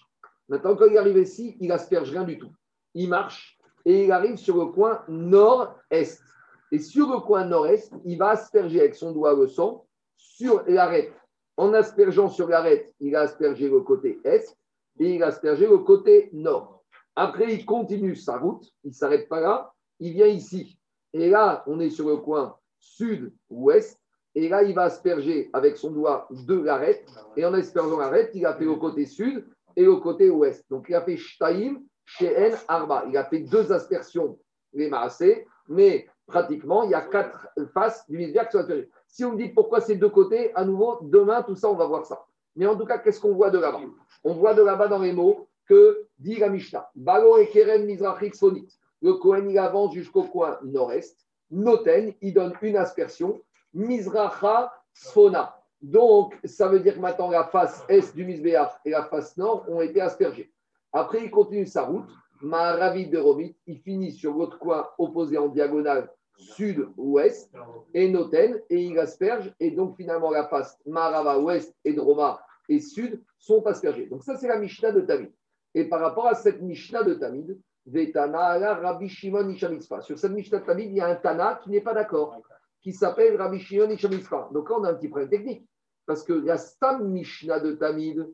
Maintenant, 0.48 0.76
quand 0.76 0.86
il 0.86 0.98
arrive 0.98 1.16
ici, 1.18 1.56
il 1.60 1.72
asperge 1.72 2.10
rien 2.10 2.24
du 2.24 2.38
tout. 2.38 2.52
Il 2.94 3.08
marche 3.08 3.58
et 3.84 4.04
il 4.04 4.12
arrive 4.12 4.36
sur 4.36 4.56
le 4.56 4.66
coin 4.66 5.02
nord-est. 5.08 6.22
Et 6.70 6.78
sur 6.78 7.10
le 7.10 7.20
coin 7.20 7.44
nord-est, 7.44 7.92
il 8.04 8.18
va 8.18 8.30
asperger 8.30 8.80
avec 8.80 8.94
son 8.94 9.12
doigt 9.12 9.34
le 9.34 9.48
sang 9.48 9.86
sur 10.16 10.62
l'arête. 10.66 11.12
En 11.56 11.72
aspergeant 11.72 12.28
sur 12.28 12.48
l'arête, 12.48 12.94
il 13.00 13.16
a 13.16 13.22
aspergé 13.22 13.68
le 13.68 13.80
côté 13.80 14.20
est 14.24 14.56
et 14.98 15.14
il 15.14 15.22
a 15.22 15.28
aspergé 15.28 15.66
le 15.66 15.78
côté 15.78 16.28
nord. 16.32 16.84
Après, 17.14 17.52
il 17.54 17.64
continue 17.64 18.14
sa 18.14 18.36
route, 18.36 18.70
il 18.84 18.88
ne 18.88 18.94
s'arrête 18.94 19.28
pas 19.28 19.40
là, 19.40 19.72
il 20.00 20.12
vient 20.12 20.26
ici. 20.26 20.78
Et 21.14 21.30
là, 21.30 21.64
on 21.66 21.80
est 21.80 21.90
sur 21.90 22.08
le 22.08 22.18
coin 22.18 22.56
sud-ouest. 22.96 23.98
Et 24.34 24.48
là, 24.48 24.62
il 24.62 24.74
va 24.74 24.82
asperger 24.82 25.48
avec 25.52 25.76
son 25.76 25.90
doigt 25.90 26.28
de 26.30 26.54
l'arête. 26.54 27.06
Et 27.36 27.44
en 27.44 27.54
aspergeant 27.54 27.98
l'arête, 27.98 28.30
il 28.34 28.44
a 28.44 28.54
fait 28.54 28.64
le 28.64 28.74
côté 28.74 29.06
sud 29.06 29.46
et 29.76 29.84
le 29.84 29.96
côté 29.96 30.30
ouest. 30.30 30.64
Donc, 30.70 30.86
il 30.88 30.94
a 30.94 31.02
fait 31.02 31.16
Shtaim, 31.16 31.76
Sheen, 32.04 32.54
Arba. 32.68 33.04
Il 33.08 33.16
a 33.16 33.24
fait 33.24 33.40
deux 33.40 33.72
aspersions, 33.72 34.38
les 34.74 34.88
maasés, 34.88 35.46
mais 35.68 36.06
pratiquement, 36.26 36.82
il 36.82 36.90
y 36.90 36.94
a 36.94 37.02
quatre 37.02 37.48
faces 37.72 38.04
du 38.08 38.18
misbéach 38.18 38.50
qui 38.50 38.58
sont 38.58 38.66
Si 39.06 39.24
on 39.24 39.32
me 39.32 39.38
dit 39.38 39.48
pourquoi 39.48 39.80
ces 39.80 39.96
deux 39.96 40.10
côtés, 40.10 40.54
à 40.54 40.64
nouveau, 40.64 40.98
demain, 41.02 41.42
tout 41.42 41.56
ça, 41.56 41.70
on 41.70 41.76
va 41.76 41.86
voir 41.86 42.04
ça. 42.04 42.24
Mais 42.56 42.66
en 42.66 42.76
tout 42.76 42.86
cas, 42.86 42.98
qu'est-ce 42.98 43.20
qu'on 43.20 43.34
voit 43.34 43.50
de 43.50 43.58
là-bas? 43.58 43.80
On 44.24 44.34
voit 44.34 44.54
de 44.54 44.62
là-bas 44.62 44.88
dans 44.88 44.98
les 44.98 45.12
mots 45.12 45.48
que 45.68 46.06
dit 46.18 46.36
la 46.36 46.48
Mishnah. 46.48 46.90
Et 46.96 47.46
Keren 47.48 47.84
Mizrachik 47.84 48.34
Sonit. 48.34 48.68
Le 49.02 49.14
Kohen, 49.14 49.50
il 49.50 49.58
avance 49.58 49.94
jusqu'au 49.94 50.22
coin 50.22 50.58
nord-est. 50.62 51.25
Noten, 51.50 52.14
il 52.20 52.34
donne 52.34 52.54
une 52.62 52.76
aspersion. 52.76 53.40
Mizracha 53.72 54.72
Sfona. 54.92 55.54
Donc, 55.82 56.38
ça 56.44 56.68
veut 56.68 56.80
dire 56.80 56.94
que 56.94 57.00
maintenant, 57.00 57.30
la 57.30 57.44
face 57.44 57.84
est 57.88 58.14
du 58.14 58.24
Mizbeach 58.24 58.70
et 58.84 58.90
la 58.90 59.04
face 59.04 59.36
nord 59.36 59.64
ont 59.68 59.80
été 59.80 60.00
aspergées. 60.00 60.50
Après, 60.92 61.22
il 61.22 61.30
continue 61.30 61.66
sa 61.66 61.82
route. 61.84 62.08
Maharavi 62.42 63.08
de 63.08 63.18
Romit, 63.18 63.56
il 63.66 63.78
finit 63.78 64.12
sur 64.12 64.34
l'autre 64.34 64.58
coin 64.58 64.88
opposé 64.98 65.38
en 65.38 65.48
diagonale 65.48 66.10
sud-ouest 66.36 67.50
et 67.94 68.10
Noten, 68.10 68.60
et 68.68 68.84
il 68.84 68.98
asperge. 68.98 69.54
Et 69.60 69.70
donc, 69.70 69.96
finalement, 69.96 70.30
la 70.30 70.48
face 70.48 70.78
Maharava 70.86 71.38
ouest 71.38 71.74
et 71.84 71.92
Droma 71.92 72.40
et 72.68 72.80
sud 72.80 73.22
sont 73.38 73.64
aspergées. 73.66 74.06
Donc, 74.06 74.22
ça, 74.22 74.36
c'est 74.36 74.48
la 74.48 74.58
Mishnah 74.58 74.92
de 74.92 75.00
Tamid. 75.00 75.32
Et 75.74 75.84
par 75.84 76.00
rapport 76.00 76.26
à 76.26 76.34
cette 76.34 76.60
Mishnah 76.60 77.02
de 77.04 77.14
Tamid, 77.14 77.58
Rabbi 77.86 79.08
Shimon. 79.08 79.54
Sur 80.00 80.18
cette 80.18 80.32
Mishnah 80.32 80.60
Tamid, 80.60 80.90
il 80.90 80.96
y 80.96 81.00
a 81.00 81.08
un 81.08 81.14
Tana 81.16 81.60
qui 81.62 81.70
n'est 81.70 81.80
pas 81.80 81.94
d'accord, 81.94 82.40
qui 82.82 82.92
s'appelle 82.92 83.36
Rabbi 83.40 83.60
Shimon 83.60 83.88
Nishamitzpa. 83.88 84.50
Donc 84.52 84.68
là, 84.70 84.76
on 84.78 84.84
a 84.84 84.90
un 84.90 84.94
petit 84.94 85.08
problème 85.08 85.30
technique. 85.30 85.68
Parce 86.06 86.22
que 86.22 86.32
la 86.32 86.56
Stam 86.56 87.08
Mishnah 87.10 87.60
de 87.60 87.72
Tamid, 87.72 88.26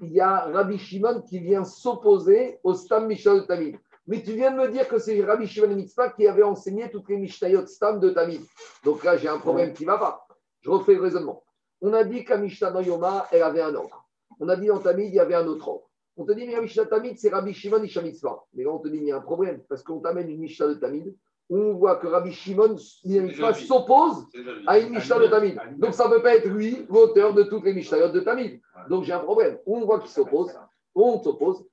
il 0.00 0.12
y 0.12 0.20
a 0.20 0.46
Rabbi 0.46 0.78
Shimon 0.78 1.22
qui 1.22 1.40
vient 1.40 1.64
s'opposer 1.64 2.58
au 2.62 2.74
Stam 2.74 3.06
Mishnah 3.06 3.34
de 3.34 3.40
Tamid. 3.40 3.78
Mais 4.06 4.22
tu 4.22 4.32
viens 4.32 4.50
de 4.50 4.56
me 4.56 4.68
dire 4.68 4.88
que 4.88 4.98
c'est 4.98 5.22
Rabbi 5.22 5.46
Shimon 5.46 5.74
Mitzvah 5.74 6.10
qui 6.10 6.26
avait 6.26 6.42
enseigné 6.42 6.90
toutes 6.90 7.08
les 7.08 7.16
Mishnayot 7.16 7.66
Stam 7.66 8.00
de 8.00 8.10
Tamid. 8.10 8.42
Donc 8.84 9.04
là, 9.04 9.16
j'ai 9.16 9.28
un 9.28 9.38
problème 9.38 9.72
qui 9.72 9.84
ne 9.84 9.90
va 9.90 9.98
pas. 9.98 10.26
Je 10.62 10.70
refais 10.70 10.94
le 10.94 11.02
raisonnement. 11.02 11.42
On 11.80 11.92
a 11.92 12.04
dit 12.04 12.24
qu'à 12.24 12.36
Mishnah 12.36 12.70
dans 12.70 12.80
Yoma, 12.80 13.26
elle 13.30 13.42
avait 13.42 13.62
un 13.62 13.74
ordre. 13.74 14.08
On 14.38 14.48
a 14.48 14.56
dit 14.56 14.66
dans 14.66 14.78
Tamid, 14.78 15.08
il 15.08 15.14
y 15.14 15.20
avait 15.20 15.34
un 15.34 15.46
autre 15.46 15.68
ordre. 15.68 15.89
On 16.20 16.26
te 16.26 16.32
dit, 16.32 16.44
mais 16.46 16.52
la 16.52 16.60
Mishnah 16.60 16.84
Tamid, 16.84 17.16
c'est 17.16 17.30
Rabbi 17.30 17.54
Shimon 17.54 17.82
Isha 17.82 18.02
Mitzvah. 18.02 18.44
Mais 18.52 18.64
là, 18.64 18.70
on 18.72 18.78
te 18.78 18.88
dit, 18.88 18.98
il 18.98 19.04
y 19.04 19.10
a 19.10 19.16
un 19.16 19.22
problème, 19.22 19.62
parce 19.70 19.82
qu'on 19.82 20.00
t'amène 20.00 20.28
une 20.28 20.40
Mishnah 20.40 20.68
de 20.68 20.74
Tamid, 20.74 21.16
où 21.48 21.56
on 21.56 21.72
voit 21.72 21.96
que 21.96 22.06
Rabbi 22.08 22.30
Shimon 22.30 22.76
s'oppose 22.76 24.26
à 24.66 24.78
une 24.78 24.90
Mishnah 24.90 25.18
de 25.18 25.28
Tamid. 25.28 25.58
Donc, 25.78 25.94
ça 25.94 26.08
ne 26.08 26.14
peut 26.14 26.22
pas 26.22 26.36
être 26.36 26.46
lui, 26.46 26.84
l'auteur 26.90 27.32
de 27.32 27.44
toutes 27.44 27.64
les 27.64 27.72
Mishnayot 27.72 28.10
de 28.10 28.20
Tamid. 28.20 28.60
Donc, 28.90 29.04
j'ai 29.04 29.14
un 29.14 29.20
problème. 29.20 29.56
On 29.64 29.80
voit 29.86 29.98
qu'il 30.00 30.10
s'oppose, 30.10 30.52
on 30.94 31.22
s'oppose. 31.22 31.64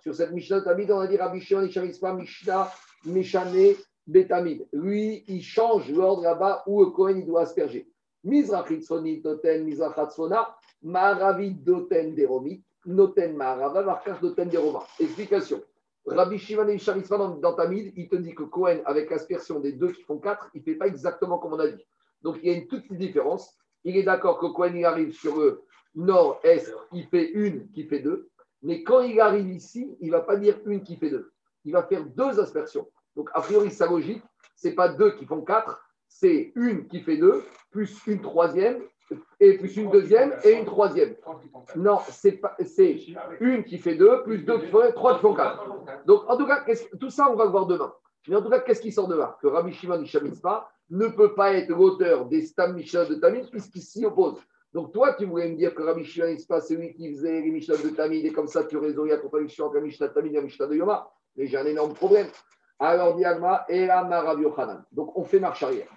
Sur 0.00 0.14
cette 0.16 0.32
Mishnah 0.32 0.58
de 0.58 0.64
Tamid, 0.64 0.90
on 0.90 0.98
a 0.98 1.06
dit 1.06 1.16
Rabbi 1.16 1.40
Shimon 1.40 1.62
Isha 1.62 1.80
Mitzvah, 1.80 2.12
Mishnah, 2.12 2.72
Meshane, 3.06 3.76
Betamid. 4.04 4.66
Lui, 4.72 5.22
il 5.28 5.42
change 5.42 5.90
l'ordre 5.92 6.24
là-bas 6.24 6.64
où 6.66 6.80
le 6.80 6.90
Kohen 6.90 7.18
il 7.18 7.26
doit 7.26 7.42
asperger. 7.42 7.88
Mizrachit 8.24 8.82
Sonit 8.82 9.22
Noten, 9.24 9.62
Mizrachat 9.64 10.10
Sona, 10.10 10.56
Maravid 10.82 11.62
Doten 11.62 12.14
Deromit, 12.16 12.64
Noten 12.86 13.36
Marava, 13.36 13.82
Markas 13.82 14.18
Doten 14.20 14.48
Deroma. 14.48 14.86
Explication. 15.00 15.62
Rabbi 16.06 16.38
Shimon 16.38 16.68
et 16.68 16.78
dans 17.40 17.54
Tamid, 17.54 17.92
il 17.96 18.08
te 18.08 18.16
dit 18.16 18.34
que 18.34 18.42
Cohen, 18.42 18.80
avec 18.84 19.10
l'aspersion 19.10 19.60
des 19.60 19.72
deux 19.72 19.92
qui 19.92 20.02
font 20.02 20.18
quatre, 20.18 20.50
il 20.54 20.58
ne 20.58 20.64
fait 20.64 20.74
pas 20.74 20.86
exactement 20.86 21.38
comme 21.38 21.54
on 21.54 21.58
a 21.58 21.68
dit. 21.68 21.86
Donc 22.22 22.38
il 22.42 22.50
y 22.50 22.54
a 22.54 22.58
une 22.58 22.66
toute 22.66 22.82
petite 22.82 22.98
différence. 22.98 23.56
Il 23.84 23.96
est 23.96 24.02
d'accord 24.02 24.38
que 24.38 24.46
Cohen, 24.46 24.74
il 24.74 24.84
arrive 24.84 25.12
sur 25.12 25.38
le 25.38 25.62
nord-est, 25.94 26.74
il 26.92 27.06
fait 27.06 27.30
une 27.30 27.70
qui 27.70 27.84
fait 27.84 28.00
deux. 28.00 28.28
Mais 28.62 28.82
quand 28.82 29.00
il 29.00 29.20
arrive 29.20 29.48
ici, 29.48 29.96
il 30.00 30.08
ne 30.08 30.12
va 30.12 30.20
pas 30.20 30.36
dire 30.36 30.58
une 30.66 30.82
qui 30.82 30.96
fait 30.96 31.10
deux. 31.10 31.32
Il 31.64 31.72
va 31.72 31.82
faire 31.82 32.04
deux 32.04 32.40
aspersions. 32.40 32.88
Donc, 33.16 33.30
a 33.32 33.40
priori, 33.40 33.70
sa 33.70 33.86
logique, 33.86 34.22
ce 34.56 34.68
n'est 34.68 34.74
pas 34.74 34.88
deux 34.88 35.12
qui 35.12 35.26
font 35.26 35.42
quatre, 35.42 35.82
c'est 36.08 36.52
une 36.56 36.86
qui 36.88 37.00
fait 37.00 37.16
deux, 37.16 37.44
plus 37.70 38.06
une 38.06 38.20
troisième, 38.20 38.82
et 39.40 39.58
plus 39.58 39.76
une 39.76 39.90
deuxième 39.90 40.34
et 40.44 40.52
une 40.52 40.64
troisième. 40.64 41.14
Non, 41.76 41.98
c'est 42.08 42.40
une 43.40 43.64
qui 43.64 43.78
fait 43.78 43.94
deux, 43.96 44.22
plus 44.22 44.38
deux 44.38 44.58
qui 44.60 44.66
font 44.68 44.80
trois 44.94 45.14
qui 45.16 45.20
font 45.20 45.34
quatre. 45.34 45.64
Donc, 46.06 46.22
en 46.28 46.36
tout 46.36 46.46
cas, 46.46 46.64
tout 46.98 47.10
ça, 47.10 47.30
on 47.30 47.36
va 47.36 47.44
le 47.44 47.50
voir 47.50 47.66
demain. 47.66 47.92
Mais 48.28 48.36
en 48.36 48.42
tout 48.42 48.48
cas, 48.48 48.60
qu'est-ce 48.60 48.80
qui 48.80 48.92
sort 48.92 49.08
de 49.08 49.16
là? 49.16 49.36
Que 49.42 49.48
Rabbi 49.48 49.72
Shimon 49.72 50.00
Isha 50.02 50.20
Mitzvah 50.20 50.68
ne 50.90 51.08
peut 51.08 51.34
pas 51.34 51.52
être 51.52 51.68
l'auteur 51.68 52.26
des 52.26 52.42
Stam 52.42 52.74
Mishnah 52.74 53.04
de 53.04 53.16
Tamid 53.16 53.50
puisqu'il 53.50 53.82
s'y 53.82 54.06
oppose. 54.06 54.38
Donc, 54.72 54.92
toi, 54.92 55.12
tu 55.14 55.26
voulais 55.26 55.50
me 55.50 55.56
dire 55.56 55.74
que 55.74 55.82
Rabbi 55.82 56.04
Shimon 56.04 56.28
Mitzvah, 56.28 56.60
c'est 56.60 56.76
lui 56.76 56.94
qui 56.94 57.12
faisait 57.14 57.42
les 57.42 57.50
Mishnah 57.50 57.76
de 57.76 57.88
Tamid 57.90 58.24
et 58.24 58.32
comme 58.32 58.48
ça, 58.48 58.64
tu 58.64 58.78
résous 58.78 59.04
la 59.04 59.18
contradiction 59.18 59.66
entre 59.66 59.76
la 59.76 59.82
Mishnah 59.82 60.08
de 60.08 60.14
Tamid 60.14 60.32
et 60.32 60.36
la 60.36 60.42
Mishnah 60.42 60.66
de 60.66 60.74
Yoma. 60.74 61.10
Mais 61.36 61.46
j'ai 61.46 61.58
un 61.58 61.66
énorme 61.66 61.92
problème. 61.92 62.28
Alors, 62.78 63.14
diagma, 63.14 63.66
Erama 63.68 64.20
Rabbi 64.22 64.42
Yochanan. 64.42 64.84
Donc, 64.90 65.16
on 65.16 65.24
fait 65.24 65.40
marche 65.40 65.62
arrière. 65.62 65.88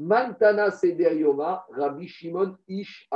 Mantana 0.00 0.70
Seder 0.70 1.14
Yoma, 1.14 1.66
Rabbi 1.76 2.08
Shimon 2.08 2.56
Ish. 2.66 3.06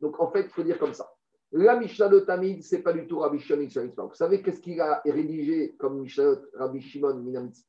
Donc, 0.00 0.18
en 0.18 0.32
fait, 0.32 0.42
il 0.42 0.50
faut 0.50 0.64
dire 0.64 0.76
comme 0.76 0.94
ça. 0.94 1.08
La 1.52 1.78
Mishnah 1.78 2.08
de 2.08 2.18
Tamid, 2.18 2.60
ce 2.64 2.74
n'est 2.74 2.82
pas 2.82 2.92
du 2.92 3.06
tout 3.06 3.20
Rabbi 3.20 3.38
Shimon 3.38 3.60
Ish 3.60 3.76
Amitzvah. 3.76 4.06
Vous 4.06 4.14
savez 4.14 4.42
qu'est-ce 4.42 4.60
qu'il 4.60 4.80
a 4.80 5.00
rédigé 5.04 5.76
comme 5.78 6.00
Mishnah 6.00 6.34
Rabbi 6.54 6.80
Shimon 6.80 7.14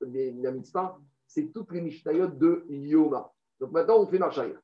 Minamitspah 0.02 0.98
C'est 1.28 1.54
toutes 1.54 1.72
les 1.74 1.82
Mishnayot 1.82 2.30
de 2.30 2.66
Yoma. 2.70 3.32
Donc, 3.60 3.72
maintenant, 3.72 4.00
on 4.00 4.08
fait 4.08 4.18
marche 4.18 4.40
arrière. 4.40 4.60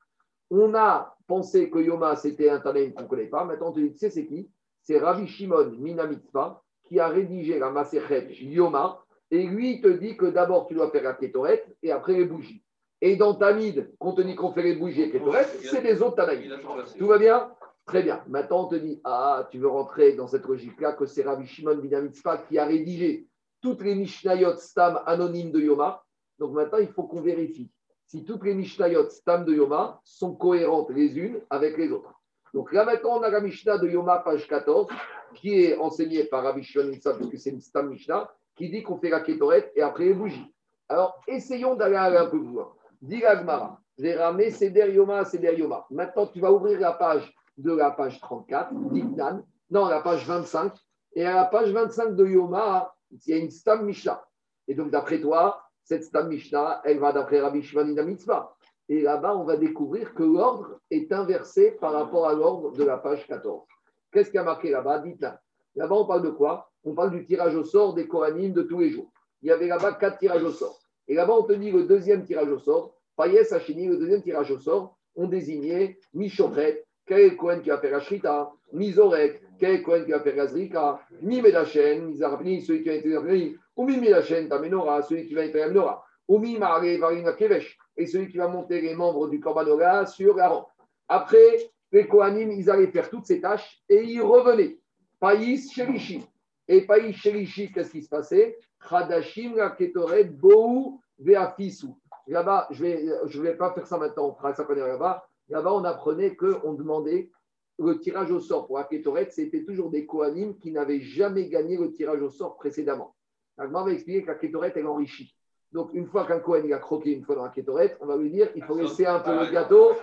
On 0.50 0.74
a 0.74 1.16
pensé 1.28 1.70
que 1.70 1.78
Yoma, 1.78 2.16
c'était 2.16 2.50
un 2.50 2.60
Tanaïm 2.60 2.96
qu'on 2.96 3.04
ne 3.04 3.08
connaît 3.08 3.28
pas. 3.28 3.46
Maintenant, 3.46 3.70
on 3.70 3.74
te 3.74 3.82
dit, 3.82 3.92
tu 3.92 4.00
sais, 4.00 4.10
c'est 4.10 4.26
qui? 4.26 4.50
C'est 4.82 4.98
Rabbi 4.98 5.28
Shimon 5.28 5.76
Minamitspah 5.78 6.64
qui 6.86 7.00
a 7.00 7.08
rédigé 7.08 7.60
la 7.60 7.70
Maserhet 7.70 8.30
Yoma. 8.32 9.06
Et 9.30 9.46
lui, 9.46 9.76
il 9.76 9.82
te 9.82 9.90
dit 9.90 10.18
que 10.18 10.26
d'abord, 10.26 10.66
tu 10.66 10.74
dois 10.74 10.90
faire 10.90 11.04
la 11.04 11.14
Kétoret 11.14 11.64
et 11.84 11.92
après 11.92 12.14
les 12.14 12.26
bougies. 12.26 12.64
Et 13.02 13.16
dans 13.16 13.34
Tamid, 13.34 13.92
qu'on 13.98 14.14
te 14.14 14.22
dit 14.22 14.36
qu'on 14.36 14.52
fait 14.52 14.64
les 14.64 14.76
bougies 14.76 15.04
et 15.04 15.12
Kétoret, 15.12 15.46
c'est 15.64 15.82
des 15.82 16.02
autres 16.02 16.16
Tanaïm. 16.16 16.54
Tout 16.98 17.08
va 17.08 17.18
bien 17.18 17.52
Très 17.90 18.04
bien. 18.04 18.24
Maintenant, 18.28 18.66
on 18.66 18.68
te 18.68 18.76
dit, 18.76 19.02
ah, 19.04 19.48
tu 19.50 19.58
veux 19.58 19.68
rentrer 19.68 20.14
dans 20.14 20.28
cette 20.28 20.46
logique-là, 20.46 20.94
que 20.94 21.08
c'est 21.08 21.24
Rabbi 21.24 21.48
Shimon 21.48 21.78
bin 21.78 22.02
Mitzvah 22.02 22.38
qui 22.38 22.60
a 22.60 22.66
rédigé 22.66 23.26
toutes 23.64 23.82
les 23.82 23.96
Mishnayot 23.96 24.58
Stam 24.58 25.00
anonymes 25.08 25.52
de 25.52 25.60
Yoma. 25.60 26.04
Donc 26.38 26.54
maintenant, 26.54 26.78
il 26.78 26.90
faut 26.90 27.02
qu'on 27.04 27.22
vérifie 27.22 27.72
si 28.06 28.24
toutes 28.26 28.44
les 28.44 28.54
Mishnayot 28.54 29.10
Stam 29.10 29.44
de 29.44 29.56
Yoma 29.56 30.00
sont 30.04 30.36
cohérentes 30.36 30.92
les 30.92 31.18
unes 31.18 31.42
avec 31.50 31.78
les 31.80 31.92
autres. 31.92 32.14
Donc 32.54 32.72
là, 32.74 32.86
maintenant, 32.86 33.18
on 33.18 33.24
a 33.24 33.32
la 33.32 33.42
Mishnah 33.42 33.80
de 33.80 33.88
Yoma, 33.88 34.20
page 34.20 34.48
14, 34.48 34.88
qui 35.34 35.64
est 35.64 35.76
enseignée 35.78 36.26
par 36.26 36.44
Rabbi 36.44 36.62
Shimon 36.62 36.84
bin 36.84 36.92
Mitzvah, 36.92 37.16
parce 37.16 37.32
que 37.32 37.38
c'est 37.38 37.50
une 37.50 37.62
Stam 37.62 37.90
Mishnah, 37.90 38.30
qui 38.56 38.70
dit 38.70 38.84
qu'on 38.84 39.00
fait 39.00 39.10
la 39.10 39.22
Kétoret 39.22 39.72
et 39.76 39.82
après 39.82 40.06
les 40.06 40.14
bougies. 40.14 40.54
Alors, 40.88 41.20
essayons 41.28 41.74
d'aller 41.74 41.96
un 41.96 42.28
peu 42.28 42.40
plus 42.40 42.54
loin. 42.54 42.72
Dis 43.02 43.22
la 43.22 43.38
Gemara, 43.38 43.80
Zerame, 43.98 44.50
Seder 44.50 44.92
Yoma, 44.94 45.24
Seder 45.24 45.58
Yoma. 45.58 45.86
Maintenant, 45.90 46.28
tu 46.28 46.40
vas 46.40 46.52
ouvrir 46.52 46.80
la 46.80 46.94
page 46.94 47.34
de 47.58 47.72
la 47.72 47.92
page 47.92 48.20
34, 48.20 48.74
Dignan, 48.92 49.44
non, 49.72 49.88
la 49.88 50.02
page 50.02 50.26
25. 50.26 50.74
Et 51.14 51.26
à 51.26 51.36
la 51.36 51.46
page 51.46 51.72
25 51.72 52.16
de 52.16 52.26
Yoma, 52.26 52.94
il 53.12 53.20
y 53.28 53.34
a 53.34 53.38
une 53.38 53.50
Stam 53.50 53.86
Mishnah. 53.86 54.24
Et 54.68 54.76
donc, 54.76 54.92
d'après 54.92 55.20
toi, 55.22 55.62
cette 55.84 56.04
Stam 56.04 56.28
Mishnah, 56.28 56.82
elle 56.84 57.00
va 57.00 57.12
d'après 57.12 57.40
Rabbi 57.40 57.62
Shimon 57.62 57.96
Mitzvah. 58.04 58.56
Et 58.90 59.02
là-bas, 59.02 59.36
on 59.36 59.44
va 59.44 59.58
découvrir 59.58 60.14
que 60.14 60.24
l'ordre 60.24 60.80
est 60.90 61.12
inversé 61.12 61.72
par 61.80 61.94
rapport 61.94 62.28
à 62.28 62.34
l'ordre 62.34 62.72
de 62.72 62.84
la 62.84 62.98
page 62.98 63.26
14. 63.28 63.64
Qu'est-ce 64.12 64.32
qui 64.32 64.38
a 64.38 64.44
marqué 64.44 64.72
là-bas 64.72 65.00
Dites-là. 65.00 65.40
Là-bas, 65.76 65.96
on 65.96 66.06
parle 66.06 66.24
de 66.24 66.32
quoi? 66.32 66.70
On 66.84 66.96
parle 66.96 67.12
du 67.12 67.26
tirage 67.26 67.56
au 67.56 67.64
sort 67.64 67.94
des 67.94 68.08
Kohanim 68.08 68.52
de 68.52 68.64
tous 68.64 68.80
les 68.80 68.90
jours. 68.90 69.12
Il 69.42 69.50
y 69.50 69.52
avait 69.52 69.68
là-bas 69.68 69.94
quatre 69.94 70.18
tirages 70.18 70.44
au 70.44 70.52
sort. 70.52 70.80
Et 71.10 71.16
là-bas, 71.16 71.34
on 71.34 71.44
te 71.44 71.54
dit 71.54 71.72
le 71.72 71.84
deuxième 71.84 72.24
tirage 72.24 72.50
au 72.50 72.60
sort. 72.60 72.96
Payès, 73.18 73.52
Hachini, 73.52 73.88
le 73.88 73.98
deuxième 73.98 74.22
tirage 74.22 74.52
au 74.52 74.60
sort, 74.60 74.98
on 75.16 75.28
désignait 75.28 75.98
Mishochet, 76.14 76.86
quel 77.06 77.36
Kohen 77.36 77.62
qui 77.62 77.70
va 77.70 77.80
faire 77.80 77.92
la 77.92 78.00
Shrita 78.00 78.52
Mizorek, 78.72 79.42
quel 79.60 79.82
Kohen 79.82 80.06
qui 80.06 80.12
va 80.12 80.20
faire 80.22 80.36
la 80.36 80.48
Zrika 80.48 81.02
Mi 81.22 81.42
Medachen, 81.42 82.16
celui 82.16 82.84
qui 82.84 82.90
va 82.90 82.96
être 82.96 83.56
ou 83.76 83.86
Mi 83.86 83.98
Medachen, 83.98 84.48
ta 84.48 84.60
Menorah, 84.60 85.02
celui 85.02 85.28
qui 85.28 85.34
va 85.34 85.46
être 85.46 85.56
Menorah. 85.56 86.04
Ou 86.28 86.38
Mi 86.38 86.58
Mare, 86.60 86.98
Varina 87.00 87.34
Kevesh, 87.34 87.76
et 87.98 88.06
celui 88.06 88.30
qui 88.30 88.38
va 88.38 88.48
monter 88.48 88.80
les 88.80 88.94
membres 88.94 89.28
du 89.28 89.40
Korbanora 89.40 90.06
sur 90.06 90.36
la. 90.36 90.64
Après, 91.08 91.72
les 91.92 92.08
Kohanim, 92.08 92.52
ils 92.52 92.70
allaient 92.70 92.92
faire 92.92 93.10
toutes 93.10 93.26
ces 93.26 93.42
tâches 93.42 93.82
et 93.90 94.04
ils 94.04 94.22
revenaient. 94.22 94.78
Païs, 95.20 95.74
Sherishi. 95.74 96.24
Et 96.70 96.86
Païs, 96.86 97.16
Sherishi, 97.16 97.72
qu'est-ce 97.72 97.92
qui 97.92 98.04
se 98.04 98.08
passait? 98.08 98.58
Khadashim, 98.88 99.56
la 99.56 99.72
Ketoret, 99.72 100.26
Bohu, 100.26 101.00
Veafisu. 101.18 101.88
Là-bas, 102.28 102.68
je 102.70 102.86
ne 102.86 102.90
vais, 102.90 103.10
je 103.26 103.42
vais 103.42 103.58
pas 103.58 103.74
faire 103.74 103.88
ça 103.88 103.98
maintenant, 103.98 104.28
on 104.30 104.34
fera 104.36 104.54
ça 104.54 104.64
quand 104.64 104.76
là-bas. 104.76 105.28
Là-bas, 105.50 105.74
on 105.74 105.84
apprenait 105.84 106.36
qu'on 106.36 106.74
demandait 106.74 107.32
le 107.80 108.00
tirage 108.00 108.32
au 108.32 108.40
sort 108.40 108.68
pour 108.68 108.78
la 108.78 108.84
Ketoret, 108.84 109.30
c'était 109.32 109.64
toujours 109.64 109.90
des 109.90 110.06
Kohanim 110.06 110.58
qui 110.60 110.72
n'avaient 110.72 111.02
jamais 111.02 111.48
gagné 111.48 111.76
le 111.76 111.92
tirage 111.92 112.22
au 112.22 112.30
sort 112.30 112.56
précédemment. 112.56 113.16
Agma 113.58 113.84
va 113.84 113.92
expliquer 113.92 114.22
que 114.22 114.28
la 114.28 114.36
Ketoret, 114.36 114.74
elle 114.76 114.86
enrichit. 114.86 115.36
Donc, 115.72 115.92
une 115.94 116.08
fois 116.08 116.26
qu'un 116.26 116.40
Kohen 116.40 116.66
il 116.66 116.74
a 116.74 116.80
croqué 116.80 117.12
une 117.12 117.24
fois 117.24 117.36
dans 117.36 117.44
la 117.44 117.50
Ketoret, 117.50 117.98
on 118.02 118.06
va 118.06 118.18
lui 118.18 118.30
dire 118.30 118.50
il 118.56 118.64
faut 118.64 118.76
laisser 118.76 119.06
un 119.06 119.20
peu 119.20 119.32
le 119.32 119.52
gâteau 119.52 119.94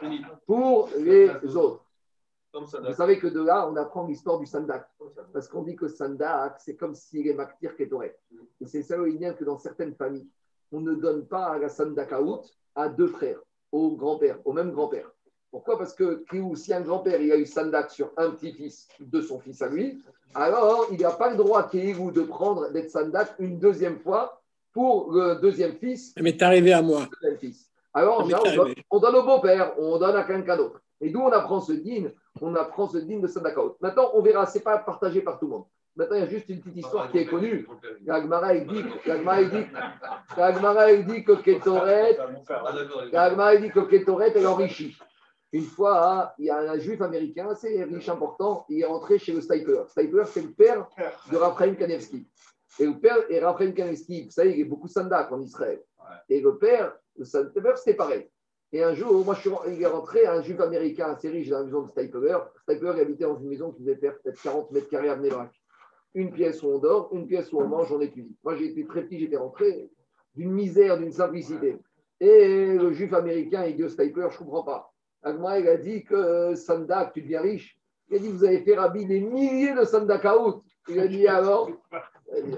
pour 0.46 0.88
les 0.98 1.56
autres. 1.56 1.85
Vous 2.60 2.94
savez 2.94 3.18
que 3.18 3.26
de 3.26 3.42
là, 3.42 3.68
on 3.70 3.76
apprend 3.76 4.06
l'histoire 4.06 4.38
du 4.38 4.46
Sandak. 4.46 4.88
Parce 5.32 5.48
qu'on 5.48 5.62
dit 5.62 5.76
que 5.76 5.88
Sandak, 5.88 6.56
c'est 6.58 6.76
comme 6.76 6.94
s'il 6.94 7.28
est 7.28 7.34
Maktir 7.34 7.76
Ketoret. 7.76 8.18
Et 8.60 8.66
c'est 8.66 8.82
ça 8.82 8.96
le 8.96 9.06
lien 9.06 9.32
que 9.32 9.44
dans 9.44 9.58
certaines 9.58 9.94
familles, 9.94 10.28
on 10.72 10.80
ne 10.80 10.94
donne 10.94 11.26
pas 11.26 11.46
à 11.46 11.58
la 11.58 11.68
Sandakaout 11.68 12.42
à 12.74 12.88
deux 12.88 13.08
frères, 13.08 13.38
au 13.72 13.92
grand-père, 13.92 14.38
au 14.44 14.52
même 14.52 14.72
grand-père. 14.72 15.10
Pourquoi? 15.50 15.78
Parce 15.78 15.94
que 15.94 16.24
si 16.54 16.74
un 16.74 16.80
grand-père 16.80 17.20
il 17.20 17.32
a 17.32 17.36
eu 17.36 17.46
Sandak 17.46 17.90
sur 17.90 18.12
un 18.16 18.30
petit-fils 18.30 18.88
de 19.00 19.20
son 19.20 19.38
fils 19.38 19.62
à 19.62 19.68
lui, 19.68 20.02
alors 20.34 20.86
il 20.90 21.00
n'a 21.00 21.12
pas 21.12 21.30
le 21.30 21.36
droit 21.36 21.68
Kéhou 21.68 22.10
de 22.10 22.22
prendre 22.22 22.70
d'être 22.72 22.90
Sandak 22.90 23.34
une 23.38 23.58
deuxième 23.58 23.98
fois 23.98 24.42
pour 24.72 25.12
le 25.12 25.36
deuxième 25.36 25.76
fils 25.76 26.12
Ça 26.14 26.22
m'est 26.22 26.40
arrivé 26.42 26.72
à 26.72 26.82
moi. 26.82 27.08
fils. 27.38 27.70
Alors, 27.94 28.28
là, 28.28 28.38
on, 28.44 28.54
donne, 28.56 28.74
on 28.90 28.98
donne 28.98 29.14
au 29.14 29.22
beau-père, 29.22 29.72
on 29.78 29.98
donne 29.98 30.16
à 30.16 30.24
quelqu'un 30.24 30.58
d'autre. 30.58 30.82
Et 31.00 31.08
d'où 31.08 31.20
on 31.20 31.32
apprend 31.32 31.60
ce 31.60 31.72
din 31.72 32.10
On 32.40 32.54
apprend 32.54 32.88
ce 32.88 32.98
din 32.98 33.18
de 33.18 33.26
Sadakaot. 33.26 33.76
Maintenant, 33.80 34.10
on 34.14 34.22
verra, 34.22 34.46
ce 34.46 34.58
n'est 34.58 34.64
pas 34.64 34.78
partagé 34.78 35.20
par 35.22 35.38
tout 35.38 35.46
le 35.46 35.52
monde. 35.52 35.64
Maintenant, 35.96 36.16
il 36.16 36.20
y 36.20 36.24
a 36.24 36.28
juste 36.28 36.48
une 36.50 36.60
petite 36.60 36.76
histoire 36.76 37.10
qui 37.10 37.18
est 37.18 37.26
connue. 37.26 37.66
La 38.04 38.20
Gemara, 38.20 38.54
elle 38.54 38.66
dit, 38.66 38.84
la 39.06 39.16
Gemara, 39.16 39.40
elle 39.40 39.50
dit, 39.50 39.66
la 40.36 40.52
Gemara, 40.52 40.90
elle 40.90 41.04
dit 41.06 41.24
que 41.24 41.32
Ketoret, 41.32 42.18
Ah, 42.20 42.26
d'accord. 42.26 42.70
la 43.12 43.30
Gemara, 43.30 43.54
elle 43.54 43.62
dit 43.62 43.70
que 43.70 43.80
Ketoret, 43.80 44.32
elle 44.34 44.46
enrichit. 44.46 44.96
Une 45.52 45.64
fois, 45.64 46.12
hein, 46.12 46.30
il 46.38 46.46
y 46.46 46.50
a 46.50 46.58
un 46.58 46.78
juif 46.78 47.00
américain 47.00 47.48
assez 47.48 47.82
riche, 47.84 48.10
important, 48.10 48.66
il 48.68 48.82
est 48.82 48.84
rentré 48.84 49.18
chez 49.18 49.32
le 49.32 49.40
Stiper. 49.40 49.84
Stiper, 49.88 50.24
c'est 50.26 50.42
le 50.42 50.50
père 50.50 50.86
de 51.32 51.36
Raphaël 51.38 51.76
Kanevski. 51.78 52.28
Et 52.78 52.84
le 52.84 52.98
père, 52.98 53.16
et 53.30 53.40
Raphaël 53.40 53.72
Kanevski, 53.72 54.24
vous 54.24 54.30
savez, 54.30 54.50
il 54.50 54.58
y 54.58 54.62
a 54.62 54.66
beaucoup 54.66 54.88
de 54.88 54.92
sandak 54.92 55.32
en 55.32 55.40
Israël. 55.40 55.80
Et 56.28 56.42
le 56.42 56.58
père, 56.58 56.92
le 57.16 57.24
Stiper, 57.24 57.72
c'était 57.76 57.94
pareil. 57.94 58.28
Et 58.76 58.82
un 58.82 58.92
jour, 58.92 59.24
moi, 59.24 59.34
je 59.34 59.40
suis, 59.40 59.50
il 59.68 59.80
est 59.80 59.86
rentré 59.86 60.26
un 60.26 60.42
juif 60.42 60.60
américain 60.60 61.06
assez 61.06 61.30
riche 61.30 61.48
dans 61.48 61.60
la 61.60 61.64
maison 61.64 61.80
de. 61.80 61.88
Stiper, 61.88 62.40
il 62.68 62.86
habitait 63.00 63.24
dans 63.24 63.38
une 63.38 63.48
maison 63.48 63.72
qui 63.72 63.82
devait 63.82 63.96
faire 63.96 64.18
peut-être 64.18 64.38
40 64.42 64.70
mètres 64.70 64.90
carrés 64.90 65.08
à 65.08 65.16
Bnei 65.16 65.30
Une 66.12 66.30
pièce 66.30 66.62
où 66.62 66.66
on 66.66 66.78
dort, 66.78 67.08
une 67.12 67.26
pièce 67.26 67.50
où 67.54 67.58
on 67.58 67.66
mange, 67.66 67.90
on 67.90 68.02
étudie. 68.02 68.36
Moi, 68.44 68.54
j'ai 68.56 68.66
été 68.66 68.84
très 68.84 69.04
petit, 69.04 69.18
j'étais 69.18 69.38
rentré 69.38 69.88
d'une 70.34 70.52
misère, 70.52 70.98
d'une 70.98 71.10
simplicité. 71.10 71.78
Et 72.20 72.76
le 72.76 72.92
juif 72.92 73.14
américain, 73.14 73.64
il 73.64 73.76
dit 73.76 73.84
au 73.84 73.88
Stiper, 73.88 74.28
je 74.28 74.34
ne 74.34 74.44
comprends 74.44 74.64
pas. 74.64 74.92
Agma, 75.22 75.58
il 75.58 75.68
a 75.68 75.78
dit 75.78 76.04
que 76.04 76.54
Sandak, 76.54 77.14
tu 77.14 77.22
deviens 77.22 77.40
riche. 77.40 77.78
Il 78.10 78.16
a 78.16 78.18
dit, 78.18 78.28
vous 78.28 78.44
avez 78.44 78.60
fait 78.60 78.74
Rabbi 78.74 79.06
des 79.06 79.20
milliers 79.20 79.72
de 79.72 79.84
Sandakaout. 79.84 80.62
Il 80.88 81.00
a 81.00 81.06
dit, 81.08 81.26
alors? 81.26 81.70
Il 82.30 82.36
a 82.36 82.42
dit, 82.42 82.56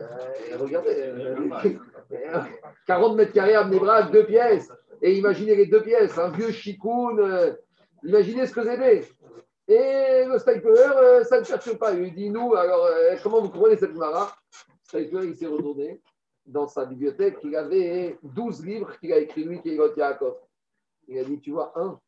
Euh, 0.53 0.57
Regardez, 0.59 0.95
euh, 0.97 1.37
40 2.87 3.17
mètres 3.17 3.33
carrés 3.33 3.55
à 3.55 3.65
Bnebrak, 3.65 4.11
deux 4.11 4.27
pièces. 4.27 4.73
Et 5.03 5.17
imaginez 5.17 5.55
les 5.55 5.67
deux 5.67 5.83
pièces, 5.83 6.19
un 6.19 6.31
vieux 6.31 6.51
chikoun. 6.51 7.21
euh, 7.21 7.53
imaginez 8.03 8.47
ce 8.47 8.53
que 8.53 8.63
c'était. 8.65 9.07
Et 9.69 10.25
le 10.25 10.39
Steifer, 10.39 10.69
euh, 10.69 11.25
ça 11.25 11.41
ne 11.41 11.45
cherche 11.45 11.73
pas. 11.75 11.93
Il 11.93 12.15
dit, 12.15 12.31
nous, 12.31 12.55
alors, 12.55 12.87
euh, 12.87 13.17
comment 13.23 13.41
vous 13.43 13.51
comprenez 13.51 13.77
cette 13.77 13.95
Mara? 13.95 14.35
Steifer, 14.83 15.25
il 15.25 15.37
s'est 15.37 15.47
retourné 15.47 16.01
dans 16.47 16.67
sa 16.67 16.87
bibliothèque. 16.87 17.37
Il 17.45 17.55
avait 17.55 18.19
12 18.23 18.65
livres 18.65 18.99
qu'il 18.99 19.13
a 19.13 19.19
écrit 19.19 19.45
lui, 19.45 19.61
Keilot 19.61 19.95
Yaakov. 19.95 20.37
Il 21.07 21.19
a 21.19 21.25
dit, 21.25 21.41
tu 21.41 21.51
vois, 21.51 21.73
un, 21.79 22.01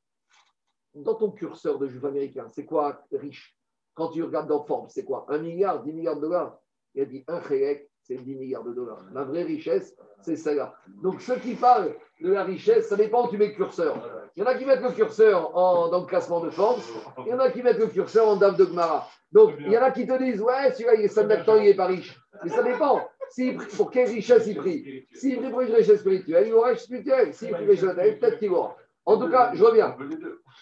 dans 0.95 1.15
ton 1.15 1.31
curseur 1.31 1.79
de 1.79 1.87
juif 1.87 2.05
américain, 2.05 2.47
c'est 2.49 2.65
quoi 2.65 3.03
riche? 3.13 3.57
Quand 3.95 4.09
tu 4.09 4.23
regardes 4.23 4.49
dans 4.49 4.65
Forbes, 4.65 4.89
c'est 4.89 5.05
quoi? 5.05 5.27
Un 5.29 5.39
milliard, 5.39 5.83
10 5.83 5.93
milliards 5.93 6.17
de 6.17 6.23
dollars 6.23 6.59
Il 6.95 7.03
a 7.03 7.05
dit, 7.05 7.25
un 7.29 7.43
chélek, 7.43 7.90
c'est 8.11 8.25
10 8.25 8.35
milliards 8.35 8.65
de 8.65 8.73
dollars. 8.73 9.05
La 9.15 9.23
vraie 9.23 9.45
richesse, 9.45 9.95
c'est 10.21 10.35
celle-là. 10.35 10.75
Donc, 11.03 11.21
ceux 11.21 11.37
qui 11.37 11.55
parlent 11.55 11.95
de 12.21 12.33
la 12.33 12.43
richesse, 12.43 12.89
ça 12.89 12.97
dépend 12.97 13.27
où 13.27 13.31
tu 13.31 13.39
mets 13.39 13.47
le 13.49 13.53
curseur. 13.53 13.97
Il 14.35 14.41
y 14.41 14.43
en 14.43 14.49
a 14.49 14.55
qui 14.57 14.65
mettent 14.65 14.83
le 14.83 14.91
curseur 14.91 15.57
en, 15.57 15.89
dans 15.89 16.01
le 16.01 16.07
classement 16.07 16.41
de 16.41 16.51
Forbes, 16.51 16.81
il 17.25 17.29
y 17.29 17.33
en 17.33 17.39
a 17.39 17.51
qui 17.51 17.63
mettent 17.63 17.79
le 17.79 17.87
curseur 17.87 18.27
en 18.29 18.37
Dave 18.37 18.57
de 18.57 18.65
Gmara. 18.65 19.09
Donc, 19.31 19.53
il 19.61 19.71
y 19.71 19.79
en 19.79 19.83
a 19.83 19.93
qui 19.93 20.07
te 20.09 20.19
disent, 20.19 20.43
ouais, 20.43 20.73
celui-là, 20.73 20.95
il 20.97 21.03
est 21.03 21.09
5 21.09 21.29
d'acteur, 21.29 21.57
il 21.59 21.65
n'est 21.65 21.75
pas 21.75 21.87
riche. 21.87 22.19
Mais 22.43 22.51
ça 22.51 22.65
dépend. 22.65 23.01
Prie- 23.31 23.57
pour 23.77 23.93
quelle 23.93 24.09
richesse 24.09 24.45
il 24.49 24.57
prie 24.57 25.07
S'il 25.13 25.39
prie 25.39 25.51
pour 25.51 25.61
une 25.61 25.73
richesse 25.73 26.01
spirituelle, 26.01 26.49
il 26.49 26.53
aura 26.53 26.73
une 26.73 26.79
spirituelle. 26.79 27.33
S'il 27.33 27.51
prie 27.51 27.59
pour 27.59 27.63
une 27.63 27.71
richesse 27.71 27.87
matérielle, 27.87 28.19
peut-être 28.19 28.39
qu'il 28.41 28.51
aura. 28.51 28.77
En 29.07 29.19
tout 29.19 29.31
cas, 29.31 29.53
je 29.55 29.63
reviens. 29.63 29.97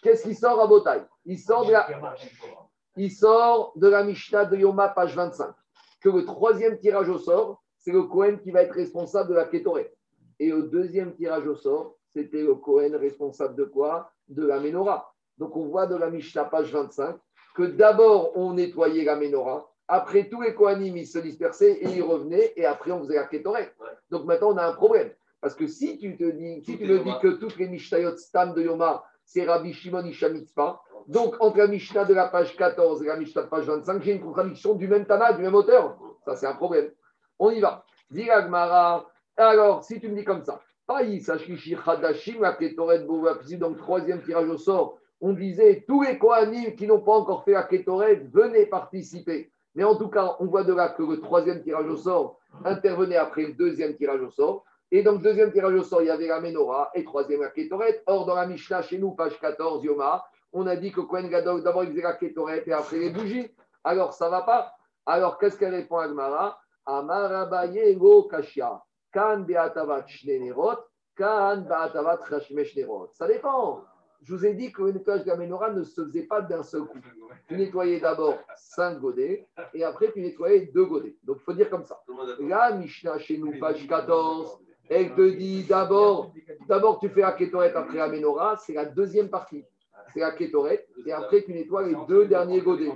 Qu'est-ce 0.03 0.25
qui 0.25 0.35
sort 0.35 0.61
à 0.61 0.67
Botaï? 0.67 1.03
Il 1.25 1.37
de 1.37 1.73
la, 1.73 1.87
il 2.97 3.11
sort 3.11 3.73
de 3.77 3.89
la 3.89 4.05
Mishnah 4.05 4.45
de 4.45 4.57
Yoma, 4.57 4.89
page 4.89 5.17
25, 5.17 5.49
que 6.01 6.09
le 6.09 6.25
troisième 6.25 6.79
tirage 6.79 7.09
au 7.09 7.19
sort, 7.19 7.63
c'est 7.79 7.93
le 7.93 8.05
Cohen 8.05 8.37
qui 8.43 8.51
va 8.51 8.63
être 8.63 8.75
responsable 8.75 9.31
de 9.31 9.35
la 9.35 9.45
Kétoré. 9.45 9.93
Et 10.39 10.53
au 10.53 10.63
deuxième 10.63 11.15
tirage 11.15 11.47
au 11.47 11.55
sort, 11.55 11.97
c'était 12.09 12.43
le 12.43 12.55
Cohen 12.55 12.97
responsable 12.99 13.57
de 13.57 13.65
quoi? 13.65 14.11
De 14.29 14.47
la 14.47 14.61
Ménorah. 14.61 15.13
Donc 15.39 15.57
on 15.57 15.67
voit 15.67 15.87
de 15.87 15.97
la 15.97 16.11
Mishnah, 16.11 16.45
page 16.45 16.73
25, 16.73 17.17
que 17.55 17.63
d'abord 17.63 18.37
on 18.37 18.55
nettoyait 18.55 19.05
la 19.05 19.17
Ménorah, 19.17 19.71
après 19.87 20.29
tous 20.29 20.43
les 20.43 20.55
Kohanim, 20.55 20.97
ils 20.97 21.07
se 21.07 21.19
dispersaient 21.19 21.73
et 21.73 21.89
ils 21.97 22.03
revenaient, 22.03 22.53
et 22.57 22.67
après 22.67 22.91
on 22.91 23.01
faisait 23.01 23.15
la 23.15 23.25
Kétoré. 23.25 23.71
Donc 24.11 24.25
maintenant 24.27 24.53
on 24.53 24.57
a 24.59 24.67
un 24.67 24.75
problème. 24.75 25.11
Parce 25.41 25.55
que 25.55 25.67
si 25.67 25.99
tu 25.99 26.17
te 26.17 26.25
dis, 26.25 26.63
si 26.65 26.77
tu 26.77 26.85
me 26.85 26.99
dis 26.99 27.13
que 27.23 27.29
toutes 27.29 27.57
les 27.57 27.69
Mishnayot 27.69 28.17
Stam 28.17 28.55
de 28.55 28.63
Yoma, 28.63 29.05
c'est 29.25 29.45
Rabbi 29.45 29.73
Shimon 29.73 30.05
Ishamitzpah, 30.05 30.81
donc 31.09 31.37
entre 31.41 31.57
la 31.57 31.67
Mishnah 31.67 32.05
de 32.05 32.13
la 32.13 32.29
page 32.29 32.55
14 32.55 33.03
et 33.03 33.07
la 33.07 33.17
Mishnah 33.17 33.43
de 33.43 33.47
la 33.47 33.51
page 33.51 33.65
25, 33.65 34.03
j'ai 34.03 34.13
une 34.13 34.21
contradiction 34.21 34.75
du 34.75 34.87
même 34.87 35.07
Tana, 35.07 35.33
du 35.33 35.43
même 35.43 35.55
auteur. 35.55 35.97
Ça, 36.25 36.37
c'est 36.37 36.47
un 36.47 36.55
problème. 36.55 36.91
On 37.39 37.51
y 37.51 37.61
va. 37.61 37.85
Dira 38.11 38.43
Gemara. 38.43 39.07
Alors, 39.37 39.85
si 39.85 39.99
tu 40.01 40.09
me 40.09 40.17
dis 40.17 40.25
comme 40.25 40.45
ça, 40.45 40.61
donc 43.59 43.77
troisième 43.79 44.23
tirage 44.23 44.49
au 44.49 44.57
sort, 44.57 44.99
on 45.21 45.33
disait 45.33 45.85
tous 45.87 46.03
les 46.03 46.19
Kohanim 46.19 46.75
qui 46.77 46.87
n'ont 46.87 47.01
pas 47.01 47.13
encore 47.13 47.45
fait 47.45 47.53
la 47.53 47.63
Ketoret, 47.65 48.27
venez 48.33 48.67
participer. 48.67 49.51
Mais 49.75 49.85
en 49.85 49.97
tout 49.97 50.09
cas, 50.09 50.37
on 50.41 50.47
voit 50.47 50.65
de 50.65 50.75
là 50.75 50.89
que 50.89 51.03
le 51.03 51.21
troisième 51.21 51.63
tirage 51.63 51.89
au 51.89 51.97
sort 51.97 52.39
intervenait 52.65 53.17
après 53.17 53.47
le 53.47 53.53
deuxième 53.53 53.97
tirage 53.97 54.21
au 54.23 54.31
sort. 54.31 54.65
Et 54.91 55.03
donc, 55.03 55.23
deuxième 55.23 55.53
tirage 55.53 55.75
au 55.75 55.83
sort, 55.83 56.03
il 56.03 56.07
y 56.07 56.11
avait 56.11 56.29
la 56.29 56.41
Ménorah 56.41 56.91
et 56.95 57.05
troisième 57.05 57.43
la 57.43 57.51
Ketoret. 57.51 58.03
Or, 58.07 58.25
dans 58.27 58.35
la 58.35 58.47
Mishnah, 58.47 58.83
chez 58.83 58.99
nous, 58.99 59.13
page 59.13 59.39
14, 59.39 59.85
Yoma, 59.85 60.25
on 60.53 60.67
a 60.67 60.77
dit 60.77 60.93
que 60.93 61.01
Kohen 61.01 61.29
Gadol, 61.29 61.63
d'abord, 61.63 61.85
il 61.85 61.91
faisait 61.91 62.03
la 62.03 62.15
Ketoret 62.15 62.65
et 62.67 62.73
après 62.73 62.99
les 62.99 63.11
bougies. 63.11 63.51
Alors, 63.85 64.13
ça 64.13 64.27
ne 64.27 64.31
va 64.31 64.43
pas. 64.43 64.73
Alors, 65.07 65.39
qu'est-ce 65.39 65.59
qu'elle 65.59 65.75
répond 65.75 65.99
à 65.99 66.09
Gmara 66.09 66.59
Amarabaye 66.87 67.97
go 67.97 68.25
kashia. 68.25 68.83
Kan 69.13 69.45
beatavat 69.45 70.07
shnenerot, 70.09 70.79
kan 71.17 71.63
beatavat 71.63 72.19
chashmesh 72.29 72.75
nerot. 72.77 73.11
Ça 73.13 73.27
dépend. 73.27 73.85
Je 74.23 74.35
vous 74.35 74.45
ai 74.45 74.55
dit 74.55 74.73
que 74.73 74.83
le 74.83 74.93
nettoyage 74.93 75.25
de 75.25 75.29
la 75.31 75.37
Ménorah 75.37 75.71
ne 75.71 75.85
se 75.85 76.05
faisait 76.05 76.25
pas 76.25 76.41
d'un 76.41 76.63
seul 76.63 76.83
coup. 76.83 76.99
Tu 77.47 77.57
nettoyais 77.57 78.01
d'abord 78.01 78.39
cinq 78.57 78.99
godets 78.99 79.47
et 79.75 79.85
après 79.85 80.11
tu 80.13 80.21
nettoyais 80.21 80.71
deux 80.75 80.87
godets. 80.87 81.17
Donc, 81.23 81.37
il 81.41 81.43
faut 81.45 81.53
dire 81.53 81.71
comme 81.71 81.85
ça. 81.85 82.03
La 82.41 82.73
Mishnah 82.73 83.19
chez 83.19 83.39
nous, 83.39 83.59
page 83.61 83.87
14, 83.87 84.59
elle 84.91 85.15
te 85.15 85.31
dit 85.31 85.65
d'abord, 85.65 86.33
d'abord 86.67 86.99
tu 86.99 87.09
fais 87.11 87.21
la 87.21 87.33
kétorette 87.33 87.77
après 87.77 87.99
la 87.99 88.09
Ménorah, 88.09 88.57
c'est 88.57 88.73
la 88.73 88.87
deuxième 88.87 89.29
partie. 89.29 89.65
C'est 90.13 90.21
la 90.21 90.33
kétorette, 90.33 90.89
et 91.07 91.13
après 91.13 91.43
tu 91.43 91.53
nettoies 91.53 91.87
les 91.87 91.95
deux 92.07 92.27
derniers 92.27 92.61
godets. 92.61 92.93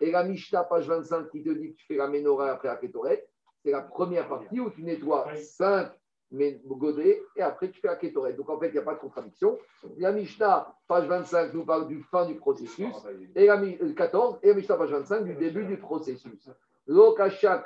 Et 0.00 0.10
la 0.10 0.24
Mishnah, 0.24 0.64
page 0.64 0.86
25, 0.88 1.30
qui 1.30 1.42
te 1.42 1.50
dit 1.50 1.72
que 1.72 1.76
tu 1.78 1.86
fais 1.86 1.96
la 1.96 2.08
Ménorah 2.08 2.52
après 2.52 2.68
la 2.68 2.76
kétorette, 2.76 3.28
c'est 3.64 3.70
la 3.72 3.80
première 3.82 4.28
partie 4.28 4.60
où 4.60 4.70
tu 4.70 4.82
nettoies 4.82 5.26
cinq 5.36 5.90
mé- 6.32 6.60
godets 6.66 7.22
et 7.36 7.42
après 7.42 7.70
tu 7.70 7.80
fais 7.80 7.88
la 7.88 7.96
kétorette. 7.96 8.36
Donc 8.36 8.48
en 8.50 8.58
fait, 8.60 8.68
il 8.68 8.72
n'y 8.72 8.78
a 8.78 8.82
pas 8.82 8.94
de 8.94 9.00
contradiction. 9.00 9.58
La 9.98 10.12
Mishnah, 10.12 10.74
page 10.86 11.06
25, 11.08 11.52
nous 11.54 11.64
parle 11.64 11.88
du 11.88 12.00
fin 12.02 12.26
du 12.26 12.34
processus, 12.36 12.94
et 13.34 13.46
la 13.46 13.56
Mi- 13.56 13.78
euh, 13.82 13.92
14, 13.94 14.38
et 14.42 14.48
la 14.48 14.54
Mishnah, 14.54 14.76
page 14.76 14.90
25, 14.90 15.24
du 15.24 15.34
début 15.34 15.64
du 15.64 15.76
processus. 15.78 16.48
Lokasha. 16.86 17.64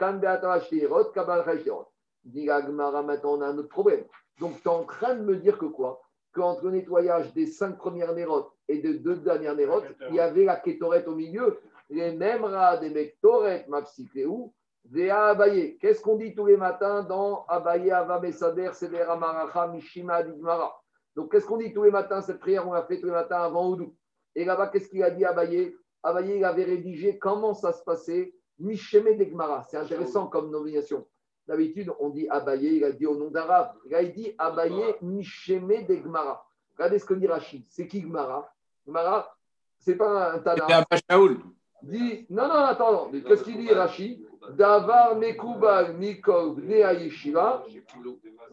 Dit 2.25 2.47
la 2.47 2.61
Gemara, 2.63 3.03
maintenant 3.03 3.35
on 3.39 3.41
a 3.43 3.47
un 3.47 3.59
autre 3.59 3.69
problème. 3.69 4.05
Donc 4.39 4.55
tu 4.63 4.69
es 4.69 4.69
en 4.69 4.85
train 4.85 5.15
de 5.15 5.23
me 5.23 5.37
dire 5.37 5.59
que 5.59 5.67
quoi? 5.67 6.01
Qu'entre 6.33 6.65
le 6.65 6.71
nettoyage 6.73 7.33
des 7.35 7.47
cinq 7.47 7.77
premières 7.77 8.15
nérotes 8.15 8.51
et 8.71 8.79
des 8.79 8.95
deux 8.95 9.17
dernières 9.17 9.57
nérotes, 9.57 9.87
il 10.09 10.15
y 10.15 10.21
avait 10.21 10.45
la 10.45 10.57
kétorette 10.57 11.09
au 11.09 11.15
milieu. 11.17 11.59
Les 11.91 12.13
mêmes 12.13 12.45
rats 12.45 12.77
des 12.77 12.91
mektoret 12.91 13.67
mapsikéou, 13.69 14.53
des 14.85 15.11
abaye. 15.11 15.77
Qu'est-ce 15.79 16.01
qu'on 16.01 16.15
dit 16.15 16.35
tous 16.37 16.47
les 16.47 16.57
matins 16.57 17.03
dans 17.03 17.45
Abaye, 17.47 17.91
Ava, 17.91 18.21
Mesader, 18.21 18.71
Seder, 18.73 19.03
Amaracha, 19.03 19.67
Mishima, 19.67 20.23
Digmara 20.23 20.73
Donc 21.17 21.33
qu'est-ce 21.33 21.47
qu'on 21.47 21.57
dit 21.57 21.73
tous 21.73 21.83
les 21.83 21.91
matins 21.91 22.21
Cette 22.21 22.39
prière, 22.39 22.67
on 22.67 22.73
l'a 22.73 22.85
fait 22.85 23.01
tous 23.01 23.07
les 23.07 23.13
matins 23.13 23.43
avant 23.43 23.69
Oudou? 23.71 23.93
Et 24.37 24.45
là-bas, 24.45 24.69
qu'est-ce 24.69 24.89
qu'il 24.89 25.03
a 25.03 25.11
dit 25.11 25.25
Abaye? 25.25 25.75
Abaye, 26.05 26.37
il 26.37 26.45
avait 26.45 26.65
rédigé 26.65 27.19
comment 27.19 27.55
ça 27.55 27.73
se 27.73 27.83
passait 27.83 28.33
Misheme 28.61 29.17
Degmara. 29.17 29.65
C'est 29.69 29.79
intéressant 29.79 30.29
comme 30.29 30.51
nomination. 30.51 31.05
D'habitude, 31.49 31.91
on 31.99 32.11
dit 32.11 32.29
Abaye, 32.29 32.77
il 32.77 32.85
a 32.85 32.93
dit 32.93 33.07
au 33.07 33.17
nom 33.17 33.31
d'arabe. 33.31 33.73
Là, 33.91 34.03
il 34.03 34.13
dit 34.13 34.33
Abaye 34.39 34.95
Misheme 35.03 35.85
Degmara. 35.89 36.47
Regardez 36.75 37.01
ce 37.01 37.05
que 37.05 37.15
dit 37.15 37.27
Rachid. 37.27 37.65
C'est 37.69 37.89
qui 37.89 38.01
Gmara? 38.03 38.49
Gmara, 38.87 39.37
c'est 39.79 39.97
pas 39.97 40.33
un 40.35 40.39
Tana. 40.39 40.63
C'était 40.63 40.73
Abba 40.75 40.97
Shaoul. 41.09 41.39
Dit, 41.83 42.27
non, 42.29 42.47
non, 42.47 42.55
attends, 42.55 43.11
qu'est-ce 43.11 43.43
qu'il 43.43 43.59
dit 43.59 43.73
Rachid 43.73 44.21
Davar 44.57 45.17
Mekubal 45.17 45.97
Mikol 45.97 46.57
Bnei 46.57 47.05
Yeshiva, 47.05 47.65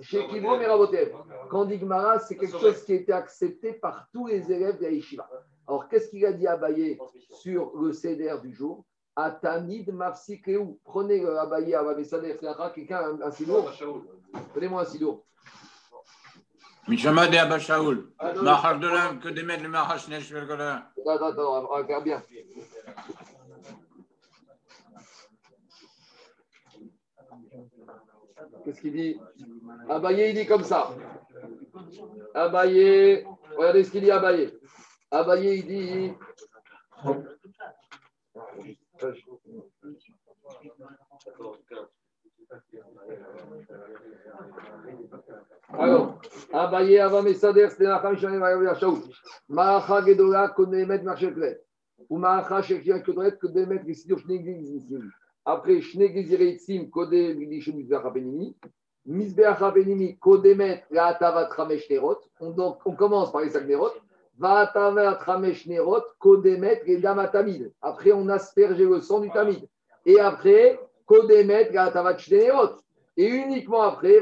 chez 0.02 0.26
Kibro 0.28 0.58
Merabotev. 0.58 1.14
Quand 1.50 1.62
on 1.62 1.66
dit 1.66 1.80
Gemara, 1.80 2.20
c'est 2.20 2.38
quelque 2.38 2.58
chose 2.58 2.84
qui 2.84 2.94
a 2.94 2.96
été 2.96 3.12
accepté 3.12 3.74
par 3.74 4.08
tous 4.14 4.28
les 4.28 4.52
élèves 4.52 4.78
de 4.78 4.84
la 4.84 4.92
Yeshiva. 4.92 5.30
Alors, 5.68 5.88
qu'est-ce 5.90 6.10
qu'il 6.10 6.26
a 6.26 6.32
dit 6.32 6.48
Abaye 6.48 6.98
sur 7.32 7.76
le 7.78 7.92
CDR 7.92 8.40
du 8.42 8.54
jour? 8.54 8.86
Atanid 9.16 9.92
Mafsikeu. 9.92 10.78
Prenez 10.84 11.20
le 11.20 11.38
Abaye 11.38 11.74
à 11.74 11.84
c'est 12.04 12.16
un 12.16 12.70
quelqu'un, 12.70 13.00
un, 13.00 13.22
un 13.22 13.32
sidour. 13.32 13.72
Donnez-moi 14.54 14.82
un 14.82 14.86
sidour. 14.86 15.26
Mishama 16.88 17.28
de 17.28 17.38
Abba 17.38 17.60
Shaoul. 17.60 18.12
Ah, 18.18 18.34
non, 18.34 18.44
Mahar 18.44 18.80
de 18.80 18.88
l'âme, 18.88 19.20
que 19.20 19.30
d'émettre 19.30 19.64
le 19.64 19.70
Mahash 19.70 20.08
Nesh 20.08 20.32
Velgola. 20.32 20.90
Attends, 21.06 21.26
attends, 21.28 21.68
on 21.70 21.78
va 21.78 21.86
faire 21.86 22.02
bien. 22.02 22.24
Qu'est-ce 28.64 28.82
qu'il 28.82 28.94
dit? 28.94 29.20
Abaye, 29.90 30.30
il 30.30 30.36
dit 30.36 30.46
comme 30.46 30.64
ça. 30.64 30.96
Abaye, 32.34 33.26
regardez 33.58 33.84
ce 33.84 33.92
qu'il 33.92 34.02
dit 34.04 34.12
Abaye. 34.12 34.58
Abaye, 35.12 35.60
il 35.60 35.68
dit. 35.68 36.14
Alors, 45.74 46.20
Abaye, 46.54 47.00
Ava 47.00 47.22
Mesader, 47.22 47.68
c'était 47.70 47.84
la 47.84 48.00
femme 48.00 48.18
Shanem 48.18 48.42
Ayav 48.42 48.80
Shaoul. 48.80 49.00
Maacha 49.50 50.06
Gedola, 50.06 50.50
Konemet 50.50 51.04
Marcheklet. 51.04 51.62
Ou 52.10 52.18
Maacha 52.18 52.62
Shekia 52.62 53.00
Kodret, 53.00 53.38
Konemet 53.38 53.84
Gisidur 53.86 54.20
Shnegizim. 54.20 55.12
Après, 55.46 55.82
Shnegizireitzim, 55.82 56.90
Kode 56.90 57.36
Gidishim 57.38 57.76
Mizbeach 57.76 58.06
Abenimi. 58.06 58.56
Mizbeach 59.06 59.62
Abenimi, 59.62 60.18
Kodemet 60.18 60.84
Raatavat 60.92 61.50
Ramesh 61.50 61.90
Nerot. 61.90 62.20
On, 62.40 62.96
commence 62.96 63.32
par 63.32 63.42
les 63.42 63.50
cinq 63.50 63.68
Nerot. 63.68 63.92
Vaatavat 64.38 65.20
Ramesh 65.20 65.68
Nerot, 65.68 66.04
Kodemet 66.20 66.82
Redama 66.88 67.28
Tamid. 67.28 67.74
Après, 67.82 68.14
on 68.14 68.30
asperge 68.30 68.80
le 68.80 69.02
sang 69.02 69.20
du 69.20 69.30
Tamid. 69.32 69.68
Et 70.06 70.20
après, 70.20 70.80
Kodemet. 71.08 71.72
Et 73.20 73.26
uniquement 73.26 73.82
après, 73.82 74.20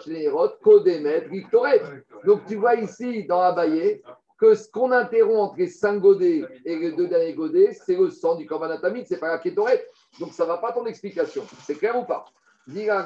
Shnerot, 0.00 0.50
Kodemet 0.62 1.26
Victoret. 1.28 1.82
Donc 2.24 2.46
tu 2.46 2.54
vois 2.54 2.76
ici 2.76 3.24
dans 3.24 3.40
Abaye 3.40 4.00
que 4.38 4.54
ce 4.54 4.70
qu'on 4.70 4.92
interrompt 4.92 5.50
entre 5.50 5.58
les 5.58 5.66
cinq 5.66 5.98
godets 5.98 6.44
et 6.64 6.76
les 6.76 6.92
deux 6.92 7.08
derniers 7.08 7.34
godets, 7.34 7.72
c'est 7.72 7.96
le 7.96 8.08
sang 8.10 8.36
du 8.36 8.46
Korban 8.46 8.70
Atamid, 8.70 9.04
c'est 9.08 9.18
pas 9.18 9.32
la 9.32 9.38
Kétoret. 9.38 9.84
Donc 10.20 10.32
ça 10.32 10.44
ne 10.44 10.48
va 10.48 10.58
pas 10.58 10.72
ton 10.72 10.86
explication. 10.86 11.44
C'est 11.64 11.74
clair 11.74 11.98
ou 11.98 12.04
pas? 12.04 12.24
Il 12.68 12.78
y, 12.82 12.90
a, 12.90 13.04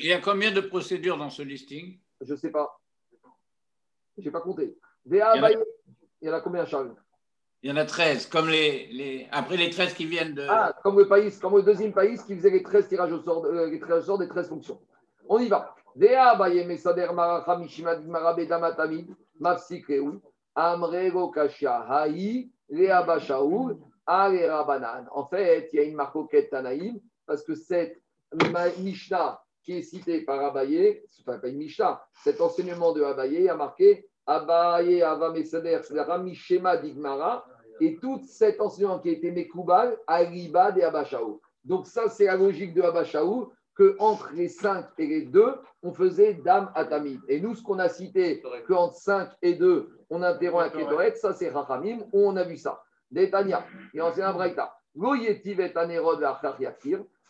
il 0.00 0.06
y 0.06 0.12
a 0.12 0.20
combien, 0.20 0.50
de 0.50 0.60
procédures 0.60 1.18
dans 1.18 1.28
ce 1.28 1.42
listing? 1.42 1.98
Je 2.22 2.32
ne 2.32 2.38
sais 2.38 2.50
pas. 2.50 2.80
Je 4.16 4.24
n'ai 4.24 4.30
pas 4.30 4.40
compté. 4.40 4.74
Il 5.04 5.16
y 5.16 6.30
en 6.30 6.32
a 6.32 6.40
combien, 6.40 6.64
Charles? 6.64 6.94
Il 7.66 7.70
y 7.70 7.72
en 7.72 7.78
a 7.78 7.84
13, 7.84 8.26
comme 8.26 8.48
les, 8.48 9.26
après 9.32 9.56
les 9.56 9.70
13 9.70 9.92
qui 9.94 10.06
viennent 10.06 10.34
de. 10.34 10.46
Ah, 10.48 10.72
comme 10.84 11.00
le 11.00 11.08
pays, 11.08 11.36
comme 11.40 11.56
le 11.56 11.64
deuxième 11.64 11.92
pays 11.92 12.16
qui 12.16 12.36
faisait 12.36 12.50
les 12.50 12.62
13 12.62 12.86
tirages 12.86 13.10
au 13.10 13.20
sort, 13.20 13.44
euh, 13.44 13.68
tirages 13.76 14.04
au 14.04 14.06
sort 14.06 14.18
des 14.18 14.28
13 14.28 14.50
fonctions. 14.50 14.80
On 15.28 15.40
y 15.40 15.48
va. 15.48 15.74
Dea 15.96 16.36
baye 16.38 16.64
mesader 16.64 17.12
maracha 17.12 17.58
mishima 17.58 17.96
marabe 17.96 18.46
damatamid 18.46 19.08
mafsik 19.40 19.88
reou 19.88 20.22
amre 20.54 21.10
go 21.10 21.26
kasha 21.32 21.84
haï 21.90 22.52
lea 22.70 22.92
ale 24.06 24.46
rabanan. 24.46 25.08
En 25.10 25.26
fait, 25.26 25.68
il 25.72 25.76
y 25.76 25.80
a 25.80 25.82
une 25.86 25.96
marcoquette 25.96 26.50
Tanaïm 26.50 27.00
parce 27.26 27.42
que 27.42 27.56
cette 27.56 28.00
Mishnah 28.78 29.40
qui 29.64 29.78
est 29.78 29.82
citée 29.82 30.20
par 30.20 30.38
Abaye, 30.38 31.02
enfin 31.20 31.40
pas 31.40 31.48
une 31.48 31.56
Mishnah, 31.56 32.00
cet 32.22 32.40
enseignement 32.40 32.92
de 32.92 33.02
Abaye 33.02 33.48
a 33.48 33.56
marqué 33.56 34.06
Abaye 34.24 35.02
ava 35.02 35.32
mesader 35.32 35.80
mishema 36.22 36.76
digmara 36.76 37.44
et 37.80 37.96
tout 37.96 38.22
cet 38.26 38.60
enseignement 38.60 38.98
qui 38.98 39.10
a 39.10 39.12
été 39.12 39.30
Mekoubal, 39.30 39.96
Alibad 40.06 40.78
et 40.78 40.82
Abashaou. 40.82 41.40
Donc 41.64 41.86
ça, 41.86 42.08
c'est 42.08 42.26
la 42.26 42.36
logique 42.36 42.74
de 42.74 42.82
Abashaou, 42.82 43.52
que 43.74 43.96
entre 43.98 44.30
les 44.34 44.48
5 44.48 44.86
et 44.98 45.06
les 45.06 45.22
2, 45.22 45.54
on 45.82 45.92
faisait 45.92 46.34
Dame 46.34 46.70
Atamid. 46.74 47.20
Et 47.28 47.40
nous, 47.40 47.54
ce 47.54 47.62
qu'on 47.62 47.78
a 47.78 47.88
cité, 47.88 48.42
qu'entre 48.66 48.94
5 48.94 49.30
et 49.42 49.54
2, 49.54 49.88
on 50.08 50.22
interrompt 50.22 50.62
la 50.62 50.70
Kétoret, 50.70 51.14
ça 51.16 51.32
c'est 51.34 51.50
Rachamim, 51.50 51.98
où 52.12 52.26
on 52.26 52.36
a 52.36 52.44
vu 52.44 52.56
ça. 52.56 52.82
Détania, 53.10 53.64
et 53.94 54.00
un 54.00 54.32
Braïta. 54.32 54.74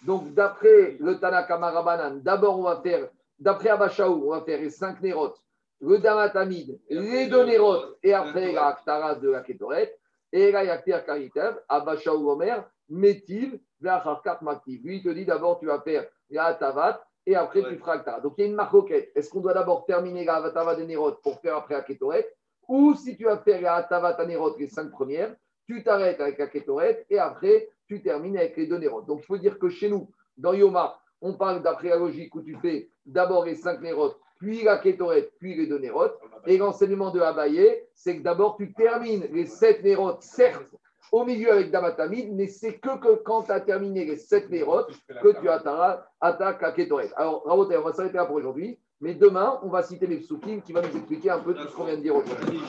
Donc 0.07 0.35
d'après 0.35 0.97
le 1.01 1.19
Tanaka 1.19 1.59
Marabanan, 1.59 2.21
d'abord 2.23 2.61
on 2.61 2.63
va 2.63 2.81
faire, 2.81 3.09
d'après 3.39 3.71
Abashaou, 3.71 4.27
on 4.27 4.31
va 4.31 4.43
faire 4.43 4.61
les 4.61 4.71
5 4.71 5.01
nérotes, 5.03 5.43
le 5.81 5.99
Dame 5.99 6.19
Atamid, 6.19 6.79
les 6.89 7.27
deux 7.27 7.45
nérotes, 7.45 7.99
et 8.03 8.15
après 8.15 8.53
la 8.53 8.69
Aktara 8.69 9.17
de 9.17 9.31
la 9.31 9.41
Kétoret. 9.41 9.99
Et 10.37 10.53
là, 10.53 10.63
il 10.63 10.67
y 10.67 10.71
a 10.71 10.77
Pierre 10.77 11.03
Caritav, 11.07 11.63
Abashaou 11.67 12.29
Omer, 12.29 12.63
Métiv, 12.91 13.59
Vlacharkat 13.81 14.41
Maktiv. 14.43 14.85
Lui, 14.85 14.99
il 14.99 15.03
te 15.03 15.09
dit 15.09 15.25
d'abord, 15.25 15.59
tu 15.59 15.65
vas 15.65 15.81
faire 15.81 16.07
la 16.29 16.53
Tavat 16.53 17.03
et 17.25 17.35
après 17.35 17.63
tu 17.63 17.79
feras. 17.79 18.21
Donc, 18.21 18.35
il 18.37 18.43
y 18.43 18.45
a 18.45 18.49
une 18.49 18.55
marcoquette. 18.55 19.13
Est-ce 19.15 19.31
qu'on 19.31 19.41
doit 19.41 19.55
d'abord 19.55 19.87
terminer 19.87 20.27
la 20.27 20.51
Tavat 20.51 20.77
de 20.77 20.83
Nérot 20.83 21.13
pour 21.23 21.41
faire 21.41 21.57
après 21.57 21.73
la 21.73 21.81
Kétoret 21.81 22.29
Ou 22.69 22.95
si 22.95 23.17
tu 23.17 23.25
vas 23.25 23.39
faire 23.39 23.63
la 23.63 23.83
Tavat 23.85 24.21
à 24.21 24.27
Nérot, 24.27 24.55
les 24.59 24.67
cinq 24.67 24.91
premières, 24.91 25.35
tu 25.67 25.83
t'arrêtes 25.83 26.21
avec 26.21 26.37
la 26.37 26.49
Kétoret 26.49 27.07
et 27.09 27.19
après, 27.19 27.71
tu 27.89 28.03
termines 28.03 28.37
avec 28.37 28.59
les 28.59 28.67
deux 28.67 28.77
Nérot. 28.77 29.01
Donc, 29.01 29.21
il 29.23 29.25
faut 29.25 29.39
dire 29.39 29.59
que 29.59 29.71
chez 29.71 29.89
nous, 29.89 30.11
dans 30.37 30.53
Yoma, 30.53 31.01
on 31.23 31.33
parle 31.33 31.63
d'après 31.63 31.89
la 31.89 31.97
logique 31.97 32.35
où 32.35 32.43
tu 32.43 32.55
fais 32.57 32.91
d'abord 33.07 33.47
les 33.47 33.55
cinq 33.55 33.81
Nérot, 33.81 34.13
puis 34.39 34.63
la 34.63 34.79
Kétoret, 34.79 35.31
puis 35.39 35.55
les 35.55 35.67
deux 35.67 35.79
Nérot. 35.79 36.11
Et 36.47 36.59
l'enseignement 36.59 37.11
de 37.11 37.21
Abaye, 37.21 37.83
c'est 37.95 38.19
que 38.19 38.23
d'abord 38.23 38.57
tu 38.57 38.73
termines 38.73 39.27
les 39.33 39.47
sept 39.47 39.83
nérotes, 39.83 40.23
certes, 40.23 40.75
au 41.13 41.25
milieu 41.25 41.53
avec 41.53 41.71
Damatamid, 41.71 42.35
mais 42.35 42.49
c'est 42.49 42.75
que, 42.75 42.99
que 42.99 43.15
quand 43.23 43.45
tu 43.45 43.53
as 43.53 43.61
terminé 43.61 44.05
les 44.05 44.17
sept 44.17 44.51
nérotes 44.51 44.93
que 45.23 45.41
tu 45.41 45.49
attaques 45.49 46.05
attaques 46.21 46.63
à 46.63 46.73
Ketoret. 46.73 47.11
Alors, 47.17 47.43
on 47.47 47.65
va 47.83 47.93
s'arrêter 47.93 48.17
là 48.17 48.27
pour 48.27 48.37
aujourd'hui, 48.37 48.79
mais 49.01 49.15
demain, 49.15 49.61
on 49.63 49.69
va 49.69 49.83
citer 49.83 50.07
les 50.07 50.19
psukim 50.19 50.63
qui 50.63 50.73
va 50.73 50.81
nous 50.81 50.97
expliquer 50.97 51.31
un 51.31 51.39
peu 51.39 51.55
tout 51.55 51.69
ce 51.69 51.75
qu'on 51.77 51.85
vient 51.85 51.97
de 51.97 52.03
dire 52.03 52.17
aujourd'hui. 52.17 52.61